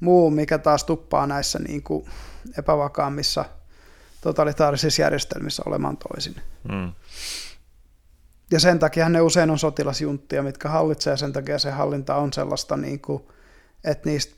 muu, 0.00 0.30
mikä 0.30 0.58
taas 0.58 0.84
tuppaa 0.84 1.26
näissä 1.26 1.58
niin 1.58 1.82
kuin 1.82 2.06
epävakaammissa 2.58 3.44
totalitaarisissa 4.20 5.02
järjestelmissä 5.02 5.62
olemaan 5.66 5.96
toisin. 5.96 6.36
Mm. 6.68 6.92
Ja 8.50 8.60
sen 8.60 8.78
takia 8.78 9.08
ne 9.08 9.20
usein 9.20 9.50
on 9.50 9.58
sotilasjunttia, 9.58 10.42
mitkä 10.42 10.68
hallitsee, 10.68 11.10
ja 11.10 11.16
sen 11.16 11.32
takia 11.32 11.58
se 11.58 11.70
hallinta 11.70 12.16
on 12.16 12.32
sellaista, 12.32 12.76
niin 12.76 13.00
kuin, 13.00 13.22
että 13.84 14.08
niistä 14.08 14.34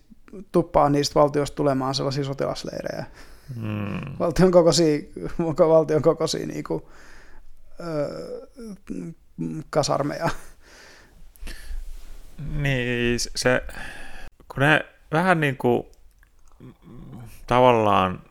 tuppaa 0.53 0.89
niistä 0.89 1.15
valtioista 1.15 1.55
tulemaan 1.55 1.95
sellaisia 1.95 2.25
sotilasleirejä. 2.25 3.07
Mm. 3.57 4.19
Valtion 4.19 4.51
kokoisia, 4.51 4.99
valtion 5.59 6.03
kokoisia 6.03 6.47
niin 6.47 6.65
kuin, 6.65 6.83
öö, 7.81 8.47
kasarmeja. 9.71 10.31
Niin, 12.57 13.21
se, 13.21 13.63
kun 14.49 14.63
ne 14.63 14.87
vähän 15.13 15.41
niin 15.41 15.57
kuin 15.57 15.87
tavallaan 17.47 18.23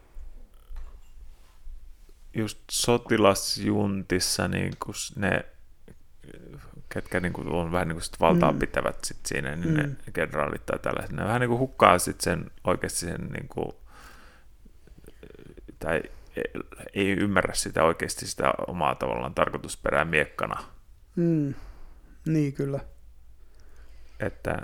just 2.33 2.59
sotilasjuntissa 2.71 4.47
niin 4.47 4.73
kuin 4.85 4.95
ne 5.15 5.45
ketkä 6.89 7.19
niin 7.19 7.33
kuin 7.33 7.47
on 7.47 7.71
vähän 7.71 7.87
niin 7.87 7.95
kuin 7.95 8.03
sit 8.03 8.19
valtaa 8.19 8.51
mm. 8.51 8.59
pitävät 8.59 9.03
sit 9.03 9.25
siinä, 9.25 9.55
niin 9.55 9.73
mm. 9.73 9.77
ne 9.77 9.95
kenraalit 10.13 10.65
tai 10.65 10.79
tällaiset, 10.79 11.11
ne 11.11 11.23
vähän 11.23 11.41
niin 11.41 11.49
kuin 11.49 11.59
hukkaa 11.59 11.99
sit 11.99 12.21
sen 12.21 12.51
oikeasti 12.63 12.99
sen 12.99 13.27
niin 13.33 13.47
kuin, 13.47 13.75
tai 15.83 16.01
ei 16.93 17.11
ymmärrä 17.11 17.53
sitä 17.53 17.83
oikeasti 17.83 18.27
sitä 18.27 18.53
omaa 18.67 18.95
tavallaan 18.95 19.33
tarkoitusperää 19.33 20.05
miekkana. 20.05 20.63
Mm. 21.15 21.53
Niin, 22.25 22.53
kyllä. 22.53 22.79
Että... 24.19 24.61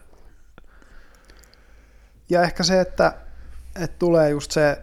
Ja 2.30 2.44
ehkä 2.44 2.64
se, 2.64 2.82
että, 2.82 3.14
että 3.76 3.96
tulee 4.00 4.30
just 4.30 4.52
se, 4.52 4.82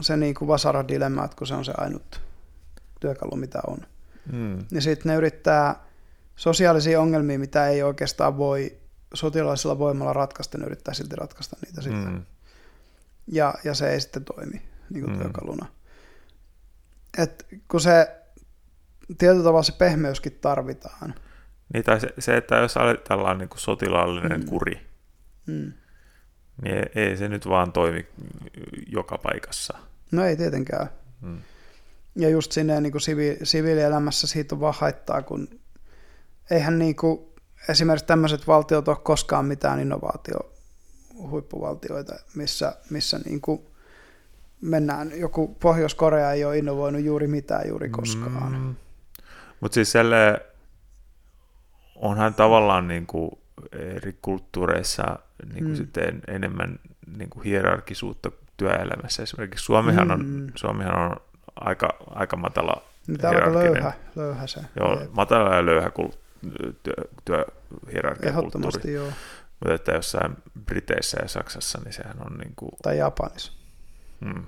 se 0.00 0.16
niin 0.16 0.34
kuin 0.34 0.48
vasara-dilemma, 0.48 1.24
että 1.24 1.36
kun 1.36 1.46
se 1.46 1.54
on 1.54 1.64
se 1.64 1.72
ainut 1.76 2.20
työkalu, 3.00 3.36
mitä 3.36 3.60
on. 3.66 3.78
Mm. 4.32 4.66
Niin 4.70 4.82
sitten 4.82 5.10
ne 5.10 5.16
yrittää 5.16 5.84
sosiaalisia 6.36 7.00
ongelmia, 7.00 7.38
mitä 7.38 7.68
ei 7.68 7.82
oikeastaan 7.82 8.38
voi 8.38 8.78
sotilaallisella 9.14 9.78
voimalla 9.78 10.12
ratkaista, 10.12 10.58
ne 10.58 10.66
yrittää 10.66 10.94
silti 10.94 11.16
ratkaista 11.16 11.56
niitä 11.64 11.82
sitten. 11.82 12.12
Mm. 12.12 12.22
Ja, 13.26 13.54
ja 13.64 13.74
se 13.74 13.90
ei 13.90 14.00
sitten 14.00 14.24
toimi 14.24 14.62
niin 14.90 15.04
kuin 15.04 15.16
mm. 15.16 15.22
työkaluna. 15.22 15.66
Et 17.18 17.46
kun 17.68 17.80
se 17.80 18.16
tietyllä 19.18 19.44
tavalla 19.44 19.62
se 19.62 19.72
pehmeyskin 19.72 20.38
tarvitaan. 20.40 21.14
Niin, 21.74 21.84
tai 21.84 22.00
se, 22.00 22.08
se 22.18 22.36
että 22.36 22.56
jos 22.56 22.76
ajatellaan 22.76 23.38
niin 23.38 23.48
kuin 23.48 23.60
sotilaallinen 23.60 24.40
mm. 24.40 24.46
kuri, 24.46 24.86
mm. 25.46 25.72
niin 26.62 26.76
ei, 26.76 26.84
ei 26.94 27.16
se 27.16 27.28
nyt 27.28 27.48
vaan 27.48 27.72
toimi 27.72 28.06
joka 28.86 29.18
paikassa. 29.18 29.78
No 30.12 30.24
ei 30.24 30.36
tietenkään. 30.36 30.90
Mm. 31.20 31.38
Ja 32.16 32.28
just 32.28 32.52
sinne 32.52 32.80
niin 32.80 32.92
kuin 32.92 33.02
sivi, 33.02 33.38
siviilielämässä 33.42 34.26
siitä 34.26 34.54
on 34.54 34.60
vaan 34.60 34.74
haittaa, 34.78 35.22
kun 35.22 35.60
eihän 36.50 36.78
niin 36.78 36.96
kuin, 36.96 37.20
esimerkiksi 37.68 38.06
tämmöiset 38.06 38.46
valtiot 38.46 38.88
ole 38.88 38.96
koskaan 38.96 39.44
mitään 39.44 39.80
innovaatio 39.80 40.52
huippuvaltioita, 41.30 42.14
missä, 42.34 42.76
missä 42.90 43.18
niin 43.18 43.40
kuin 43.40 43.66
mennään, 44.60 45.20
joku 45.20 45.56
Pohjois-Korea 45.60 46.32
ei 46.32 46.44
ole 46.44 46.58
innovoinut 46.58 47.02
juuri 47.02 47.26
mitään 47.26 47.68
juuri 47.68 47.88
koskaan. 47.88 48.52
Mm. 48.52 48.74
Mutta 49.60 49.74
siis 49.74 49.92
selle 49.92 50.46
onhan 51.96 52.34
tavallaan 52.34 52.88
niin 52.88 53.06
kuin 53.06 53.30
eri 53.72 54.18
kulttuureissa 54.22 55.18
niin 55.52 55.64
kuin 55.64 55.72
mm. 55.72 55.76
sitten 55.76 56.20
enemmän 56.28 56.78
niin 57.16 57.30
kuin 57.30 57.44
hierarkisuutta 57.44 58.30
työelämässä. 58.56 59.22
Esimerkiksi 59.22 59.64
Suomihan 59.64 60.10
on, 60.10 60.26
mm. 60.26 60.46
Suomihan 60.54 60.98
on 60.98 61.16
aika, 61.60 61.88
aika 62.10 62.36
matala 62.36 62.82
Mitä 63.06 63.28
aika 63.28 63.54
löyhä, 63.54 63.92
löyhä 64.16 64.46
se. 64.46 64.60
Joo, 64.80 65.02
matala 65.12 65.54
ja 65.54 65.66
löyhä 65.66 65.90
työ, 66.82 66.94
työhierarkia 67.24 68.28
Ehdottomasti 68.28 68.92
joo. 68.92 69.08
Mutta 69.60 69.74
että 69.74 69.92
jossain 69.92 70.36
Briteissä 70.64 71.18
ja 71.22 71.28
Saksassa, 71.28 71.80
niin 71.84 71.92
sehän 71.92 72.16
on 72.20 72.38
niin 72.38 72.52
kuin... 72.56 72.70
Tai 72.82 72.98
Japanissa. 72.98 73.57
Hmm. 74.24 74.46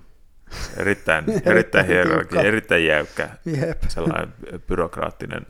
Erittäin, 0.77 1.25
erittäin 1.45 1.87
hierarkia, 1.87 2.43
erittäin 2.43 2.87
jäykkä, 2.87 3.29
Jep. 3.45 3.83
sellainen 3.89 4.35
byrokraattinen. 4.67 5.47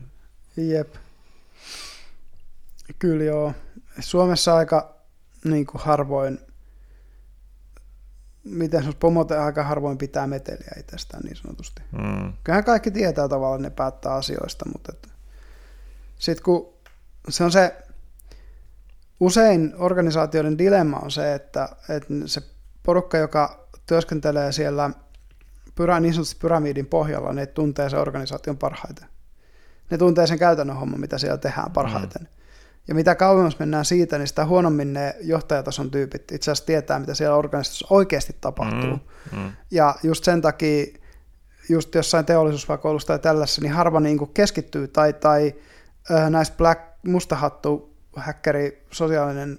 Jep. 0.56 0.94
Kyllä 2.98 3.24
joo. 3.24 3.54
Suomessa 4.00 4.56
aika 4.56 4.94
niin 5.44 5.66
kuin 5.66 5.82
harvoin, 5.82 6.38
miten 8.44 8.80
sinus 8.80 8.96
pomot 8.96 9.30
aika 9.30 9.62
harvoin 9.62 9.98
pitää 9.98 10.26
meteliä 10.26 10.72
itsestään 10.80 11.22
niin 11.22 11.36
sanotusti. 11.36 11.82
Mm. 11.92 12.32
Kyllähän 12.44 12.64
kaikki 12.64 12.90
tietää 12.90 13.28
tavallaan, 13.28 13.62
ne 13.62 13.70
päättää 13.70 14.14
asioista, 14.14 14.64
mutta 14.72 14.92
että 14.92 15.08
sitten 16.18 16.44
kun 16.44 16.74
se 17.28 17.44
on 17.44 17.52
se, 17.52 17.76
usein 19.20 19.74
organisaatioiden 19.76 20.58
dilemma 20.58 20.98
on 20.98 21.10
se, 21.10 21.34
että, 21.34 21.68
että 21.88 22.14
se 22.26 22.42
porukka, 22.82 23.18
joka 23.18 23.68
työskentelee 23.90 24.52
siellä 24.52 24.90
pyrä, 25.74 26.00
niin 26.00 26.14
sanotusti 26.14 26.40
pyramidin 26.40 26.86
pohjalla, 26.86 27.32
ne 27.32 27.46
tuntee 27.46 27.90
sen 27.90 27.98
organisaation 27.98 28.58
parhaiten. 28.58 29.08
Ne 29.90 29.98
tuntee 29.98 30.26
sen 30.26 30.38
käytännön 30.38 30.76
homman, 30.76 31.00
mitä 31.00 31.18
siellä 31.18 31.38
tehdään 31.38 31.70
parhaiten. 31.70 32.22
Mm. 32.22 32.28
Ja 32.88 32.94
mitä 32.94 33.14
kauemmas 33.14 33.58
mennään 33.58 33.84
siitä, 33.84 34.18
niin 34.18 34.28
sitä 34.28 34.46
huonommin 34.46 34.92
ne 34.92 35.16
johtajatason 35.20 35.90
tyypit 35.90 36.32
itse 36.32 36.50
asiassa 36.50 36.66
tietää, 36.66 36.98
mitä 36.98 37.14
siellä 37.14 37.36
organisaatiossa 37.36 37.86
oikeasti 37.90 38.36
tapahtuu. 38.40 38.98
Mm. 39.32 39.38
Mm. 39.38 39.52
Ja 39.70 39.94
just 40.02 40.24
sen 40.24 40.42
takia, 40.42 40.86
just 41.68 41.94
jossain 41.94 42.24
teollisuusvakoilussa 42.24 43.06
tai 43.06 43.18
tällaisessa, 43.18 43.62
niin 43.62 43.72
harva 43.72 44.00
niin 44.00 44.18
kuin 44.18 44.30
keskittyy 44.34 44.88
tai, 44.88 45.12
tai 45.12 45.54
äh, 46.10 46.30
näissä 46.30 46.54
black, 46.56 46.80
mustahattu 47.06 47.96
häkkeri, 48.16 48.86
sosiaalinen 48.90 49.58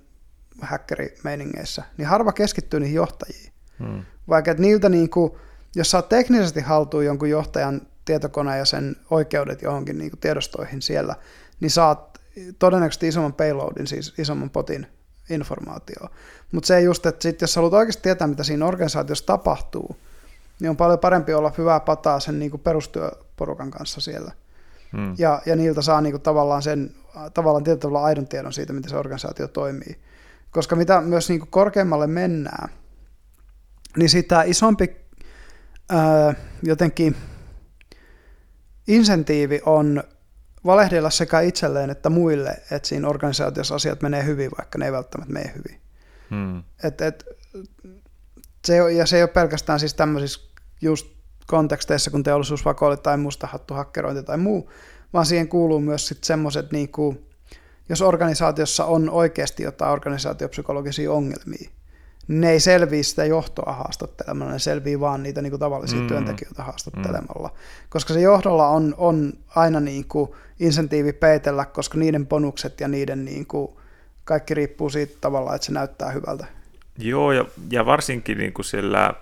häkkeri 0.62 1.16
meiningeissä, 1.24 1.84
niin 1.98 2.08
harva 2.08 2.32
keskittyy 2.32 2.80
niihin 2.80 2.96
johtajiin. 2.96 3.51
Hmm. 3.82 4.04
Vaikka 4.30 4.52
että 4.52 4.62
niiltä, 4.62 4.90
niin 4.90 5.10
kuin, 5.10 5.32
jos 5.76 5.92
saa 5.92 6.02
teknisesti 6.02 6.62
haltuun 6.62 7.06
jonkun 7.06 7.30
johtajan 7.30 7.82
tietokone 8.06 8.58
ja 8.58 8.66
sen 8.66 8.96
oikeudet 9.10 9.62
johonkin 9.62 9.98
niin 9.98 10.12
kuin 10.12 10.20
tiedostoihin 10.20 10.82
siellä, 10.82 11.16
niin 11.60 11.72
saat 11.72 12.22
todennäköisesti 12.60 13.08
isomman 13.08 13.34
payloadin, 13.34 13.88
siis 13.88 14.14
isomman 14.18 14.50
potin 14.50 14.88
informaatioa. 15.30 16.10
Mutta 16.52 16.68
se 16.68 16.82
just, 16.82 17.06
että 17.06 17.24
sit, 17.24 17.42
jos 17.42 17.56
haluat 17.56 17.74
oikeasti 17.74 18.04
tietää, 18.04 18.28
mitä 18.28 18.44
siinä 18.44 18.66
organisaatiossa 18.66 19.26
tapahtuu, 19.26 19.96
niin 20.60 20.70
on 20.70 20.78
paljon 20.78 21.00
parempi 21.00 21.34
olla 21.34 21.54
hyvää 21.58 21.80
pataa 21.80 22.20
sen 22.20 22.40
niin 22.40 22.52
kuin 22.52 22.62
perustyöporukan 22.62 23.72
kanssa 23.72 24.02
siellä. 24.02 24.32
Hmm. 24.92 25.16
Ja, 25.18 25.42
ja 25.46 25.56
niiltä 25.56 25.82
saa 25.82 26.02
niin 26.02 26.14
kuin 26.14 26.22
tavallaan 26.22 26.62
sen 26.62 26.92
tavallaan 27.34 27.64
tietyllä 27.64 27.82
tavalla 27.82 28.04
aidon 28.04 28.28
tiedon 28.28 28.54
siitä, 28.54 28.74
miten 28.74 28.90
se 28.90 28.98
organisaatio 28.98 29.48
toimii. 29.48 30.00
Koska 30.52 30.76
mitä 30.76 31.02
myös 31.02 31.30
niin 31.30 31.40
kuin 31.40 31.52
korkeammalle 31.52 32.08
mennään, 32.08 32.70
niin 33.98 34.10
sitä 34.10 34.42
isompi 34.44 34.96
ää, 35.90 36.34
jotenkin 36.64 37.16
insentiivi 38.88 39.62
on 39.66 40.04
valehdella 40.66 41.10
sekä 41.10 41.40
itselleen 41.40 41.90
että 41.90 42.10
muille, 42.10 42.50
että 42.72 42.88
siinä 42.88 43.08
organisaatiossa 43.08 43.76
asiat 43.76 44.02
menee 44.02 44.26
hyvin, 44.26 44.52
vaikka 44.58 44.78
ne 44.78 44.86
ei 44.86 44.92
välttämättä 44.92 45.34
mene 45.34 45.54
hyvin. 45.56 45.82
Hmm. 46.30 46.64
Et, 46.84 47.02
et, 47.02 47.26
se, 48.66 48.94
ja 48.94 49.06
se 49.06 49.18
ei 49.18 49.24
ole 49.24 49.30
pelkästään 49.30 49.80
siis 49.80 49.94
tämmöisissä 49.94 50.42
just 50.82 51.08
konteksteissa 51.48 52.12
kuin 52.12 52.24
teollisuusvakoilu 52.24 52.98
tai 52.98 53.18
mustahattu 53.18 53.74
hakkerointi 53.74 54.24
tai 54.24 54.38
muu, 54.38 54.72
vaan 55.14 55.26
siihen 55.26 55.48
kuuluu 55.48 55.80
myös 55.80 56.08
sitten 56.08 56.28
semmoiset, 56.28 56.72
niin 56.72 56.90
kuin, 56.90 57.28
jos 57.90 58.02
organisaatiossa 58.02 58.86
on 58.86 59.10
oikeasti 59.10 59.64
jotain 59.64 59.92
organisaatiopsykologisia 59.92 61.12
ongelmia, 61.12 61.70
ne 62.28 62.52
ei 62.52 62.60
selviä 62.60 63.04
sitä 63.04 63.26
johtoa 63.26 63.74
haastattelemalla, 63.74 64.52
ne 64.52 64.60
selviää 64.60 65.00
vaan 65.00 65.24
niitä 65.24 65.42
niin 65.42 65.52
kuin 65.52 65.60
tavallisia 65.60 66.00
mm. 66.00 66.08
työntekijöitä 66.08 66.64
haastattelemalla. 66.64 67.48
Mm. 67.48 67.56
Koska 67.90 68.14
se 68.14 68.22
johdolla 68.22 68.68
on, 68.68 68.96
on 68.98 69.34
aina 69.56 69.80
niin 69.80 70.08
kuin 70.08 70.32
insentiivi 70.60 71.14
peitellä, 71.14 71.66
koska 71.66 71.98
niiden 71.98 72.28
bonukset 72.28 72.80
ja 72.80 72.88
niiden 72.88 73.26
niin 73.26 73.46
kuin 73.46 73.72
kaikki 74.24 74.54
riippuu 74.54 74.90
siitä 74.90 75.18
tavalla, 75.22 75.56
että 75.56 75.66
se 75.66 75.72
näyttää 75.72 76.12
hyvältä. 76.12 76.46
Joo, 76.98 77.32
ja, 77.32 77.46
ja 77.72 77.86
varsinkin 77.86 78.38
niin 78.38 78.54
kuin 78.54 78.66
sillä, 78.66 79.14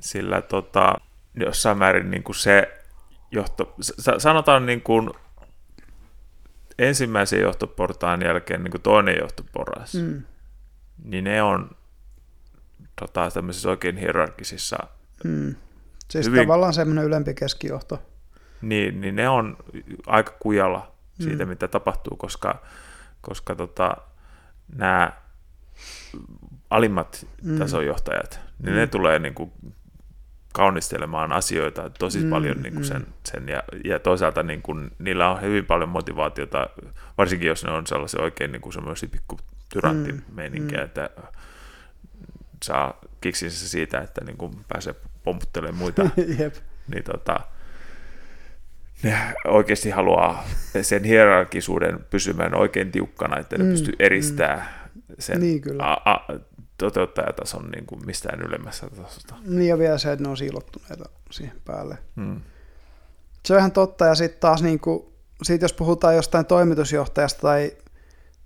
sillä 0.00 0.42
tota, 0.42 0.94
jossain 1.34 1.78
määrin 1.78 2.10
niin 2.10 2.22
kuin 2.22 2.36
se 2.36 2.80
johto, 3.30 3.74
sanotaan 4.18 4.66
niin 4.66 4.80
kuin 4.80 5.10
ensimmäisen 6.78 7.40
johtoportaan 7.40 8.22
jälkeen 8.22 8.64
niin 8.64 8.70
kuin 8.70 8.82
toinen 8.82 9.16
johtoporras, 9.20 9.94
mm. 9.94 10.22
niin 11.04 11.24
ne 11.24 11.42
on 11.42 11.70
tota, 13.00 13.30
tämmöisissä 13.30 13.70
oikein 13.70 13.96
hierarkisissa 13.96 14.78
mm. 15.24 15.54
Siis 16.10 16.26
hyvin, 16.26 16.40
tavallaan 16.40 16.74
semmoinen 16.74 17.04
ylempi 17.04 17.34
keskijohto. 17.34 18.02
Niin, 18.62 19.00
niin 19.00 19.16
ne 19.16 19.28
on 19.28 19.56
aika 20.06 20.36
kujalla 20.40 20.94
siitä, 21.20 21.44
mm. 21.44 21.48
mitä 21.48 21.68
tapahtuu, 21.68 22.16
koska, 22.16 22.62
koska 23.20 23.54
tota, 23.54 23.96
nämä 24.76 25.12
alimmat 26.70 27.26
mm. 27.42 27.58
tasojohtajat, 27.58 28.40
niin 28.58 28.72
mm. 28.72 28.78
ne 28.78 28.86
tulee 28.86 29.18
niin 29.18 29.34
kuin 29.34 29.52
kaunistelemaan 30.52 31.32
asioita 31.32 31.90
tosi 31.90 32.18
mm, 32.18 32.30
paljon 32.30 32.62
niin 32.62 32.74
kuin 32.74 32.84
sen, 32.84 33.02
mm. 33.02 33.12
sen 33.24 33.48
ja, 33.48 33.62
ja 33.84 33.98
toisaalta 33.98 34.42
niin 34.42 34.62
kuin, 34.62 34.90
niillä 34.98 35.30
on 35.30 35.42
hyvin 35.42 35.66
paljon 35.66 35.88
motivaatiota, 35.88 36.68
varsinkin 37.18 37.48
jos 37.48 37.64
ne 37.64 37.70
on 37.70 37.86
sellaisia 37.86 38.22
oikein 38.22 38.52
niin 38.52 38.62
kuin 38.62 38.72
semmoisia 38.72 39.08
pikku 39.08 39.38
tyranttimeininkiä, 39.72 40.78
mm, 40.78 40.84
että 40.84 41.10
saa 42.64 42.98
kiksinsä 43.20 43.68
siitä, 43.68 44.00
että 44.00 44.24
niin 44.24 44.36
kuin 44.36 44.52
pääsee 44.68 44.94
pomputtelemaan 45.24 45.78
muita, 45.78 46.02
Jep. 46.38 46.54
niin 46.88 47.04
tota, 47.04 47.40
ne 49.02 49.18
oikeasti 49.46 49.90
haluaa 49.90 50.44
sen 50.82 51.04
hierarkisuuden 51.04 52.04
pysymään 52.10 52.54
oikein 52.54 52.92
tiukkana, 52.92 53.38
että 53.38 53.58
ne 53.58 53.64
mm, 53.64 53.70
pystyy 53.70 53.94
eristämään 53.98 54.68
mm. 54.94 55.14
sen 55.18 55.40
niin, 55.40 55.60
kyllä. 55.60 55.82
A, 55.82 56.12
a, 56.12 56.38
toteuttajatason 56.78 57.70
niin 57.70 57.86
kuin 57.86 58.06
mistään 58.06 58.40
ylemmässä 58.40 58.86
tasosta. 58.90 59.34
Niin 59.46 59.68
ja 59.68 59.78
vielä 59.78 59.98
se, 59.98 60.12
että 60.12 60.22
ne 60.22 60.28
on 60.28 60.36
siilottuneita 60.36 61.08
siihen 61.30 61.60
päälle. 61.64 61.98
Hmm. 62.16 62.40
Se 63.46 63.52
on 63.52 63.58
ihan 63.58 63.72
totta, 63.72 64.06
ja 64.06 64.14
sitten 64.14 64.40
taas 64.40 64.62
niin 64.62 64.80
kuin, 64.80 65.04
sit 65.42 65.62
jos 65.62 65.72
puhutaan 65.72 66.16
jostain 66.16 66.46
toimitusjohtajasta 66.46 67.40
tai, 67.40 67.72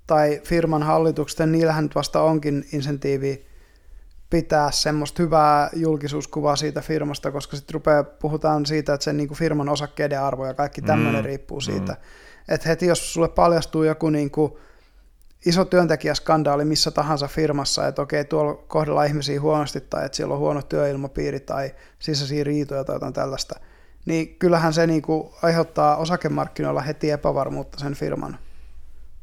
tai 0.06 0.40
firman 0.44 0.82
hallituksesta, 0.82 1.46
niin 1.46 1.52
niillähän 1.52 1.84
nyt 1.84 1.94
vasta 1.94 2.22
onkin 2.22 2.64
insentiivi 2.72 3.47
pitää 4.30 4.70
semmoista 4.70 5.22
hyvää 5.22 5.70
julkisuuskuvaa 5.72 6.56
siitä 6.56 6.80
firmasta, 6.80 7.30
koska 7.30 7.56
sitten 7.56 7.74
rupeaa, 7.74 8.04
puhutaan 8.04 8.66
siitä, 8.66 8.94
että 8.94 9.04
sen 9.04 9.16
niin 9.16 9.28
kuin 9.28 9.38
firman 9.38 9.68
osakkeiden 9.68 10.22
arvo 10.22 10.46
ja 10.46 10.54
kaikki 10.54 10.82
tämmöinen 10.82 11.22
mm, 11.22 11.26
riippuu 11.26 11.60
siitä. 11.60 11.92
Mm. 11.92 11.98
Että 12.54 12.68
heti 12.68 12.86
jos 12.86 13.12
sulle 13.12 13.28
paljastuu 13.28 13.82
joku 13.82 14.10
niin 14.10 14.30
kuin 14.30 14.52
iso 15.46 15.64
työntekijäskandaali 15.64 16.64
missä 16.64 16.90
tahansa 16.90 17.28
firmassa, 17.28 17.88
että 17.88 18.02
okei, 18.02 18.24
tuolla 18.24 18.54
kohdellaan 18.54 19.06
ihmisiä 19.06 19.40
huonosti 19.40 19.80
tai 19.80 20.06
että 20.06 20.16
siellä 20.16 20.34
on 20.34 20.40
huono 20.40 20.62
työilmapiiri 20.62 21.40
tai 21.40 21.74
sisäisiä 21.98 22.44
riitoja 22.44 22.84
tai 22.84 22.94
jotain 22.94 23.12
tällaista, 23.12 23.60
niin 24.06 24.36
kyllähän 24.38 24.72
se 24.72 24.86
niin 24.86 25.02
kuin 25.02 25.30
aiheuttaa 25.42 25.96
osakemarkkinoilla 25.96 26.80
heti 26.80 27.10
epävarmuutta 27.10 27.78
sen 27.78 27.94
firman 27.94 28.38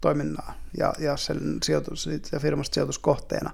toiminnaa 0.01 0.53
ja, 0.77 0.93
ja 0.99 1.17
sen, 1.17 1.57
sijoitus, 1.63 2.03
sen 2.03 2.41
firmasta 2.41 2.73
sijoituskohteena. 2.73 3.51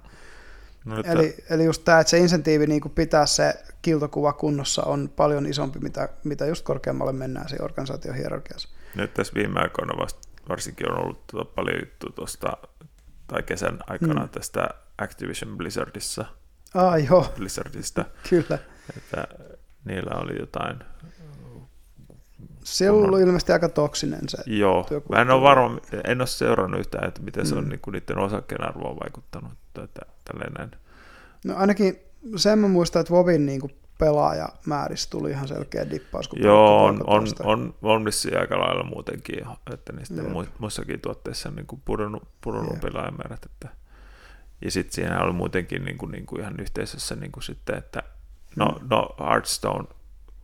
No, 0.86 1.00
että... 1.00 1.12
eli, 1.12 1.36
eli 1.50 1.66
just 1.66 1.86
tämä, 1.86 2.00
että 2.00 2.12
se 2.12 2.18
insentiivi 2.18 2.68
niin 2.68 2.82
kuin 2.82 2.92
pitää 2.92 3.26
se 3.26 3.54
kiltokuva 3.82 4.34
kunnossa 4.34 4.84
on 4.84 5.10
paljon 5.16 5.46
isompi, 5.46 5.80
mitä, 5.80 6.10
mitä 6.24 6.46
just 6.46 6.66
korkeammalle 6.66 7.14
mennään 7.14 7.50
siinä 7.50 7.66
organisaation 7.66 8.16
hierarkiassa. 8.16 8.70
Nyt 8.96 9.14
tässä 9.14 9.34
viime 9.36 9.60
aikoina 9.60 10.02
vasta 10.02 10.32
varsinkin 10.50 10.92
on 10.92 10.98
ollut 11.04 11.28
tuota 11.28 11.52
paljon 11.56 11.80
juttu 11.80 12.10
tuosta, 12.10 12.58
tai 13.28 13.44
kesän 13.44 13.80
aikana 13.88 14.24
mm. 14.24 14.30
tästä 14.30 14.70
Activision 14.98 15.58
Blizzardissa. 15.58 16.26
Ah, 16.74 17.06
joo. 17.06 17.34
Blizzardista. 17.38 18.06
Kyllä. 18.30 18.60
Että 18.98 19.28
niillä 19.86 20.12
oli 20.16 20.40
jotain... 20.40 20.80
Se 22.64 22.92
on 22.92 23.06
ollut 23.06 23.20
ilmeisesti 23.20 23.52
aika 23.52 23.70
toksinen 23.70 24.30
se 24.30 24.38
Joo, 24.46 24.88
mä 25.10 25.22
en 25.22 25.32
ole 25.32 25.42
varma, 25.42 25.80
en 26.08 26.22
ole 26.22 26.28
seurannut 26.28 26.80
yhtään, 26.80 27.08
että 27.08 27.22
miten 27.22 27.48
se 27.48 27.56
on 27.56 27.64
mm. 27.64 27.70
niin 27.70 27.80
kuin 27.80 27.92
niiden 27.92 28.18
osakkeen 28.18 28.64
arvoon 28.64 29.00
vaikuttanut. 29.04 29.52
Että, 29.84 30.02
tälleen 30.26 30.72
No 31.46 31.56
ainakin 31.56 32.00
sen 32.36 32.60
mä 32.60 32.68
muistan, 32.68 33.00
että 33.00 33.14
Vovin 33.14 33.46
niin 33.46 33.62
kuin 33.62 33.72
pelaajamäärissä 33.98 35.10
tuli 35.10 35.32
ihan 35.32 35.48
selkeä 35.48 35.90
dippaus. 35.90 36.28
Kun 36.28 36.42
Joo, 36.42 36.86
on, 36.86 37.04
on, 37.08 37.28
on, 37.44 37.76
on 37.82 38.06
vissiin 38.06 38.40
aika 38.40 38.60
lailla 38.60 38.84
muutenkin, 38.84 39.46
että 39.74 39.94
niistä 39.94 40.22
Jep. 40.22 40.48
muissakin 40.60 41.02
tuotteissa 41.02 41.50
on 41.50 41.56
niin 41.56 41.68
kuin 41.68 41.82
pudonnut, 41.86 42.24
pudonnut 42.42 42.80
pelaajamäärät. 42.82 43.46
Että, 43.46 43.70
ja 44.66 44.72
sitten 44.72 44.94
siinä 44.94 45.24
oli 45.24 45.34
muutenkin 45.34 45.86
niin 45.86 45.98
kuin, 45.98 46.12
niin 46.12 46.26
kuin 46.26 46.42
ihan 46.42 46.60
yhteisössä 46.60 47.16
niin 47.16 47.32
kuin 47.32 47.44
sitten, 47.44 47.78
että 47.78 48.04
no, 48.56 48.66
mm. 48.66 48.88
no 48.90 49.16
Hearthstone 49.20 49.88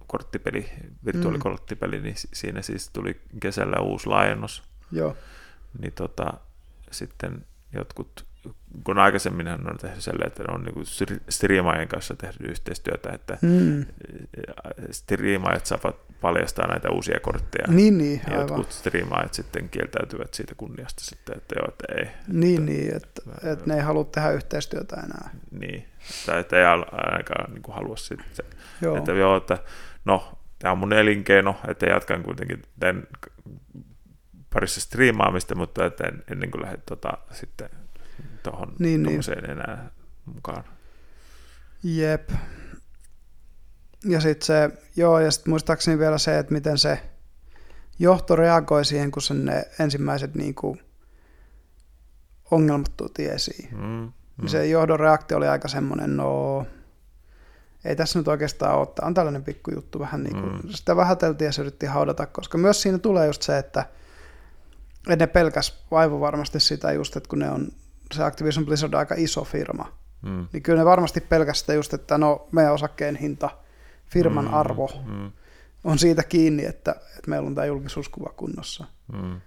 korttipeli, 0.08 0.70
virtuaalikorttipeli, 1.06 2.02
niin 2.02 2.16
siinä 2.34 2.62
siis 2.62 2.90
tuli 2.90 3.22
kesällä 3.40 3.80
uusi 3.82 4.08
laajennus. 4.08 4.64
Joo. 4.92 5.16
Niin 5.80 5.94
tota, 5.94 6.34
sitten 6.92 7.46
jotkut 7.74 8.28
kun 8.84 9.00
aikaisemmin 9.00 9.48
hän 9.48 9.70
on 9.70 9.78
tehnyt 9.78 10.02
sellainen, 10.02 10.28
että 10.28 10.44
on 10.48 10.64
niin 10.64 10.86
striimaajien 11.30 11.88
kanssa 11.88 12.16
tehnyt 12.16 12.50
yhteistyötä, 12.50 13.10
että 13.14 13.38
mm. 13.42 13.86
striimaajat 14.92 15.66
saavat 15.66 15.96
paljastaa 16.22 16.68
näitä 16.68 16.90
uusia 16.90 17.20
kortteja. 17.20 17.68
Niin, 17.68 17.98
niin, 17.98 18.22
ja 18.28 18.36
jotkut 18.36 18.72
striimaajat 18.72 19.34
sitten 19.34 19.70
kieltäytyvät 19.70 20.34
siitä 20.34 20.56
kunniasta 20.56 21.04
sitten, 21.06 21.38
että 21.38 21.56
joo, 21.60 21.68
että 21.68 21.86
ei. 21.98 22.08
Niin, 22.28 22.60
että, 22.60 22.72
niin 22.72 22.96
että, 22.96 23.22
että, 23.28 23.52
että 23.52 23.66
ne 23.68 23.76
ei 23.76 23.82
halua 23.82 24.04
tehdä 24.04 24.32
yhteistyötä 24.32 24.96
enää. 24.96 25.30
Niin, 25.52 25.88
tai 26.26 26.40
että 26.40 26.58
ei 26.58 26.66
ainakaan 26.66 27.54
niin 27.54 27.64
kuin 27.64 27.76
halua 27.76 27.98
sitten. 27.98 28.46
Joo. 28.82 28.98
Että 28.98 29.12
joo, 29.12 29.38
että 29.38 29.58
no, 30.08 30.38
tämä 30.60 30.72
on 30.72 30.78
mun 30.78 30.94
elinkeino, 30.94 31.56
että 31.68 31.86
jatkan 31.86 32.24
kuitenkin 32.24 32.62
tämän 32.80 33.08
parissa 34.54 34.82
striimaamista, 34.82 35.56
mutta 35.56 35.86
että 35.86 36.04
en, 36.04 36.24
ennen 36.32 36.52
kuin 36.52 36.62
lähden 36.62 36.84
tota, 36.86 37.18
sitten 37.32 37.70
tuohon 38.44 38.76
niin, 38.80 39.04
niin. 39.04 39.22
enää 39.50 39.92
mukaan. 40.26 40.64
Jep. 41.84 42.30
Ja 44.06 44.22
sitten 44.22 44.46
se, 44.46 44.70
joo, 44.96 45.20
ja 45.20 45.32
sitten 45.32 45.50
muistaakseni 45.50 46.00
vielä 46.00 46.18
se, 46.18 46.40
että 46.40 46.54
miten 46.54 46.78
se 46.78 47.00
johto 48.00 48.36
reagoi 48.36 48.86
siihen, 48.86 49.12
kun 49.12 49.22
sen 49.22 49.46
ne 49.46 49.64
ensimmäiset 49.80 50.36
niin 50.36 50.56
kuin, 50.56 50.82
ongelmat 52.52 52.98
tuotiin 52.98 53.32
esiin. 53.32 53.70
Mm, 53.72 53.80
mm. 53.80 54.12
Niin 54.38 54.50
se 54.50 54.68
johdon 54.68 55.00
reaktio 55.00 55.38
oli 55.38 55.48
aika 55.48 55.68
semmoinen, 55.68 56.18
no 56.18 56.66
ei 57.88 57.96
tässä 57.96 58.20
nyt 58.20 58.28
oikeastaan 58.28 58.76
ole, 58.76 58.88
on 59.02 59.14
tällainen 59.14 59.44
pikkujuttu 59.44 60.00
vähän 60.00 60.24
niin 60.24 60.42
kuin, 60.42 60.54
mm. 60.54 60.70
sitä 60.70 60.96
vähäteltiin 60.96 61.46
ja 61.46 61.52
se 61.52 61.62
yritti 61.62 61.86
haudata, 61.86 62.26
koska 62.26 62.58
myös 62.58 62.82
siinä 62.82 62.98
tulee 62.98 63.28
just 63.28 63.42
se, 63.42 63.58
että, 63.58 63.86
ne 65.08 65.28
pelkäs 65.28 65.84
vaivo 65.92 66.20
varmasti 66.20 66.60
sitä 66.60 66.92
just, 66.92 67.16
että 67.16 67.30
kun 67.30 67.40
ne 67.40 67.52
on 67.52 67.68
se 68.14 68.24
Activision 68.24 68.66
Blizzard 68.66 68.94
on 68.94 69.00
aika 69.00 69.16
iso 69.18 69.44
firma, 69.44 69.94
mm. 70.22 70.48
niin 70.54 70.64
kyllä 70.64 70.80
ne 70.80 70.86
varmasti 70.86 71.22
pelkästään 71.22 71.76
just, 71.76 71.94
että 71.94 72.18
no 72.18 72.48
meidän 72.52 72.74
osakkeen 72.74 73.16
hinta, 73.16 73.50
firman 74.06 74.46
mm, 74.46 74.54
arvo 74.54 74.90
mm. 75.06 75.32
on 75.84 76.00
siitä 76.00 76.24
kiinni, 76.24 76.66
että, 76.66 76.92
että 76.92 77.30
meillä 77.30 77.48
on 77.48 77.56
tämä 77.56 77.66
julkisuuskuva 77.66 78.34
kunnossa. 78.38 78.86
Mm. 79.14 79.42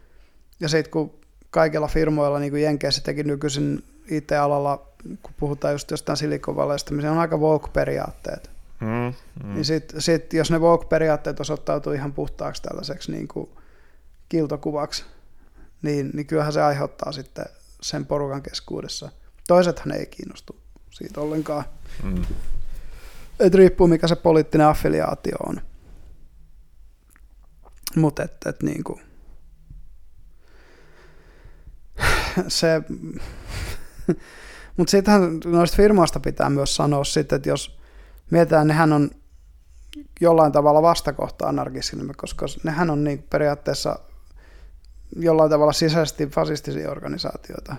Ja 0.61 0.69
sitten 0.69 0.91
kun 0.91 1.21
kaikilla 1.51 1.89
firmoilla, 1.89 2.39
niin 2.39 2.53
kuin 2.53 2.63
Jenkeissä 2.63 3.03
teki 3.03 3.23
nykyisin 3.23 3.85
IT-alalla, 4.11 4.87
kun 5.23 5.35
puhutaan 5.37 5.75
just 5.75 5.91
jostain 5.91 6.17
Silicon 6.17 6.57
Valleysta, 6.57 6.95
niin 6.95 7.03
se 7.03 7.11
on 7.11 7.19
aika 7.19 7.37
woke-periaatteet. 7.37 8.51
Mm, 8.81 9.15
mm. 9.45 9.55
Niin 9.55 9.65
sit, 9.65 9.95
sit, 9.99 10.33
jos 10.33 10.51
ne 10.51 10.59
woke-periaatteet 10.59 11.41
osoittautuu 11.41 11.93
ihan 11.93 12.13
puhtaaksi 12.13 12.63
tällaiseksi 12.63 13.13
niin 13.13 13.29
kuin 13.29 13.51
kiltokuvaksi, 14.29 15.05
niin, 15.83 16.11
niin 16.15 16.27
kyllähän 16.27 16.53
se 16.53 16.63
aiheuttaa 16.63 17.13
sitten 17.13 17.45
sen 17.83 18.07
porukan 18.07 18.43
keskuudessa. 18.43 19.11
Toisethan 19.49 19.93
ei 19.93 20.07
kiinnostu 20.07 20.57
siitä 20.91 21.21
ollenkaan. 21.21 21.65
Mm. 22.03 22.25
Et 23.41 23.55
riippuu 23.55 23.87
mikä 23.87 24.09
se 24.09 24.17
poliittinen 24.17 24.67
affiliaatio 24.67 25.37
on. 25.47 25.61
Mutta 27.97 28.23
et, 28.23 28.37
et 28.47 28.63
niinku, 28.63 29.01
se, 32.49 32.83
mutta 34.77 34.91
sittenhän 34.91 35.41
noista 35.45 35.77
firmoista 35.77 36.21
pitää 36.21 36.51
myös 36.51 36.77
sanoa 36.77 37.05
sitten, 37.05 37.37
että 37.37 37.49
jos 37.49 37.79
mietitään, 38.31 38.67
nehän 38.67 38.93
on 38.93 39.11
jollain 40.21 40.53
tavalla 40.53 40.83
vastakohta 40.83 41.49
anarkismille, 41.49 42.13
koska 42.17 42.47
nehän 42.65 42.91
on 42.91 43.05
niin 43.05 43.27
periaatteessa 43.31 43.99
jollain 45.17 45.51
tavalla 45.51 45.73
sisäisesti 45.73 46.27
fasistisia 46.27 46.91
organisaatioita. 46.91 47.77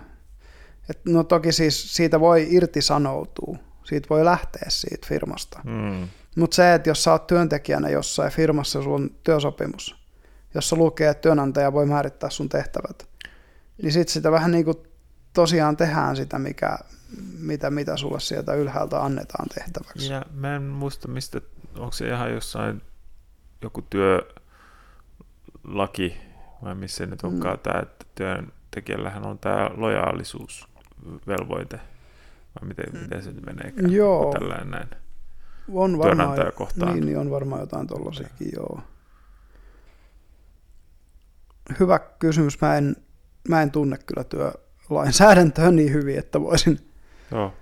Et 0.90 1.00
no 1.06 1.24
toki 1.24 1.52
siis 1.52 1.96
siitä 1.96 2.20
voi 2.20 2.48
irtisanoutua, 2.50 3.58
siitä 3.84 4.10
voi 4.10 4.26
lähteä 4.26 4.66
siitä 4.68 5.08
firmasta. 5.08 5.60
Mm. 5.64 6.08
Mutta 6.38 6.56
se, 6.56 6.74
että 6.74 6.90
jos 6.90 7.04
sä 7.04 7.12
oot 7.12 7.28
työntekijänä 7.28 7.90
jossain 7.90 8.32
firmassa, 8.32 8.84
sulla 8.84 8.96
on 8.96 9.10
työsopimus, 9.24 9.96
jossa 10.54 10.76
lukee, 10.76 11.10
että 11.10 11.22
työnantaja 11.22 11.74
voi 11.74 11.86
määrittää 11.86 12.30
sun 12.30 12.50
tehtävät, 12.50 13.08
niin 13.82 13.92
sitten 13.92 14.14
sitä 14.14 14.32
vähän 14.32 14.52
niin 14.52 14.66
kuin 14.66 14.78
tosiaan 15.34 15.78
tehdään 15.78 16.16
sitä, 16.16 16.40
mikä, 16.40 16.78
mitä, 17.40 17.70
mitä 17.70 17.98
sulle 17.98 18.20
sieltä 18.20 18.54
ylhäältä 18.54 19.04
annetaan 19.04 19.50
tehtäväksi. 19.50 20.14
Ja 20.14 20.26
mä 20.34 20.56
en 20.56 20.64
muista, 20.64 21.08
mistä, 21.08 21.42
onko 21.78 21.92
se 21.92 22.08
ihan 22.08 22.32
jossain 22.32 22.82
joku 23.62 23.82
työlaki, 23.82 24.28
vai 26.64 26.76
missä 26.76 27.06
nyt 27.06 27.24
onkaan 27.24 27.56
mm. 27.56 27.62
tämä, 27.64 27.80
että 27.80 28.06
työntekijällähän 28.16 29.26
on 29.26 29.40
tämä 29.40 29.70
lojaalisuusvelvoite, 29.78 31.80
vai 32.62 32.68
miten, 32.68 32.86
mm. 32.94 33.00
miten 33.00 33.24
se 33.24 33.32
nyt 33.32 33.46
menee? 33.46 33.74
Joo. 33.88 34.34
Tällainen 34.34 34.72
näin. 34.72 34.88
on 35.74 35.98
varmaan. 35.98 36.38
Niin, 36.86 37.06
niin, 37.06 37.18
on 37.18 37.32
varmaan 37.32 37.62
jotain 37.62 37.88
tollasiakin, 37.88 38.50
joo. 38.56 38.82
Hyvä 41.80 42.00
kysymys. 42.00 42.62
Mä 42.62 42.78
en, 42.78 42.96
mä 43.50 43.62
en 43.62 43.72
tunne 43.72 43.98
kyllä 43.98 44.24
työlainsäädäntöä 44.92 45.72
niin 45.72 45.94
hyvin, 45.94 46.20
että 46.20 46.42
voisin, 46.42 46.80
Joo. 47.32 47.54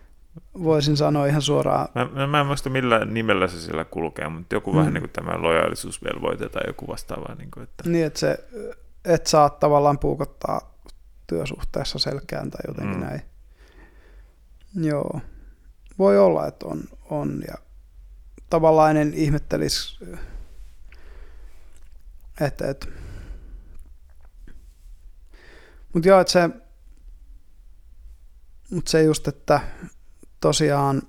voisin 0.64 0.98
sanoa 0.98 1.26
ihan 1.26 1.42
suoraan. 1.42 1.88
Mä, 1.96 2.06
mä, 2.06 2.28
mä 2.28 2.40
en 2.40 2.46
muista 2.46 2.70
millä 2.70 3.06
nimellä 3.06 3.48
se 3.48 3.60
siellä 3.62 3.86
kulkee, 3.86 4.30
mutta 4.30 4.56
joku 4.56 4.72
mm. 4.72 4.78
vähän 4.80 4.94
niin 4.94 5.02
kuin 5.02 5.12
tämä 5.12 5.42
lojaalisuusvelvoite 5.42 6.50
tai 6.50 6.62
joku 6.68 6.88
vastaava. 6.88 7.36
Niin, 7.36 7.52
kuin, 7.52 7.64
että... 7.64 7.90
niin 7.90 8.06
että 8.06 8.20
se, 8.20 8.38
et 9.06 9.28
saa 9.28 9.50
tavallaan 9.50 10.00
puukottaa 10.00 10.76
työsuhteessa 11.28 12.00
selkään 12.00 12.52
tai 12.52 12.62
jotenkin 12.68 12.98
mm. 12.98 13.06
näin. 13.06 13.22
Joo. 14.76 15.22
Voi 16.00 16.20
olla, 16.20 16.48
että 16.48 16.66
on, 16.68 16.84
on 17.10 17.44
ja 17.48 17.56
tavallaan 18.50 18.98
en 18.98 19.14
ihmettelisi, 19.14 20.06
että, 22.42 22.70
että 22.70 22.88
mutta 25.94 26.10
joo, 26.10 26.20
että 26.20 26.34
se, 26.34 26.50
mut 28.72 28.88
se 28.88 29.04
just, 29.04 29.28
että 29.28 29.60
tosiaan 30.42 31.02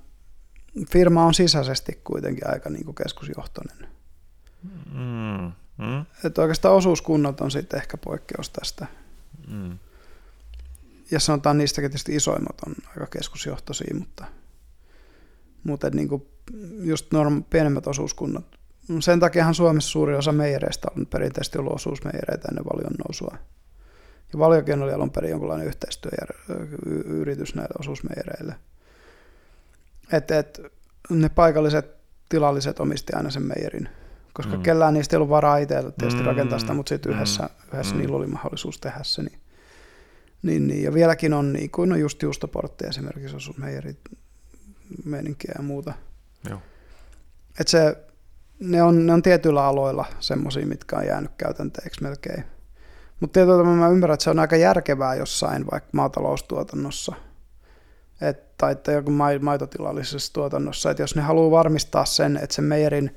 firma 0.91 1.25
on 1.25 1.35
sisäisesti 1.35 2.01
kuitenkin 2.05 2.51
aika 2.51 2.71
niin 2.71 2.85
kuin 2.85 2.95
keskusjohtoinen. 2.95 3.89
Mm, 4.93 5.53
mm. 5.79 6.05
Että 6.25 6.43
oikeastaan 6.43 6.75
osuuskunnat 6.75 7.41
on 7.41 7.51
sitten 7.51 7.81
ehkä 7.81 7.97
poikkeus 7.97 8.51
tästä. 8.51 8.87
Mm. 9.49 9.79
Ja 11.11 11.21
sanotaan 11.21 11.59
niistäkin 11.59 11.91
tietysti 11.91 12.17
isoimmat 12.17 12.57
on 12.67 12.75
aika 12.89 13.07
keskusjohtoisia, 13.07 13.95
mutta, 13.99 14.25
mutta 15.65 15.91
niin 15.91 16.09
kuin 16.09 16.27
just 16.83 17.13
norm, 17.13 17.45
pienemmät 17.45 17.87
osuuskunnat. 17.87 18.45
Sen 19.01 19.21
takiahan 19.21 19.55
Suomessa 19.55 19.91
suuri 19.91 20.15
osa 20.15 20.33
meijereistä 20.33 20.89
on 20.97 21.07
perinteisesti 21.07 21.59
ollut 21.59 21.73
osuusmeijereitä 21.75 22.49
ennen 22.49 22.65
valion 22.65 22.95
nousua. 23.09 23.37
Ja 24.33 24.39
valiokin 24.39 24.83
oli 24.83 24.93
alun 24.93 25.11
perin 25.11 25.31
jonkinlainen 25.31 25.67
yhteistyöyritys 25.67 27.55
näille 27.55 27.75
osuusmeijereille. 27.79 28.55
Että 30.13 30.39
et, 30.39 30.61
ne 31.11 31.29
paikalliset 31.29 32.01
tilalliset 32.29 32.81
omisti 32.81 33.13
aina 33.13 33.31
sen 33.31 33.43
meijerin, 33.43 33.89
koska 34.33 34.57
mm. 34.57 34.63
kellään 34.63 34.95
niistä 34.95 35.17
ei 35.17 35.19
ollut 35.19 35.31
varaa 35.31 35.57
itse 35.57 35.75
tietysti 35.99 36.21
mm. 36.21 36.27
rakentaa 36.27 36.59
sitä, 36.59 36.75
mutta 36.75 36.89
sitten 36.89 37.13
yhdessä, 37.13 37.43
mm. 37.43 37.69
yhdessä 37.73 37.95
mm. 37.95 38.01
niillä 38.01 38.17
oli 38.17 38.27
mahdollisuus 38.27 38.79
tehdä 38.79 39.01
se. 39.03 39.23
Niin, 39.23 39.41
niin, 40.43 40.67
niin. 40.67 40.83
Ja 40.83 40.95
vieläkin 40.95 41.33
on, 41.33 41.53
niin 41.53 41.71
kuin 41.71 41.89
no 41.89 41.97
just 41.97 42.23
Juustoportti 42.23 42.87
esimerkiksi 42.87 43.37
osuusmeijerit, 43.37 43.99
meininkiä 45.05 45.53
ja 45.59 45.63
muuta. 45.63 45.95
Joo. 46.49 46.63
Et 47.61 47.69
se, 47.69 47.97
ne, 48.61 48.83
on, 48.83 49.07
ne 49.07 49.13
on 49.13 49.23
tietyillä 49.23 49.65
aloilla 49.65 50.05
semmoisia, 50.21 50.67
mitkä 50.67 50.97
on 50.97 51.07
jäänyt 51.07 51.31
käytänteeksi 51.39 52.03
melkein. 52.03 52.45
Mutta 53.21 53.33
tietyllä 53.33 53.65
mä 53.65 53.89
ymmärrän, 53.89 54.15
että 54.15 54.25
se 54.25 54.31
on 54.31 54.39
aika 54.39 54.57
järkevää 54.57 55.15
jossain 55.15 55.65
vaikka 55.71 55.91
maataloustuotannossa 55.93 57.15
et, 58.21 58.57
tai 58.59 58.73
että 58.73 58.93
joku 58.93 59.11
maitotilallisessa 59.41 60.33
tuotannossa, 60.33 60.91
että 60.91 61.03
jos 61.03 61.17
ne 61.17 61.23
haluaa 61.23 61.51
varmistaa 61.51 62.05
sen, 62.05 62.37
että 62.37 62.55
sen 62.55 62.65
meijerin 62.65 63.17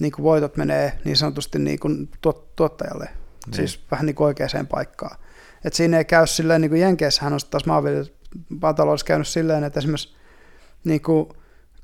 niin 0.00 0.12
kuin 0.12 0.22
voitot 0.22 0.56
menee 0.56 0.98
niin 1.04 1.16
sanotusti 1.16 1.58
niin 1.58 1.78
kuin 1.78 2.08
tuottajalle, 2.56 3.04
niin. 3.46 3.54
siis 3.54 3.84
vähän 3.90 4.06
niin 4.06 4.16
kuin 4.16 4.26
oikeaan 4.26 4.66
paikkaan. 4.70 5.16
Et 5.64 5.74
siinä 5.74 5.98
ei 5.98 6.04
käy 6.04 6.26
silleen, 6.26 6.60
niin 6.60 6.70
kuin 6.70 6.80
Jenkeissähän 6.80 7.32
on 7.32 7.38
taas 7.50 7.64
maataloudessa 8.60 9.06
käynyt 9.06 9.28
silleen, 9.28 9.64
että 9.64 9.78
esimerkiksi 9.78 10.16
niin 10.84 11.02
kuin 11.02 11.28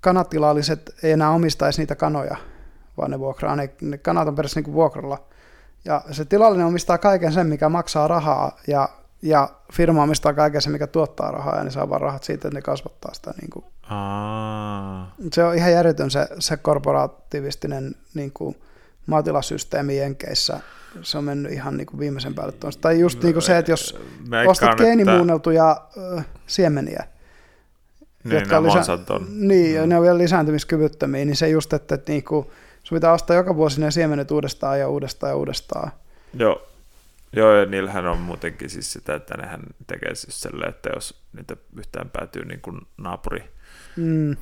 kanatilalliset 0.00 0.94
ei 1.02 1.12
enää 1.12 1.30
omistaisi 1.30 1.80
niitä 1.80 1.94
kanoja, 1.94 2.36
vaan 2.96 3.10
ne 3.10 3.18
vuokraa, 3.18 3.56
ne, 3.56 3.70
ne 3.80 3.98
kanat 3.98 4.28
on 4.28 4.34
periaatteessa 4.34 4.58
niin 4.58 4.64
kuin 4.64 4.74
vuokralla– 4.74 5.24
ja 5.84 6.02
se 6.10 6.24
tilallinen 6.24 6.66
omistaa 6.66 6.98
kaiken 6.98 7.32
sen, 7.32 7.46
mikä 7.46 7.68
maksaa 7.68 8.08
rahaa, 8.08 8.56
ja, 8.66 8.88
ja 9.22 9.50
firma 9.72 10.02
omistaa 10.02 10.34
kaiken 10.34 10.62
sen, 10.62 10.72
mikä 10.72 10.86
tuottaa 10.86 11.30
rahaa, 11.30 11.56
ja 11.56 11.64
ne 11.64 11.70
saa 11.70 11.90
vaan 11.90 12.00
rahat 12.00 12.24
siitä, 12.24 12.48
että 12.48 12.58
ne 12.58 12.62
kasvattaa 12.62 13.14
sitä. 13.14 13.34
Niin 13.40 13.50
kuin. 13.50 13.64
Aa. 13.82 15.14
Se 15.32 15.44
on 15.44 15.54
ihan 15.54 15.72
järjetön 15.72 16.10
se, 16.10 16.28
se 16.38 16.56
korporatiivistinen 16.56 17.94
niin 18.14 18.32
kuin, 18.32 18.56
maatilasysteemi 19.06 19.96
Jenkeissä. 19.96 20.60
Se 21.02 21.18
on 21.18 21.24
mennyt 21.24 21.52
ihan 21.52 21.76
niin 21.76 21.86
kuin 21.86 22.00
viimeisen 22.00 22.34
päälle 22.34 22.52
tuosta. 22.52 22.80
Tai 22.80 23.00
just 23.00 23.22
niin 23.22 23.32
kuin 23.32 23.42
se, 23.42 23.58
että 23.58 23.72
jos 23.72 24.00
Meikkaan, 24.18 24.48
ostat 24.48 24.78
geenimuunneltuja 24.78 25.80
että... 25.96 26.22
siemeniä, 26.46 27.04
niin, 28.24 28.34
jotka 28.34 28.56
on 28.56 28.64
lisä... 28.64 28.98
niin, 29.28 29.82
mm. 29.82 29.88
ne 29.88 29.96
on 29.96 30.02
vielä 30.02 30.18
lisääntymiskyvyttömiä, 30.18 31.24
niin 31.24 31.36
se 31.36 31.48
just, 31.48 31.72
että, 31.72 31.94
että 31.94 32.12
niin 32.12 32.24
kuin, 32.24 32.46
Sun 32.88 32.96
pitää 32.96 33.12
ostaa 33.12 33.36
joka 33.36 33.56
vuosi 33.56 33.80
ne 33.80 33.90
siemenet 33.90 34.30
uudestaan 34.30 34.80
ja 34.80 34.88
uudestaan 34.88 35.30
ja 35.30 35.36
uudestaan. 35.36 35.92
Joo. 36.34 36.68
Joo, 37.32 37.54
ja 37.54 37.66
niillähän 37.66 38.06
on 38.06 38.18
muutenkin 38.18 38.70
siis 38.70 38.92
sitä, 38.92 39.14
että 39.14 39.36
nehän 39.36 39.60
tekee 39.86 40.14
siis 40.14 40.40
sellainen, 40.40 40.68
että 40.68 40.90
jos 40.94 41.22
niitä 41.32 41.56
yhtään 41.76 42.10
päätyy 42.10 42.44
niin 42.44 42.60
kuin 42.60 42.80
naapuri 42.96 43.44
mm. 43.96 44.36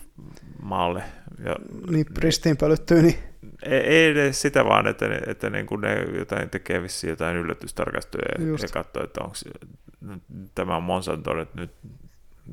maalle. 0.62 1.02
Ja 1.44 1.56
niin 1.90 2.06
pristiin 2.14 2.56
pölyttyy, 2.56 3.02
niin... 3.02 3.18
Ei, 3.62 3.80
ei 3.80 4.10
edes 4.10 4.42
sitä 4.42 4.64
vaan, 4.64 4.86
että, 4.86 5.08
ne, 5.08 5.20
että 5.26 5.50
niin 5.50 5.66
kuin 5.66 5.80
ne 5.80 6.02
jotain 6.18 6.50
tekee 6.50 6.82
vissiin 6.82 7.10
jotain 7.10 7.36
yllätystarkastuja 7.36 8.24
ja, 8.38 8.52
ja 8.62 8.68
katsoo, 8.72 9.04
että 9.04 9.20
onko 9.20 9.36
tämä 10.54 10.76
on 10.76 10.82
Monsanto, 10.82 11.40
että 11.40 11.60
nyt, 11.60 11.70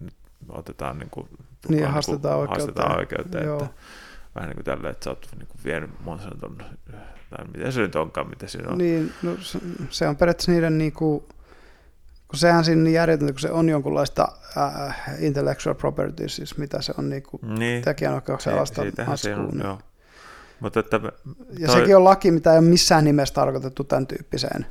nyt 0.01 0.15
otetaan 0.49 0.99
niin 0.99 1.09
kuin, 1.09 1.27
niin, 1.67 1.87
haastetaan 1.87 2.33
niin 2.33 2.41
oikeuteen. 2.41 2.67
Haastetaan 2.67 2.97
oikeuteen 2.97 3.49
että, 3.49 3.67
vähän 4.35 4.49
niin 4.49 4.55
kuin 4.55 4.65
tällä, 4.65 4.89
että 4.89 5.03
sä 5.03 5.09
oot 5.09 5.27
niin 5.37 5.47
kuin 5.47 5.59
vienyt 5.65 5.89
Monsanton, 5.99 6.57
tai 7.29 7.45
miten 7.53 7.73
se 7.73 7.81
nyt 7.81 7.95
onkaan, 7.95 8.29
mitä 8.29 8.47
siinä 8.47 8.69
on. 8.69 8.77
Niin, 8.77 9.13
no, 9.21 9.37
se 9.89 10.07
on 10.07 10.15
periaatteessa 10.15 10.51
niiden 10.51 10.77
niin 10.77 10.93
kuin, 10.93 11.23
kun 12.27 12.39
sehän 12.39 12.65
siinä 12.65 12.81
niin 12.81 12.93
järjetöntä, 12.93 13.33
kun 13.33 13.39
se 13.39 13.51
on 13.51 13.69
jonkunlaista 13.69 14.27
äh, 14.57 14.95
intellectual 15.19 15.75
property, 15.75 16.29
siis 16.29 16.57
mitä 16.57 16.81
se 16.81 16.93
on 16.97 17.09
niin 17.09 17.23
kuin 17.23 17.59
niin. 17.59 17.83
tekijänoikeuksen 17.83 18.53
alasta 18.53 18.81
askuun. 19.07 19.49
Niin. 19.51 19.63
Joo. 19.63 19.79
Mutta 20.59 20.79
että 20.79 20.99
toi... 20.99 21.11
Ja 21.59 21.71
sekin 21.71 21.95
on 21.95 22.03
laki, 22.03 22.31
mitä 22.31 22.51
ei 22.51 22.59
ole 22.59 22.65
missään 22.65 23.03
nimessä 23.03 23.33
tarkoitettu 23.33 23.83
tämän 23.83 24.07
tyyppiseen. 24.07 24.65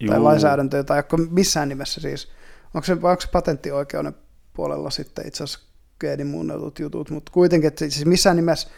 Juu. 0.00 0.10
Tai 0.10 0.20
lainsäädäntöön, 0.20 0.86
tai 0.86 1.02
missään 1.30 1.68
nimessä 1.68 2.00
siis. 2.00 2.32
Onko 2.74 2.84
se, 2.84 2.92
onko 2.92 3.20
se 3.20 3.28
patenttioikeuden 3.32 4.14
puolella 4.54 4.90
sitten 4.90 5.26
itse 5.26 5.44
asiassa 5.44 5.73
geenimuunnellut 6.00 6.78
jutut, 6.78 7.10
mutta 7.10 7.32
kuitenkin, 7.32 7.68
että 7.68 7.80
siis 7.80 8.06
missään 8.06 8.36
nimessä 8.36 8.68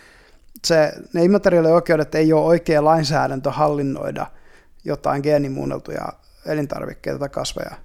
se, 0.64 0.92
ne 1.12 1.24
immateriaalioikeudet 1.24 2.14
ei 2.14 2.32
ole 2.32 2.44
oikea 2.44 2.84
lainsäädäntö 2.84 3.50
hallinnoida 3.50 4.26
jotain 4.84 5.22
geenimuunneltuja 5.22 6.12
elintarvikkeita 6.46 7.18
tai 7.18 7.28
kasveja 7.28 7.76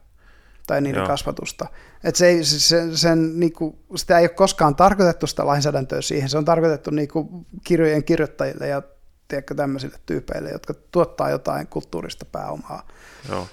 tai 0.68 0.82
niiden 0.82 1.00
Joo. 1.00 1.08
kasvatusta. 1.08 1.68
Et 2.04 2.16
se 2.16 2.28
ei, 2.28 2.44
se, 2.44 2.98
sen, 2.98 3.40
niinku, 3.40 3.80
sitä 3.96 4.18
ei 4.20 4.24
ole 4.24 4.30
koskaan 4.30 4.76
tarkoitettu 4.76 5.28
sitä 5.28 5.46
lainsäädäntöä 5.46 6.02
siihen, 6.02 6.30
se 6.30 6.38
on 6.38 6.46
tarkoitettu 6.46 6.92
niinku, 6.92 7.46
kirjojen 7.64 8.04
kirjoittajille 8.04 8.68
ja 8.68 8.82
tiedätkö, 9.28 9.56
tämmöisille 9.56 9.98
tyypeille, 10.06 10.50
jotka 10.50 10.74
tuottaa 10.92 11.30
jotain 11.30 11.68
kulttuurista 11.68 12.26
pääomaa. 12.26 12.88
Joo. 13.30 13.48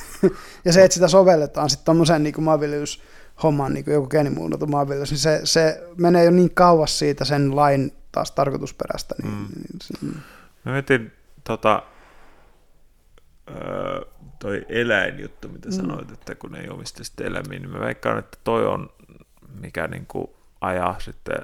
ja 0.64 0.72
se, 0.72 0.84
että 0.84 0.94
sitä 0.94 1.08
sovelletaan 1.08 1.70
sitten 1.70 1.84
tuommoiseen 1.84 2.22
niin 2.22 2.42
maanviljelys 2.42 3.02
hommaan 3.42 3.74
niin 3.74 3.84
kuin 3.84 3.94
joku 3.94 4.06
geenimuunneltu 4.06 4.66
maanviljelys, 4.66 5.10
niin 5.10 5.18
se, 5.18 5.40
se 5.44 5.88
menee 5.96 6.24
jo 6.24 6.30
niin 6.30 6.54
kauas 6.54 6.98
siitä 6.98 7.24
sen 7.24 7.56
lain 7.56 7.92
taas 8.12 8.30
tarkoitusperästä. 8.30 9.14
Niin, 9.22 9.34
mm. 9.34 9.46
niin, 10.02 10.22
Mä 10.64 10.72
mietin 10.72 11.12
tota, 11.44 11.82
toi 14.38 14.66
eläinjuttu, 14.68 15.48
mitä 15.48 15.68
mm. 15.68 15.74
sanoit, 15.74 16.10
että 16.10 16.34
kun 16.34 16.54
ei 16.54 16.68
omista 16.68 17.04
sitten 17.04 17.26
eläimiä, 17.26 17.58
niin 17.58 17.70
mä 17.70 17.80
veikkaan, 17.80 18.18
että 18.18 18.38
toi 18.44 18.66
on, 18.66 18.90
mikä 19.60 19.88
niin 19.88 20.06
kuin 20.06 20.26
ajaa 20.60 21.00
sitten 21.00 21.38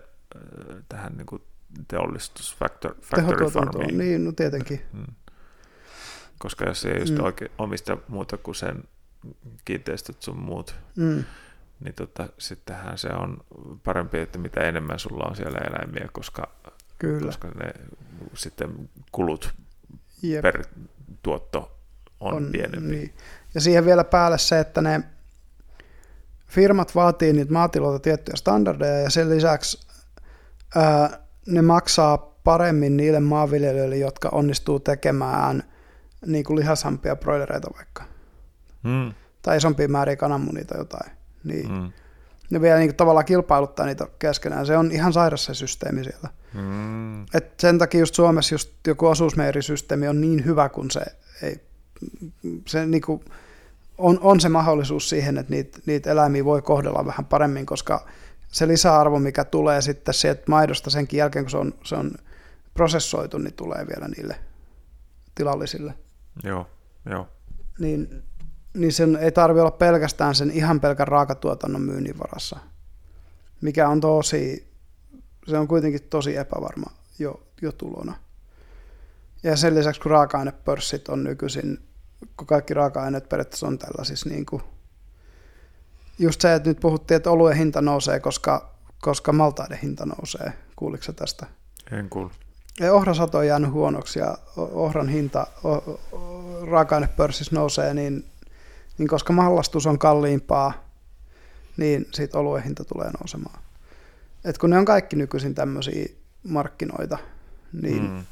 tähän 0.88 1.12
niin 1.16 1.26
kuin 1.26 1.42
teollistus, 1.88 2.56
factor, 2.56 2.94
factory 3.02 3.46
farmiin. 3.46 3.98
Niin, 3.98 4.24
no 4.24 4.32
tietenkin. 4.32 4.80
Mm. 4.92 5.14
Koska 6.38 6.64
jos 6.64 6.84
ei 6.84 7.00
just 7.00 7.14
mm. 7.14 7.24
oikein 7.24 7.50
omista 7.58 7.96
muuta 8.08 8.36
kuin 8.36 8.54
sen 8.54 8.84
kiinteistöt 9.64 10.22
sun 10.22 10.38
muut, 10.38 10.74
mm 10.96 11.24
niin 11.80 11.94
tota, 11.94 12.28
sittenhän 12.38 12.98
se 12.98 13.08
on 13.08 13.44
parempi, 13.84 14.18
että 14.18 14.38
mitä 14.38 14.60
enemmän 14.60 14.98
sulla 14.98 15.24
on 15.24 15.36
siellä 15.36 15.58
eläimiä, 15.58 16.08
koska, 16.12 16.48
Kyllä. 16.98 17.26
koska 17.26 17.48
ne 17.48 17.72
sitten 18.34 18.90
kulut 19.12 19.54
Jep. 20.22 20.42
per 20.42 20.64
tuotto 21.22 21.78
on, 22.20 22.34
on 22.34 22.48
pienempi. 22.52 22.90
Niin. 22.90 23.14
Ja 23.54 23.60
siihen 23.60 23.84
vielä 23.84 24.04
päälle 24.04 24.38
se, 24.38 24.60
että 24.60 24.80
ne 24.80 25.02
firmat 26.46 26.94
vaatii 26.94 27.32
niitä 27.32 27.52
maatiloilta 27.52 27.98
tiettyjä 27.98 28.36
standardeja 28.36 29.00
ja 29.00 29.10
sen 29.10 29.30
lisäksi 29.30 29.86
ää, 30.74 31.18
ne 31.46 31.62
maksaa 31.62 32.18
paremmin 32.44 32.96
niille 32.96 33.20
maanviljelijöille, 33.20 33.96
jotka 33.96 34.28
onnistuu 34.32 34.80
tekemään 34.80 35.62
niin 36.26 36.44
kuin 36.44 36.58
lihasampia 36.58 37.16
broilereita 37.16 37.68
vaikka. 37.76 38.04
Hmm. 38.84 39.12
Tai 39.42 39.56
isompia 39.56 39.88
määriä 39.88 40.16
kananmunia 40.16 40.64
tai 40.64 40.78
jotain. 40.78 41.10
Niin 41.44 41.72
mm. 41.72 41.92
Ne 42.50 42.60
vielä 42.60 42.78
niin 42.78 42.88
kuin 42.88 42.96
tavallaan 42.96 43.24
kilpailuttaa 43.24 43.86
niitä 43.86 44.06
keskenään. 44.18 44.66
Se 44.66 44.76
on 44.76 44.92
ihan 44.92 45.12
sairas 45.12 45.44
se 45.44 45.54
systeemi 45.54 46.04
siellä. 46.04 46.28
Mm. 46.54 47.22
Et 47.22 47.60
sen 47.60 47.78
takia 47.78 48.00
just 48.00 48.14
Suomessa 48.14 48.54
just 48.54 48.70
joku 48.86 49.06
osuusmeirisysteemi 49.06 50.08
on 50.08 50.20
niin 50.20 50.44
hyvä, 50.44 50.68
kun 50.68 50.90
se 50.90 51.00
ei, 51.42 51.60
se 52.66 52.86
niinku, 52.86 53.24
on, 53.98 54.18
on 54.22 54.40
se 54.40 54.48
mahdollisuus 54.48 55.08
siihen, 55.08 55.38
että 55.38 55.52
niitä, 55.52 55.78
niitä 55.86 56.10
eläimiä 56.10 56.44
voi 56.44 56.62
kohdella 56.62 57.06
vähän 57.06 57.24
paremmin, 57.24 57.66
koska 57.66 58.06
se 58.48 58.68
lisäarvo, 58.68 59.18
mikä 59.18 59.44
tulee 59.44 59.82
sitten 59.82 60.14
sieltä 60.14 60.42
maidosta 60.48 60.90
senkin 60.90 61.18
jälkeen, 61.18 61.44
kun 61.44 61.50
se 61.50 61.56
on, 61.56 61.74
se 61.84 61.94
on 61.94 62.10
prosessoitu, 62.74 63.38
niin 63.38 63.54
tulee 63.54 63.86
vielä 63.86 64.08
niille 64.08 64.36
tilallisille. 65.34 65.94
Joo, 66.44 66.66
joo. 67.10 67.28
Niin, 67.78 68.22
niin 68.74 68.92
sen 68.92 69.16
ei 69.16 69.32
tarvitse 69.32 69.60
olla 69.60 69.70
pelkästään 69.70 70.34
sen 70.34 70.50
ihan 70.50 70.80
pelkän 70.80 71.08
raakatuotannon 71.08 71.82
myynnin 71.82 72.18
varassa, 72.18 72.58
mikä 73.60 73.88
on 73.88 74.00
tosi, 74.00 74.72
se 75.46 75.58
on 75.58 75.68
kuitenkin 75.68 76.02
tosi 76.02 76.36
epävarma 76.36 76.90
jo, 77.18 77.42
jo 77.62 77.72
tulona. 77.72 78.14
Ja 79.42 79.56
sen 79.56 79.74
lisäksi, 79.74 80.00
kun 80.00 80.10
raaka-ainepörssit 80.10 81.08
on 81.08 81.24
nykyisin, 81.24 81.78
kun 82.36 82.46
kaikki 82.46 82.74
raaka-aineet 82.74 83.28
periaatteessa 83.28 83.66
on 83.66 83.78
tällaisissa 83.78 84.28
niin 84.28 84.46
kuin 84.46 84.62
just 86.18 86.40
se, 86.40 86.54
että 86.54 86.68
nyt 86.68 86.80
puhuttiin, 86.80 87.16
että 87.16 87.30
oluen 87.30 87.56
hinta 87.56 87.80
nousee, 87.80 88.20
koska, 88.20 88.74
koska 89.00 89.32
maltaiden 89.32 89.78
hinta 89.78 90.06
nousee. 90.06 90.52
Kuuliko 90.76 91.04
se 91.04 91.12
tästä? 91.12 91.46
En 91.92 92.08
kuulu. 92.10 92.30
Ohrasato 92.92 93.38
on 93.38 93.46
jäänyt 93.46 93.70
huonoksi 93.70 94.18
ja 94.18 94.38
ohran 94.56 95.08
hinta 95.08 95.46
raaka-ainepörssissä 96.70 97.54
nousee, 97.54 97.94
niin, 97.94 98.24
niin 99.00 99.08
koska 99.08 99.32
mallastus 99.32 99.86
on 99.86 99.98
kalliimpaa, 99.98 100.72
niin 101.76 102.06
siitä 102.14 102.38
oluen 102.38 102.62
hinta 102.62 102.84
tulee 102.84 103.10
nousemaan. 103.10 103.62
Et 104.44 104.58
kun 104.58 104.70
ne 104.70 104.78
on 104.78 104.84
kaikki 104.84 105.16
nykyisin 105.16 105.54
tämmöisiä 105.54 106.06
markkinoita, 106.42 107.18
niin 107.82 108.02
mm. 108.02 108.24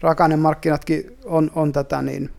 raaka-ainemarkkinatkin 0.00 1.18
on, 1.24 1.50
on 1.54 1.72
tätä, 1.72 2.02
niin 2.02 2.30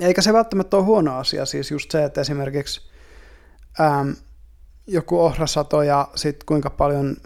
eikä 0.00 0.22
se 0.22 0.32
välttämättä 0.32 0.76
ole 0.76 0.84
huono 0.84 1.18
asia, 1.18 1.46
siis 1.46 1.70
just 1.70 1.90
se, 1.90 2.04
että 2.04 2.20
esimerkiksi 2.20 2.80
ähm, 3.80 4.10
joku 4.86 5.20
ohrasato 5.20 5.82
ja 5.82 6.08
sitten 6.14 6.46
kuinka 6.46 6.70
paljon 6.70 7.16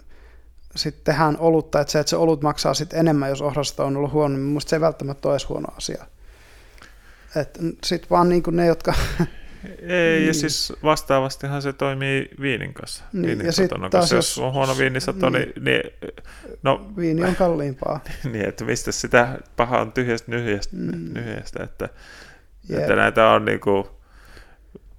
sitten 0.75 1.03
tehdään 1.03 1.37
olutta, 1.39 1.81
että 1.81 1.91
se, 1.91 1.99
että 1.99 2.09
se 2.09 2.15
olut 2.15 2.41
maksaa 2.41 2.73
sitten 2.73 2.99
enemmän, 2.99 3.29
jos 3.29 3.41
ohrasato 3.41 3.85
on 3.85 3.97
ollut 3.97 4.11
huono, 4.11 4.35
niin 4.35 4.45
minusta 4.45 4.69
se 4.69 4.75
ei 4.75 4.81
välttämättä 4.81 5.27
ole 5.27 5.33
edes 5.33 5.49
huono 5.49 5.67
asia. 5.77 6.05
Sitten 7.83 8.09
vaan 8.09 8.29
niin 8.29 8.43
ne, 8.51 8.65
jotka... 8.65 8.93
Ei, 9.65 10.17
niin. 10.17 10.27
ja 10.27 10.33
siis 10.33 10.73
vastaavastihan 10.83 11.61
se 11.61 11.73
toimii 11.73 12.29
viinin 12.41 12.73
kanssa. 12.73 13.03
Niin, 13.13 13.25
viinin 13.25 13.45
ja 13.45 13.51
sitten 13.51 13.89
taas 13.89 14.11
jos, 14.11 14.11
jos 14.11 14.37
on 14.37 14.53
huono 14.53 14.77
viinisato, 14.77 15.29
niin, 15.29 15.53
niin, 15.61 15.81
niin 16.01 16.13
no, 16.63 16.91
viini 16.97 17.23
on 17.23 17.35
kalliimpaa. 17.35 17.99
niin, 18.31 18.49
että 18.49 18.65
mistä 18.65 18.91
sitä 18.91 19.39
pahaa 19.55 19.81
on 19.81 19.91
tyhjästä 19.91 20.31
nyhjästä, 20.31 20.75
mm. 20.75 21.13
nyhjästä 21.13 21.63
että, 21.63 21.89
että 22.69 22.95
näitä 22.95 23.29
on 23.29 23.45
niin 23.45 23.59
kuin, 23.59 23.85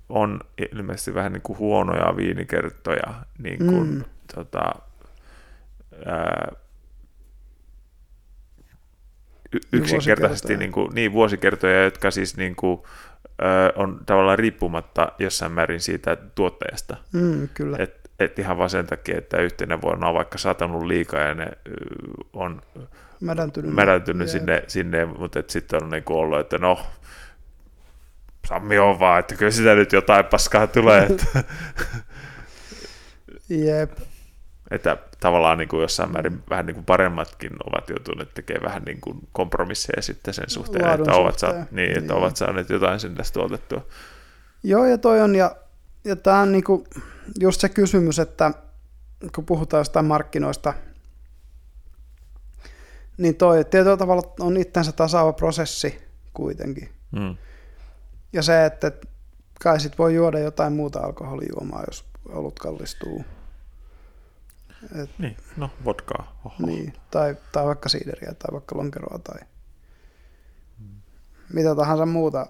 on 0.08 0.40
ilmeisesti 0.72 1.14
vähän 1.14 1.32
niin 1.32 1.42
kuin 1.42 1.58
huonoja 1.58 2.16
viinikertoja, 2.16 3.14
niin 3.38 3.58
kuin, 3.58 3.94
mm. 3.94 4.04
tota, 4.34 4.74
ää, 6.06 6.52
yksinkertaisesti 9.72 10.56
niin, 10.56 10.72
kuin, 10.72 10.94
niin 10.94 11.12
vuosikertoja, 11.12 11.84
jotka 11.84 12.10
siis 12.10 12.36
niin 12.36 12.56
kuin, 12.56 12.82
on 13.76 14.00
tavallaan 14.06 14.38
riippumatta 14.38 15.12
jossain 15.18 15.52
määrin 15.52 15.80
siitä 15.80 16.16
tuottajasta. 16.34 16.96
Mm, 17.12 17.48
kyllä. 17.54 17.76
Et, 17.80 18.10
et 18.18 18.38
ihan 18.38 18.58
vaan 18.58 18.70
sen 18.70 18.86
takia, 18.86 19.18
että 19.18 19.40
yhtenä 19.40 19.80
vuonna 19.80 20.08
on 20.08 20.14
vaikka 20.14 20.38
satanut 20.38 20.82
liikaa 20.82 21.20
ja 21.20 21.34
ne 21.34 21.46
on 22.32 22.62
mädäntynyt, 23.20 23.74
mädäntynyt 23.74 24.28
sinne, 24.28 24.64
sinne, 24.66 25.04
mutta 25.04 25.42
sitten 25.48 25.82
on 25.82 25.90
niin 25.90 26.04
kuin 26.04 26.16
ollut, 26.16 26.40
että 26.40 26.58
no 26.58 26.78
Sammi 28.44 28.78
on 28.78 29.00
vaan, 29.00 29.20
että 29.20 29.34
kyllä 29.34 29.50
sitä 29.50 29.74
nyt 29.74 29.92
jotain 29.92 30.24
paskaa 30.24 30.66
tulee. 30.66 31.06
Että, 31.06 31.44
Jep. 33.48 33.92
että 34.70 34.96
tavallaan 35.24 35.58
niin 35.58 35.68
kuin 35.68 35.82
jossain 35.82 36.12
määrin 36.12 36.42
vähän 36.50 36.66
niin 36.66 36.74
kuin 36.74 36.84
paremmatkin 36.84 37.50
ovat 37.66 37.88
joutuneet 37.88 38.34
tekemään 38.34 38.64
vähän 38.64 38.82
niin 38.82 39.00
kuin 39.00 39.28
kompromisseja 39.32 40.02
sitten 40.02 40.34
sen 40.34 40.50
suhteen, 40.50 40.84
Laadun 40.84 41.08
että, 41.08 41.20
ovat, 41.20 41.38
saa, 41.38 41.52
niin, 41.70 41.90
että 41.90 42.00
niin. 42.00 42.12
ovat 42.12 42.36
saaneet 42.36 42.70
jotain 42.70 43.00
sinne 43.00 43.22
tuotettua. 43.32 43.86
Joo, 44.62 44.84
ja 44.84 44.98
toi 44.98 45.20
on, 45.20 45.34
ja, 45.34 45.56
ja 46.04 46.16
tämä 46.16 46.40
on 46.40 46.52
niin 46.52 46.64
kuin 46.64 46.84
just 47.40 47.60
se 47.60 47.68
kysymys, 47.68 48.18
että 48.18 48.52
kun 49.34 49.46
puhutaan 49.46 49.80
jostain 49.80 50.06
markkinoista, 50.06 50.74
niin 53.18 53.34
toi 53.34 53.64
tietyllä 53.64 53.96
tavalla 53.96 54.34
on 54.40 54.56
itsensä 54.56 54.92
tasaava 54.92 55.32
prosessi 55.32 56.02
kuitenkin. 56.34 56.88
Hmm. 57.18 57.36
Ja 58.32 58.42
se, 58.42 58.64
että 58.64 58.92
kai 59.60 59.80
sit 59.80 59.98
voi 59.98 60.14
juoda 60.14 60.38
jotain 60.38 60.72
muuta 60.72 61.00
alkoholijuomaa, 61.00 61.84
jos 61.86 62.04
olut 62.28 62.58
kallistuu. 62.58 63.24
Et, 65.02 65.10
niin, 65.18 65.36
no 65.56 65.70
vodkaa. 65.84 66.40
Oho. 66.44 66.54
Niin, 66.66 66.92
tai, 67.10 67.36
tai 67.52 67.64
vaikka 67.64 67.88
siideriä 67.88 68.34
tai 68.38 68.52
vaikka 68.52 68.76
lonkeroa 68.76 69.18
tai 69.18 69.40
mitä 71.52 71.74
tahansa 71.74 72.06
muuta, 72.06 72.46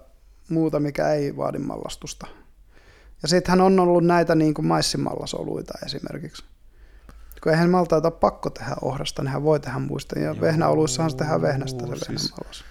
muuta, 0.49 0.79
mikä 0.79 1.09
ei 1.09 1.37
vaadi 1.37 1.59
mallastusta. 1.59 2.27
Ja 3.21 3.27
sittenhän 3.27 3.61
on 3.61 3.79
ollut 3.79 4.05
näitä 4.05 4.35
niin 4.35 4.53
kuin 4.53 4.65
maissimallasoluita 4.65 5.73
esimerkiksi. 5.85 6.43
Kun 7.43 7.51
eihän 7.51 7.69
maltaita 7.69 8.11
pakko 8.11 8.49
tehdä 8.49 8.75
ohrasta, 8.81 9.23
nehän 9.23 9.43
voi 9.43 9.59
tehdä 9.59 9.79
muista. 9.79 10.19
Ja 10.19 10.41
vehnäoluissahan 10.41 11.11
se 11.11 11.17
tehdään 11.17 11.41
vehnästä 11.41 11.85
se 11.87 11.95
siis, 11.95 12.09
vehnämallas. 12.09 12.65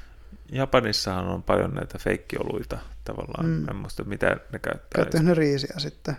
Japanissahan 0.52 1.28
on 1.28 1.42
paljon 1.42 1.74
näitä 1.74 1.98
feikkioluita 1.98 2.78
tavallaan. 3.04 3.46
Mm. 3.46 3.68
En 3.68 3.76
muista, 3.76 4.04
mitä 4.04 4.26
ne 4.26 4.58
käyttää. 4.58 4.88
Käyttää 4.94 5.22
ne 5.22 5.34
riisiä 5.34 5.74
sitten? 5.78 6.16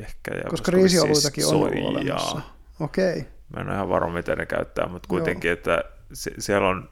Ehkä. 0.00 0.34
Ja 0.34 0.50
koska 0.50 0.72
riisioluitakin 0.72 1.44
siis 1.44 1.54
on 1.54 1.60
ollut 1.60 1.84
olemassa. 1.84 2.40
Okei. 2.80 3.18
Okay. 3.18 3.32
Mä 3.54 3.60
en 3.60 3.66
ole 3.66 3.74
ihan 3.74 3.88
varma, 3.88 4.12
mitä 4.12 4.36
ne 4.36 4.46
käyttää, 4.46 4.88
mutta 4.88 5.08
kuitenkin, 5.08 5.48
Joo. 5.48 5.52
että 5.52 5.84
se, 6.12 6.30
siellä 6.38 6.68
on, 6.68 6.90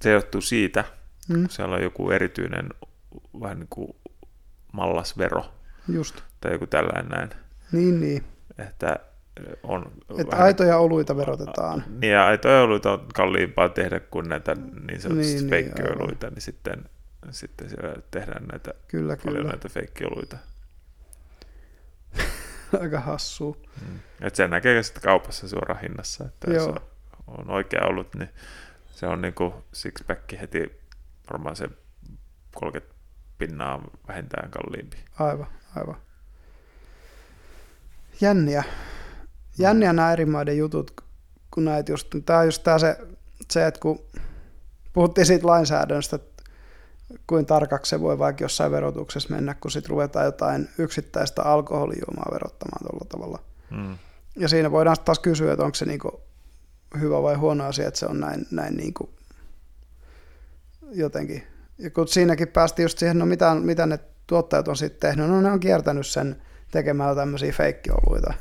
se 0.00 0.10
johtuu 0.10 0.40
siitä, 0.40 0.84
mm. 1.28 1.48
siellä 1.48 1.74
on 1.74 1.82
joku 1.82 2.10
erityinen 2.10 2.68
vähän 3.40 3.58
niin 3.58 3.68
kuin 3.70 3.96
mallasvero. 4.72 5.44
Just. 5.88 6.20
Tai 6.40 6.52
joku 6.52 6.66
tällainen 6.66 7.08
näin. 7.08 7.30
Niin, 7.72 8.00
niin. 8.00 8.24
Että 8.58 8.96
on... 9.62 9.92
Että 10.18 10.30
vähän, 10.32 10.46
aitoja 10.46 10.78
oluita 10.78 11.16
verotetaan. 11.16 11.84
Niin, 12.00 12.12
ja 12.12 12.26
aitoja 12.26 12.62
oluita 12.62 12.92
on 12.92 13.06
kalliimpaa 13.14 13.68
tehdä 13.68 14.00
kuin 14.00 14.28
näitä 14.28 14.56
niin 14.88 15.00
sanotusti 15.00 15.34
niin, 15.34 15.50
feikkioluita, 15.50 16.26
niin, 16.26 16.34
niin 16.34 16.42
sitten, 16.42 16.84
sitten 17.30 17.70
siellä 17.70 17.94
tehdään 18.10 18.46
näitä, 18.46 18.74
kyllä, 18.88 19.16
paljon 19.16 19.36
kyllä. 19.36 19.50
näitä 19.50 19.68
feikkioluita. 19.68 20.36
Aika 22.82 23.00
hassu. 23.00 23.56
Mm. 23.88 23.98
Et 24.20 24.34
sen 24.34 24.50
näkee 24.50 24.82
sitten 24.82 25.02
kaupassa 25.02 25.48
suoraan 25.48 25.80
hinnassa, 25.80 26.24
että 26.24 26.50
Joo. 26.50 26.66
jos 26.66 26.82
on, 27.26 27.50
oikea 27.50 27.86
ollut, 27.86 28.14
niin 28.14 28.28
se 28.90 29.06
on 29.06 29.22
niin 29.22 29.34
kuin 29.34 29.52
six-pack 29.72 30.38
heti 30.40 30.80
varmaan 31.32 31.56
se 31.56 31.68
30 32.54 32.94
pinnaa 33.38 33.82
vähintään 34.08 34.50
kalliimpi. 34.50 34.96
Aivan, 35.18 35.46
aivan. 35.76 35.96
Jänniä 38.20 38.64
jänniä 39.60 39.92
nämä 39.92 40.12
eri 40.12 40.26
maiden 40.26 40.58
jutut, 40.58 41.00
kun 41.50 41.64
näitä 41.64 41.92
just, 41.92 42.14
tämä 42.26 42.38
on 42.38 42.44
just 42.44 42.62
tämä 42.62 42.78
se, 42.78 42.96
se, 43.50 43.66
että 43.66 43.80
kun 43.80 44.04
puhuttiin 44.92 45.26
siitä 45.26 45.46
lainsäädännöstä, 45.46 46.16
että 46.16 46.29
kuin 47.26 47.46
tarkaksi 47.46 47.90
se 47.90 48.00
voi 48.00 48.18
vaikka 48.18 48.44
jossain 48.44 48.72
verotuksessa 48.72 49.34
mennä, 49.34 49.54
kun 49.54 49.70
sitten 49.70 49.90
ruvetaan 49.90 50.24
jotain 50.24 50.68
yksittäistä 50.78 51.42
alkoholijuomaa 51.42 52.32
verottamaan 52.32 52.86
tuolla 52.86 53.06
tavalla. 53.08 53.38
Mm. 53.70 53.98
Ja 54.36 54.48
siinä 54.48 54.70
voidaan 54.70 54.96
taas 55.04 55.18
kysyä, 55.18 55.52
että 55.52 55.64
onko 55.64 55.74
se 55.74 55.84
niinku 55.84 56.20
hyvä 57.00 57.22
vai 57.22 57.34
huono 57.34 57.64
asia, 57.64 57.88
että 57.88 58.00
se 58.00 58.06
on 58.06 58.20
näin, 58.20 58.46
näin 58.50 58.76
niinku 58.76 59.10
jotenkin. 60.92 61.42
Ja 61.78 61.90
kun 61.90 62.08
siinäkin 62.08 62.48
päästiin 62.48 62.84
just 62.84 62.98
siihen, 62.98 63.18
no 63.18 63.26
mitä, 63.26 63.54
mitä 63.54 63.86
ne 63.86 63.98
tuottajat 64.26 64.68
on 64.68 64.76
sitten 64.76 65.00
tehnyt, 65.00 65.30
no 65.30 65.40
ne 65.40 65.50
on 65.50 65.60
kiertänyt 65.60 66.06
sen 66.06 66.42
tekemällä 66.70 67.14
tämmöisiä 67.14 67.52
feikkioluita. 67.52 68.34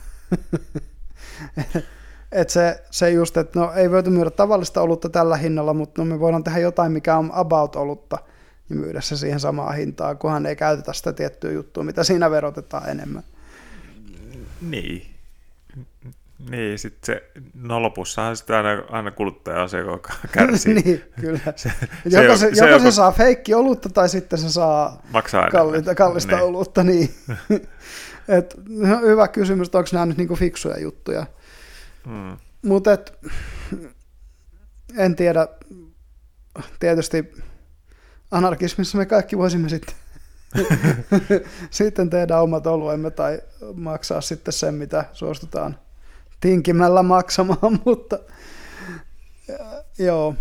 et 2.32 2.50
se, 2.50 2.84
se 2.92 3.10
just, 3.10 3.38
että 3.38 3.60
no 3.60 3.74
ei 3.74 3.92
voitu 3.92 4.10
myydä 4.10 4.30
tavallista 4.30 4.82
olutta 4.82 5.10
tällä 5.10 5.38
hinnalla, 5.38 5.74
mutta 5.74 6.02
no 6.02 6.06
me 6.06 6.20
voidaan 6.20 6.44
tehdä 6.44 6.60
jotain, 6.60 6.92
mikä 6.92 7.18
on 7.18 7.32
about-olutta 7.34 8.18
ja 8.70 8.76
myydä 8.76 9.02
se 9.02 9.18
siihen 9.18 9.40
samaan 9.40 9.76
hintaan, 9.76 10.18
kunhan 10.18 10.46
ei 10.46 10.56
käytetä 10.56 10.94
sitä 10.94 11.14
tiettyä 11.14 11.52
juttua, 11.52 11.84
mitä 11.84 12.04
siinä 12.04 12.32
verotetaan 12.32 12.90
enemmän. 12.90 13.24
Niin. 14.62 15.16
Niin, 16.50 16.80
sitten 16.80 17.16
se, 17.16 17.32
no 17.54 17.82
lopussahan 17.82 18.38
sitten 18.38 18.56
aina, 18.56 18.84
aina 18.90 19.12
kuluttaja 19.12 19.62
on 19.62 19.70
se, 19.70 19.78
joka 19.78 20.14
kärsii. 20.32 20.74
niin, 20.74 21.04
kyllä. 21.22 21.40
se, 21.56 21.72
joko 22.06 22.38
se, 22.38 22.56
se, 22.56 22.66
joko 22.66 22.80
se, 22.80 22.86
se 22.86 22.96
saa 22.96 23.12
feikki 23.12 23.54
olutta 23.54 23.90
tai 23.90 24.10
sitten 24.10 24.40
se 24.40 24.50
saa 24.50 25.02
Maksaa 25.12 25.50
kallista, 25.52 25.96
kallista 25.96 26.36
niin. 26.36 26.46
olutta. 26.46 26.84
Niin. 26.84 27.10
Et, 28.38 28.56
no, 28.70 29.00
hyvä 29.02 29.28
kysymys, 29.28 29.68
että 29.68 29.78
onko 29.78 29.90
nämä 29.94 30.06
nyt 30.06 30.18
niinku 30.18 30.36
fiksuja 30.36 30.80
juttuja. 30.80 31.26
Hmm. 32.06 32.38
Mutta 32.62 32.98
en 34.98 35.16
tiedä, 35.16 35.48
tietysti 36.80 37.32
anarkismissa 38.32 38.98
me 38.98 39.06
kaikki 39.06 39.38
voisimme 39.38 39.70
sitten 39.70 39.96
sitten 41.70 42.10
tehdä 42.10 42.40
omat 42.40 42.68
oluemme 42.68 43.12
tai 43.12 43.42
maksaa 43.76 44.22
sitten 44.22 44.54
sen, 44.54 44.76
mitä 44.76 45.06
suostutaan 45.14 45.78
tinkimällä 46.42 47.04
maksamaan, 47.04 47.80
mutta 47.86 48.20
joo. 49.98 50.36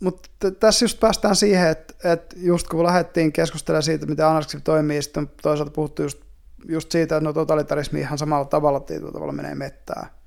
Mutta 0.00 0.50
tässä 0.50 0.84
just 0.84 1.00
päästään 1.00 1.36
siihen, 1.36 1.68
että, 1.68 2.12
että 2.12 2.36
just 2.38 2.68
kun 2.68 2.82
lähdettiin 2.84 3.32
keskustelemaan 3.32 3.82
siitä, 3.82 4.06
miten 4.06 4.26
anarkismi 4.26 4.60
toimii, 4.60 5.02
sitten 5.02 5.30
toisaalta 5.42 5.72
puhuttu 5.72 6.02
just, 6.02 6.20
just 6.68 6.92
siitä, 6.92 7.16
että 7.16 7.24
no 7.24 7.32
totalitarismi 7.32 8.00
ihan 8.00 8.18
samalla 8.18 8.44
tavalla 8.44 8.80
tietyllä 8.80 9.12
tavalla 9.12 9.32
menee 9.32 9.54
mettää. 9.54 10.23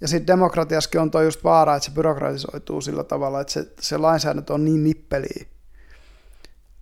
Ja 0.00 0.08
sitten 0.08 0.26
demokratiaskin 0.26 1.00
on 1.00 1.10
tuo 1.10 1.22
just 1.22 1.44
vaara, 1.44 1.76
että 1.76 1.84
se 1.84 1.94
byrokratisoituu 1.94 2.80
sillä 2.80 3.04
tavalla, 3.04 3.40
että 3.40 3.52
se, 3.52 3.72
se 3.80 3.96
lainsäädäntö 3.96 4.54
on 4.54 4.64
niin 4.64 4.84
nippeliä. 4.84 5.46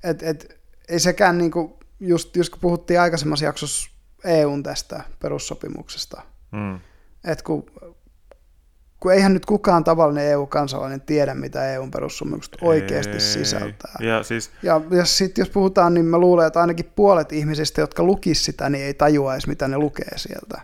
Että 0.04 0.26
et, 0.30 0.60
ei 0.88 1.00
sekään, 1.00 1.38
niinku, 1.38 1.78
just, 2.00 2.36
just 2.36 2.50
kun 2.50 2.60
puhuttiin 2.60 3.00
aikaisemmassa 3.00 3.44
jaksossa 3.44 3.90
EUn 4.24 4.62
tästä 4.62 5.04
perussopimuksesta, 5.20 6.22
mm. 6.52 6.80
että 7.24 7.44
kun 7.44 7.66
kun 9.04 9.12
eihän 9.12 9.34
nyt 9.34 9.46
kukaan 9.46 9.84
tavallinen 9.84 10.26
EU-kansalainen 10.26 11.00
tiedä, 11.00 11.34
mitä 11.34 11.72
EUn 11.72 11.90
perussopimukset 11.90 12.56
oikeasti 12.60 13.20
sisältää. 13.20 13.94
Ja, 14.00 14.22
siis... 14.22 14.50
ja, 14.62 14.80
ja 14.90 15.04
sitten 15.04 15.42
jos 15.42 15.50
puhutaan, 15.50 15.94
niin 15.94 16.06
mä 16.06 16.18
luulen, 16.18 16.46
että 16.46 16.60
ainakin 16.60 16.92
puolet 16.96 17.32
ihmisistä, 17.32 17.80
jotka 17.80 18.02
lukis 18.02 18.44
sitä, 18.44 18.70
niin 18.70 18.84
ei 18.84 18.94
tajuaisi, 18.94 19.48
mitä 19.48 19.68
ne 19.68 19.78
lukee 19.78 20.18
sieltä. 20.18 20.60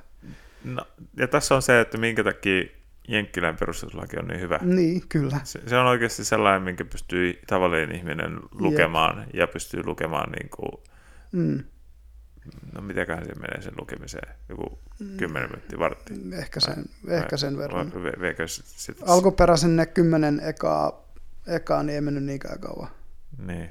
No, 0.64 0.86
ja 1.16 1.28
tässä 1.28 1.54
on 1.54 1.62
se, 1.62 1.80
että 1.80 1.98
minkä 1.98 2.24
takia 2.24 2.64
Jenkkilän 3.08 3.56
perustuslaki 3.56 4.16
on 4.18 4.28
niin 4.28 4.40
hyvä. 4.40 4.58
Niin, 4.62 5.08
kyllä. 5.08 5.40
Se, 5.44 5.60
se 5.66 5.76
on 5.76 5.86
oikeasti 5.86 6.24
sellainen, 6.24 6.62
minkä 6.62 6.84
pystyy 6.84 7.38
tavallinen 7.46 7.96
ihminen 7.96 8.40
lukemaan 8.52 9.18
Jep. 9.18 9.34
ja 9.34 9.46
pystyy 9.46 9.82
lukemaan 9.84 10.32
niin 10.32 10.50
kuin, 10.50 10.82
mm 11.32 11.64
no 12.72 12.80
mitäköhän 12.80 13.24
se 13.24 13.34
menee 13.34 13.62
sen 13.62 13.74
lukemiseen, 13.80 14.34
joku 14.48 14.78
mm. 15.00 15.16
kymmenen 15.16 15.50
minuuttia, 15.50 15.78
vartti. 15.78 16.14
Ehkä 16.32 16.60
sen, 16.60 16.84
vai, 17.06 17.16
ehkä 17.16 17.36
sen 17.36 17.58
verran. 17.58 17.92
Vai, 17.94 18.12
veikö 18.20 18.48
sit, 18.48 18.96
Alkuperäisen 19.06 19.76
ne 19.76 19.86
kymmenen 19.86 20.40
ekaa, 20.40 21.12
ekaa, 21.46 21.82
niin 21.82 21.94
ei 21.94 22.00
mennyt 22.00 22.24
niinkään 22.24 22.60
kauan. 22.60 22.90
Niin. 23.46 23.70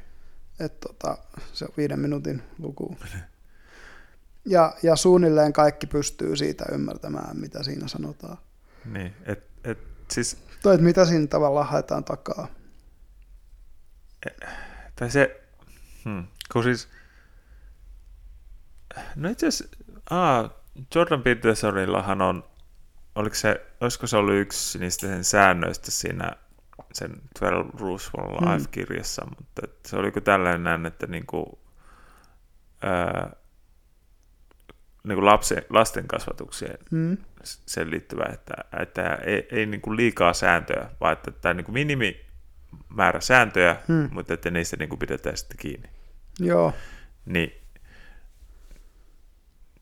Et 0.59 0.79
tota, 0.79 1.17
se 1.53 1.65
on 1.65 1.71
viiden 1.77 1.99
minuutin 1.99 2.41
luku. 2.59 2.97
ja, 4.45 4.73
ja 4.83 4.95
suunnilleen 4.95 5.53
kaikki 5.53 5.87
pystyy 5.87 6.35
siitä 6.35 6.65
ymmärtämään, 6.71 7.37
mitä 7.37 7.63
siinä 7.63 7.87
sanotaan. 7.87 8.37
Niin, 8.85 9.13
et, 9.25 9.43
et 9.63 9.79
siis... 10.11 10.37
Toi, 10.63 10.73
että 10.73 10.85
mitä 10.85 11.05
siinä 11.05 11.27
tavallaan 11.27 11.67
haetaan 11.67 12.03
takaa. 12.03 12.47
Tai 14.95 15.11
se, 15.11 15.41
hmm, 16.05 16.27
kun 16.53 16.63
siis 16.63 16.89
No 19.15 19.29
itse 19.29 19.47
asiassa, 19.47 19.77
aa, 20.09 20.49
Jordan 20.95 21.21
Petersonillahan 21.21 22.21
on, 22.21 22.43
oliko 23.15 23.35
se, 23.35 23.65
olisiko 23.81 24.07
se 24.07 24.17
ollut 24.17 24.35
yksi 24.35 24.79
niistä 24.79 25.07
sen 25.07 25.23
säännöistä 25.23 25.91
siinä 25.91 26.31
sen 26.93 27.11
12 27.39 27.77
Rules 27.77 28.11
for 28.11 28.21
Life-kirjassa, 28.21 29.25
mm. 29.25 29.31
mutta 29.37 29.61
se 29.87 29.95
oliko 29.95 30.21
tällainen 30.21 30.63
näin, 30.63 30.85
että 30.85 31.07
niinku, 31.07 31.59
ää, 32.81 33.31
niinku 35.03 35.26
lapsen, 35.26 35.63
lasten 35.69 36.07
kasvatukseen 36.07 36.77
mm. 36.91 37.17
sen 37.43 37.91
liittyvä, 37.91 38.26
että, 38.34 38.53
että 38.80 39.15
ei, 39.15 39.47
ei 39.51 39.65
niinku 39.65 39.95
liikaa 39.95 40.34
sääntöjä, 40.34 40.89
vaan 41.01 41.13
että 41.13 41.31
tämä 41.31 41.53
niinku 41.53 41.71
minimimäärä 41.71 43.19
sääntöjä, 43.19 43.76
mm. 43.88 44.09
mutta 44.11 44.34
että 44.34 44.51
niistä 44.51 44.77
niinku 44.77 44.97
pidetään 44.97 45.38
sitten 45.38 45.57
kiinni. 45.57 45.89
Joo. 46.39 46.73
Niin 47.26 47.59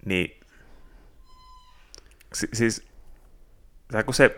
niin 0.05 0.39
si- 2.33 2.49
siis 2.53 2.87
kun 4.05 4.13
se 4.13 4.37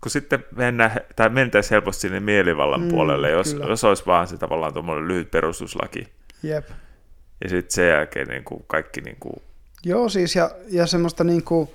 kun 0.00 0.10
sitten 0.10 0.44
mennään, 0.56 0.90
tai 1.16 1.28
mentäisiin 1.28 1.70
helposti 1.70 2.00
sinne 2.00 2.20
mielivallan 2.20 2.80
mm, 2.80 2.88
puolelle, 2.88 3.30
jos, 3.30 3.56
jos 3.68 3.84
olisi 3.84 4.06
vaan 4.06 4.28
se 4.28 4.38
tavallaan 4.38 4.72
tuommoinen 4.72 5.08
lyhyt 5.08 5.30
perustuslaki. 5.30 6.08
Jep. 6.42 6.68
Ja 7.44 7.48
sitten 7.48 7.74
sen 7.74 7.88
jälkeen 7.88 8.28
niin 8.28 8.44
kuin 8.44 8.64
kaikki... 8.66 9.00
Niin 9.00 9.16
kuin... 9.20 9.42
Joo, 9.84 10.08
siis 10.08 10.36
ja, 10.36 10.50
ja 10.68 10.86
semmoista 10.86 11.24
niin 11.24 11.44
kuin, 11.44 11.68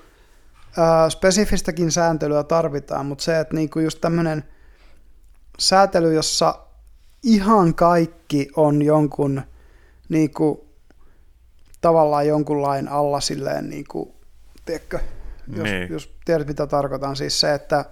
äh, 0.80 1.10
spesifistäkin 1.10 1.92
sääntelyä 1.92 2.44
tarvitaan, 2.44 3.06
mutta 3.06 3.24
se, 3.24 3.40
että 3.40 3.56
niin 3.56 3.70
kuin 3.70 3.84
just 3.84 4.02
tämmöinen 4.02 4.44
säätely, 5.60 6.14
jossa 6.14 6.60
ihan 7.24 7.76
kaikki 7.76 8.50
on 8.56 8.82
jonkun 8.82 9.42
niin 10.10 10.34
kuin, 10.34 10.60
tavallaan 11.82 12.28
jonkun 12.28 12.62
lain 12.62 12.88
alla 12.88 13.20
silleen, 13.20 13.70
niin 13.70 13.86
kuin, 13.92 14.14
tiedätkö, 14.66 15.00
jos, 15.48 15.64
niin. 15.64 15.92
jos 15.92 16.16
tiedät 16.26 16.48
mitä 16.48 16.68
tarkoitan, 16.68 17.16
siis 17.16 17.40
se, 17.40 17.54
että 17.54 17.86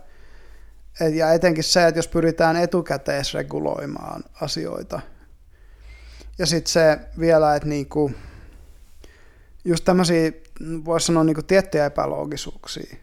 et, 1.02 1.14
ja 1.14 1.34
etenkin 1.34 1.64
se, 1.64 1.88
että 1.88 1.99
jos 1.99 2.07
pyritään 2.07 2.56
etukäteisreguloimaan 2.56 4.23
asioita, 4.41 5.02
ja 6.40 6.45
sitten 6.45 6.72
se 6.72 6.99
vielä, 7.19 7.56
että 7.56 7.69
niinku, 7.69 8.11
just 9.65 9.85
tämmöisiä, 9.85 10.31
voisi 10.85 11.06
sanoa 11.06 11.23
niinku 11.23 11.44
tiettyjä 11.44 11.85
epäloogisuuksia, 11.85 12.95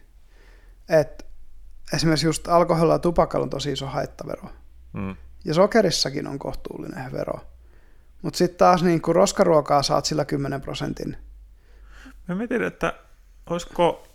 että 0.89 1.25
esimerkiksi 1.93 2.25
just 2.25 2.47
alkoholilla 2.47 2.93
ja 2.93 2.99
tupakalla 2.99 3.43
on 3.43 3.49
tosi 3.49 3.71
iso 3.71 3.85
haittavero, 3.85 4.49
mm. 4.93 5.15
ja 5.45 5.53
sokerissakin 5.53 6.27
on 6.27 6.39
kohtuullinen 6.39 7.11
vero, 7.11 7.39
mutta 8.21 8.37
sitten 8.37 8.57
taas 8.57 8.83
niin 8.83 9.01
kun 9.01 9.15
roskaruokaa 9.15 9.83
saat 9.83 10.05
sillä 10.05 10.25
10 10.25 10.61
prosentin. 10.61 11.17
Mä 12.27 12.35
mietin, 12.35 12.63
että 12.63 12.93
olisiko... 13.49 14.07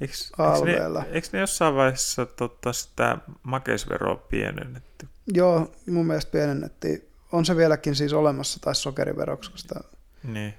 Eikö, 0.00 0.14
eikö, 0.38 0.64
ne, 0.64 1.04
eikö 1.12 1.28
ne 1.32 1.40
jossain 1.40 1.74
vaiheessa 1.74 2.26
tota, 2.26 2.72
sitä 2.72 3.18
makeisveroa 3.42 4.16
pienennetty? 4.16 5.08
Joo, 5.26 5.72
mun 5.90 6.06
mielestä 6.06 6.30
pienennettiin. 6.30 7.08
On 7.32 7.44
se 7.44 7.56
vieläkin 7.56 7.94
siis 7.94 8.12
olemassa, 8.12 8.60
tai 8.60 8.74
sokeriveroksi. 8.74 9.50
Sitä... 9.54 9.80
Niin. 10.22 10.54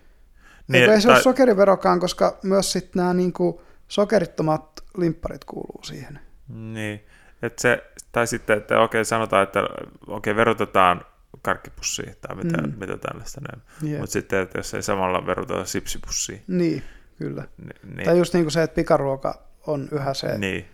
Niin 0.68 0.82
ei 0.82 0.88
tai... 0.88 1.02
se 1.02 1.10
ole 1.10 1.22
sokeriverokaan, 1.22 2.00
koska 2.00 2.40
myös 2.44 2.72
sitten 2.72 3.00
nämä 3.00 3.14
niinku 3.14 3.62
sokerittomat 3.88 4.84
limpparit 4.98 5.46
kuuluu 5.46 5.84
siihen. 5.84 6.20
Niin. 6.48 7.04
Et 7.42 7.60
se, 7.60 7.84
tai 8.12 8.28
sitten, 8.28 8.58
että 8.58 8.80
okei, 8.80 9.06
sanotaan, 9.06 9.44
että 9.44 9.60
okei, 10.08 10.36
verotetaan 10.36 11.06
karkkipussiin 11.42 12.16
tai 12.22 12.36
mitä, 12.36 12.58
mm. 12.58 12.74
mitä 12.80 12.98
tällaista 12.98 13.42
näin. 13.42 13.62
Yeah. 13.84 14.00
Mutta 14.00 14.14
sitten, 14.14 14.40
että 14.40 14.60
jos 14.60 14.74
ei 14.74 14.84
samalla 14.84 15.26
verrata 15.26 15.66
sipsipussiin. 15.66 16.44
Niin, 16.48 16.84
kyllä. 17.18 17.44
Ni, 17.58 17.96
niin. 17.96 18.06
Tai 18.06 18.18
just 18.18 18.34
niin 18.34 18.44
kuin 18.44 18.52
se, 18.52 18.64
että 18.64 18.76
pikaruoka 18.76 19.42
on 19.68 19.90
yhä 19.92 20.14
se 20.14 20.38
niin. 20.38 20.66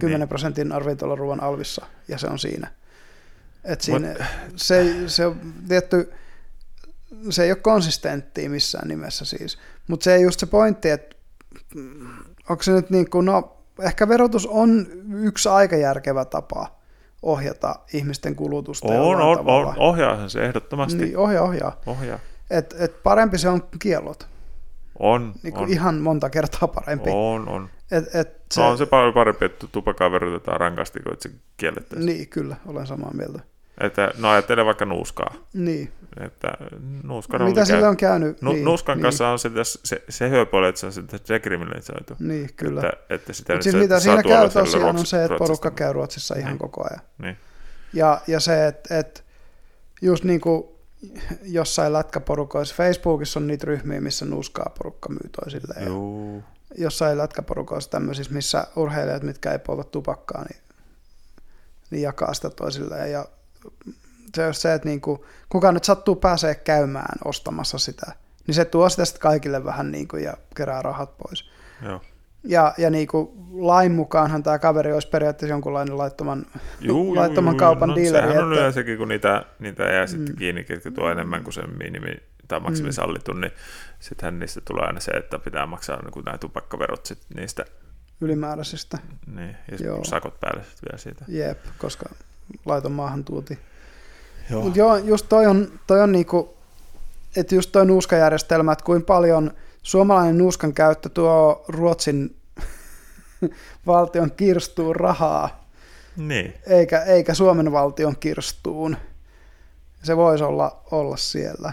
10 0.00 0.20
niin. 0.20 0.28
prosentin 0.28 0.72
ruoan 1.16 1.42
alvissa, 1.42 1.86
ja 2.08 2.18
se 2.18 2.26
on 2.26 2.38
siinä. 2.38 2.70
Et 3.64 3.80
siinä 3.80 4.08
Mut... 4.08 4.18
se, 4.56 5.08
se 5.08 5.26
on 5.26 5.54
tietty, 5.68 6.12
se 7.30 7.44
ei 7.44 7.50
ole 7.50 7.56
konsistenttia 7.56 8.50
missään 8.50 8.88
nimessä 8.88 9.24
siis. 9.24 9.58
Mutta 9.88 10.04
se 10.04 10.14
ei 10.14 10.22
just 10.22 10.40
se 10.40 10.46
pointti, 10.46 10.90
että 10.90 11.16
onko 12.50 12.62
se 12.62 12.72
nyt 12.72 12.90
niin 12.90 13.10
kuin, 13.10 13.26
no 13.26 13.56
ehkä 13.80 14.08
verotus 14.08 14.46
on 14.46 14.86
yksi 15.14 15.48
aika 15.48 15.76
järkevä 15.76 16.24
tapa 16.24 16.82
ohjata 17.22 17.74
ihmisten 17.92 18.34
kulutusta. 18.34 18.88
On, 18.88 19.20
on, 19.20 19.38
on, 19.38 19.74
ohjaa 19.78 20.28
se 20.28 20.44
ehdottomasti. 20.44 20.98
Niin, 20.98 21.16
ohjaa, 21.16 21.42
ohjaa. 21.42 21.80
ohjaa. 21.86 22.18
Et, 22.50 22.74
et 22.78 23.02
parempi 23.02 23.38
se 23.38 23.48
on 23.48 23.62
kiellot. 23.78 24.26
On, 24.98 25.32
niin 25.42 25.52
kuin 25.52 25.64
on. 25.64 25.70
Ihan 25.70 25.94
monta 25.94 26.30
kertaa 26.30 26.68
parempi. 26.68 27.10
On, 27.12 27.48
on. 27.48 27.68
Et, 27.90 28.14
et 28.14 28.42
se, 28.50 28.60
no 28.60 28.68
on 28.68 28.78
se 28.78 28.86
paljon 28.86 29.14
parempi, 29.14 29.44
että 29.44 29.66
tupakaa 29.72 30.12
verotetaan 30.12 30.60
rankasti, 30.60 31.00
kuin 31.00 31.12
että 31.12 31.28
se 31.28 31.34
kiellettäisiin. 31.56 32.06
Niin, 32.06 32.28
kyllä, 32.28 32.56
olen 32.66 32.86
samaa 32.86 33.10
mieltä. 33.14 33.40
Että, 33.80 34.10
no 34.18 34.30
ajattele 34.30 34.64
vaikka 34.64 34.84
nuuskaa. 34.84 35.34
Niin. 35.54 35.92
Että 36.20 36.48
nuuska 37.02 37.38
Mitä 37.38 37.64
sille 37.64 37.88
on 37.88 37.96
käynyt? 37.96 38.42
Nu, 38.42 38.52
niin, 38.52 38.64
nuuskan 38.64 38.98
niin. 38.98 39.02
kanssa 39.02 39.28
on 39.28 39.38
se, 39.38 39.50
se, 39.84 40.02
se 40.08 40.30
hyöpuoli, 40.30 40.68
että 40.68 40.80
se 40.80 40.86
on 40.86 40.92
sitten 40.92 41.20
dekriminalisoitu. 41.28 42.16
Niin, 42.18 42.50
kyllä. 42.56 42.80
Että, 42.80 43.14
että 43.14 43.32
sitä 43.32 43.52
Mutta 43.52 43.62
siis 43.62 43.74
mitä 43.74 44.00
siinä 44.00 44.22
käy 44.22 44.50
tosiaan 44.50 44.96
on 44.96 45.06
se, 45.06 45.24
että 45.24 45.36
porukka 45.38 45.70
käy 45.70 45.92
Ruotsissa 45.92 46.34
ihan 46.34 46.50
niin. 46.50 46.58
koko 46.58 46.84
ajan. 46.90 47.00
Niin. 47.18 47.36
Ja, 47.92 48.20
ja 48.26 48.40
se, 48.40 48.66
että, 48.66 48.98
että 48.98 49.20
just 50.02 50.24
niin 50.24 50.40
kuin 50.40 50.64
jossain 51.42 51.92
lätkäporukoissa, 51.92 52.74
Facebookissa 52.74 53.40
on 53.40 53.46
niitä 53.46 53.66
ryhmiä, 53.66 54.00
missä 54.00 54.24
nuuskaa 54.24 54.74
porukka 54.78 55.08
myy 55.08 55.30
toisilleen. 55.40 55.86
Joo. 55.86 56.42
Jossain 56.78 57.18
lätkäporukoissa 57.18 57.90
tämmöisissä, 57.90 58.32
missä 58.32 58.66
urheilijat, 58.76 59.22
mitkä 59.22 59.52
ei 59.52 59.58
polta 59.58 59.84
tupakkaa, 59.84 60.44
niin, 60.44 60.62
niin 61.90 62.02
jakaa 62.02 62.34
sitä 62.34 62.50
toisilleen. 62.50 63.12
Ja 63.12 63.26
se 64.36 64.46
on 64.46 64.54
se, 64.54 64.74
että 64.74 64.88
niin 64.88 65.00
kuin, 65.00 65.20
kuka 65.48 65.72
nyt 65.72 65.84
sattuu 65.84 66.16
pääsee 66.16 66.54
käymään 66.54 67.18
ostamassa 67.24 67.78
sitä, 67.78 68.12
niin 68.46 68.54
se 68.54 68.64
tuo 68.64 68.88
sitä 68.88 69.04
sitten 69.04 69.22
kaikille 69.22 69.64
vähän 69.64 69.92
niin 69.92 70.08
kuin 70.08 70.24
ja 70.24 70.36
kerää 70.56 70.82
rahat 70.82 71.18
pois. 71.18 71.50
Joo. 71.82 72.00
Ja, 72.44 72.74
ja 72.78 72.90
niin 72.90 73.08
kuin 73.08 73.28
lain 73.52 73.92
mukaanhan 73.92 74.42
tämä 74.42 74.58
kaveri 74.58 74.92
olisi 74.92 75.08
periaatteessa 75.08 75.52
jonkunlainen 75.52 75.98
laittoman, 75.98 76.46
juu, 76.80 77.16
laittoman 77.16 77.52
juu, 77.52 77.58
kaupan 77.58 77.88
no, 77.88 77.94
diileri. 77.94 78.28
Sehän 78.28 78.44
on 78.44 78.52
yleensäkin, 78.52 78.98
kun 78.98 79.08
niitä, 79.08 79.44
niitä 79.58 79.82
jää 79.82 80.06
sitten 80.06 80.34
mm. 80.34 80.38
kiinni, 80.38 80.64
ketkä 80.64 80.90
tuo 80.90 81.10
enemmän 81.10 81.42
kuin 81.44 81.54
sen 81.54 81.78
minimi 81.78 82.16
tai 82.48 82.60
maksimi 82.60 82.88
mm. 82.88 82.92
sallittu, 82.92 83.32
niin 83.32 83.52
sittenhän 84.00 84.38
niistä 84.38 84.60
tulee 84.64 84.86
aina 84.86 85.00
se, 85.00 85.10
että 85.10 85.38
pitää 85.38 85.66
maksaa 85.66 86.02
niin 86.02 86.24
nämä 86.24 86.38
tupakkaverot 86.38 87.06
sit 87.06 87.18
niistä 87.34 87.64
ylimääräisistä. 88.20 88.98
Niin, 89.34 89.56
ja 89.70 89.78
sakot 90.02 90.40
päälle 90.40 90.62
sitten 90.64 90.88
vielä 90.88 90.98
siitä. 90.98 91.24
Jep, 91.28 91.58
koska 91.78 92.06
laiton 92.64 92.92
maahan 92.92 93.24
tuoti. 93.24 93.58
Joo. 94.50 94.62
Mut 94.62 94.76
joo, 94.76 94.96
just 94.96 95.26
toi 95.28 95.46
on, 95.46 95.68
toi 95.86 96.00
on 96.00 96.12
niinku, 96.12 96.56
että 97.36 97.54
just 97.54 97.72
toi 97.72 97.86
nuuskajärjestelmä, 97.86 98.72
että 98.72 98.84
kuinka 98.84 99.06
paljon 99.06 99.50
suomalainen 99.82 100.38
nuuskan 100.38 100.74
käyttö 100.74 101.08
tuo 101.08 101.64
Ruotsin 101.68 102.36
valtion 103.86 104.30
kirstuun 104.30 104.96
rahaa, 104.96 105.68
niin. 106.16 106.54
eikä, 106.66 107.02
eikä 107.02 107.34
Suomen 107.34 107.72
valtion 107.72 108.16
kirstuun. 108.16 108.96
Se 110.02 110.16
voisi 110.16 110.44
olla, 110.44 110.82
olla 110.90 111.16
siellä. 111.16 111.72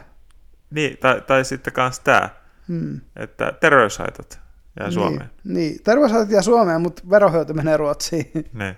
Niin, 0.72 0.98
tai, 0.98 1.22
tai 1.22 1.46
sitten 1.46 1.74
kans 1.74 2.00
tämä, 2.00 2.30
hmm. 2.68 3.02
että 3.16 3.54
terveyshaitat 3.62 4.40
jää 4.80 4.88
niin, 4.88 4.94
Suomeen. 4.94 5.30
Niin, 5.44 5.84
terveyshaitat 5.84 6.32
jää 6.32 6.42
Suomeen, 6.42 6.82
mutta 6.82 7.02
verohyöty 7.10 7.54
menee 7.54 7.78
Ruotsiin. 7.78 8.32
Niin, 8.54 8.76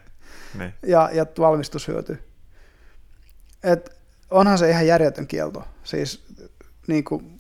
niin. 0.58 0.74
Ja, 0.88 1.10
ja 1.14 1.26
valmistushyöty. 1.40 2.31
Et 3.64 3.90
onhan 4.32 4.58
se 4.58 4.70
ihan 4.70 4.88
järjetön 4.88 5.28
kielto. 5.28 5.64
Siis 5.84 6.24
niin 6.88 7.04
kuin, 7.04 7.40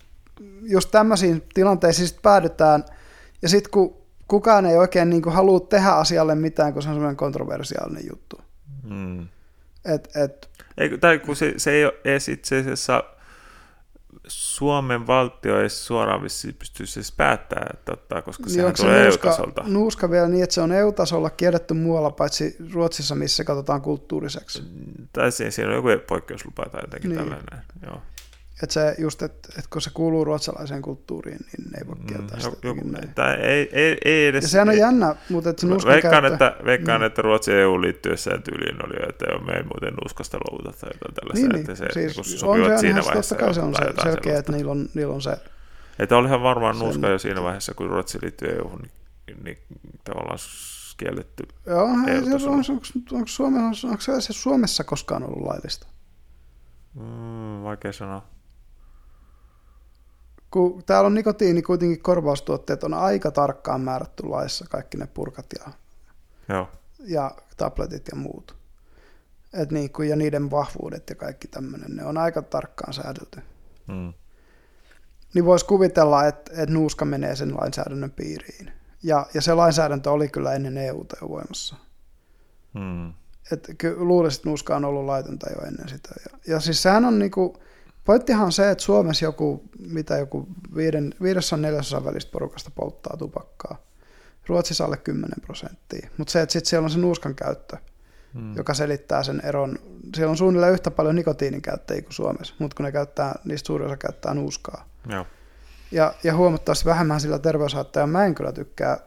just 0.61 0.91
tämmöisiin 0.91 1.43
tilanteisiin 1.53 2.07
sit 2.07 2.21
päädytään, 2.21 2.85
ja 3.41 3.49
sitten 3.49 3.71
kun 3.71 3.97
kukaan 4.27 4.65
ei 4.65 4.77
oikein 4.77 5.09
niin 5.09 5.21
kuin, 5.21 5.33
halua 5.33 5.59
tehdä 5.59 5.89
asialle 5.89 6.35
mitään, 6.35 6.73
kun 6.73 6.81
se 6.81 6.89
on 6.89 6.95
semmoinen 6.95 7.17
kontroversiaalinen 7.17 8.03
juttu. 8.09 8.41
Mm. 8.83 9.27
Et, 9.85 10.09
et, 10.15 10.49
ei, 10.77 10.97
tai 10.97 11.19
kun 11.19 11.35
se, 11.35 11.53
se 11.57 11.71
ei 11.71 11.85
ole 11.85 11.93
edes 12.05 12.29
itse 12.29 12.59
asiassa 12.59 13.03
Suomen 14.61 15.07
valtio 15.07 15.61
ei 15.61 15.69
suoraan 15.69 16.21
pysty 16.59 16.85
siis 16.85 17.11
päättämään, 17.11 17.69
että 17.73 17.91
ottaa, 17.93 18.21
koska 18.21 18.43
niin 18.43 18.53
sehän 18.53 18.73
tulee 18.77 19.03
nuuska, 19.03 19.27
EU-tasolta. 19.27 19.63
Nuuska 19.65 20.11
vielä 20.11 20.27
niin, 20.27 20.43
että 20.43 20.53
se 20.53 20.61
on 20.61 20.71
EU-tasolla 20.71 21.29
kielletty 21.29 21.73
muualla, 21.73 22.11
paitsi 22.11 22.55
Ruotsissa, 22.73 23.15
missä 23.15 23.37
se 23.37 23.43
katsotaan 23.43 23.81
kulttuuriseksi. 23.81 24.63
Tai 25.13 25.31
siinä 25.31 25.69
on 25.69 25.75
joku 25.75 25.87
poikkeuslupa 26.07 26.65
tai 26.71 26.81
jotenkin 26.83 27.09
niin. 27.09 27.19
tällainen. 27.19 27.61
Joo. 27.85 28.01
Että 28.63 28.73
se 28.73 28.95
just, 28.97 29.21
että, 29.21 29.49
että 29.49 29.69
kun 29.69 29.81
se 29.81 29.89
kuuluu 29.93 30.25
ruotsalaiseen 30.25 30.81
kulttuuriin, 30.81 31.39
niin 31.39 31.71
ne 31.71 31.77
ei 31.77 31.87
voi 31.87 31.95
mm, 31.95 32.05
kieltää 32.05 32.37
mm, 32.37 32.41
sitä. 32.41 32.67
Joku. 32.67 32.81
Tai 33.15 33.33
ei, 33.33 33.69
ei, 33.71 33.97
ei 34.05 34.27
edes... 34.27 34.43
Ja 34.43 34.49
sehän 34.49 34.69
on 34.69 34.77
jännä, 34.77 35.15
mutta 35.29 35.49
että 35.49 35.61
se 35.61 35.67
veikkaan, 35.67 36.23
käyttö... 36.23 36.33
että, 36.33 36.65
veikkaan, 36.65 37.01
mm. 37.01 37.05
että 37.05 37.21
Ruotsin 37.21 37.55
EU 37.55 37.81
liittyessään 37.81 38.43
tyyliin 38.43 38.85
oli, 38.85 39.09
että 39.09 39.25
me 39.25 39.53
ei 39.53 39.63
muuten 39.63 39.93
nuuskasta 39.93 40.37
luovuta 40.37 40.71
tai 40.81 40.89
jotain 40.93 41.15
tällaista. 41.15 41.47
Niin, 41.47 41.59
että 41.59 41.75
se, 41.75 41.85
siis 41.93 42.17
niin 42.17 42.39
sopivat 42.39 42.71
on 42.71 42.77
se 42.77 42.81
siinä 42.81 43.03
vaiheessa. 43.05 43.35
Totta 43.35 43.45
kai 43.45 43.53
se 43.53 43.61
on 43.61 43.75
se, 43.75 44.03
selkeä, 44.03 44.39
että 44.39 44.51
niillä 44.51 44.71
on, 44.71 44.89
niillä 44.93 45.13
on 45.13 45.21
se... 45.21 45.37
Että 45.99 46.17
olihan 46.17 46.43
varmaan 46.43 46.79
nuuska 46.79 47.07
jo 47.07 47.19
siinä 47.19 47.43
vaiheessa, 47.43 47.73
kun 47.73 47.89
Ruotsi 47.89 48.19
liittyy 48.21 48.49
EU, 48.49 48.77
niin, 48.77 49.43
niin 49.43 49.57
tavallaan 50.03 50.39
kielletty. 50.97 51.43
Joo, 51.65 51.83
onko, 51.83 52.11
onko, 52.11 52.71
onko, 53.11 53.27
Suomessa, 53.27 53.87
onko 53.87 54.01
se 54.01 54.33
Suomessa 54.33 54.83
koskaan 54.83 55.23
ollut 55.23 55.45
laillista? 55.45 55.87
Mm, 56.93 57.63
vaikea 57.63 57.93
sanoa 57.93 58.31
kun 60.51 60.83
täällä 60.85 61.07
on 61.07 61.13
nikotiini 61.13 61.61
kuitenkin 61.61 62.01
korvaustuotteet 62.01 62.83
on 62.83 62.93
aika 62.93 63.31
tarkkaan 63.31 63.81
määrätty 63.81 64.23
laissa, 64.23 64.65
kaikki 64.69 64.97
ne 64.97 65.07
purkat 65.07 65.45
ja, 65.59 65.71
Joo. 66.49 66.69
ja 66.99 67.31
tabletit 67.57 68.07
ja 68.11 68.17
muut. 68.17 68.55
Et 69.53 69.71
niin 69.71 69.91
kuin, 69.91 70.09
ja 70.09 70.15
niiden 70.15 70.51
vahvuudet 70.51 71.09
ja 71.09 71.15
kaikki 71.15 71.47
tämmöinen, 71.47 71.95
ne 71.95 72.05
on 72.05 72.17
aika 72.17 72.41
tarkkaan 72.41 72.93
säädelty. 72.93 73.39
Mm. 73.87 74.13
Niin 75.33 75.45
voisi 75.45 75.65
kuvitella, 75.65 76.25
että, 76.25 76.51
että 76.51 76.73
nuuska 76.73 77.05
menee 77.05 77.35
sen 77.35 77.57
lainsäädännön 77.57 78.11
piiriin. 78.11 78.71
Ja, 79.03 79.25
ja 79.33 79.41
se 79.41 79.53
lainsäädäntö 79.53 80.11
oli 80.11 80.27
kyllä 80.27 80.53
ennen 80.53 80.77
EUta 80.77 81.17
jo 81.21 81.29
voimassa. 81.29 81.75
Mm. 82.73 83.13
Et 83.51 83.69
luulisin, 83.97 84.39
että 84.39 84.49
nuuska 84.49 84.75
on 84.75 84.85
ollut 84.85 85.05
laitonta 85.05 85.49
jo 85.49 85.67
ennen 85.67 85.89
sitä. 85.89 86.09
Ja, 86.25 86.37
ja 86.47 86.59
siis 86.59 86.81
sehän 86.81 87.05
on 87.05 87.19
niinku, 87.19 87.57
Pointtihan 88.05 88.45
on 88.45 88.51
se, 88.51 88.71
että 88.71 88.83
Suomessa 88.83 89.25
joku, 89.25 89.63
mitä 89.79 90.17
joku 90.17 90.47
viiden, 90.75 91.13
viidessä 91.21 91.57
neljäsosa 91.57 92.05
välistä 92.05 92.31
porukasta 92.31 92.71
polttaa 92.75 93.17
tupakkaa. 93.17 93.77
Ruotsissa 94.47 94.85
alle 94.85 94.97
10 94.97 95.31
prosenttia. 95.41 96.09
Mutta 96.17 96.31
se, 96.31 96.41
että 96.41 96.53
sitten 96.53 96.69
siellä 96.69 96.85
on 96.85 96.91
se 96.91 96.99
nuuskan 96.99 97.35
käyttö, 97.35 97.77
hmm. 98.33 98.55
joka 98.55 98.73
selittää 98.73 99.23
sen 99.23 99.41
eron. 99.45 99.79
Siellä 100.15 100.31
on 100.31 100.37
suunnilleen 100.37 100.73
yhtä 100.73 100.91
paljon 100.91 101.15
nikotiinin 101.15 101.61
käyttäjiä 101.61 102.01
kuin 102.01 102.13
Suomessa, 102.13 102.55
mutta 102.59 102.75
kun 102.75 102.83
ne 102.83 102.91
käyttää, 102.91 103.39
niistä 103.45 103.67
suurin 103.67 103.87
osa 103.87 103.97
käyttää 103.97 104.33
nuuskaa. 104.33 104.89
Joo. 105.09 105.25
Ja, 105.91 106.13
ja 106.23 106.35
huomattavasti 106.35 106.85
vähemmän 106.85 107.21
sillä 107.21 107.39
terveyshaittaa. 107.39 108.07
Mä 108.07 108.25
en 108.25 108.35
kyllä 108.35 108.51
tykkää, 108.51 108.97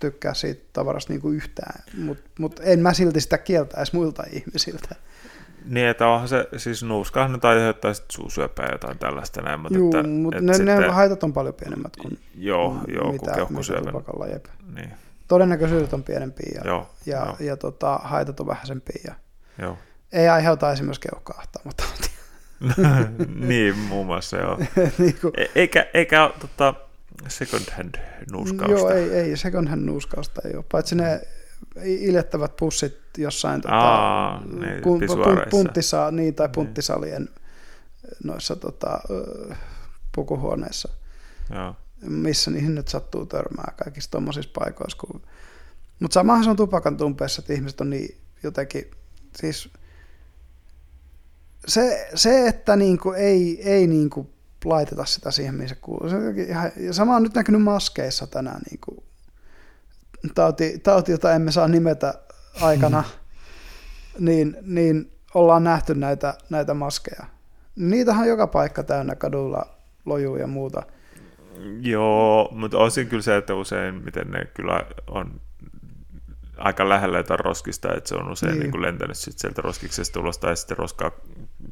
tykkää 0.00 0.34
siitä 0.34 0.64
tavarasta 0.72 1.12
niin 1.12 1.20
kuin 1.20 1.36
yhtään, 1.36 1.82
mutta 1.98 2.30
mut 2.38 2.60
en 2.64 2.80
mä 2.80 2.94
silti 2.94 3.20
sitä 3.20 3.38
kieltäisi 3.38 3.96
muilta 3.96 4.24
ihmisiltä. 4.32 4.96
Niin, 5.64 5.86
että 5.86 6.08
onhan 6.08 6.28
se, 6.28 6.48
siis 6.56 6.82
nuuskahan 6.82 7.32
nyt 7.32 7.44
aiheuttaa 7.44 7.94
sitten 7.94 8.12
suusyöpää 8.12 8.68
jotain 8.72 8.98
tällaista 8.98 9.42
näin, 9.42 9.60
mutta, 9.60 9.78
Juu, 9.78 9.96
että, 9.96 10.08
mutta 10.08 10.38
että 10.38 10.46
ne, 10.46 10.54
sitten, 10.54 10.80
ne 10.80 10.88
haitat 10.88 11.24
on 11.24 11.32
paljon 11.32 11.54
pienemmät 11.54 11.96
kuin 11.96 12.18
joo, 12.34 12.78
joo, 12.88 13.12
mitä, 13.12 13.24
kuin 13.24 13.34
keuhkosyövän. 13.34 13.94
Mitä 13.94 14.32
jep. 14.32 14.44
Niin. 14.74 14.90
Todennäköisyydet 15.28 15.92
on 15.92 16.02
pienempiä 16.02 16.52
ja, 16.54 16.60
joo, 16.64 16.90
ja, 17.06 17.16
joo. 17.16 17.36
ja 17.40 17.56
tota, 17.56 18.00
haitat 18.02 18.40
on 18.40 18.46
vähäisempiä 18.46 19.00
ja 19.04 19.14
joo. 19.58 19.78
ei 20.12 20.28
aiheuta 20.28 20.72
esimerkiksi 20.72 21.08
keuhkoahtaamatta. 21.10 21.84
niin, 23.48 23.78
muun 23.78 24.06
muassa 24.06 24.36
joo. 24.36 24.58
niin 24.98 25.16
kuin, 25.20 25.32
e- 25.36 25.50
eikä, 25.54 25.86
eikä 25.94 26.30
tota, 26.40 26.74
second 27.28 27.70
hand 27.76 27.94
nuuskausta. 28.32 28.72
Joo, 28.72 28.90
ei, 28.90 29.10
ei 29.10 29.36
second 29.36 29.68
hand 29.68 29.86
nuuskausta 29.86 30.40
ei 30.44 30.56
ole, 30.56 30.64
paitsi 30.72 30.94
ne 30.94 31.20
iljettävät 31.84 32.56
pussit 32.56 32.98
jossain 33.18 33.60
tota, 33.60 33.74
Aa, 33.74 34.42
niin, 34.44 34.82
kun, 34.82 35.00
punttisa, 35.50 36.10
niin, 36.10 36.34
tai 36.34 36.46
niin. 36.46 36.52
punttisalien 36.52 37.28
noissa 38.24 38.56
tota, 38.56 39.00
pukuhuoneissa, 40.14 40.88
Joo. 41.54 41.74
missä 42.00 42.50
niihin 42.50 42.74
nyt 42.74 42.88
sattuu 42.88 43.26
törmää 43.26 43.72
kaikissa 43.84 44.10
tuommoisissa 44.10 44.50
paikoissa. 44.54 44.98
Kun... 44.98 45.22
Mutta 46.00 46.14
samahan 46.14 46.44
se 46.44 46.50
on 46.50 46.56
tupakan 46.56 46.96
tumpeessa, 46.96 47.40
että 47.42 47.52
ihmiset 47.52 47.80
on 47.80 47.90
niin 47.90 48.18
jotenkin, 48.42 48.90
siis 49.36 49.68
se, 51.66 52.08
se 52.14 52.48
että 52.48 52.76
niinku 52.76 53.12
ei, 53.12 53.70
ei 53.70 53.86
niinku 53.86 54.30
laiteta 54.64 55.04
sitä 55.04 55.30
siihen, 55.30 55.54
mihin 55.54 55.68
se 55.68 55.74
kuuluu. 55.74 56.10
Se 56.10 56.16
ihan, 56.48 56.72
ja 56.76 56.92
sama 56.92 57.16
on 57.16 57.22
nyt 57.22 57.34
näkynyt 57.34 57.62
maskeissa 57.62 58.26
tänään 58.26 58.60
niinku 58.70 59.03
tauti, 60.34 60.78
tauti, 60.78 61.12
jota 61.12 61.34
emme 61.34 61.52
saa 61.52 61.68
nimetä 61.68 62.14
aikana, 62.60 63.04
niin, 64.18 64.56
niin 64.62 65.12
ollaan 65.34 65.64
nähty 65.64 65.94
näitä, 65.94 66.34
näitä 66.50 66.74
maskeja. 66.74 67.24
Niitähän 67.76 68.22
on 68.22 68.28
joka 68.28 68.46
paikka 68.46 68.82
täynnä 68.82 69.14
kadulla 69.14 69.66
lojuu 70.04 70.36
ja 70.36 70.46
muuta. 70.46 70.82
Joo, 71.80 72.48
mutta 72.52 72.78
osin 72.78 73.08
kyllä 73.08 73.22
se, 73.22 73.36
että 73.36 73.54
usein 73.54 73.94
miten 73.94 74.30
ne 74.30 74.44
kyllä 74.44 74.84
on 75.06 75.40
aika 76.56 76.88
lähellä 76.88 77.18
jotain 77.18 77.40
roskista, 77.40 77.94
että 77.94 78.08
se 78.08 78.14
on 78.14 78.32
usein 78.32 78.52
niin. 78.52 78.60
Niin 78.60 78.70
kuin 78.70 78.82
lentänyt 78.82 79.16
sit 79.16 79.38
sieltä 79.38 79.62
roskiksesta 79.62 80.20
ulos, 80.20 80.38
tai 80.38 80.56
sitten 80.56 80.76
roskaa 80.76 81.10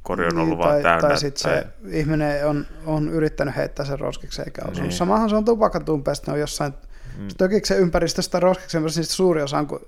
kori 0.03 0.27
on 0.27 0.31
niin, 0.31 0.39
ollut 0.39 0.61
tai, 0.61 0.71
vaan 0.71 0.83
täynnä. 0.83 1.09
Tai 1.09 1.19
sitten 1.19 1.53
tai... 1.53 1.63
se 1.63 1.99
ihminen 1.99 2.49
on, 2.49 2.67
on 2.87 3.09
yrittänyt 3.09 3.57
heittää 3.57 3.87
sen 3.87 4.01
roskiksi 4.01 4.43
eikä 4.43 4.63
osunut. 4.63 4.83
Niin. 4.83 4.93
Samahan 4.93 5.31
se 5.31 5.37
on 5.37 5.45
tupakantumpeesta, 5.45 6.31
ne 6.31 6.35
on 6.35 6.41
jossain 6.41 6.75
Mm. 7.19 7.29
Tökiksen 7.39 7.79
ympäristöstä 7.79 8.41
roskiksen 8.41 8.83
niin 8.83 9.05
suuri 9.05 9.43
osa 9.43 9.59
on, 9.59 9.67
kun 9.67 9.87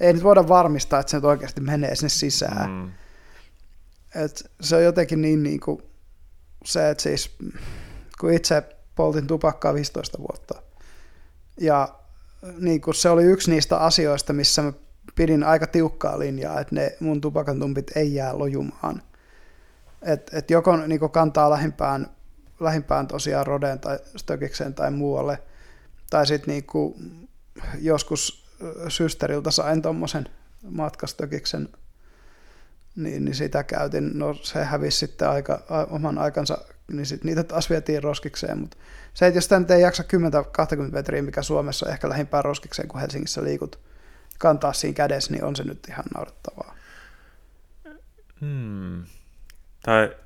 ei 0.00 0.12
nyt 0.12 0.22
voida 0.22 0.48
varmistaa, 0.48 1.00
että 1.00 1.10
se 1.10 1.16
nyt 1.16 1.24
oikeasti 1.24 1.60
menee 1.60 1.94
sinne 1.94 2.08
sisään. 2.08 2.70
Mm. 2.70 2.90
Et 4.22 4.50
se 4.60 4.76
on 4.76 4.84
jotenkin 4.84 5.22
niin, 5.22 5.42
niin 5.42 5.60
kuin 5.60 5.82
se, 6.64 6.90
että 6.90 7.02
siis 7.02 7.36
kun 8.20 8.32
itse 8.32 8.62
poltin 8.94 9.26
tupakkaa 9.26 9.74
15 9.74 10.18
vuotta 10.18 10.62
ja 11.60 11.88
niin 12.58 12.80
kuin 12.80 12.94
se 12.94 13.10
oli 13.10 13.24
yksi 13.24 13.50
niistä 13.50 13.78
asioista, 13.78 14.32
missä 14.32 14.62
mä 14.62 14.72
pidin 15.14 15.44
aika 15.44 15.66
tiukkaa 15.66 16.18
linjaa, 16.18 16.60
että 16.60 16.74
ne 16.74 16.96
mun 17.00 17.20
tupakantumpit 17.20 17.96
ei 17.96 18.14
jää 18.14 18.38
lojumaan. 18.38 19.02
että 20.02 20.38
et 20.38 20.50
joko 20.50 20.76
niin 20.76 21.10
kantaa 21.10 21.50
lähimpään, 21.50 22.06
lähimpään 22.60 23.06
tosiaan 23.06 23.46
rodeen 23.46 23.80
tai 23.80 23.98
stökikseen 24.16 24.74
tai 24.74 24.90
muualle– 24.90 25.38
tai 26.10 26.26
sitten 26.26 26.52
niinku 26.52 27.00
joskus 27.80 28.46
systeriltä 28.88 29.50
sain 29.50 29.82
tuommoisen 29.82 30.28
matkastökiksen, 30.70 31.68
niin, 32.96 33.24
niin 33.24 33.34
sitä 33.34 33.64
käytin. 33.64 34.18
No 34.18 34.34
se 34.34 34.64
hävisi 34.64 34.98
sitten 34.98 35.28
aika, 35.28 35.62
oman 35.90 36.18
aikansa 36.18 36.58
niin 36.92 37.06
sit 37.06 37.24
niitä 37.24 37.44
taas 37.44 37.70
vietiin 37.70 38.02
roskikseen. 38.02 38.58
Mutta 38.58 38.76
se, 39.14 39.26
että 39.26 39.38
jos 39.38 39.50
nyt 39.50 39.70
ei 39.70 39.82
jaksa 39.82 40.04
10-20 40.88 40.92
metriä, 40.92 41.22
mikä 41.22 41.42
Suomessa 41.42 41.86
on 41.86 41.92
ehkä 41.92 42.08
lähimpään 42.08 42.44
roskikseen, 42.44 42.88
kun 42.88 43.00
Helsingissä 43.00 43.44
liikut, 43.44 43.80
kantaa 44.38 44.72
siinä 44.72 44.94
kädessä, 44.94 45.32
niin 45.32 45.44
on 45.44 45.56
se 45.56 45.64
nyt 45.64 45.88
ihan 45.88 46.04
naurettavaa. 46.14 46.74
Hmm. 48.40 49.04
Tai 49.82 50.16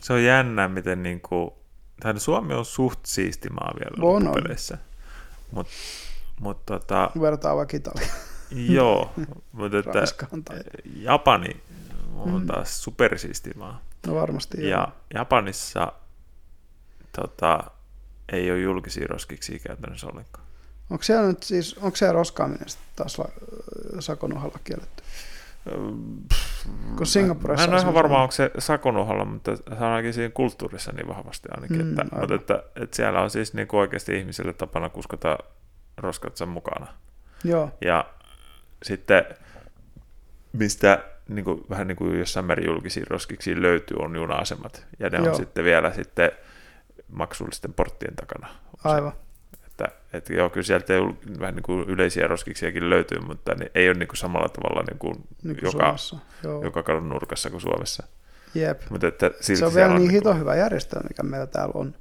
se 0.00 0.12
on 0.12 0.24
jännä, 0.24 0.68
miten 0.68 1.02
niin 1.02 1.20
kuin, 1.20 1.50
tai 2.04 2.20
Suomi 2.20 2.54
on 2.54 2.64
suht 2.64 2.98
siisti 3.06 3.48
maa 3.48 3.74
vielä 3.78 4.08
on, 4.08 4.24
loppupeleissä. 4.24 4.78
Mutta 5.50 5.72
mut, 6.40 6.66
tota, 6.66 7.10
Vertaa 7.20 7.56
vaikka 7.56 7.76
Italia. 7.76 8.08
Joo, 8.76 9.12
mutta 9.52 9.78
että 9.78 9.92
Japani 10.96 11.62
on 12.14 12.40
mm. 12.40 12.46
taas 12.46 12.82
supersiisti 12.82 13.50
maa. 13.56 13.80
No 14.06 14.14
varmasti 14.14 14.62
Ja 14.62 14.68
joo. 14.68 14.92
Japanissa 15.14 15.92
tota, 17.20 17.70
ei 18.32 18.50
ole 18.50 18.60
julkisia 18.60 19.06
roskiksi 19.06 19.58
käytännössä 19.58 20.06
ollenkaan. 20.06 20.44
Onko 20.90 21.04
siellä 21.04 21.28
nyt 21.28 21.42
siis, 21.42 21.74
onko 21.74 21.96
siellä 21.96 22.12
roskaaminen 22.12 22.66
taas 22.96 23.16
sakon 24.00 24.32
uhalla 24.32 24.58
kielletty? 24.64 25.02
Kun 26.96 27.06
Singaporessa... 27.06 27.66
Mä 27.66 27.70
en 27.70 27.74
ole 27.74 27.82
ihan 27.82 27.94
varma, 27.94 28.22
onko 28.22 28.32
se 28.32 28.50
sakon 28.58 28.96
uhalla, 28.96 29.24
mutta 29.24 29.56
se 29.56 29.62
on 29.70 29.82
ainakin 29.82 30.14
siinä 30.14 30.30
kulttuurissa 30.34 30.92
niin 30.92 31.08
vahvasti 31.08 31.48
ainakin. 31.54 31.84
Mm, 31.84 31.90
että, 31.90 32.16
mutta 32.16 32.34
että, 32.34 32.62
että, 32.76 32.96
siellä 32.96 33.20
on 33.20 33.30
siis 33.30 33.54
niin 33.54 33.68
kuin 33.68 33.80
oikeasti 33.80 34.18
ihmisille 34.18 34.52
tapana 34.52 34.88
kuskata 34.88 35.38
roskat 35.96 36.38
mukana. 36.46 36.86
Joo. 37.44 37.70
Ja 37.80 38.04
sitten 38.82 39.24
mistä 40.52 41.04
niin 41.28 41.44
kuin, 41.44 41.64
vähän 41.70 41.88
niin 41.88 41.96
kuin 41.96 42.18
jossain 42.18 42.46
määrin 42.46 42.66
julkisiin 42.66 43.06
roskiksi 43.06 43.62
löytyy, 43.62 43.96
on 44.00 44.16
juna-asemat. 44.16 44.86
Ja 44.98 45.10
ne 45.10 45.18
Joo. 45.18 45.28
on 45.28 45.36
sitten 45.36 45.64
vielä 45.64 45.92
sitten 45.92 46.30
maksullisten 47.08 47.74
porttien 47.74 48.16
takana. 48.16 48.48
Aivan. 48.84 49.12
Että, 49.74 49.88
että 50.12 50.32
joo, 50.32 50.50
kyllä 50.50 50.64
sieltä 50.64 50.94
vähän 51.40 51.54
niin 51.54 51.62
kuin 51.62 51.88
yleisiä 51.88 52.26
roskiksiakin 52.26 52.90
löytyy, 52.90 53.18
mutta 53.18 53.54
ne 53.54 53.70
ei 53.74 53.88
ole 53.88 53.98
niin 53.98 54.08
kuin 54.08 54.16
samalla 54.16 54.48
tavalla 54.48 54.84
niin 54.90 54.98
kuin 54.98 55.14
niin 55.42 55.56
kuin 55.56 55.72
joka, 55.72 55.96
joka 56.62 56.82
kadun 56.82 57.08
nurkassa 57.08 57.50
kuin 57.50 57.60
Suomessa. 57.60 58.02
Jep. 58.54 58.82
Mutta 58.90 59.06
että 59.06 59.30
silti 59.40 59.58
se 59.58 59.66
on 59.66 59.74
vielä 59.74 59.94
on 59.94 60.00
niin 60.00 60.10
hito 60.10 60.28
niin 60.28 60.34
kuin... 60.36 60.40
hyvä 60.40 60.56
järjestelmä, 60.56 61.08
mikä 61.08 61.22
meillä 61.22 61.46
täällä 61.46 61.72
on. 61.74 61.94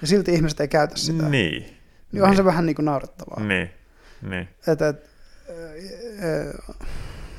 Ja 0.00 0.06
silti 0.06 0.32
ihmiset 0.34 0.60
ei 0.60 0.68
käytä 0.68 0.96
sitä. 0.96 1.22
Niin. 1.22 1.30
Niin, 1.30 1.76
niin. 2.12 2.22
onhan 2.22 2.36
se 2.36 2.44
vähän 2.44 2.66
niin 2.66 2.76
kuin 2.76 2.86
naurettavaa. 2.86 3.40
Niin. 3.40 3.70
niin. 4.22 4.48
Että, 4.66 4.88
et, 4.88 5.10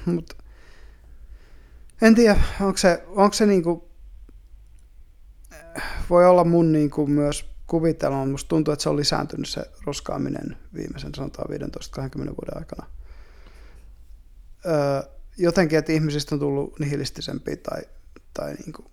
mutta 0.06 0.36
en 2.02 2.16
tiedä, 2.16 2.40
onko 2.62 2.78
se, 2.78 3.04
onko 3.08 3.34
se 3.34 3.46
niinku, 3.46 3.90
voi 6.10 6.26
olla 6.26 6.44
mun 6.44 6.72
niinku 6.72 7.08
myös 7.08 7.55
kuvitelma, 7.68 8.26
musta 8.26 8.50
tuntuu, 8.50 8.72
että 8.72 8.84
se 8.84 8.90
on 8.90 8.98
lisääntynyt 8.98 9.50
se 9.50 9.72
roskaaminen 9.86 10.58
viimeisen 10.74 11.16
sanotaan 11.16 11.50
15-20 11.50 11.52
vuoden 12.18 12.58
aikana. 12.58 12.88
Öö, 14.66 15.02
jotenkin, 15.38 15.80
että 15.80 15.92
ihmisistä 15.92 16.36
on 16.36 16.40
tullut 16.40 16.80
nihilistisempi 16.80 17.58
tai, 17.58 17.82
tai 18.34 18.54
niinku, 18.54 18.92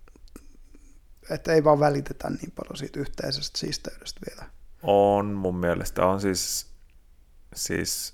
että 1.29 1.53
ei 1.53 1.63
vaan 1.63 1.79
välitetä 1.79 2.29
niin 2.29 2.51
paljon 2.51 2.77
siitä 2.77 2.99
yhteisestä 2.99 3.59
siisteydestä 3.59 4.21
vielä. 4.29 4.49
On 4.83 5.25
mun 5.25 5.55
mielestä, 5.55 6.05
on 6.05 6.21
siis, 6.21 6.67
siis 7.55 8.13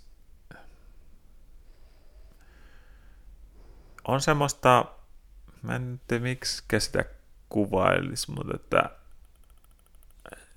on 4.08 4.22
semmoista, 4.22 4.86
mä 5.62 5.76
en 5.76 6.02
tiedä 6.08 6.24
miksi 6.24 6.64
sitä 6.80 7.06
kuvailisi, 7.50 8.32
mutta 8.32 8.56
että 8.56 8.99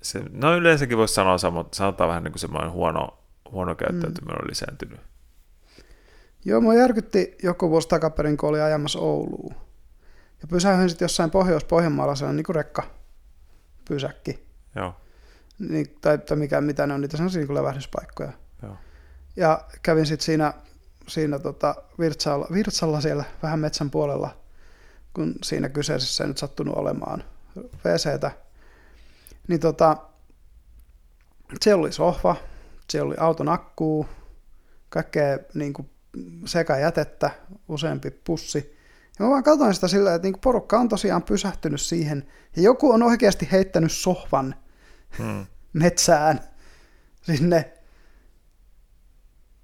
se, 0.03 0.21
no 0.31 0.57
yleensäkin 0.57 0.97
voisi 0.97 1.13
sanoa, 1.13 1.37
sanotaan 1.71 2.09
vähän 2.09 2.23
niin 2.23 2.31
kuin 2.31 2.39
semmoinen 2.39 2.71
huono, 2.71 3.17
huono 3.51 3.75
käyttäytyminen 3.75 4.35
mm. 4.35 4.41
on 4.43 4.49
lisääntynyt. 4.49 4.99
Joo, 6.45 6.61
mua 6.61 6.73
järkytti 6.73 7.35
joku 7.43 7.69
vuosi 7.69 7.87
takaperin, 7.87 8.37
kun 8.37 8.49
oli 8.49 8.61
ajamassa 8.61 8.99
Ouluun. 8.99 9.55
Ja 10.41 10.47
pysähdyin 10.47 10.89
sitten 10.89 11.05
jossain 11.05 11.31
Pohjois-Pohjanmaalla 11.31 12.15
sellainen 12.15 12.35
niin 12.35 12.45
kuin 12.45 12.55
rekka 12.55 12.83
pysäkki. 13.87 14.45
Joo. 14.75 14.95
Niin, 15.59 15.97
tai, 16.01 16.17
tai 16.17 16.37
mikä, 16.37 16.61
mitä 16.61 16.87
ne 16.87 16.93
on, 16.93 17.01
niitä 17.01 17.17
sellaisia 17.17 17.45
niin 17.45 17.55
levähdyspaikkoja. 17.55 18.31
Joo. 18.63 18.77
Ja 19.35 19.61
kävin 19.83 20.05
sitten 20.05 20.25
siinä 20.25 20.53
siinä 21.07 21.39
tota 21.39 21.75
virtsalla, 21.99 22.47
virtsalla 22.53 23.01
siellä 23.01 23.23
vähän 23.43 23.59
metsän 23.59 23.91
puolella, 23.91 24.37
kun 25.13 25.35
siinä 25.43 25.69
kyseisessä 25.69 26.23
ei 26.23 26.27
nyt 26.27 26.37
sattunut 26.37 26.77
olemaan 26.77 27.23
wc 27.85 28.19
Niin 29.47 29.59
tota, 29.59 29.97
siellä 31.61 31.81
oli 31.81 31.91
sohva, 31.91 32.35
siellä 32.89 33.07
oli 33.07 33.15
auton 33.19 33.49
akkuu, 33.49 34.05
kaikkea 34.89 35.39
niin 35.53 35.73
kuin 35.73 35.89
sekajätettä, 36.45 37.31
useampi 37.67 38.11
pussi. 38.11 38.77
Ja 39.19 39.25
mä 39.25 39.31
vaan 39.31 39.43
katsoin 39.43 39.73
sitä 39.73 39.87
sillä, 39.87 40.15
että 40.15 40.27
niin 40.27 40.39
porukka 40.41 40.79
on 40.79 40.89
tosiaan 40.89 41.23
pysähtynyt 41.23 41.81
siihen, 41.81 42.27
ja 42.55 42.61
joku 42.61 42.91
on 42.91 43.03
oikeasti 43.03 43.49
heittänyt 43.51 43.91
sohvan 43.91 44.55
hmm. 45.17 45.45
metsään 45.73 46.39
sinne. 47.21 47.73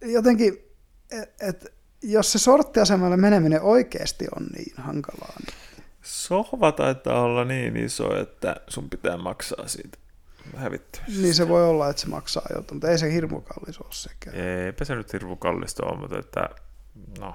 Jotenkin 0.01 0.69
et, 1.11 1.35
et, 1.41 1.73
jos 2.01 2.31
se 2.31 2.39
sorttiasemalle 2.39 3.17
meneminen 3.17 3.61
oikeasti 3.61 4.27
on 4.35 4.45
niin 4.45 4.73
hankalaa. 4.77 5.33
Niin... 5.45 5.57
Sohva 6.09 6.71
taitaa 6.71 7.21
olla 7.21 7.45
niin 7.45 7.77
iso, 7.77 8.19
että 8.19 8.55
sun 8.67 8.89
pitää 8.89 9.17
maksaa 9.17 9.67
siitä 9.67 9.97
hävittämisestä. 10.55 11.21
Niin 11.21 11.33
se 11.33 11.47
voi 11.47 11.63
olla, 11.69 11.89
että 11.89 12.01
se 12.01 12.07
maksaa 12.07 12.45
jotain, 12.55 12.75
mutta 12.75 12.89
ei 12.89 12.97
se 12.97 13.13
hirmu 13.13 13.41
kallis 13.41 13.77
ole 13.79 13.91
sekään. 13.91 14.35
Eipä 14.35 14.85
se 14.85 14.95
nyt 14.95 15.13
hirmu 15.13 15.35
kallista 15.35 15.85
ole, 15.85 15.99
mutta 15.99 16.19
että 16.19 16.49
no. 17.19 17.31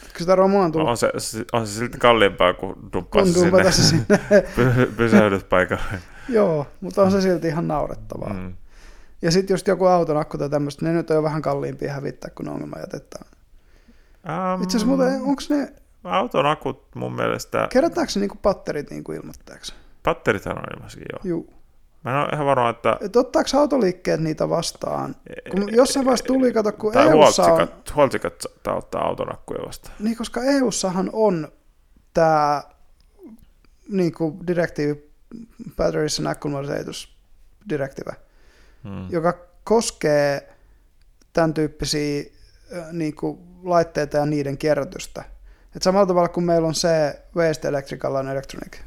Kun 0.00 0.18
sitä 0.18 0.34
romua 0.34 0.64
on 0.64 0.72
tullut... 0.72 0.88
On 0.88 0.96
se, 0.96 1.10
on 1.52 1.66
se 1.66 1.72
silti 1.72 1.98
kalliimpaa 1.98 2.54
kuin 2.54 2.74
dumppasi 2.92 3.32
sinne, 3.32 3.72
sinne. 3.72 4.06
pysähdyspaikalle. 4.96 5.98
Joo, 6.28 6.66
mutta 6.80 7.02
on 7.02 7.10
se 7.10 7.20
silti 7.20 7.48
ihan 7.48 7.68
naurettavaa. 7.68 8.32
Mm. 8.32 8.56
Ja 9.22 9.30
sitten 9.30 9.54
just 9.54 9.66
joku 9.66 9.86
auton 9.86 10.16
akku 10.16 10.38
tai 10.38 10.50
tämmöistä, 10.50 10.84
ne 10.84 10.92
nyt 10.92 11.10
on 11.10 11.16
jo 11.16 11.22
vähän 11.22 11.42
kalliimpia 11.42 11.92
hävittää 11.92 12.30
kuin 12.30 12.48
ongelmajätettä. 12.48 13.18
Um, 13.24 14.62
Itse 14.62 14.76
asiassa 14.76 14.86
muuten, 14.86 15.22
onko 15.22 15.42
ne... 15.50 15.72
Auton 16.04 16.46
akut 16.46 16.86
mun 16.94 17.14
mielestä... 17.14 17.68
Kerätäänkö 17.70 18.12
se 18.12 18.20
niinku 18.20 18.38
patterit 18.42 18.90
niinku 18.90 19.12
ilmoittajaksi? 19.12 19.74
Patterithan 20.02 20.58
on 20.58 20.64
ilmaisia, 20.76 21.04
joo. 21.12 21.20
Juu. 21.24 21.54
Mä 22.04 22.10
en 22.10 22.16
ole 22.16 22.28
ihan 22.32 22.46
varma, 22.46 22.70
että... 22.70 22.96
Et 23.00 23.16
ottaako 23.16 23.48
autoliikkeet 23.58 24.20
niitä 24.20 24.48
vastaan? 24.48 25.16
Kun 25.50 25.74
jossain 25.74 26.06
vaiheessa 26.06 26.26
tuli, 26.26 26.52
kato, 26.52 26.72
kun 26.72 26.92
tai 26.92 27.08
EUssa 27.08 27.42
on... 27.42 27.68
huoltsikat 27.94 28.34
ottaa 28.66 29.06
auton 29.06 29.32
akkuja 29.34 29.66
vastaan. 29.66 29.94
Niin, 29.98 30.16
koska 30.16 30.42
EUssahan 30.42 31.10
on 31.12 31.48
tämä 32.14 32.62
niin 33.88 34.12
direktiivi 34.46 35.10
Batteries 35.76 36.18
and 36.18 36.26
Accumulators 36.26 37.16
Directive, 37.68 38.12
hmm. 38.84 39.06
joka 39.10 39.38
koskee 39.64 40.52
tämän 41.32 41.54
tyyppisiä 41.54 42.24
niin 42.92 43.14
kuin, 43.14 43.38
laitteita 43.62 44.16
ja 44.16 44.26
niiden 44.26 44.58
kierrätystä. 44.58 45.24
Et 45.76 45.82
samalla 45.82 46.06
tavalla 46.06 46.28
kuin 46.28 46.44
meillä 46.44 46.68
on 46.68 46.74
se 46.74 47.20
Waste 47.36 47.68
Electrical 47.68 48.14
and 48.14 48.28
Electronic 48.28 48.78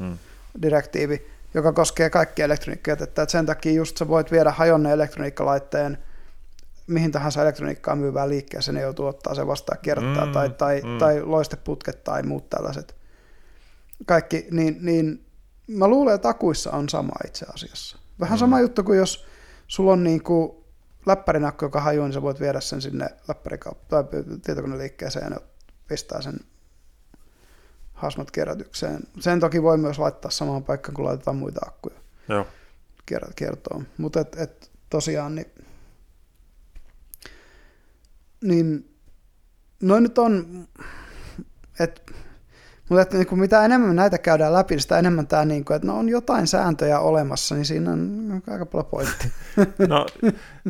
hmm. 0.00 0.18
direktiivi, 0.62 1.26
joka 1.54 1.72
koskee 1.72 2.10
kaikkia 2.10 2.44
elektroniikkajätettä. 2.44 3.22
Et 3.22 3.30
sen 3.30 3.46
takia 3.46 3.72
just 3.72 3.96
sä 3.96 4.08
voit 4.08 4.32
viedä 4.32 4.50
hajonneen 4.50 4.94
elektroniikkalaitteen 4.94 5.98
mihin 6.86 7.12
tahansa 7.12 7.42
elektroniikkaa 7.42 7.96
myyvään 7.96 8.28
liikkeeseen, 8.28 8.74
ne 8.74 8.80
joutuu 8.80 9.06
ottaa 9.06 9.34
se 9.34 9.46
vastaan 9.46 9.78
kierrättää, 9.82 10.26
mm, 10.26 10.32
tai, 10.32 10.50
tai, 10.50 10.82
mm. 10.84 10.98
tai 10.98 11.22
loisteputket 11.22 12.04
tai 12.04 12.22
muut 12.22 12.50
tällaiset. 12.50 12.96
Kaikki, 14.06 14.46
niin, 14.50 14.78
niin 14.80 15.26
mä 15.66 15.88
luulen, 15.88 16.14
että 16.14 16.28
akuissa 16.28 16.70
on 16.70 16.88
sama 16.88 17.12
itse 17.26 17.46
asiassa. 17.54 17.98
Vähän 18.20 18.38
mm. 18.38 18.40
sama 18.40 18.60
juttu 18.60 18.84
kuin 18.84 18.98
jos 18.98 19.26
sulla 19.66 19.92
on 19.92 20.04
niin 20.04 20.22
kuin 20.22 20.52
läppärinakku, 21.06 21.64
joka 21.64 21.80
hajuu, 21.80 22.04
niin 22.04 22.12
sä 22.12 22.22
voit 22.22 22.40
viedä 22.40 22.60
sen 22.60 22.82
sinne 22.82 23.08
läppärikauppaan 23.28 24.08
tai 24.08 24.24
tietokoneliikkeeseen 24.42 25.32
ja 25.32 25.40
pistää 25.88 26.22
sen 26.22 26.40
hasmat 27.92 28.30
kerätykseen. 28.30 29.00
Sen 29.20 29.40
toki 29.40 29.62
voi 29.62 29.78
myös 29.78 29.98
laittaa 29.98 30.30
samaan 30.30 30.64
paikkaan, 30.64 30.94
kun 30.94 31.04
laitetaan 31.04 31.36
muita 31.36 31.60
akkuja. 31.66 31.96
Joo. 32.28 32.46
Kertoo. 33.36 33.82
Mutta 33.98 34.20
et, 34.20 34.36
et, 34.38 34.70
tosiaan, 34.90 35.34
niin, 35.34 35.52
niin 38.44 38.96
noin 39.82 40.02
nyt 40.02 40.18
on, 40.18 40.66
että 41.80 42.02
mutta 42.88 43.02
että 43.02 43.16
niin 43.16 43.26
kuin 43.26 43.38
mitä 43.38 43.64
enemmän 43.64 43.96
näitä 43.96 44.18
käydään 44.18 44.52
läpi, 44.52 44.74
niin 44.74 44.82
sitä 44.82 44.98
enemmän 44.98 45.26
tämä, 45.26 45.44
niin 45.44 45.64
kuin, 45.64 45.74
että 45.74 45.88
no 45.88 45.98
on 45.98 46.08
jotain 46.08 46.46
sääntöjä 46.46 47.00
olemassa, 47.00 47.54
niin 47.54 47.64
siinä 47.64 47.92
on 47.92 48.42
aika 48.50 48.66
paljon 48.66 48.86
pointti. 48.86 49.32
No, 49.88 50.06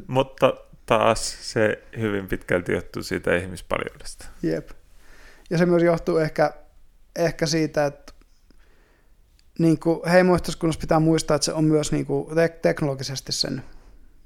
mutta 0.06 0.54
taas 0.86 1.52
se 1.52 1.82
hyvin 1.98 2.28
pitkälti 2.28 2.72
johtuu 2.72 3.02
siitä 3.02 3.36
ihmispaljoudesta. 3.36 4.26
Jep. 4.42 4.70
Ja 5.50 5.58
se 5.58 5.66
myös 5.66 5.82
johtuu 5.82 6.18
ehkä, 6.18 6.54
ehkä 7.16 7.46
siitä, 7.46 7.86
että 7.86 8.12
niin 9.58 9.78
kuin 9.78 10.08
heimoyhteiskunnassa 10.08 10.80
pitää 10.80 11.00
muistaa, 11.00 11.34
että 11.34 11.44
se 11.44 11.52
on 11.52 11.64
myös 11.64 11.92
niin 11.92 12.06
kuin 12.06 12.34
te- 12.34 12.58
teknologisesti 12.62 13.32
sen 13.32 13.62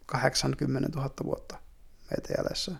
80 0.06 0.88
000 0.94 1.10
vuotta 1.24 1.59
meitä 2.10 2.34
jäljessä. 2.38 2.72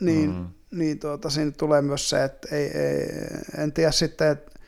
Niin, 0.00 0.30
mm. 0.30 0.48
niin 0.70 0.98
tuota, 0.98 1.30
siinä 1.30 1.50
tulee 1.50 1.82
myös 1.82 2.10
se, 2.10 2.24
että 2.24 2.48
ei, 2.56 2.78
ei, 2.78 3.08
en 3.58 3.72
tiedä 3.72 3.90
sitten, 3.90 4.30
että 4.30 4.60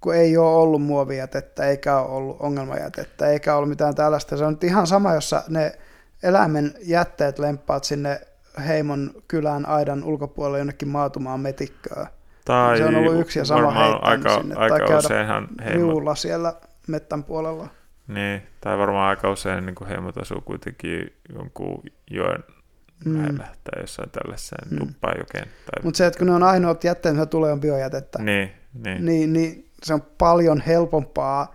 kun 0.00 0.14
ei 0.14 0.36
ole 0.36 0.56
ollut 0.56 0.82
muovijätettä, 0.82 1.64
eikä 1.64 2.00
ole 2.00 2.16
ollut 2.16 2.36
ongelmajätettä, 2.40 3.26
eikä 3.26 3.56
ollut 3.56 3.68
mitään 3.68 3.94
tällaista. 3.94 4.36
Se 4.36 4.44
on 4.44 4.52
nyt 4.52 4.64
ihan 4.64 4.86
sama, 4.86 5.14
jossa 5.14 5.42
ne 5.48 5.78
eläimen 6.22 6.74
jätteet 6.80 7.38
lemppaat 7.38 7.84
sinne 7.84 8.27
heimon 8.58 9.10
kylän 9.28 9.66
aidan 9.66 10.04
ulkopuolelle 10.04 10.58
jonnekin 10.58 10.88
maatumaan 10.88 11.40
metikköön. 11.40 12.06
Tai 12.44 12.78
se 12.78 12.84
on 12.84 12.94
ollut 12.94 13.20
yksi 13.20 13.38
ja 13.38 13.44
sama 13.44 13.98
aika, 14.02 14.40
sinne, 14.40 14.54
aika 14.54 14.86
tai 14.86 14.98
useinhan 14.98 15.48
heimo... 15.64 16.14
siellä 16.14 16.54
mettän 16.86 17.24
puolella. 17.24 17.68
Niin, 18.08 18.42
tai 18.60 18.78
varmaan 18.78 19.08
aika 19.08 19.30
usein 19.30 19.66
niin 19.66 19.74
kuin 19.74 19.88
heimot 19.88 20.18
asuu 20.18 20.40
kuitenkin 20.40 21.12
jonkun 21.34 21.82
joen 22.10 22.44
mm. 23.04 23.16
lähellä 23.16 23.44
tai 23.44 23.80
jossain 23.80 24.10
tällaiseen 24.10 24.68
mm. 24.70 24.94
jokeen. 25.18 25.44
Tai... 25.44 25.82
Mutta 25.82 25.98
se, 25.98 26.06
että 26.06 26.18
kun 26.18 26.26
ne 26.26 26.34
on 26.34 26.42
ainoat 26.42 26.84
jätteet, 26.84 27.14
mitä 27.14 27.26
tulee, 27.26 27.52
on 27.52 27.60
biojätettä. 27.60 28.22
Niin, 28.22 28.52
niin. 28.84 29.04
niin, 29.04 29.32
niin 29.32 29.70
se 29.82 29.94
on 29.94 30.02
paljon 30.18 30.60
helpompaa 30.60 31.54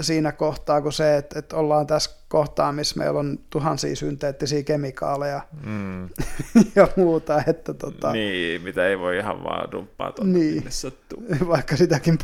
siinä 0.00 0.32
kohtaa 0.32 0.80
kuin 0.80 0.92
se, 0.92 1.16
että, 1.16 1.38
että 1.38 1.56
ollaan 1.56 1.86
tässä 1.86 2.17
kohtaa, 2.28 2.72
missä 2.72 2.98
meillä 2.98 3.18
on 3.18 3.38
tuhansia 3.50 3.96
synteettisiä 3.96 4.62
kemikaaleja 4.62 5.40
mm. 5.66 6.08
ja 6.76 6.88
muuta. 6.96 7.42
Että 7.46 7.74
tota, 7.74 8.12
niin, 8.12 8.62
mitä 8.62 8.86
ei 8.86 8.98
voi 8.98 9.18
ihan 9.18 9.44
vaan 9.44 9.70
dumppaa 9.70 10.12
tuonne, 10.12 10.38
niin, 10.38 10.54
minne 10.54 10.70
sattuu. 10.70 11.22
Vaikka 11.48 11.76
sitäkin 11.76 12.18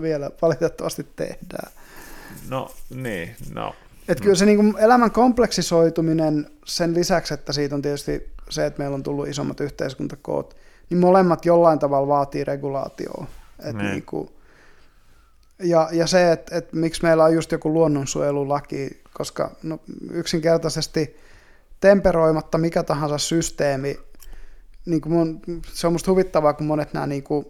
vielä 0.00 0.30
valitettavasti 0.42 1.06
tehdään. 1.16 1.72
No 2.48 2.70
niin, 2.90 3.36
no. 3.54 3.74
Et 4.08 4.20
kyllä 4.20 4.34
se 4.34 4.46
niin 4.46 4.74
elämän 4.78 5.10
kompleksisoituminen 5.10 6.50
sen 6.64 6.94
lisäksi, 6.94 7.34
että 7.34 7.52
siitä 7.52 7.74
on 7.74 7.82
tietysti 7.82 8.30
se, 8.50 8.66
että 8.66 8.78
meillä 8.78 8.94
on 8.94 9.02
tullut 9.02 9.28
isommat 9.28 9.60
yhteiskuntakoot, 9.60 10.56
niin 10.90 10.98
molemmat 10.98 11.44
jollain 11.44 11.78
tavalla 11.78 12.08
vaatii 12.08 12.44
regulaatioa. 12.44 13.26
Et 13.64 13.76
niin. 13.76 13.90
Niin 13.90 14.02
kuin, 14.02 14.30
ja, 15.62 15.88
ja 15.92 16.06
se, 16.06 16.32
että, 16.32 16.56
että 16.56 16.76
miksi 16.76 17.02
meillä 17.02 17.24
on 17.24 17.34
just 17.34 17.52
joku 17.52 17.72
luonnonsuojelulaki, 17.72 19.02
koska 19.12 19.50
no, 19.62 19.78
yksinkertaisesti 20.10 21.16
temperoimatta 21.80 22.58
mikä 22.58 22.82
tahansa 22.82 23.18
systeemi, 23.18 23.96
niin 24.86 25.00
kuin 25.00 25.12
mun, 25.12 25.40
se 25.72 25.86
on 25.86 25.92
musta 25.92 26.10
huvittavaa, 26.10 26.52
kun 26.52 26.66
monet 26.66 26.92
nämä 26.92 27.06
niin 27.06 27.22
kuin, 27.22 27.46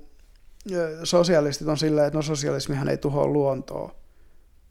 sosialistit 1.05 1.69
on 1.69 1.79
silleen, 1.79 2.07
että 2.07 2.19
no 2.19 2.23
sosialismihan 2.23 2.89
ei 2.89 2.97
tuhoa 2.97 3.27
luontoa. 3.27 3.95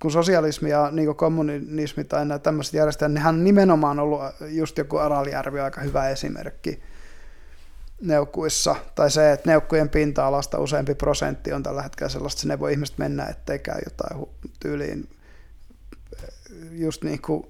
Kun 0.01 0.11
sosialismi 0.11 0.69
ja 0.69 0.91
niin 0.91 1.15
kommunismi 1.15 2.03
tai 2.03 2.26
nämä 2.26 2.39
tämmöiset 2.39 2.73
järjestelmät, 2.73 3.14
nehän 3.14 3.35
on 3.35 3.43
nimenomaan 3.43 3.99
ollut 3.99 4.22
just 4.47 4.77
joku 4.77 4.97
Araljärvi 4.97 5.60
aika 5.60 5.81
hyvä 5.81 6.10
esimerkki 6.10 6.80
neukkuissa, 8.03 8.75
tai 8.95 9.11
se, 9.11 9.31
että 9.31 9.49
neukkujen 9.49 9.89
pinta-alasta 9.89 10.59
useampi 10.59 10.95
prosentti 10.95 11.53
on 11.53 11.63
tällä 11.63 11.81
hetkellä 11.81 12.09
sellaista, 12.09 12.39
että 12.39 12.47
ne 12.47 12.59
voi 12.59 12.71
ihmiset 12.71 12.97
mennä, 12.97 13.25
ettei 13.25 13.59
käy 13.59 13.81
jotain 13.85 14.25
tyyliin, 14.59 15.09
just 16.71 17.03
niin 17.03 17.21
kuin 17.21 17.45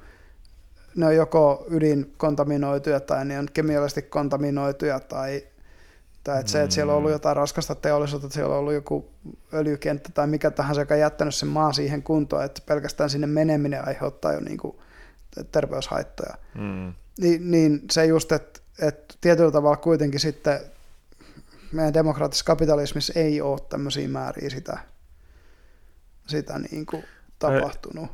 ne 0.96 1.06
on 1.06 1.16
joko 1.16 1.66
ydinkontaminoituja 1.70 3.00
tai 3.00 3.26
ne 3.26 3.40
on 3.40 3.48
kemiallisesti 3.54 4.02
kontaminoituja 4.02 5.00
tai, 5.00 5.44
tai 6.24 6.40
että 6.40 6.52
se, 6.52 6.64
että 6.64 6.74
siellä 6.76 6.94
on 6.94 6.98
ollut 6.98 7.12
mm. 7.12 7.16
jotain 7.16 7.36
raskasta 7.36 7.76
teollisuutta, 7.76 8.28
että 8.28 8.36
siellä 8.36 8.54
on 8.54 8.60
ollut 8.60 8.74
joku 8.74 9.10
öljykenttä 9.54 10.10
tai 10.14 10.28
mikä 10.28 10.52
tahansa, 10.52 10.82
joka 10.82 10.94
on 10.94 11.00
jättänyt 11.00 11.36
sen 11.36 11.50
maan 11.50 11.74
siihen 11.74 12.04
kuntoon, 12.04 12.46
että 12.46 12.62
pelkästään 12.66 13.10
sinne 13.10 13.28
meneminen 13.28 13.88
aiheuttaa 13.88 14.34
jo 14.34 14.40
niin 14.40 14.58
kuin 14.58 14.78
terveyshaittoja. 15.52 16.34
Mm. 16.56 16.94
Niin, 17.20 17.52
niin 17.52 17.82
se 17.92 18.06
just, 18.06 18.32
että 18.32 18.63
että 18.80 19.16
tietyllä 19.22 19.52
tavalla 19.52 19.78
kuitenkin 19.78 20.20
sitten 20.20 20.60
meidän 21.72 21.94
demokraattisessa 21.94 22.46
kapitalismissa 22.46 23.20
ei 23.20 23.42
ole 23.42 23.60
tämmöisiä 23.70 24.08
määriä 24.08 24.50
sitä, 24.50 24.78
sitä 26.28 26.60
niin 26.60 26.86
kuin 26.86 27.04
tapahtunut. 27.40 28.12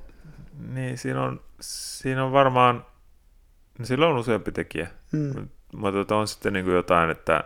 Niin, 0.73 0.97
siinä 0.97 1.23
on, 1.23 1.41
siinä 1.61 2.25
on 2.25 2.31
varmaan, 2.31 2.85
niin 3.77 3.85
sillä 3.85 4.07
on 4.07 4.17
useampi 4.17 4.51
tekijä. 4.51 4.87
Hmm. 5.11 5.49
Mutta 5.73 5.97
tota 5.97 6.15
on 6.15 6.27
sitten 6.27 6.53
niin 6.53 6.65
kuin 6.65 6.75
jotain, 6.75 7.09
että 7.09 7.43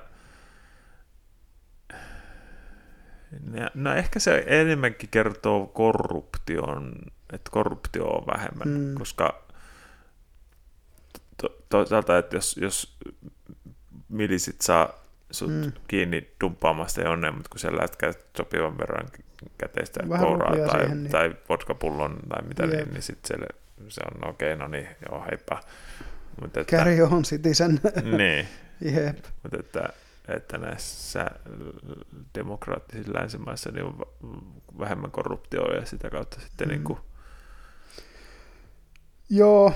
No 3.73 3.94
ehkä 3.94 4.19
se 4.19 4.44
enemmänkin 4.48 5.10
kertoo 5.10 5.68
korruption, 5.68 6.94
että 7.34 7.52
korruptio 7.52 8.06
on 8.06 8.27
vähemmän, 8.27 8.68
hmm. 8.68 8.95
koska 8.95 9.43
toisaalta, 11.70 12.18
että 12.18 12.36
jos, 12.36 12.57
jos 12.57 12.98
milisit 14.10 14.61
saa 14.61 15.03
sut 15.32 15.49
mm. 15.49 15.72
kiinni 15.88 16.30
dumppaamasta 16.44 17.10
onneen, 17.10 17.36
mutta 17.36 17.49
kun 17.49 17.60
sä 17.60 17.78
lätkä 17.78 18.14
sopivan 18.38 18.78
verran 18.78 19.07
käteistä 19.57 19.99
Vähän 20.10 20.26
kouraa 20.26 20.56
tai, 20.56 20.82
siihen, 20.82 21.03
niin. 21.03 21.11
tai 21.11 21.36
vodkapullon 21.49 22.20
tai 22.30 22.44
mitä 22.48 22.68
niin, 22.68 22.90
niin 22.90 23.02
sitten 23.02 23.40
se, 23.40 23.48
se 23.88 24.02
on 24.06 24.30
okei, 24.30 24.53
okay, 24.53 24.68
no 24.68 24.72
niin, 24.72 24.88
joo, 25.10 25.26
heippa. 25.32 25.60
Mutta 26.41 26.60
että, 26.60 26.78
Carry 26.78 27.02
on 27.02 27.24
citizen. 27.24 27.82
niin. 28.18 28.48
Jep. 28.82 29.18
Mutta 29.44 29.57
että, 29.60 29.90
että 30.28 30.57
näissä 30.57 31.26
demokraattisissa 32.36 33.14
länsimaissa 33.14 33.72
niin 33.72 33.86
on 33.86 33.98
vähemmän 34.80 35.11
korruptioa 35.11 35.76
ja 35.76 35.86
sitä 35.86 36.10
kautta 36.10 36.40
sitten 36.40 36.68
mm. 36.68 36.72
niin 36.72 36.84
kuin... 36.84 36.99
Joo, 39.30 39.74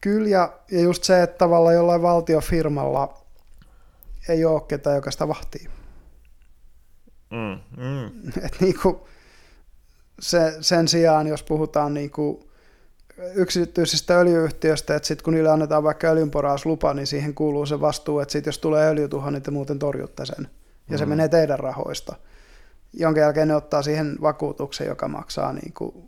Kyllä, 0.00 0.28
ja, 0.28 0.52
ja 0.70 0.80
just 0.80 1.04
se, 1.04 1.22
että 1.22 1.38
tavallaan 1.38 1.74
jollain 1.74 2.02
valtiofirmalla 2.02 3.18
ei 4.28 4.44
ole 4.44 4.60
ketään, 4.60 4.96
joka 4.96 5.10
sitä 5.10 5.28
vahtii. 5.28 5.68
Mm, 7.30 7.82
mm. 7.84 8.06
Et 8.46 8.56
niinku, 8.60 9.08
se, 10.20 10.56
sen 10.60 10.88
sijaan, 10.88 11.26
jos 11.26 11.42
puhutaan 11.42 11.94
niinku 11.94 12.48
yksityisistä 13.34 14.18
öljyyhtiöistä, 14.18 14.96
että 14.96 15.08
sitten 15.08 15.24
kun 15.24 15.34
niille 15.34 15.50
annetaan 15.50 15.82
vaikka 15.82 16.06
öljynporauslupa, 16.06 16.94
niin 16.94 17.06
siihen 17.06 17.34
kuuluu 17.34 17.66
se 17.66 17.80
vastuu, 17.80 18.20
että 18.20 18.32
sit 18.32 18.46
jos 18.46 18.58
tulee 18.58 18.88
öljytuho, 18.90 19.30
niin 19.30 19.42
te 19.42 19.50
muuten 19.50 19.78
torjutte 19.78 20.26
sen. 20.26 20.48
Ja 20.88 20.92
mm. 20.92 20.98
se 20.98 21.06
menee 21.06 21.28
teidän 21.28 21.58
rahoista. 21.58 22.16
Jonka 22.92 23.20
jälkeen 23.20 23.48
ne 23.48 23.54
ottaa 23.54 23.82
siihen 23.82 24.16
vakuutuksen, 24.20 24.86
joka 24.86 25.08
maksaa 25.08 25.52
niinku 25.52 26.07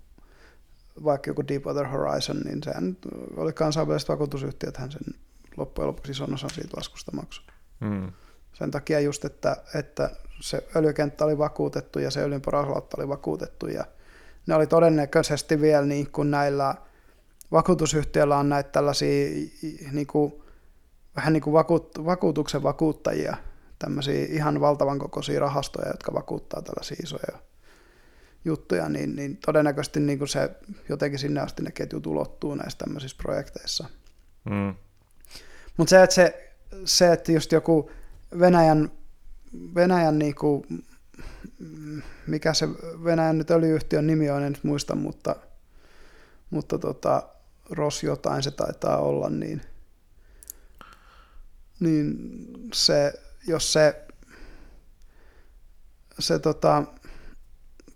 vaikka 1.05 1.31
joku 1.31 1.48
Deepwater 1.48 1.86
Horizon, 1.86 2.40
niin 2.40 2.62
sehän 2.62 2.97
oli 3.36 3.52
kansainväliset 3.52 4.09
vakuutusyhtiöt, 4.09 4.77
hän 4.77 4.93
sen 4.93 5.14
loppujen 5.56 5.89
lopuksi 5.89 6.12
ison 6.12 6.35
osan 6.35 6.51
siitä 6.51 6.77
laskusta 6.77 7.12
maksoi. 7.16 7.44
Mm. 7.81 8.12
Sen 8.52 8.70
takia 8.70 9.01
just, 9.01 9.24
että, 9.24 9.56
että 9.74 10.10
se 10.40 10.66
öljykenttä 10.77 11.24
oli 11.24 11.39
vakuutettu 11.39 11.98
ja 11.98 12.10
se 12.10 12.22
öljynporauslautta 12.22 12.97
oli 12.98 13.09
vakuutettu 13.09 13.66
ja 13.66 13.85
ne 14.47 14.55
oli 14.55 14.66
todennäköisesti 14.66 15.60
vielä 15.60 15.86
niin 15.86 16.10
kuin 16.10 16.31
näillä 16.31 16.74
vakuutusyhtiöillä 17.52 18.36
on 18.36 18.48
näitä 18.48 18.70
tällaisia 18.70 19.31
niin 19.93 20.06
kuin, 20.06 20.43
vähän 21.16 21.32
niin 21.32 21.43
kuin 21.43 21.55
vakuut, 21.55 22.05
vakuutuksen 22.05 22.62
vakuuttajia, 22.62 23.36
tämmöisiä 23.78 24.27
ihan 24.28 24.60
valtavan 24.60 24.98
kokoisia 24.98 25.40
rahastoja, 25.40 25.89
jotka 25.89 26.14
vakuuttaa 26.14 26.62
tällaisia 26.62 26.97
isoja 27.02 27.49
juttuja, 28.45 28.89
niin, 28.89 29.17
niin 29.17 29.37
todennäköisesti 29.37 30.01
niin 30.01 30.19
kuin 30.19 30.29
se 30.29 30.51
jotenkin 30.89 31.19
sinne 31.19 31.41
asti 31.41 31.62
ne 31.62 31.71
ketjut 31.71 32.07
ulottuu 32.07 32.55
näissä 32.55 32.79
tämmöisissä 32.79 33.17
projekteissa. 33.23 33.89
Mm. 34.45 34.75
Mutta 35.77 35.91
se, 35.91 36.03
että 36.03 36.15
se, 36.15 36.53
se, 36.85 37.12
että 37.12 37.33
just 37.33 37.53
joku 37.53 37.91
Venäjän, 38.39 38.91
Venäjän 39.75 40.19
niin 40.19 40.35
kuin, 40.35 40.85
mikä 42.27 42.55
se 42.55 42.69
Venäjän 43.05 43.39
nyt 43.39 43.51
öljyyhtiön 43.51 44.07
nimi 44.07 44.31
on, 44.31 44.43
en 44.43 44.53
nyt 44.53 44.65
muista, 44.65 44.95
mutta, 44.95 45.37
mutta 46.51 46.79
tota, 46.79 47.23
Ros 47.71 48.03
jotain 48.03 48.43
se 48.43 48.51
taitaa 48.51 48.99
olla, 48.99 49.31
niin, 49.31 49.62
niin 51.81 52.17
se, 52.73 53.12
jos 53.47 53.73
se, 53.73 54.05
se 56.19 56.39
tota, 56.39 56.85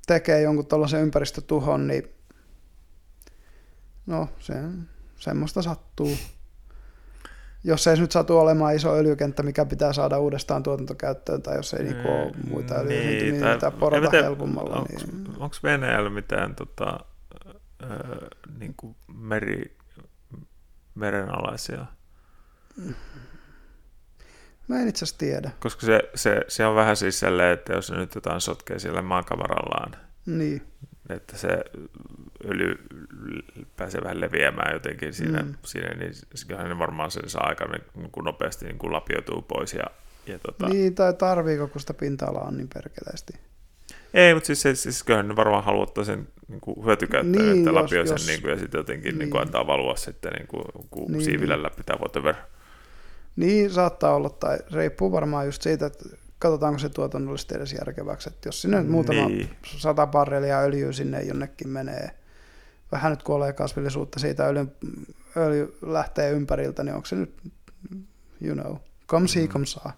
tekee 0.07 0.41
jonkun 0.41 0.67
tällaisen 0.67 1.01
ympäristötuhon, 1.01 1.87
niin 1.87 2.15
no 4.07 4.29
se, 4.39 4.55
semmoista 5.17 5.63
sattuu. 5.63 6.17
Jos 7.65 7.87
ei 7.87 7.97
nyt 7.97 8.13
satu 8.13 8.39
olemaan 8.39 8.75
iso 8.75 8.95
öljykenttä, 8.97 9.43
mikä 9.43 9.65
pitää 9.65 9.93
saada 9.93 10.19
uudestaan 10.19 10.63
tuotantokäyttöön, 10.63 11.43
tai 11.43 11.57
jos 11.57 11.75
ei 11.75 11.85
niinku 11.85 12.09
ole 12.09 12.33
muita 12.51 12.75
öljyjä, 12.75 13.33
niin, 13.33 13.59
tai, 13.61 13.71
porata 13.71 14.11
tiedä, 14.11 14.25
helpommalla. 14.25 14.77
Onko 14.77 14.89
niin... 14.99 15.63
Venäjällä 15.63 16.11
mitään 16.11 16.55
tota, 16.55 17.01
äh, 17.83 17.91
niin 18.59 18.75
kuin 18.77 18.97
meri, 19.15 19.77
merenalaisia? 20.95 21.87
Mä 24.69 24.81
en 24.81 24.89
itse 24.89 25.05
asiassa 25.05 25.19
tiedä. 25.19 25.51
Koska 25.61 25.87
se, 25.87 26.01
se, 26.15 26.41
se 26.49 26.67
on 26.67 26.75
vähän 26.75 26.97
siis 26.97 27.21
sellainen, 27.21 27.53
että 27.53 27.73
jos 27.73 27.87
se 27.87 27.95
nyt 27.95 28.15
jotain 28.15 28.41
sotkee 28.41 28.79
siellä 28.79 29.03
maakamarallaan, 29.03 29.97
niin. 30.27 30.63
että 31.09 31.37
se 31.37 31.65
öljy 32.45 32.75
pääsee 33.77 34.03
vähän 34.03 34.21
leviämään 34.21 34.73
jotenkin 34.73 35.15
siinä, 35.15 35.43
mm. 35.43 35.55
siinä 35.65 35.95
niin 35.95 36.13
kyllähän 36.47 36.69
ne 36.69 36.79
varmaan 36.79 37.11
sen 37.11 37.31
saa 37.31 37.47
aika 37.47 37.65
niin 37.65 38.11
kuin 38.13 38.25
nopeasti 38.25 38.65
niin 38.65 38.79
kuin 38.79 38.93
lapioituu 38.93 39.43
pois. 39.43 39.75
Ja, 39.75 39.85
ja 40.27 40.39
tota... 40.39 40.69
Niin, 40.69 40.95
tai 40.95 41.15
tarviiko, 41.15 41.69
kun 41.69 41.81
sitä 41.81 41.95
pinta-alaa 41.95 42.45
on 42.45 42.57
niin 42.57 42.69
perkeleesti. 42.75 43.33
Ei, 44.15 44.35
mutta 44.35 44.47
siis, 44.47 44.63
siis, 44.63 44.83
siis 44.83 45.03
kyllähän 45.03 45.29
ne 45.29 45.37
varmaan 45.37 45.65
haluaa 45.65 46.05
sen 46.05 46.29
niin 46.49 46.61
kuin 46.61 46.85
hyötykäyttöön, 46.85 47.47
niin, 47.47 47.59
että 47.59 47.75
lapioi 47.75 48.07
sen 48.07 48.27
niin 48.27 48.43
kuin, 48.43 48.51
ja 48.51 48.59
sitten 48.59 48.79
jotenkin 48.79 49.09
niin. 49.09 49.19
Niin 49.19 49.31
kuin 49.31 49.41
antaa 49.41 49.67
valua 49.67 49.97
sitten 49.97 50.33
niin 50.33 50.47
kuin, 50.47 50.65
kun 50.91 51.13
niin, 51.13 51.25
siivillä 51.25 51.55
niin. 51.55 51.63
läpi 51.63 51.83
tai 51.87 51.97
whatever. 51.97 52.35
Niin, 53.37 53.71
saattaa 53.71 54.15
olla, 54.15 54.31
tai 54.31 54.59
riippuu 54.73 55.13
varmaan 55.13 55.47
just 55.47 55.63
siitä, 55.63 55.87
että 55.87 56.09
katsotaanko 56.39 56.79
se 56.79 56.89
tuotannollisesti 56.89 57.55
edes 57.55 57.73
järkeväksi, 57.73 58.29
että 58.29 58.49
jos 58.49 58.63
sinne 58.63 58.81
nyt 58.81 58.91
muutama 58.91 59.29
niin. 59.29 59.51
sata 59.77 60.07
barrelia 60.07 60.61
öljyä 60.61 60.93
sinne 60.93 61.23
jonnekin 61.23 61.69
menee, 61.69 62.11
vähän 62.93 63.11
nyt 63.13 63.23
kuolee 63.23 63.53
kasvillisuutta 63.53 64.21
siitä 64.21 64.47
öljy, 64.47 64.67
öljy 65.37 65.79
lähtee 65.83 66.31
ympäriltä, 66.31 66.85
niin 66.85 66.95
onko 66.95 67.07
se 67.07 67.17
nyt, 67.17 67.35
you 68.41 68.55
know, 68.55 68.77
come 69.09 69.29
see, 69.29 69.47
come 69.47 69.67
saa. 69.67 69.93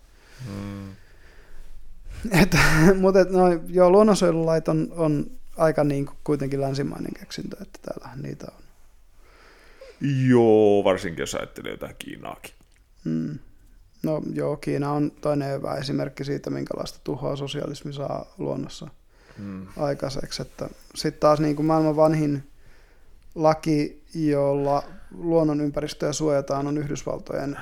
Mm. 0.49 0.91
Et, 2.43 2.57
mutta 3.01 3.21
et, 3.21 3.31
no, 3.31 3.47
joo, 3.69 3.91
luonnonsuojelulait 3.91 4.69
on, 4.69 4.89
on 4.97 5.27
aika 5.57 5.85
niin 5.85 6.07
kuin 6.07 6.17
kuitenkin 6.25 6.61
länsimainen 6.61 7.15
keksintö, 7.15 7.57
että 7.63 7.79
täällä 7.83 8.17
niitä 8.23 8.47
on. 8.57 8.63
Joo, 10.29 10.85
varsinkin 10.85 11.23
jos 11.23 11.35
ajattelee 11.35 11.71
jotain 11.71 11.95
Kiinaakin. 11.99 12.56
Mm. 13.07 13.39
No 14.03 14.23
joo, 14.33 14.57
Kiina 14.57 14.93
on 14.93 15.13
toinen 15.21 15.53
hyvä 15.53 15.75
esimerkki 15.75 16.25
siitä, 16.25 16.51
minkälaista 16.51 16.99
tuhoa 17.05 17.37
sosialismi 17.37 17.93
saa 17.93 18.27
luonnossa 18.39 18.89
mm. 19.39 19.67
aikaiseksi. 19.77 20.43
Sitten 20.95 21.21
taas 21.21 21.41
niin 21.41 21.57
kuin 21.57 21.67
maailman 21.67 21.97
vanhin 21.97 22.43
laki, 23.35 24.03
jolla 24.15 24.83
luonnon 25.19 25.61
ympäristöä 25.61 26.13
suojataan, 26.13 26.67
on 26.67 26.79
Yhdysvaltojen 26.79 27.57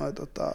noi, 0.00 0.12
tota, 0.12 0.52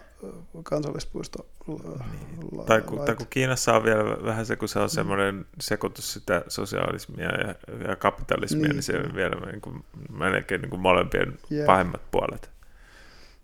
kansallispuisto. 0.63 1.45
Niin. 1.67 2.65
Tai, 2.65 2.81
kun, 2.81 2.99
tai 3.05 3.15
kun 3.15 3.27
Kiinassa 3.29 3.73
on 3.73 3.83
vielä 3.83 4.03
vähän 4.23 4.45
se, 4.45 4.55
kun 4.55 4.67
se 4.67 4.79
on 4.79 4.89
semmoinen 4.89 5.45
sekoitus 5.59 6.13
sitä 6.13 6.43
sosialismia 6.47 7.27
ja, 7.27 7.55
ja 7.87 7.95
kapitalismia, 7.95 8.63
niin, 8.63 8.71
niin 8.71 8.83
se 8.83 8.97
on 8.97 9.15
vielä 9.15 9.35
niin 9.51 9.61
kuin, 9.61 9.83
melkein 10.11 10.61
niin 10.61 10.69
kuin 10.69 10.79
molempien 10.79 11.39
yeah. 11.51 11.65
pahimmat 11.65 12.01
puolet. 12.11 12.49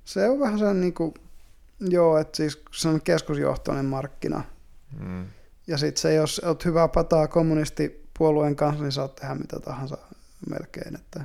Se 0.08 0.30
on 0.30 0.40
vähän 0.40 0.58
sellainen, 0.58 0.82
niin 0.82 0.94
kuin, 0.94 1.14
joo, 1.80 2.18
että 2.18 2.38
siis 2.38 2.64
se 2.72 2.88
on 2.88 3.02
keskusjohtoinen 3.02 3.86
markkina. 3.86 4.44
Mm. 5.00 5.26
Ja 5.68 5.78
sitten 5.78 6.02
se, 6.02 6.14
jos 6.14 6.40
olet 6.40 6.66
hyvä 6.66 6.88
pataa 6.88 7.28
kommunistipuolueen 7.28 8.56
kanssa, 8.56 8.84
niin 8.84 8.92
saat 8.92 9.16
tehdä 9.16 9.36
mitä 9.36 9.60
tahansa 9.60 9.98
melkein. 10.50 10.96
Että 10.96 11.24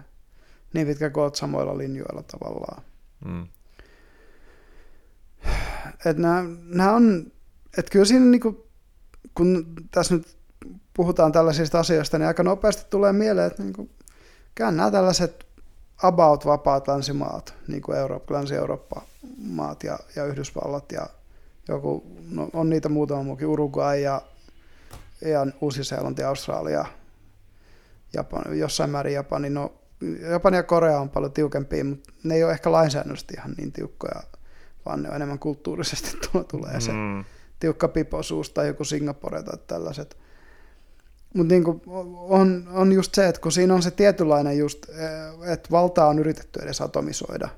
niin 0.75 0.87
pitkä 0.87 1.11
kuin 1.11 1.23
olet 1.23 1.35
samoilla 1.35 1.79
linjoilla 1.79 2.23
tavallaan. 2.23 2.83
Mm. 3.25 3.47
Että 6.07 6.23
nämä, 6.23 6.45
nämä 6.69 6.93
on, 6.93 7.33
että 7.79 7.91
kyllä 7.91 8.05
siinä 8.05 8.27
niin 8.27 8.41
kuin, 8.41 8.57
kun 9.35 9.75
tässä 9.91 10.15
nyt 10.15 10.37
puhutaan 10.95 11.33
tällaisista 11.33 11.81
asioista, 11.81 12.19
niin 12.19 12.29
aika 12.29 12.43
nopeasti 12.43 12.87
tulee 12.91 13.13
mieleen, 13.13 13.47
että 13.47 13.63
niin 13.63 13.73
kuin, 13.73 13.91
nämä 14.59 14.91
tällaiset 14.91 15.47
about 16.03 16.47
vapaat 16.47 16.89
länsimaat, 16.89 17.55
niin 17.69 17.83
kuin 17.83 17.99
Eurooppa, 17.99 18.35
Länsi-Eurooppa-maat 18.35 19.85
ja, 19.85 19.99
ja 20.17 20.25
Yhdysvallat 20.25 20.93
ja 20.93 21.07
joku, 21.69 22.07
no, 22.31 22.51
on 22.53 22.71
niitä 22.71 22.89
muutama 22.89 23.23
muukin, 23.23 23.47
Uruguay 23.47 24.01
ja, 24.01 24.23
ja 25.21 25.47
Uusi-Seelanti, 25.61 26.23
Australia, 26.23 26.85
Japani, 28.13 28.59
jossain 28.59 28.91
määrin 28.91 29.15
Japani, 29.15 29.51
no 29.51 29.73
Japani 30.31 30.57
ja 30.57 30.63
Korea 30.63 31.01
on 31.01 31.09
paljon 31.09 31.33
tiukempia, 31.33 31.85
mutta 31.85 32.13
ne 32.25 32.35
ei 32.35 32.45
ole 32.45 32.53
ehkä 32.53 32.73
lainsäädännöllisesti 32.73 33.35
ihan 33.35 33.55
niin 33.57 33.73
tiukkoja, 33.73 34.23
vaan 34.87 35.03
ne 35.03 35.09
on 35.09 35.17
enemmän 35.17 35.39
kulttuurisesti 35.39 36.19
tulee 36.51 36.81
se 36.81 36.93
mm. 36.93 37.25
tiukka 37.61 37.89
piposuus 37.89 38.51
tai 38.51 38.67
joku 38.67 38.85
Singapore 38.85 39.43
tai 39.43 39.59
tällaiset. 39.67 40.22
Mutta 41.35 41.55
niinku 41.55 41.83
on, 42.29 42.69
on 42.73 42.93
just 42.93 43.15
se, 43.15 43.29
että 43.29 43.41
kun 43.41 43.53
siinä 43.53 43.75
on 43.75 43.83
se 43.83 43.91
tietynlainen 43.91 44.59
just, 44.59 44.89
eh, 44.89 45.53
että 45.53 45.71
valtaa 45.71 46.09
on 46.09 46.19
yritetty 46.19 46.61
edes 46.61 46.81
atomisoida. 46.81 47.49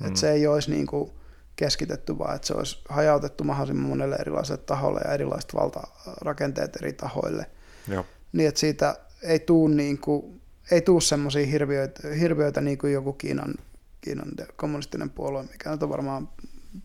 Mm. 0.00 0.06
Että 0.06 0.20
se 0.20 0.30
ei 0.32 0.46
olisi 0.46 0.70
niinku 0.70 1.12
keskitetty, 1.56 2.18
vaan 2.18 2.36
että 2.36 2.46
se 2.46 2.54
olisi 2.54 2.78
hajautettu 2.88 3.44
mahdollisimman 3.44 3.88
monelle 3.88 4.16
erilaiselle 4.16 4.62
taholle 4.66 5.00
ja 5.04 5.14
erilaiset 5.14 5.54
valtarakenteet 5.54 6.76
eri 6.76 6.92
tahoille. 6.92 7.46
Joo. 7.88 8.06
Niin, 8.32 8.48
että 8.48 8.60
siitä 8.60 8.96
ei 9.22 9.38
tuu, 9.38 9.68
niinku, 9.68 10.40
ei 10.70 10.80
tuu 10.80 11.00
semmoisia 11.00 11.46
hirviöitä, 11.46 12.08
hirviöitä 12.08 12.60
niin 12.60 12.78
kuin 12.78 12.92
joku 12.92 13.12
Kiinan, 13.12 13.54
Kiinan 14.00 14.28
kommunistinen 14.56 15.10
puolue, 15.10 15.42
mikä 15.42 15.72
on 15.72 15.88
varmaan 15.88 16.28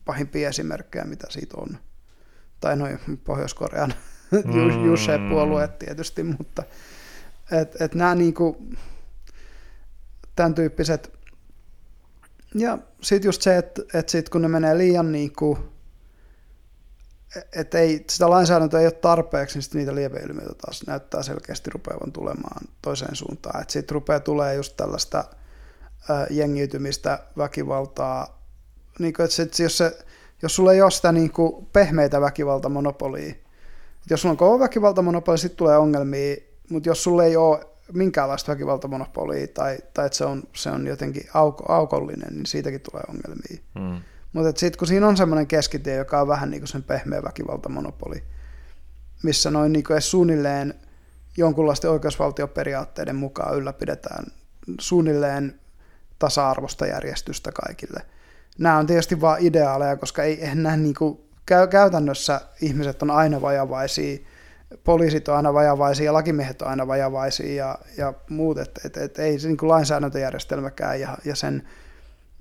pahimpia 0.05 0.49
esimerkkejä, 0.49 1.05
mitä 1.05 1.27
siitä 1.29 1.57
on. 1.57 1.77
Tai 2.59 2.75
noin 2.75 2.99
Pohjois-Korean 3.23 3.93
mm. 4.45 4.85
Jusse-puolueet 4.85 5.79
tietysti, 5.79 6.23
mutta 6.23 6.63
et, 7.51 7.81
et 7.81 7.95
nämä 7.95 8.15
niinku, 8.15 8.67
tämän 10.35 10.55
tyyppiset. 10.55 11.13
Ja 12.55 12.77
sitten 13.01 13.27
just 13.27 13.41
se, 13.41 13.57
että 13.57 13.81
et 13.93 14.09
sit 14.09 14.29
kun 14.29 14.41
ne 14.41 14.47
menee 14.47 14.77
liian 14.77 15.11
niinku, 15.11 15.57
että 17.55 17.79
ei, 17.79 18.05
sitä 18.09 18.29
lainsäädäntöä 18.29 18.79
ei 18.79 18.85
ole 18.85 18.91
tarpeeksi, 18.91 19.59
niin 19.59 19.69
niitä 19.73 19.95
lieveilmiöitä 19.95 20.53
taas 20.53 20.87
näyttää 20.87 21.23
selkeästi 21.23 21.69
rupeavan 21.69 22.11
tulemaan 22.11 22.67
toiseen 22.81 23.15
suuntaan. 23.15 23.61
Että 23.61 23.73
sitten 23.73 23.93
rupeaa 23.93 24.19
tulee 24.19 24.55
just 24.55 24.77
tällaista 24.77 25.23
ää, 26.09 26.27
jengiytymistä, 26.29 27.19
väkivaltaa. 27.37 28.41
Niin 28.99 29.13
kuin, 29.13 29.23
että 29.23 29.35
sit, 29.35 29.59
jos, 29.59 29.77
se, 29.77 29.97
jos 30.41 30.55
sulla 30.55 30.73
ei 30.73 30.81
ole 30.81 30.91
sitä 30.91 31.11
niin 31.11 31.31
kuin 31.31 31.65
pehmeitä 31.73 32.21
väkivaltamonopolia, 32.21 33.33
jos 34.09 34.21
sulla 34.21 34.31
on 34.31 34.37
kova 34.37 34.59
väkivaltamonopoli, 34.59 35.37
sitten 35.37 35.57
tulee 35.57 35.77
ongelmia, 35.77 36.35
mutta 36.69 36.89
jos 36.89 37.03
sulla 37.03 37.23
ei 37.23 37.35
ole 37.35 37.67
minkäänlaista 37.93 38.51
väkivaltamonopolia 38.51 39.47
tai, 39.47 39.77
tai 39.93 40.05
että 40.05 40.17
se 40.17 40.25
on, 40.25 40.43
se 40.55 40.69
on 40.69 40.87
jotenkin 40.87 41.23
auko, 41.33 41.73
aukollinen, 41.73 42.33
niin 42.33 42.45
siitäkin 42.45 42.81
tulee 42.81 43.03
ongelmia. 43.07 43.63
Mm. 43.75 44.01
Mutta 44.33 44.59
sitten 44.59 44.79
kun 44.79 44.87
siinä 44.87 45.07
on 45.07 45.17
semmoinen 45.17 45.47
keskitie, 45.47 45.95
joka 45.95 46.21
on 46.21 46.27
vähän 46.27 46.49
niin 46.49 46.61
kuin 46.61 46.67
sen 46.67 46.83
pehmeä 46.83 47.23
väkivaltamonopoli, 47.23 48.23
missä 49.23 49.51
noin 49.51 49.73
niin 49.73 49.83
kuin 49.83 49.95
edes 49.95 50.11
suunnilleen 50.11 50.73
jonkunlaisten 51.37 51.91
oikeusvaltioperiaatteiden 51.91 53.15
mukaan 53.15 53.57
ylläpidetään 53.57 54.25
suunnilleen 54.79 55.59
tasa-arvosta 56.19 56.85
järjestystä 56.85 57.51
kaikille. 57.51 58.01
Nämä 58.57 58.77
on 58.77 58.87
tietysti 58.87 59.21
vain 59.21 59.45
ideaaleja, 59.45 59.97
koska 59.97 60.23
ei, 60.23 60.55
nämä 60.55 60.77
niin 60.77 60.95
kuin 60.95 61.19
käytännössä 61.69 62.41
ihmiset 62.61 63.01
on 63.01 63.11
aina 63.11 63.41
vajavaisia, 63.41 64.17
poliisit 64.83 65.27
on 65.27 65.35
aina 65.35 65.53
vajavaisia 65.53 66.05
ja 66.05 66.13
lakimiehet 66.13 66.61
on 66.61 66.67
aina 66.67 66.87
vajavaisia 66.87 67.55
ja, 67.55 67.77
ja 67.97 68.13
muut, 68.29 68.57
että 68.57 68.81
et, 68.85 68.97
et, 68.97 69.19
ei 69.19 69.39
se 69.39 69.47
niin 69.47 69.57
kuin 69.57 69.69
lainsäädäntöjärjestelmäkään 69.69 70.99
ja, 70.99 71.17
ja 71.25 71.35
sen, 71.35 71.67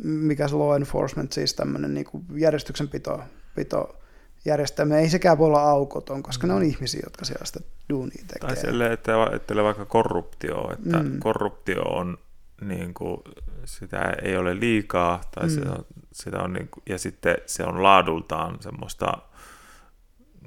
mikä 0.04 0.48
se 0.48 0.54
law 0.54 0.76
enforcement, 0.76 1.32
siis 1.32 1.54
tämmöinen 1.54 1.94
niin 1.94 2.06
kuin 2.06 2.24
järjestyksenpito 2.34 3.20
pito, 3.54 3.96
järjestelmä, 4.44 4.98
ei 4.98 5.08
sekään 5.08 5.38
voi 5.38 5.46
olla 5.46 5.62
aukoton, 5.62 6.22
koska 6.22 6.46
mm. 6.46 6.48
ne 6.48 6.54
on 6.54 6.62
mm. 6.62 6.68
ihmisiä, 6.68 7.00
jotka 7.04 7.24
siellä 7.24 7.44
sitä 7.44 7.60
duunia 7.88 8.24
tekee. 8.26 8.48
Tai 8.48 8.56
silleen, 8.56 8.92
että 8.92 9.22
ajattelee 9.22 9.64
vaikka 9.64 9.84
korruptio, 9.84 10.72
että 10.72 10.98
mm. 10.98 11.20
korruptio 11.20 11.82
on 11.82 12.18
niin 12.60 12.94
kuin, 12.94 13.20
sitä 13.64 14.12
ei 14.22 14.36
ole 14.36 14.60
liikaa, 14.60 15.20
tai 15.34 15.44
mm. 15.44 15.50
sitä 15.50 15.70
on, 15.70 15.84
sitä 16.12 16.42
on 16.42 16.52
niin 16.52 16.68
kuin, 16.68 16.82
ja 16.88 16.98
sitten 16.98 17.36
se 17.46 17.64
on 17.64 17.82
laadultaan 17.82 18.62
semmoista, 18.62 19.12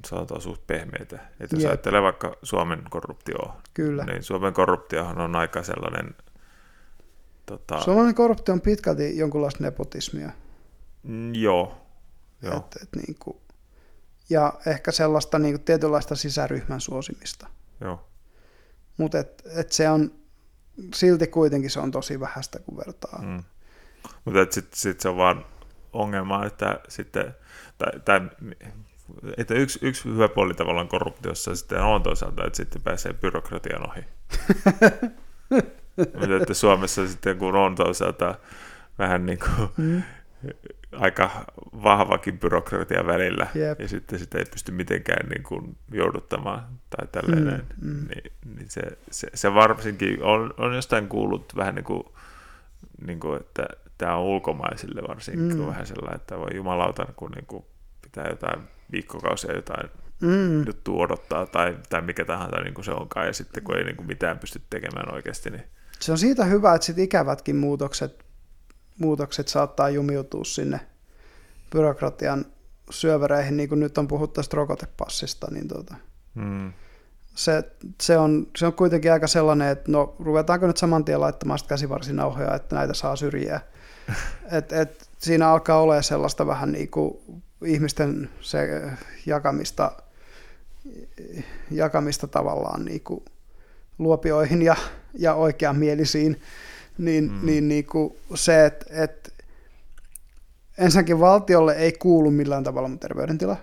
sanotaan 0.05 0.41
suht 0.41 0.67
pehmeitä. 0.67 1.15
Että 1.39 1.55
jos 1.55 1.63
Jep. 1.63 1.69
ajattelee 1.69 2.01
vaikka 2.01 2.35
Suomen 2.43 2.83
korruptioa, 2.89 3.61
Kyllä. 3.73 4.03
niin 4.03 4.23
Suomen 4.23 4.53
korruptiohan 4.53 5.21
on 5.21 5.35
aika 5.35 5.63
sellainen... 5.63 6.15
Tota... 7.45 7.81
Suomen 7.81 8.15
korruptio 8.15 8.53
on 8.53 8.61
pitkälti 8.61 9.17
jonkunlaista 9.17 9.63
nepotismia. 9.63 10.31
Mm, 11.03 11.35
joo. 11.35 11.85
joo. 12.41 12.57
Et, 12.57 12.81
et 12.81 12.89
niin 12.95 13.15
kuin, 13.19 13.37
ja 14.29 14.53
ehkä 14.65 14.91
sellaista 14.91 15.39
niin 15.39 15.53
kuin 15.53 15.65
tietynlaista 15.65 16.15
sisäryhmän 16.15 16.81
suosimista. 16.81 17.47
Joo. 17.81 18.07
Mutta 18.97 19.19
et, 19.19 19.43
et 19.55 19.71
se 19.71 19.89
on 19.89 20.11
silti 20.95 21.27
kuitenkin 21.27 21.69
se 21.69 21.79
on 21.79 21.91
tosi 21.91 22.19
vähäistä, 22.19 22.59
kun 22.59 22.77
vertaa. 22.77 23.21
Mm. 23.21 23.43
Mutta 24.25 24.53
sitten 24.53 24.79
sit 24.79 24.99
se 24.99 25.09
on 25.09 25.17
vaan 25.17 25.45
ongelma, 25.93 26.45
että 26.45 26.79
sitten, 26.87 27.35
tai, 27.77 27.99
tai 28.05 28.21
että 29.37 29.53
yksi, 29.53 29.79
yksi 29.81 30.09
hyvä 30.09 30.27
puoli 30.27 30.53
tavallaan 30.53 30.87
korruptiossa 30.87 31.55
sitten 31.55 31.81
on 31.81 32.03
toisaalta, 32.03 32.45
että 32.45 32.57
sitten 32.57 32.81
pääsee 32.81 33.13
byrokratian 33.13 33.89
ohi. 33.89 34.01
Mutta 36.19 36.37
että 36.41 36.53
Suomessa 36.53 37.07
sitten 37.07 37.37
kun 37.37 37.55
on 37.55 37.75
toisaalta 37.75 38.35
vähän 38.99 39.25
niin 39.25 39.39
kuin 39.39 39.69
mm. 39.77 40.03
Aika 40.99 41.31
vahvakin 41.83 42.39
byrokratia 42.39 43.05
välillä, 43.05 43.47
Jep. 43.55 43.79
ja 43.79 43.87
sitten 43.87 44.19
sitä 44.19 44.37
ei 44.37 44.45
pysty 44.45 44.71
mitenkään 44.71 45.29
niin 45.29 45.43
kuin 45.43 45.77
jouduttamaan 45.91 46.67
tai 46.97 47.07
tälleen. 47.07 47.65
Mm, 47.81 47.89
mm. 47.89 48.07
Niin, 48.07 48.33
niin 48.55 48.69
se, 48.69 48.81
se, 49.11 49.27
se, 49.33 49.53
varsinkin 49.53 50.23
on, 50.23 50.53
on 50.57 50.75
jostain 50.75 51.07
kuullut 51.07 51.55
vähän 51.55 51.75
niin 51.75 51.85
kuin, 51.85 52.03
niin 53.07 53.19
kuin 53.19 53.39
että 53.39 53.65
tämä 53.97 54.15
on 54.15 54.23
ulkomaisille 54.23 55.01
varsinkin 55.07 55.57
mm. 55.57 55.67
vähän 55.67 55.87
sellainen, 55.87 56.15
että 56.15 56.37
voi 56.37 56.55
jumalauta, 56.55 57.05
kun 57.15 57.31
niin 57.31 57.45
kuin 57.45 57.65
pitää 58.01 58.27
jotain 58.29 58.59
viikkokausia 58.91 59.55
jotain 59.55 59.89
mm. 60.21 60.65
juttua 60.65 61.03
odottaa 61.03 61.45
tai, 61.45 61.77
tai 61.89 62.01
mikä 62.01 62.25
tahansa 62.25 62.61
niin 62.61 62.73
kuin 62.73 62.85
se 62.85 62.91
onkaan, 62.91 63.27
ja 63.27 63.33
sitten 63.33 63.63
kun 63.63 63.77
ei 63.77 63.83
niin 63.83 63.95
kuin 63.95 64.07
mitään 64.07 64.39
pysty 64.39 64.61
tekemään 64.69 65.13
oikeasti, 65.13 65.49
niin 65.49 65.63
se 65.99 66.11
on 66.11 66.17
siitä 66.17 66.45
hyvä, 66.45 66.75
että 66.75 66.85
sit 66.85 66.97
ikävätkin 66.97 67.55
muutokset, 67.55 68.22
muutokset 68.99 69.47
saattaa 69.47 69.89
jumiutua 69.89 70.43
sinne 70.43 70.79
byrokratian 71.71 72.45
syövereihin, 72.89 73.57
niin 73.57 73.69
kuin 73.69 73.79
nyt 73.79 73.97
on 73.97 74.07
puhuttu 74.07 74.33
tästä 74.33 74.57
rokotepassista, 74.57 75.47
niin 75.51 75.67
tuota, 75.67 75.95
mm. 76.35 76.73
se, 77.35 77.63
se, 78.01 78.17
on, 78.17 78.47
se 78.57 78.65
on 78.65 78.73
kuitenkin 78.73 79.13
aika 79.13 79.27
sellainen, 79.27 79.67
että 79.67 79.91
no 79.91 80.15
ruvetaanko 80.19 80.67
nyt 80.67 80.77
saman 80.77 81.05
tien 81.05 81.21
laittamaan 81.21 81.59
käsivarsinauhoja, 81.67 82.55
että 82.55 82.75
näitä 82.75 82.93
saa 82.93 83.15
syrjiä. 83.15 83.61
et, 84.57 84.71
et, 84.71 85.09
siinä 85.17 85.49
alkaa 85.49 85.81
olla 85.81 86.01
sellaista 86.01 86.47
vähän 86.47 86.71
niin 86.71 86.91
kuin 86.91 87.17
ihmisten 87.65 88.29
se 88.41 88.81
jakamista, 89.25 89.91
jakamista 91.71 92.27
tavallaan 92.27 92.85
niin 92.85 93.01
kuin 93.01 93.25
luopioihin 93.97 94.61
ja, 94.61 94.75
ja 95.13 95.33
oikeamielisiin, 95.33 96.41
niin, 96.97 97.31
mm. 97.31 97.45
niin, 97.45 97.67
niin 97.67 97.85
kuin 97.85 98.15
se, 98.35 98.65
että, 98.65 98.85
että 98.89 99.29
ensinnäkin 100.77 101.19
valtiolle 101.19 101.73
ei 101.73 101.91
kuulu 101.91 102.31
millään 102.31 102.63
tavalla 102.63 102.87
mun 102.87 102.99
terveydentila. 102.99 103.57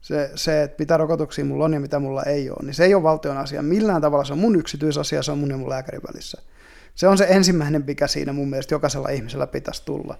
Se, 0.00 0.30
se, 0.34 0.62
että 0.62 0.76
mitä 0.78 0.96
rokotuksia 0.96 1.44
mulla 1.44 1.64
on 1.64 1.74
ja 1.74 1.80
mitä 1.80 1.98
mulla 1.98 2.22
ei 2.22 2.50
ole, 2.50 2.58
niin 2.62 2.74
se 2.74 2.84
ei 2.84 2.94
ole 2.94 3.02
valtion 3.02 3.36
asia. 3.36 3.62
Millään 3.62 4.02
tavalla 4.02 4.24
se 4.24 4.32
on 4.32 4.38
mun 4.38 4.56
yksityisasia, 4.56 5.22
se 5.22 5.32
on 5.32 5.38
mun 5.38 5.50
ja 5.50 5.56
mun 5.56 5.68
lääkärin 5.68 6.02
välissä. 6.12 6.42
Se 6.94 7.08
on 7.08 7.18
se 7.18 7.26
ensimmäinen, 7.28 7.84
mikä 7.86 8.06
siinä 8.06 8.32
mun 8.32 8.50
mielestä 8.50 8.74
jokaisella 8.74 9.08
ihmisellä 9.08 9.46
pitäisi 9.46 9.84
tulla. 9.84 10.18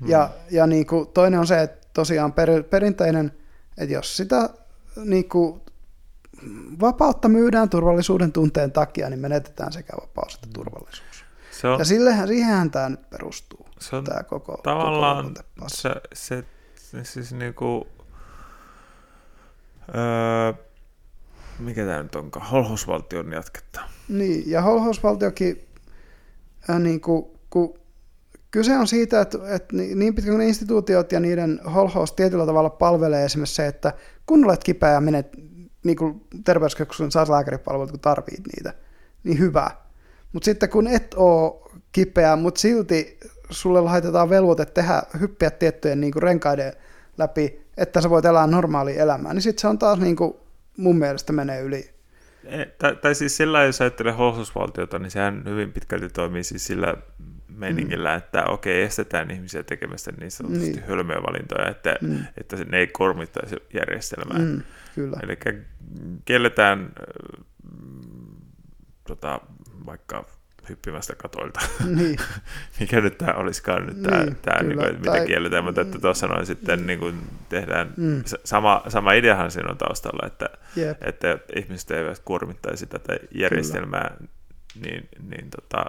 Mm. 0.00 0.08
Ja, 0.08 0.30
ja 0.50 0.66
niin 0.66 0.86
kuin 0.86 1.08
toinen 1.08 1.40
on 1.40 1.46
se, 1.46 1.62
että 1.62 1.86
tosiaan 1.92 2.32
per, 2.32 2.62
perinteinen, 2.62 3.32
että 3.78 3.94
jos 3.94 4.16
sitä 4.16 4.50
niin 5.04 5.28
kuin 5.28 5.60
vapautta 6.80 7.28
myydään 7.28 7.68
turvallisuuden 7.68 8.32
tunteen 8.32 8.72
takia, 8.72 9.10
niin 9.10 9.20
menetetään 9.20 9.72
sekä 9.72 9.92
vapaus 10.00 10.34
että 10.34 10.48
turvallisuus. 10.52 11.09
Se 11.60 11.68
on, 11.68 11.78
ja 11.78 11.84
sillehän, 11.84 12.28
siihenhän 12.28 12.70
tämä 12.70 12.88
nyt 12.88 13.10
perustuu, 13.10 13.66
se 13.78 13.96
on 13.96 14.04
tämä 14.04 14.22
koko 14.22 14.60
Tavallaan 14.62 15.34
koko 15.34 15.68
se, 15.68 15.94
se, 16.12 16.44
se 16.74 17.04
siis 17.04 17.32
niinku, 17.32 17.86
öö, 19.94 20.52
mikä 21.58 21.84
tämä 21.84 22.02
nyt 22.02 22.14
onkaan, 22.14 22.46
holhousvaltion 22.46 23.32
jatketta. 23.32 23.80
Niin, 24.08 24.50
ja 24.50 24.62
holhousvaltiokin, 24.62 25.68
äh, 26.70 26.80
niin 26.80 27.00
kuin, 27.00 27.26
kun 27.50 27.78
kyse 28.50 28.76
on 28.76 28.86
siitä, 28.86 29.20
että, 29.20 29.38
että 29.54 29.76
niin 29.76 30.14
pitkään 30.14 30.36
kuin 30.36 30.48
instituutiot 30.48 31.12
ja 31.12 31.20
niiden 31.20 31.60
holhous 31.74 32.12
tietyllä 32.12 32.46
tavalla 32.46 32.70
palvelee 32.70 33.24
esimerkiksi 33.24 33.54
se, 33.54 33.66
että 33.66 33.92
kun 34.26 34.44
olet 34.44 34.64
kipeä 34.64 34.90
ja 34.90 35.00
menet 35.00 35.36
niin 35.84 35.96
kuin 35.96 36.26
terveyskeskuksen 36.44 37.10
saat 37.10 37.28
lääkäripalvelut, 37.28 37.90
kun 37.90 38.00
tarvit 38.00 38.46
niitä, 38.56 38.74
niin 39.24 39.38
hyvä. 39.38 39.70
Mutta 40.32 40.44
sitten 40.44 40.68
kun 40.68 40.86
et 40.86 41.14
ole 41.14 41.70
kipeä, 41.92 42.36
mutta 42.36 42.60
silti 42.60 43.18
sulle 43.50 43.80
laitetaan 43.80 44.30
velvoite 44.30 44.66
tehdä, 44.66 45.02
hyppiä 45.20 45.50
tiettyjen 45.50 46.00
niin 46.00 46.12
kuin 46.12 46.22
renkaiden 46.22 46.72
läpi, 47.18 47.60
että 47.76 48.00
sä 48.00 48.10
voit 48.10 48.24
elää 48.24 48.46
normaalia 48.46 49.02
elämää, 49.02 49.34
niin 49.34 49.42
sitten 49.42 49.60
se 49.60 49.68
on 49.68 49.78
taas 49.78 49.98
niin 49.98 50.16
kuin, 50.16 50.34
mun 50.76 50.96
mielestä 50.98 51.32
menee 51.32 51.60
yli. 51.60 51.90
Tai, 52.78 52.96
tai 52.96 53.14
siis 53.14 53.36
sillä, 53.36 53.64
jos 53.64 53.80
ajattelee 53.80 54.12
holhusvaltiota, 54.12 54.98
niin 54.98 55.10
sehän 55.10 55.42
hyvin 55.44 55.72
pitkälti 55.72 56.08
toimii 56.08 56.44
siis 56.44 56.66
sillä 56.66 56.94
meiningillä, 57.48 58.10
mm. 58.10 58.16
että 58.16 58.44
okei, 58.44 58.82
estetään 58.82 59.30
ihmisiä 59.30 59.62
tekemästä 59.62 60.12
niin 60.20 60.30
sanotusti 60.30 60.70
niin. 60.70 60.84
hölmöjä 60.88 61.22
valintoja, 61.22 61.70
että, 61.70 61.96
mm. 62.00 62.18
että 62.36 62.56
ne 62.56 62.78
ei 62.78 62.86
kormittaisi 62.86 63.56
järjestelmää. 63.74 64.38
Mm, 64.38 64.62
kyllä. 64.94 65.16
Eli 65.22 65.38
kielletään 66.24 66.80
äh, 66.80 67.44
tota, 69.06 69.40
vaikka 69.86 70.24
hyppimästä 70.68 71.14
katoilta. 71.14 71.60
Niin. 71.96 72.18
Mikä 72.80 73.00
nyt 73.00 73.18
tämä 73.18 73.32
olisikaan 73.32 73.86
nyt 73.86 74.02
tämä, 74.02 74.24
niin, 74.24 74.36
tämä 74.42 74.62
niin 74.62 74.78
kuin, 74.78 74.98
mitä 74.98 75.10
tai... 75.10 75.26
kielletään, 75.26 75.64
mutta 75.64 75.80
että 75.80 75.98
tuossa 75.98 76.26
noin 76.26 76.46
sitten 76.46 76.86
niin 76.86 76.98
kuin 76.98 77.20
tehdään, 77.48 77.94
mm. 77.96 78.22
sama, 78.44 78.82
sama 78.88 79.12
ideahan 79.12 79.50
siinä 79.50 79.70
on 79.70 79.78
taustalla, 79.78 80.26
että, 80.26 80.48
yep. 80.76 81.02
että 81.02 81.38
ihmiset 81.56 81.90
eivät 81.90 82.22
kuormittaisi 82.24 82.86
tätä 82.86 83.16
järjestelmää, 83.34 84.16
kyllä. 84.18 84.30
niin, 84.86 85.08
niin 85.30 85.50
tota, 85.50 85.84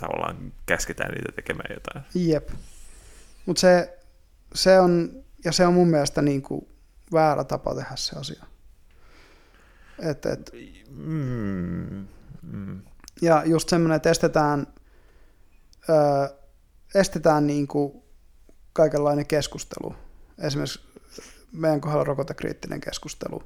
tavallaan 0.00 0.52
käsketään 0.66 1.10
niitä 1.10 1.32
tekemään 1.32 1.74
jotain. 1.74 2.04
Jep. 2.14 2.48
Mutta 3.46 3.60
se, 3.60 3.98
se 4.54 4.80
on, 4.80 5.10
ja 5.44 5.52
se 5.52 5.66
on 5.66 5.74
mun 5.74 5.88
mielestä 5.88 6.22
niin 6.22 6.42
kuin 6.42 6.68
väärä 7.12 7.44
tapa 7.44 7.74
tehdä 7.74 7.96
se 7.96 8.18
asia. 8.18 8.44
Et, 9.98 10.26
et. 10.26 10.50
Mm, 10.90 12.06
mm. 12.42 12.80
Ja 13.22 13.42
just 13.44 13.68
semmoinen, 13.68 13.96
että 13.96 14.10
estetään, 14.10 14.66
ö, 15.88 16.34
estetään 16.94 17.46
niin 17.46 17.66
kuin 17.66 18.02
kaikenlainen 18.72 19.26
keskustelu. 19.26 19.94
Esimerkiksi 20.38 20.80
meidän 21.52 21.80
kohdalla 21.80 22.04
rokotekriittinen 22.04 22.80
keskustelu 22.80 23.42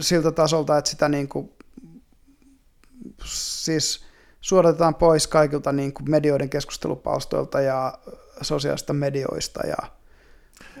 siltä 0.00 0.32
tasolta, 0.32 0.78
että 0.78 0.90
sitä 0.90 1.08
niin 1.08 1.28
kuin, 1.28 1.52
siis 3.24 4.04
suodatetaan 4.40 4.94
pois 4.94 5.26
kaikilta 5.26 5.72
niin 5.72 5.92
kuin 5.92 6.10
medioiden 6.10 6.50
keskustelupalstoilta 6.50 7.60
ja 7.60 7.98
sosiaalista 8.42 8.92
medioista. 8.92 9.66
Ja... 9.66 9.76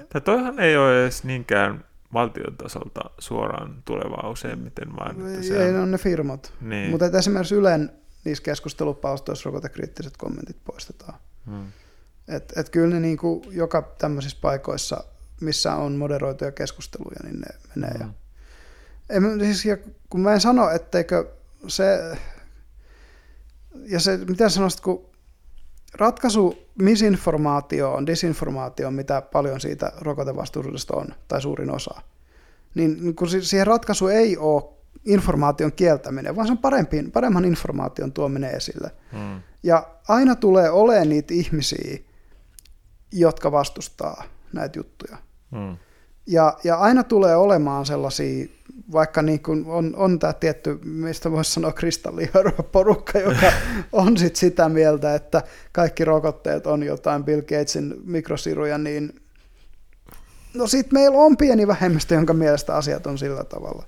Tämä 0.08 0.20
toihan 0.20 0.58
ei 0.58 0.76
ole 0.76 1.02
edes 1.02 1.24
niinkään 1.24 1.84
valtion 2.14 2.56
tasolta 2.56 3.00
suoraan 3.18 3.82
tulevaa 3.84 4.30
useimmiten, 4.30 4.96
vaan 4.96 5.28
että 5.28 5.42
se 5.42 5.62
ei, 5.62 5.68
on... 5.68 5.74
ne 5.74 5.80
on 5.80 5.90
ne 5.90 5.98
firmat. 5.98 6.52
Niin. 6.60 6.90
Mutta 6.90 7.18
esimerkiksi 7.18 7.54
Ylen 7.54 7.92
niissä 8.24 8.44
keskustelupalstoissa 8.44 9.46
rokotekriittiset 9.46 10.16
kommentit 10.16 10.56
poistetaan. 10.64 11.18
Hmm. 11.46 11.66
Et, 12.28 12.52
et 12.56 12.70
kyllä 12.70 12.94
ne 12.94 13.00
niin 13.00 13.16
kuin 13.16 13.42
joka 13.50 13.94
tämmöisissä 13.98 14.38
paikoissa, 14.40 15.04
missä 15.40 15.74
on 15.74 15.92
moderoituja 15.92 16.52
keskusteluja, 16.52 17.20
niin 17.22 17.40
ne 17.40 17.46
menee. 17.74 17.98
Hmm. 17.98 18.00
Ja, 18.00 18.08
en, 19.16 19.40
siis, 19.40 19.64
ja 19.64 19.76
kun 20.10 20.20
mä 20.20 20.32
en 20.32 20.40
sano, 20.40 20.70
etteikö 20.70 21.32
se 21.66 22.16
ja 23.86 24.00
se, 24.00 24.16
mitä 24.16 24.48
sanoisit, 24.48 24.80
kun 24.80 25.13
ratkaisu 25.94 26.58
misinformaatioon, 26.78 28.06
disinformaatioon, 28.06 28.94
mitä 28.94 29.22
paljon 29.22 29.60
siitä 29.60 29.92
rokotevastuullisuudesta 30.00 30.96
on, 30.96 31.06
tai 31.28 31.42
suurin 31.42 31.70
osa, 31.70 32.00
niin 32.74 33.16
kun 33.16 33.28
siihen 33.28 33.66
ratkaisu 33.66 34.08
ei 34.08 34.36
ole 34.36 34.74
informaation 35.04 35.72
kieltäminen, 35.72 36.36
vaan 36.36 36.46
se 36.46 36.52
on 36.52 36.58
parempi, 36.58 37.02
paremman 37.02 37.44
informaation 37.44 38.12
tuominen 38.12 38.50
esille. 38.50 38.90
Hmm. 39.12 39.40
Ja 39.62 39.86
aina 40.08 40.34
tulee 40.36 40.70
olemaan 40.70 41.08
niitä 41.08 41.34
ihmisiä, 41.34 41.98
jotka 43.12 43.52
vastustaa 43.52 44.24
näitä 44.52 44.78
juttuja. 44.78 45.16
Hmm. 45.50 45.76
Ja, 46.26 46.58
ja 46.64 46.76
aina 46.76 47.04
tulee 47.04 47.36
olemaan 47.36 47.86
sellaisia 47.86 48.46
vaikka 48.92 49.22
niin 49.22 49.42
kuin 49.42 49.64
on, 49.66 49.96
on 49.96 50.18
tämä 50.18 50.32
tietty, 50.32 50.78
mistä 50.84 51.30
voisi 51.30 51.50
sanoa 51.50 51.72
kristallihörvä 51.72 52.62
porukka, 52.72 53.18
joka 53.18 53.52
on 53.92 54.16
sit 54.16 54.36
sitä 54.36 54.68
mieltä, 54.68 55.14
että 55.14 55.42
kaikki 55.72 56.04
rokotteet 56.04 56.66
on 56.66 56.82
jotain 56.82 57.24
Bill 57.24 57.40
Gatesin 57.40 57.94
mikrosiruja, 58.04 58.78
niin 58.78 59.20
no 60.54 60.66
sitten 60.66 60.98
meillä 60.98 61.18
on 61.18 61.36
pieni 61.36 61.66
vähemmistö, 61.66 62.14
jonka 62.14 62.34
mielestä 62.34 62.76
asiat 62.76 63.06
on 63.06 63.18
sillä 63.18 63.44
tavalla. 63.44 63.84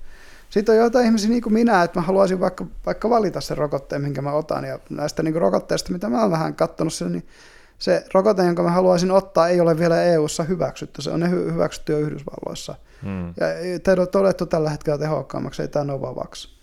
Sitten 0.50 0.72
on 0.72 0.78
joitain 0.78 1.06
ihmisiä 1.06 1.30
niin 1.30 1.42
kuin 1.42 1.52
minä, 1.52 1.82
että 1.82 2.00
mä 2.00 2.06
haluaisin 2.06 2.40
vaikka, 2.40 2.66
vaikka 2.86 3.10
valita 3.10 3.40
sen 3.40 3.56
rokotteen, 3.56 4.02
minkä 4.02 4.22
mä 4.22 4.32
otan, 4.32 4.64
ja 4.64 4.78
näistä 4.90 5.22
niin 5.22 5.34
rokotteista, 5.34 5.92
mitä 5.92 6.08
mä 6.08 6.20
oon 6.22 6.30
vähän 6.30 6.54
katsonut 6.54 6.94
sen, 6.94 7.12
niin 7.12 7.26
se 7.78 8.04
rokote, 8.14 8.42
jonka 8.42 8.62
mä 8.62 8.70
haluaisin 8.70 9.10
ottaa, 9.10 9.48
ei 9.48 9.60
ole 9.60 9.78
vielä 9.78 10.02
EU-ssa 10.02 10.42
hyväksytty. 10.42 11.02
Se 11.02 11.10
on 11.10 11.20
ne 11.20 11.30
hyväksytty 11.30 11.92
jo 11.92 11.98
Yhdysvalloissa. 11.98 12.74
Hmm. 13.02 13.28
Ja 13.28 14.06
todettu 14.06 14.46
tällä 14.46 14.70
hetkellä 14.70 14.98
tehokkaammaksi, 14.98 15.62
ei 15.62 15.68
tämä 15.68 15.84
Novavax. 15.84 16.56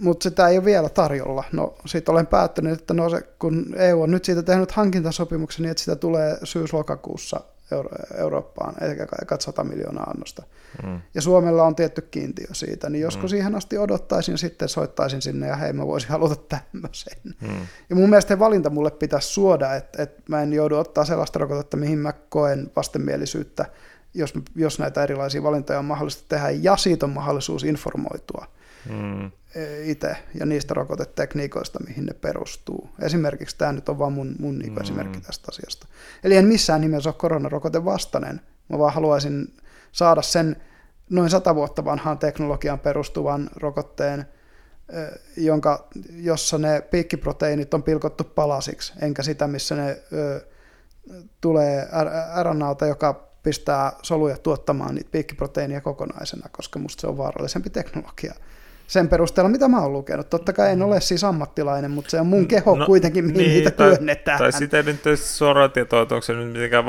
Mutta 0.00 0.22
sitä 0.22 0.48
ei 0.48 0.56
ole 0.58 0.64
vielä 0.64 0.88
tarjolla. 0.88 1.44
No 1.52 1.74
sitten 1.86 2.12
olen 2.12 2.26
päättänyt, 2.26 2.80
että 2.80 2.94
no 2.94 3.10
se, 3.10 3.22
kun 3.38 3.74
EU 3.76 4.02
on 4.02 4.10
nyt 4.10 4.24
siitä 4.24 4.42
tehnyt 4.42 4.72
hankintasopimuksen, 4.72 5.62
niin 5.62 5.70
että 5.70 5.82
sitä 5.82 5.96
tulee 5.96 6.38
syys-lokakuussa 6.44 7.40
Euro- 7.70 7.96
Eurooppaan, 8.14 8.74
eikä 8.84 9.06
kai 9.06 9.40
100 9.40 9.64
miljoonaa 9.64 10.10
annosta. 10.10 10.42
Mm. 10.82 11.00
Ja 11.14 11.22
Suomella 11.22 11.64
on 11.64 11.76
tietty 11.76 12.02
kiintiö 12.02 12.46
siitä, 12.52 12.90
niin 12.90 13.02
joskus 13.02 13.22
mm. 13.22 13.28
siihen 13.28 13.54
asti 13.54 13.78
odottaisin, 13.78 14.38
sitten 14.38 14.68
soittaisin 14.68 15.22
sinne 15.22 15.46
ja 15.46 15.56
hei 15.56 15.72
mä 15.72 15.86
voisin 15.86 16.10
haluta 16.10 16.36
tämmöisen. 16.36 17.18
Mm. 17.40 17.66
Ja 17.90 17.96
mun 17.96 18.10
mielestä 18.10 18.38
valinta 18.38 18.70
mulle 18.70 18.90
pitäisi 18.90 19.28
suoda, 19.28 19.74
että, 19.74 20.02
että 20.02 20.22
mä 20.28 20.42
en 20.42 20.52
joudu 20.52 20.76
ottaa 20.76 21.04
sellaista 21.04 21.38
rokotetta, 21.38 21.76
mihin 21.76 21.98
mä 21.98 22.12
koen 22.12 22.70
vastenmielisyyttä, 22.76 23.66
jos, 24.14 24.34
jos 24.54 24.78
näitä 24.78 25.02
erilaisia 25.02 25.42
valintoja 25.42 25.78
on 25.78 25.84
mahdollista 25.84 26.24
tehdä, 26.28 26.50
ja 26.50 26.76
siitä 26.76 27.06
on 27.06 27.12
mahdollisuus 27.12 27.64
informoitua 27.64 28.46
mm. 28.90 29.30
E, 29.54 29.90
itse 29.90 30.16
ja 30.40 30.46
niistä 30.46 30.74
rokotetekniikoista, 30.74 31.78
mihin 31.86 32.06
ne 32.06 32.14
perustuu. 32.14 32.90
Esimerkiksi 33.02 33.58
tämä 33.58 33.72
nyt 33.72 33.88
on 33.88 33.98
vaan 33.98 34.12
mun, 34.12 34.36
mun 34.38 34.58
niin 34.58 34.72
mm. 34.72 34.80
esimerkki 34.80 35.20
tästä 35.20 35.48
asiasta. 35.48 35.86
Eli 36.24 36.36
en 36.36 36.46
missään 36.46 36.80
nimessä 36.80 37.08
ole 37.08 37.14
koronarokote 37.18 37.84
vastainen, 37.84 38.40
mä 38.68 38.78
vaan 38.78 38.94
haluaisin 38.94 39.56
saada 39.92 40.22
sen 40.22 40.56
noin 41.10 41.30
sata 41.30 41.54
vuotta 41.54 41.84
vanhaan 41.84 42.18
teknologiaan 42.18 42.80
perustuvan 42.80 43.50
rokotteen, 43.56 44.26
jonka, 45.36 45.88
jossa 46.10 46.58
ne 46.58 46.80
piikkiproteiinit 46.80 47.74
on 47.74 47.82
pilkottu 47.82 48.24
palasiksi, 48.24 48.92
enkä 49.02 49.22
sitä, 49.22 49.46
missä 49.46 49.74
ne 49.74 50.02
ö, 50.12 50.46
tulee 51.40 51.88
RNAlta, 52.42 52.86
joka 52.86 53.30
pistää 53.42 53.92
soluja 54.02 54.36
tuottamaan 54.36 54.94
niitä 54.94 55.10
piikkiproteiinia 55.10 55.80
kokonaisena, 55.80 56.48
koska 56.52 56.78
musta 56.78 57.00
se 57.00 57.06
on 57.06 57.18
vaarallisempi 57.18 57.70
teknologia 57.70 58.34
sen 58.90 59.08
perusteella, 59.08 59.48
mitä 59.48 59.68
mä 59.68 59.80
oon 59.80 59.92
lukenut. 59.92 60.30
Totta 60.30 60.52
kai 60.52 60.72
en 60.72 60.82
ole 60.82 61.00
siis 61.00 61.24
ammattilainen, 61.24 61.90
mutta 61.90 62.10
se 62.10 62.20
on 62.20 62.26
mun 62.26 62.46
keho 62.46 62.76
no, 62.76 62.86
kuitenkin, 62.86 63.24
mihin 63.24 63.38
niin, 63.38 63.50
niitä 63.50 63.70
tai, 63.70 63.88
työnnetään. 63.88 64.38
Tai 64.38 64.52
sitä 64.52 64.76
ei 64.76 64.82
nyt 64.82 65.00
suoraan 65.14 65.70
tietoa, 65.70 66.02
että 66.02 66.14
onko 66.14 66.24
se 66.24 66.32
nyt 66.32 66.52
mitenkään 66.52 66.86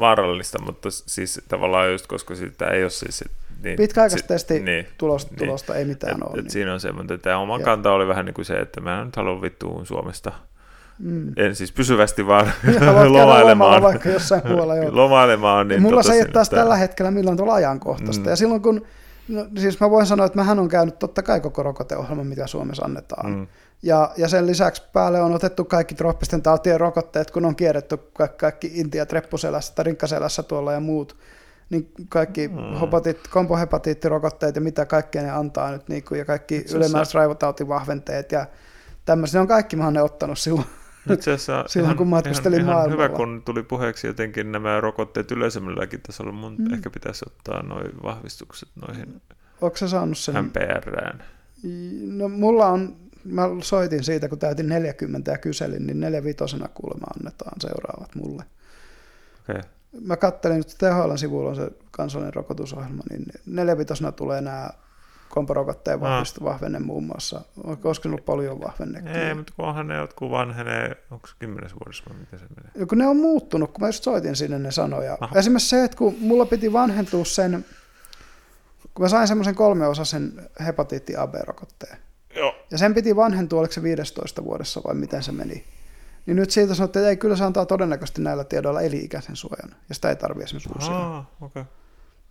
vaarallista, 0.00 0.62
mutta 0.62 0.88
siis 0.90 1.40
tavallaan 1.48 1.92
just, 1.92 2.06
koska 2.06 2.34
sitä 2.34 2.66
ei 2.66 2.82
ole 2.82 2.90
siis 2.90 3.24
niin, 3.62 3.76
Pitkäaikaistesti 3.76 4.60
niin, 4.60 4.86
tulosta, 4.98 5.30
niin, 5.30 5.38
tulosta 5.38 5.74
ei 5.74 5.84
mitään 5.84 6.16
et, 6.16 6.22
ole. 6.22 6.30
Et 6.38 6.44
niin. 6.44 6.50
Siinä 6.50 6.72
on 6.72 6.80
se, 6.80 6.92
mutta 6.92 7.18
tämä 7.18 7.38
oma 7.38 7.58
ja. 7.58 7.64
kanta 7.64 7.92
oli 7.92 8.08
vähän 8.08 8.24
niin 8.24 8.34
kuin 8.34 8.44
se, 8.44 8.54
että 8.54 8.80
mä 8.80 8.98
en 9.00 9.06
nyt 9.06 9.16
halua 9.16 9.42
vittuun 9.42 9.86
Suomesta 9.86 10.32
Mm. 10.98 11.32
En 11.36 11.54
siis 11.54 11.72
pysyvästi, 11.72 12.26
vaan 12.26 12.52
lomailemaan. 13.08 13.82
vaikka 13.82 14.08
jossain 14.08 14.42
muualla. 14.48 14.74
lomailemaan. 14.90 15.68
Niin 15.68 15.82
Mulla 15.82 15.96
tota 15.96 16.08
se 16.08 16.14
ei 16.14 16.20
ole 16.20 16.28
taas 16.28 16.50
tällä 16.50 16.76
hetkellä 16.76 17.10
millään 17.10 17.36
tuolla 17.36 17.54
ajankohtaista. 17.54 18.24
Mm. 18.24 18.30
Ja 18.30 18.36
silloin 18.36 18.62
kun, 18.62 18.86
no, 19.28 19.46
siis 19.58 19.80
mä 19.80 19.90
voin 19.90 20.06
sanoa, 20.06 20.26
että 20.26 20.38
mähän 20.38 20.58
on 20.58 20.68
käynyt 20.68 20.98
totta 20.98 21.22
kai 21.22 21.40
koko 21.40 21.62
rokoteohjelma, 21.62 22.24
mitä 22.24 22.46
Suomessa 22.46 22.84
annetaan. 22.84 23.30
Mm. 23.30 23.46
Ja, 23.82 24.10
ja 24.16 24.28
sen 24.28 24.46
lisäksi 24.46 24.82
päälle 24.92 25.20
on 25.20 25.34
otettu 25.34 25.64
kaikki 25.64 25.94
trooppisten 25.94 26.42
tautien 26.42 26.80
rokotteet, 26.80 27.30
kun 27.30 27.44
on 27.44 27.56
kierretty 27.56 27.96
kaikki, 27.96 28.38
kaikki 28.38 28.70
Intia 28.74 29.06
treppuselässä 29.06 29.74
tai 29.74 29.84
rinkkaselässä 29.84 30.42
tuolla 30.42 30.72
ja 30.72 30.80
muut 30.80 31.16
niin 31.70 31.92
kaikki 32.08 32.48
mm. 32.48 32.78
hopatit, 32.80 33.28
kompohepatiittirokotteet 33.28 34.54
ja 34.54 34.60
mitä 34.60 34.86
kaikkea 34.86 35.22
ne 35.22 35.30
antaa 35.30 35.70
nyt, 35.70 35.88
niin 35.88 36.04
kuin, 36.04 36.18
ja 36.18 36.24
kaikki 36.24 36.64
ylimääräiset 36.74 37.14
raivotautivahventeet 37.14 38.32
ja 38.32 38.46
tämmöisiä, 39.04 39.40
on 39.40 39.48
kaikki 39.48 39.76
mä 39.76 39.84
oon 39.84 39.94
ne 39.94 40.02
ottanut 40.02 40.38
silloin. 40.38 40.66
Itse 41.12 41.32
asiassa 41.32 41.64
Silloin 41.68 41.86
ihan, 41.86 41.96
kun 41.96 42.06
matkustelin 42.06 42.60
ihan, 42.60 42.76
ihan 42.76 42.90
hyvä, 42.90 43.08
kun 43.08 43.42
tuli 43.44 43.62
puheeksi 43.62 44.06
jotenkin 44.06 44.52
nämä 44.52 44.80
rokotteet 44.80 45.30
yleisemmälläkin 45.30 46.00
tasolla. 46.02 46.32
Mun 46.32 46.56
mm. 46.58 46.74
ehkä 46.74 46.90
pitäisi 46.90 47.24
ottaa 47.28 47.62
noin 47.62 47.90
vahvistukset 48.02 48.68
noihin 48.86 49.20
Onko 49.60 49.76
sä 49.76 49.88
saanut 49.88 50.18
sen? 50.18 50.44
MPRään. 50.44 51.24
No 52.06 52.28
mulla 52.28 52.66
on, 52.66 52.96
mä 53.24 53.42
soitin 53.62 54.04
siitä, 54.04 54.28
kun 54.28 54.38
täytin 54.38 54.68
40 54.68 55.30
ja 55.30 55.38
kyselin, 55.38 55.86
niin 55.86 56.00
4 56.00 56.24
vitosena 56.24 56.68
kuulemma 56.68 57.06
annetaan 57.18 57.60
seuraavat 57.60 58.14
mulle. 58.14 58.44
Okay. 59.50 59.62
Mä 60.00 60.16
kattelin 60.16 60.56
nyt 60.56 60.76
THL 60.78 61.16
sivuilla 61.16 61.50
on 61.50 61.56
se 61.56 61.70
kansallinen 61.90 62.34
rokotusohjelma, 62.34 63.02
niin 63.10 63.26
4 63.46 63.78
vitosena 63.78 64.12
tulee 64.12 64.40
nämä 64.40 64.70
komporokotteen 65.28 66.00
vahvistu, 66.00 66.40
ah. 66.40 66.52
vahvenne 66.52 66.78
muun 66.78 67.04
muassa. 67.04 67.40
Onko 67.64 67.92
ollut 68.04 68.24
paljon 68.24 68.60
vahvenne? 68.60 69.02
Ei, 69.28 69.34
mutta 69.34 69.52
kunhan 69.56 69.88
ne 69.88 69.96
jotkut 69.96 70.30
vanhenee, 70.30 70.96
onko 71.10 71.26
se 71.26 71.34
kymmenes 71.38 71.74
vuodessa 71.74 72.04
vai 72.08 72.18
miten 72.18 72.38
se 72.38 72.46
menee? 72.56 72.70
Ja 72.74 72.86
kun 72.86 72.98
ne 72.98 73.06
on 73.06 73.16
muuttunut, 73.16 73.72
kun 73.72 73.80
mä 73.80 73.88
just 73.88 74.04
soitin 74.04 74.36
sinne 74.36 74.58
ne 74.58 74.70
sanoja. 74.70 75.18
Aha. 75.20 75.38
Esimerkiksi 75.38 75.68
se, 75.68 75.84
että 75.84 75.96
kun 75.96 76.16
mulla 76.20 76.46
piti 76.46 76.72
vanhentua 76.72 77.24
sen, 77.24 77.64
kun 78.94 79.04
mä 79.04 79.08
sain 79.08 79.28
semmoisen 79.28 79.54
kolmeosaisen 79.54 80.48
hepatiitti 80.66 81.16
AB-rokotteen. 81.16 81.98
Joo. 82.36 82.54
Ja 82.70 82.78
sen 82.78 82.94
piti 82.94 83.16
vanhentua, 83.16 83.60
oliko 83.60 83.72
se 83.72 83.82
15 83.82 84.44
vuodessa 84.44 84.80
vai 84.86 84.94
miten 84.94 85.22
se 85.22 85.32
meni. 85.32 85.64
Niin 86.26 86.36
nyt 86.36 86.50
siitä 86.50 86.74
sanottiin, 86.74 87.00
että 87.00 87.10
ei, 87.10 87.16
kyllä 87.16 87.36
se 87.36 87.44
antaa 87.44 87.66
todennäköisesti 87.66 88.22
näillä 88.22 88.44
tiedoilla 88.44 88.80
eli-ikäisen 88.80 89.36
suojan, 89.36 89.74
ja 89.88 89.94
sitä 89.94 90.08
ei 90.08 90.16
tarvitse 90.16 90.56
esimerkiksi 90.56 90.72
uusia. 90.90 91.16
Ah, 91.16 91.24
okay. 91.40 91.64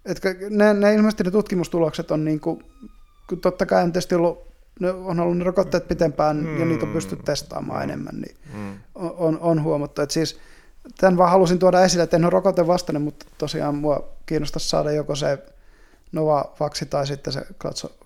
Että 0.06 0.30
ne, 0.50 0.74
ne 0.74 0.94
ilmeisesti 0.94 1.24
ne 1.24 1.32
tutkimustulokset 1.32 2.12
on 2.12 2.26
niin 2.26 2.40
kuin, 2.40 2.64
kun 3.30 3.42
totta 3.42 3.66
kai 3.66 3.84
on 3.84 3.92
tietysti 3.92 4.16
ollut, 4.16 4.48
ne 4.80 4.92
on 4.92 5.20
ollut 5.20 5.38
ne 5.38 5.44
rokotteet 5.44 5.88
pitempään 5.88 6.38
mm. 6.38 6.60
ja 6.60 6.66
niitä 6.66 6.86
on 6.86 6.94
pystytty 6.94 7.26
testaamaan 7.26 7.80
mm. 7.80 7.84
enemmän, 7.84 8.16
niin 8.16 8.38
mm. 8.54 8.80
on, 8.96 9.40
on 9.40 9.64
huomattu. 9.64 10.02
Että 10.02 10.14
siis, 10.14 10.40
tämän 10.98 11.18
vaan 11.18 11.32
halusin 11.32 11.60
tuoda 11.60 11.84
esille, 11.84 12.04
että 12.04 12.18
en 12.18 12.26
ole 12.26 12.32
rokote 12.32 12.68
vastainen, 12.68 13.02
mutta 13.02 13.26
tosiaan 13.38 13.76
mua 13.76 14.10
kiinnostaisi 14.26 14.70
saada 14.70 14.92
joko 14.92 15.16
se 15.16 15.38
Novavaxi 16.12 16.86
tai 16.86 17.08
sitten 17.08 17.34
se 17.34 17.42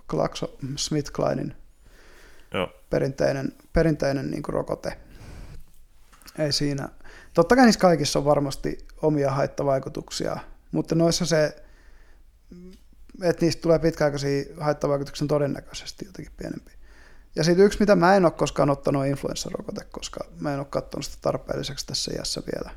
Glaxo 0.08 0.56
Smith 0.76 1.12
Kleinin 1.12 1.54
perinteinen, 2.90 3.52
perinteinen 3.72 4.30
niin 4.30 4.42
kuin 4.42 4.52
rokote. 4.52 4.96
Ei 6.38 6.52
siinä. 6.52 6.88
Totta 7.34 7.56
kai 7.56 7.64
niissä 7.64 7.80
kaikissa 7.80 8.18
on 8.18 8.24
varmasti 8.24 8.78
omia 9.02 9.30
haittavaikutuksia, 9.30 10.36
mutta 10.72 10.94
noissa 10.94 11.26
se 11.26 11.62
että 13.22 13.44
niistä 13.44 13.62
tulee 13.62 13.78
pitkäaikaisia 13.78 14.44
haittavaikutuksia 14.60 15.26
todennäköisesti 15.26 16.06
jotenkin 16.06 16.32
pienempi. 16.36 16.70
Ja 17.36 17.44
sitten 17.44 17.66
yksi, 17.66 17.80
mitä 17.80 17.96
mä 17.96 18.16
en 18.16 18.24
ole 18.24 18.32
koskaan 18.32 18.70
ottanut, 18.70 19.00
on 19.00 19.06
influenssarokote, 19.06 19.84
koska 19.90 20.20
mä 20.40 20.52
en 20.52 20.58
ole 20.58 20.66
katsonut 20.70 21.04
sitä 21.04 21.16
tarpeelliseksi 21.20 21.86
tässä 21.86 22.12
iässä 22.14 22.42
vielä. 22.54 22.70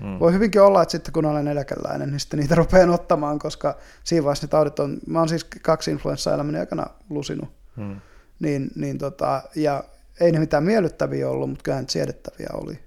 Hmm. 0.00 0.18
Voi 0.18 0.32
hyvinkin 0.32 0.62
olla, 0.62 0.82
että 0.82 0.92
sitten 0.92 1.12
kun 1.12 1.24
olen 1.24 1.48
eläkeläinen, 1.48 2.10
niin 2.10 2.20
sitten 2.20 2.40
niitä 2.40 2.54
rupean 2.54 2.90
ottamaan, 2.90 3.38
koska 3.38 3.76
siinä 4.04 4.24
vaiheessa 4.24 4.46
ne 4.46 4.50
taudit 4.50 4.78
on, 4.78 4.98
mä 5.06 5.18
oon 5.18 5.28
siis 5.28 5.44
kaksi 5.44 5.90
influenssaa 5.90 6.34
elämäni 6.34 6.58
aikana 6.58 6.86
lusinut, 7.10 7.48
hmm. 7.76 8.00
niin, 8.40 8.70
niin 8.74 8.98
tota, 8.98 9.42
ja 9.54 9.84
ei 10.20 10.32
ne 10.32 10.38
mitään 10.38 10.64
miellyttäviä 10.64 11.30
ollut, 11.30 11.50
mutta 11.50 11.62
kyllä 11.62 11.84
siedettäviä 11.88 12.48
oli. 12.54 12.78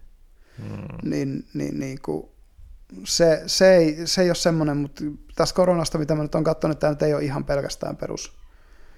Hmm. 0.59 1.09
Niin, 1.09 1.45
niin, 1.53 1.80
niin 1.80 2.01
kuin, 2.01 2.30
se, 3.03 3.43
se, 3.47 3.76
ei, 3.76 4.07
se 4.07 4.22
ei 4.22 4.30
ole 4.30 4.35
semmoinen, 4.35 4.77
mutta 4.77 5.03
tässä 5.35 5.55
koronasta, 5.55 5.97
mitä 5.97 6.15
mä 6.15 6.23
nyt 6.23 6.35
olen 6.35 6.43
katsonut, 6.43 6.80
tämä 6.80 6.93
nyt 6.93 7.01
ei 7.01 7.14
ole 7.14 7.23
ihan 7.23 7.43
pelkästään 7.43 7.97
perus. 7.97 8.38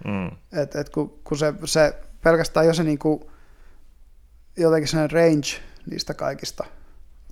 Mm. 0.05 0.27
Et, 0.61 0.75
et 0.75 0.89
kun, 0.89 1.19
kun 1.23 1.37
se, 1.37 1.53
se 1.65 1.95
pelkästään 2.23 2.65
jo 2.65 2.73
se 2.73 2.83
niin 2.83 2.99
kuin, 2.99 3.21
jotenkin 4.57 4.87
sellainen 4.87 5.11
range 5.11 5.47
niistä 5.89 6.13
kaikista 6.13 6.65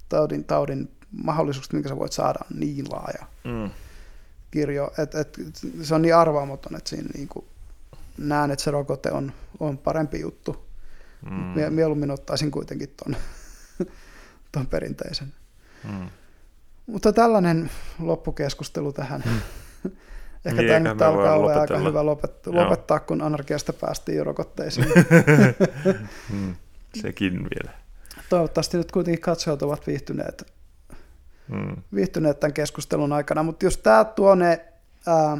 taudin, 0.09 0.43
taudin 0.43 0.91
mahdollisuuksista, 1.11 1.75
minkä 1.75 1.89
sä 1.89 1.97
voit 1.97 2.11
saada, 2.11 2.39
on 2.51 2.59
niin 2.59 2.85
laaja 2.91 3.25
mm. 3.43 3.69
kirjo. 4.51 4.91
Et, 4.97 5.15
et, 5.15 5.39
se 5.81 5.95
on 5.95 6.01
niin 6.01 6.15
arvaamaton, 6.15 6.75
että 6.77 6.89
siinä 6.89 7.09
niin 7.13 7.27
kuin, 7.27 7.45
näen, 8.17 8.51
että 8.51 8.63
se 8.63 8.71
rokote 8.71 9.11
on, 9.11 9.31
on 9.59 9.77
parempi 9.77 10.19
juttu. 10.19 10.67
Mm. 11.29 11.73
Mieluummin 11.73 12.11
ottaisin 12.11 12.51
kuitenkin 12.51 12.89
ton, 13.03 13.15
ton 14.51 14.67
perinteisen. 14.67 15.33
Mm. 15.83 16.09
Mutta 16.87 17.13
tällainen 17.13 17.69
loppukeskustelu 17.99 18.93
tähän. 18.93 19.21
Hmm. 19.21 19.41
Ehkä 20.45 20.61
niin, 20.61 20.67
tämä 20.67 20.93
nyt 20.93 21.01
alkaa 21.01 21.33
olla 21.33 21.61
aika 21.61 21.77
hyvä 21.77 22.05
lopettaa, 22.05 22.55
lopettaa, 22.55 22.99
kun 22.99 23.21
anarkiasta 23.21 23.73
päästiin 23.73 24.17
jo 24.17 24.23
rokotteisiin. 24.23 24.87
hmm. 26.31 26.55
Sekin 27.01 27.33
vielä. 27.33 27.77
Toivottavasti 28.29 28.77
nyt 28.77 28.91
kuitenkin 28.91 29.21
katsojat 29.21 29.61
ovat 29.61 29.87
viihtyneet, 29.87 30.53
hmm. 31.49 31.75
viihtyneet 31.95 32.39
tämän 32.39 32.53
keskustelun 32.53 33.13
aikana, 33.13 33.43
mutta 33.43 33.65
just 33.65 33.83
tämä 33.83 34.05
tuo 34.05 34.35
ne 34.35 34.65
ää, 35.07 35.37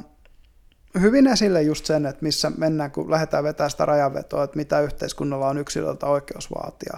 hyvin 1.02 1.28
esille 1.28 1.62
just 1.62 1.86
sen, 1.86 2.06
että 2.06 2.26
missä 2.26 2.52
mennään, 2.58 2.92
kun 2.92 3.12
lähdetään 3.12 3.44
vetämään 3.44 3.72
sitä 3.72 3.86
rajanvetoa, 3.86 4.44
että 4.44 4.58
mitä 4.58 4.82
yhteiskunnalla 4.82 5.48
on 5.48 5.58
yksilöltä 5.58 6.06
oikeus 6.06 6.52
vaatia 6.52 6.98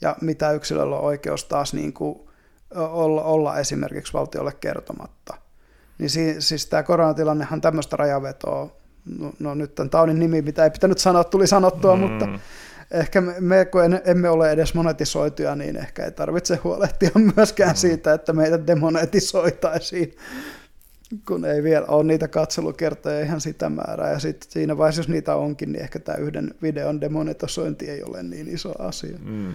ja 0.00 0.16
mitä 0.20 0.52
yksilöllä 0.52 0.96
on 0.96 1.04
oikeus 1.04 1.44
taas 1.44 1.74
niin 1.74 1.92
kuin 1.92 2.28
olla, 2.74 3.22
olla 3.22 3.58
esimerkiksi 3.58 4.12
valtiolle 4.12 4.52
kertomatta. 4.60 5.34
Niin 5.98 6.10
si, 6.10 6.36
siis 6.38 6.66
tämä 6.66 6.82
koronatilannehan 6.82 7.60
tämmöistä 7.60 7.96
rajavetoa, 7.96 8.76
no, 9.18 9.32
no 9.38 9.54
nyt 9.54 9.74
tämän 9.74 9.90
taudin 9.90 10.18
nimi, 10.18 10.42
mitä 10.42 10.64
ei 10.64 10.70
pitänyt 10.70 10.98
sanoa, 10.98 11.24
tuli 11.24 11.46
sanottua, 11.46 11.96
mm. 11.96 12.02
mutta 12.02 12.28
ehkä 12.90 13.20
me, 13.20 13.64
kun 13.64 13.80
emme 14.04 14.28
ole 14.28 14.50
edes 14.50 14.74
monetisoituja, 14.74 15.56
niin 15.56 15.76
ehkä 15.76 16.04
ei 16.04 16.12
tarvitse 16.12 16.56
huolehtia 16.56 17.10
myöskään 17.36 17.70
mm. 17.70 17.76
siitä, 17.76 18.12
että 18.12 18.32
meitä 18.32 18.66
demonetisoitaisiin, 18.66 20.16
kun 21.28 21.44
ei 21.44 21.62
vielä 21.62 21.86
ole 21.86 22.04
niitä 22.04 22.28
katselukertoja 22.28 23.20
ihan 23.20 23.40
sitä 23.40 23.70
määrää. 23.70 24.10
Ja 24.10 24.18
sitten 24.18 24.50
siinä 24.50 24.78
vaiheessa, 24.78 25.00
jos 25.00 25.08
niitä 25.08 25.36
onkin, 25.36 25.72
niin 25.72 25.82
ehkä 25.82 25.98
tämä 25.98 26.18
yhden 26.18 26.54
videon 26.62 27.00
demonetisointi 27.00 27.90
ei 27.90 28.02
ole 28.02 28.22
niin 28.22 28.48
iso 28.48 28.74
asia. 28.78 29.18
Mm. 29.24 29.54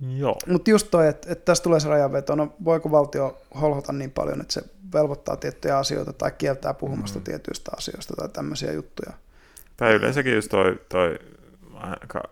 Joo. 0.00 0.38
Mutta 0.46 0.70
just 0.70 0.90
toi, 0.90 1.08
että, 1.08 1.32
että 1.32 1.44
tässä 1.44 1.64
tulee 1.64 1.80
se 1.80 1.88
rajanveto, 1.88 2.34
no 2.34 2.54
voiko 2.64 2.90
valtio 2.90 3.42
holhota 3.60 3.92
niin 3.92 4.10
paljon, 4.10 4.40
että 4.40 4.52
se 4.52 4.62
velvoittaa 4.92 5.36
tiettyjä 5.36 5.78
asioita 5.78 6.12
tai 6.12 6.32
kieltää 6.38 6.74
puhumasta 6.74 7.18
mm. 7.18 7.24
tietyistä 7.24 7.70
asioista 7.76 8.14
tai 8.16 8.28
tämmöisiä 8.28 8.72
juttuja. 8.72 9.12
Tai 9.76 9.92
yleensäkin 9.94 10.34
just 10.34 10.50
toi, 10.50 10.80
toi 10.88 11.18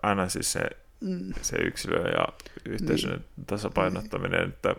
aina 0.02 0.28
siis 0.28 0.52
se, 0.52 0.60
mm. 1.01 1.32
se 1.43 1.56
yksilö 1.56 2.10
ja 2.10 2.28
yhteisön 2.64 3.10
niin. 3.10 3.47
tasapainottaminen, 3.47 4.48
että 4.48 4.76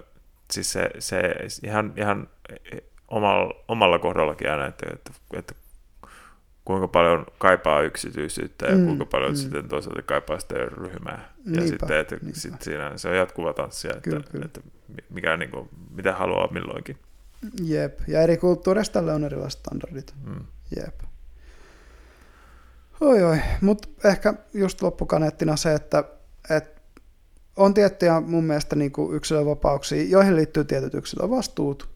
siis 0.52 0.72
se, 0.72 0.90
se 1.00 1.22
ihan, 1.64 1.94
ihan 1.98 2.30
omalla, 3.08 3.54
omalla 3.68 4.00
kohdallakin 4.00 4.52
aina, 4.52 4.68
että, 4.68 4.86
että, 4.94 5.12
että 5.34 5.54
kuinka 6.66 6.88
paljon 6.88 7.26
kaipaa 7.38 7.82
yksityisyyttä 7.82 8.66
ja 8.66 8.78
mm, 8.78 8.86
kuinka 8.86 9.06
paljon 9.06 9.32
mm. 9.32 9.36
sitten 9.36 9.68
toisaalta 9.68 10.02
kaipaa 10.02 10.40
sitä 10.40 10.56
ryhmää. 10.56 11.34
Niinpä, 11.46 11.62
ja 11.62 11.68
sitten, 11.68 12.00
että 12.00 12.16
sit 12.34 12.62
siinä 12.62 12.92
se 12.96 13.10
on 13.10 13.18
jatkuva 13.18 13.54
tanssia, 13.54 13.92
että, 13.92 14.10
kyllä, 14.10 14.24
kyllä. 14.32 14.46
että 14.46 14.62
mikä, 15.10 15.38
niin 15.38 15.52
kuin, 15.52 15.70
mitä 15.96 16.14
haluaa 16.14 16.54
milloinkin. 16.54 16.98
Jep, 17.64 18.00
ja 18.08 18.22
eri 18.22 18.38
kulttuureista 18.38 18.94
tälle 18.94 19.14
on 19.14 19.24
erilaiset 19.24 19.60
standardit. 19.60 20.14
Mm. 20.26 20.46
Jep. 20.76 21.00
Oi 23.02 23.24
oi, 23.24 23.38
mutta 23.62 23.88
ehkä 24.04 24.34
just 24.54 24.82
loppukaneettina 24.82 25.56
se, 25.56 25.74
että, 25.74 26.04
että 26.50 26.82
on 27.56 27.74
tiettyjä 27.74 28.20
mun 28.22 28.44
mielestä 28.44 28.76
niin 28.76 28.92
kuin 28.92 29.16
yksilövapauksia, 29.16 30.04
joihin 30.04 30.36
liittyy 30.36 30.64
tietyt 30.64 30.94
yksilövastuut, 30.94 31.93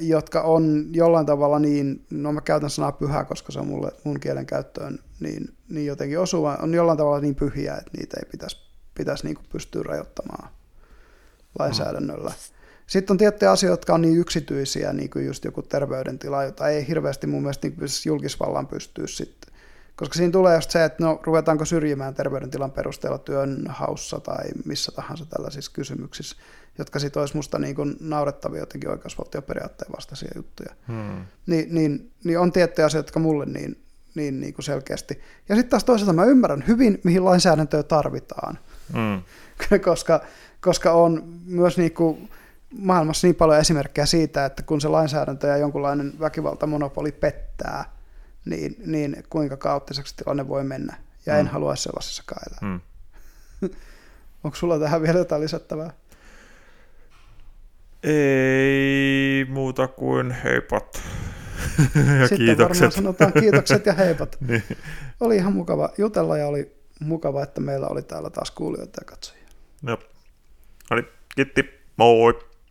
jotka 0.00 0.42
on 0.42 0.86
jollain 0.90 1.26
tavalla 1.26 1.58
niin, 1.58 2.06
no 2.10 2.32
mä 2.32 2.40
käytän 2.40 2.70
sanaa 2.70 2.92
pyhä, 2.92 3.24
koska 3.24 3.52
se 3.52 3.60
on 3.60 3.66
mulle, 3.66 3.92
mun 4.04 4.20
kielen 4.20 4.46
käyttöön 4.46 4.98
niin, 5.20 5.54
niin 5.68 5.86
jotenkin 5.86 6.18
osuva, 6.18 6.58
on 6.62 6.74
jollain 6.74 6.98
tavalla 6.98 7.20
niin 7.20 7.34
pyhiä, 7.34 7.74
että 7.74 7.90
niitä 7.98 8.16
ei 8.16 8.30
pitäisi, 8.30 8.56
pitäisi 8.94 9.24
niin 9.26 9.36
pystyä 9.52 9.82
rajoittamaan 9.82 10.48
lainsäädännöllä. 11.58 12.32
Sitten 12.86 13.14
on 13.14 13.18
tiettyjä 13.18 13.50
asioita, 13.50 13.72
jotka 13.72 13.94
on 13.94 14.02
niin 14.02 14.18
yksityisiä, 14.18 14.92
niin 14.92 15.10
kuin 15.10 15.26
just 15.26 15.44
joku 15.44 15.62
terveydentila, 15.62 16.44
jota 16.44 16.68
ei 16.68 16.88
hirveästi 16.88 17.26
mun 17.26 17.42
mielestä 17.42 17.68
niin 17.68 17.76
julkisvallan 18.06 18.66
pystyä 18.66 19.06
sitten. 19.06 19.54
Koska 19.96 20.14
siinä 20.14 20.32
tulee 20.32 20.54
just 20.54 20.70
se, 20.70 20.84
että 20.84 21.04
no 21.04 21.20
ruvetaanko 21.24 21.64
syrjimään 21.64 22.14
terveydentilan 22.14 22.72
perusteella 22.72 23.18
työnhaussa 23.18 24.20
tai 24.20 24.44
missä 24.64 24.92
tahansa 24.92 25.26
tällaisissa 25.26 25.72
kysymyksissä, 25.74 26.36
jotka 26.78 26.98
sitten 26.98 27.20
olisi 27.20 27.36
musta 27.36 27.58
niin 27.58 27.74
kuin 27.74 27.96
naurettavia 28.00 28.60
jotenkin 28.60 28.90
oikeusvaltioperiaatteen 28.90 29.92
vastaisia 29.92 30.30
juttuja. 30.36 30.74
Hmm. 30.88 31.24
Ni, 31.46 31.66
niin, 31.70 32.10
niin 32.24 32.38
on 32.38 32.52
tiettyjä 32.52 32.86
asioita, 32.86 33.08
jotka 33.08 33.20
mulle 33.20 33.46
niin, 33.46 33.82
niin, 34.14 34.40
niin 34.40 34.54
kuin 34.54 34.64
selkeästi. 34.64 35.20
Ja 35.48 35.54
sitten 35.54 35.70
taas 35.70 35.84
toisaalta 35.84 36.12
mä 36.12 36.24
ymmärrän 36.24 36.64
hyvin, 36.68 37.00
mihin 37.04 37.24
lainsäädäntöä 37.24 37.82
tarvitaan. 37.82 38.58
Hmm. 38.92 39.22
koska, 39.84 40.20
koska 40.60 40.92
on 40.92 41.40
myös 41.46 41.78
niin 41.78 41.92
kuin, 41.92 42.30
maailmassa 42.78 43.26
niin 43.26 43.34
paljon 43.34 43.60
esimerkkejä 43.60 44.06
siitä, 44.06 44.44
että 44.44 44.62
kun 44.62 44.80
se 44.80 44.88
lainsäädäntö 44.88 45.46
ja 45.46 45.56
jonkunlainen 45.56 46.12
väkivaltamonopoli 46.20 47.12
pettää, 47.12 47.84
niin, 48.44 48.76
niin 48.86 49.24
kuinka 49.30 49.56
kaoottiseksi 49.56 50.16
tilanne 50.16 50.48
voi 50.48 50.64
mennä. 50.64 50.96
Ja 51.26 51.32
mm. 51.32 51.40
en 51.40 51.46
halua 51.46 51.76
sellaisessa 51.76 52.22
elää. 52.30 52.72
Mm. 52.72 52.80
Onko 54.44 54.56
sulla 54.56 54.78
tähän 54.78 55.02
vielä 55.02 55.18
jotain 55.18 55.42
lisättävää? 55.42 55.90
Ei 58.02 59.44
muuta 59.44 59.88
kuin 59.88 60.30
heipat 60.30 60.94
ja 62.20 62.28
Sitten 62.28 62.38
kiitokset. 62.46 62.80
varmaan 62.82 62.92
sanotaan 62.92 63.32
kiitokset 63.32 63.86
ja 63.86 63.92
heipat. 63.92 64.36
niin. 64.48 64.62
Oli 65.20 65.36
ihan 65.36 65.52
mukava 65.52 65.90
jutella 65.98 66.38
ja 66.38 66.46
oli 66.46 66.76
mukava, 67.00 67.42
että 67.42 67.60
meillä 67.60 67.86
oli 67.86 68.02
täällä 68.02 68.30
taas 68.30 68.50
kuulijoita 68.50 69.00
ja 69.00 69.04
katsojia. 69.04 69.42
No. 69.82 69.98
Oli, 70.90 71.04
kiitti, 71.34 71.64
moi! 71.96 72.38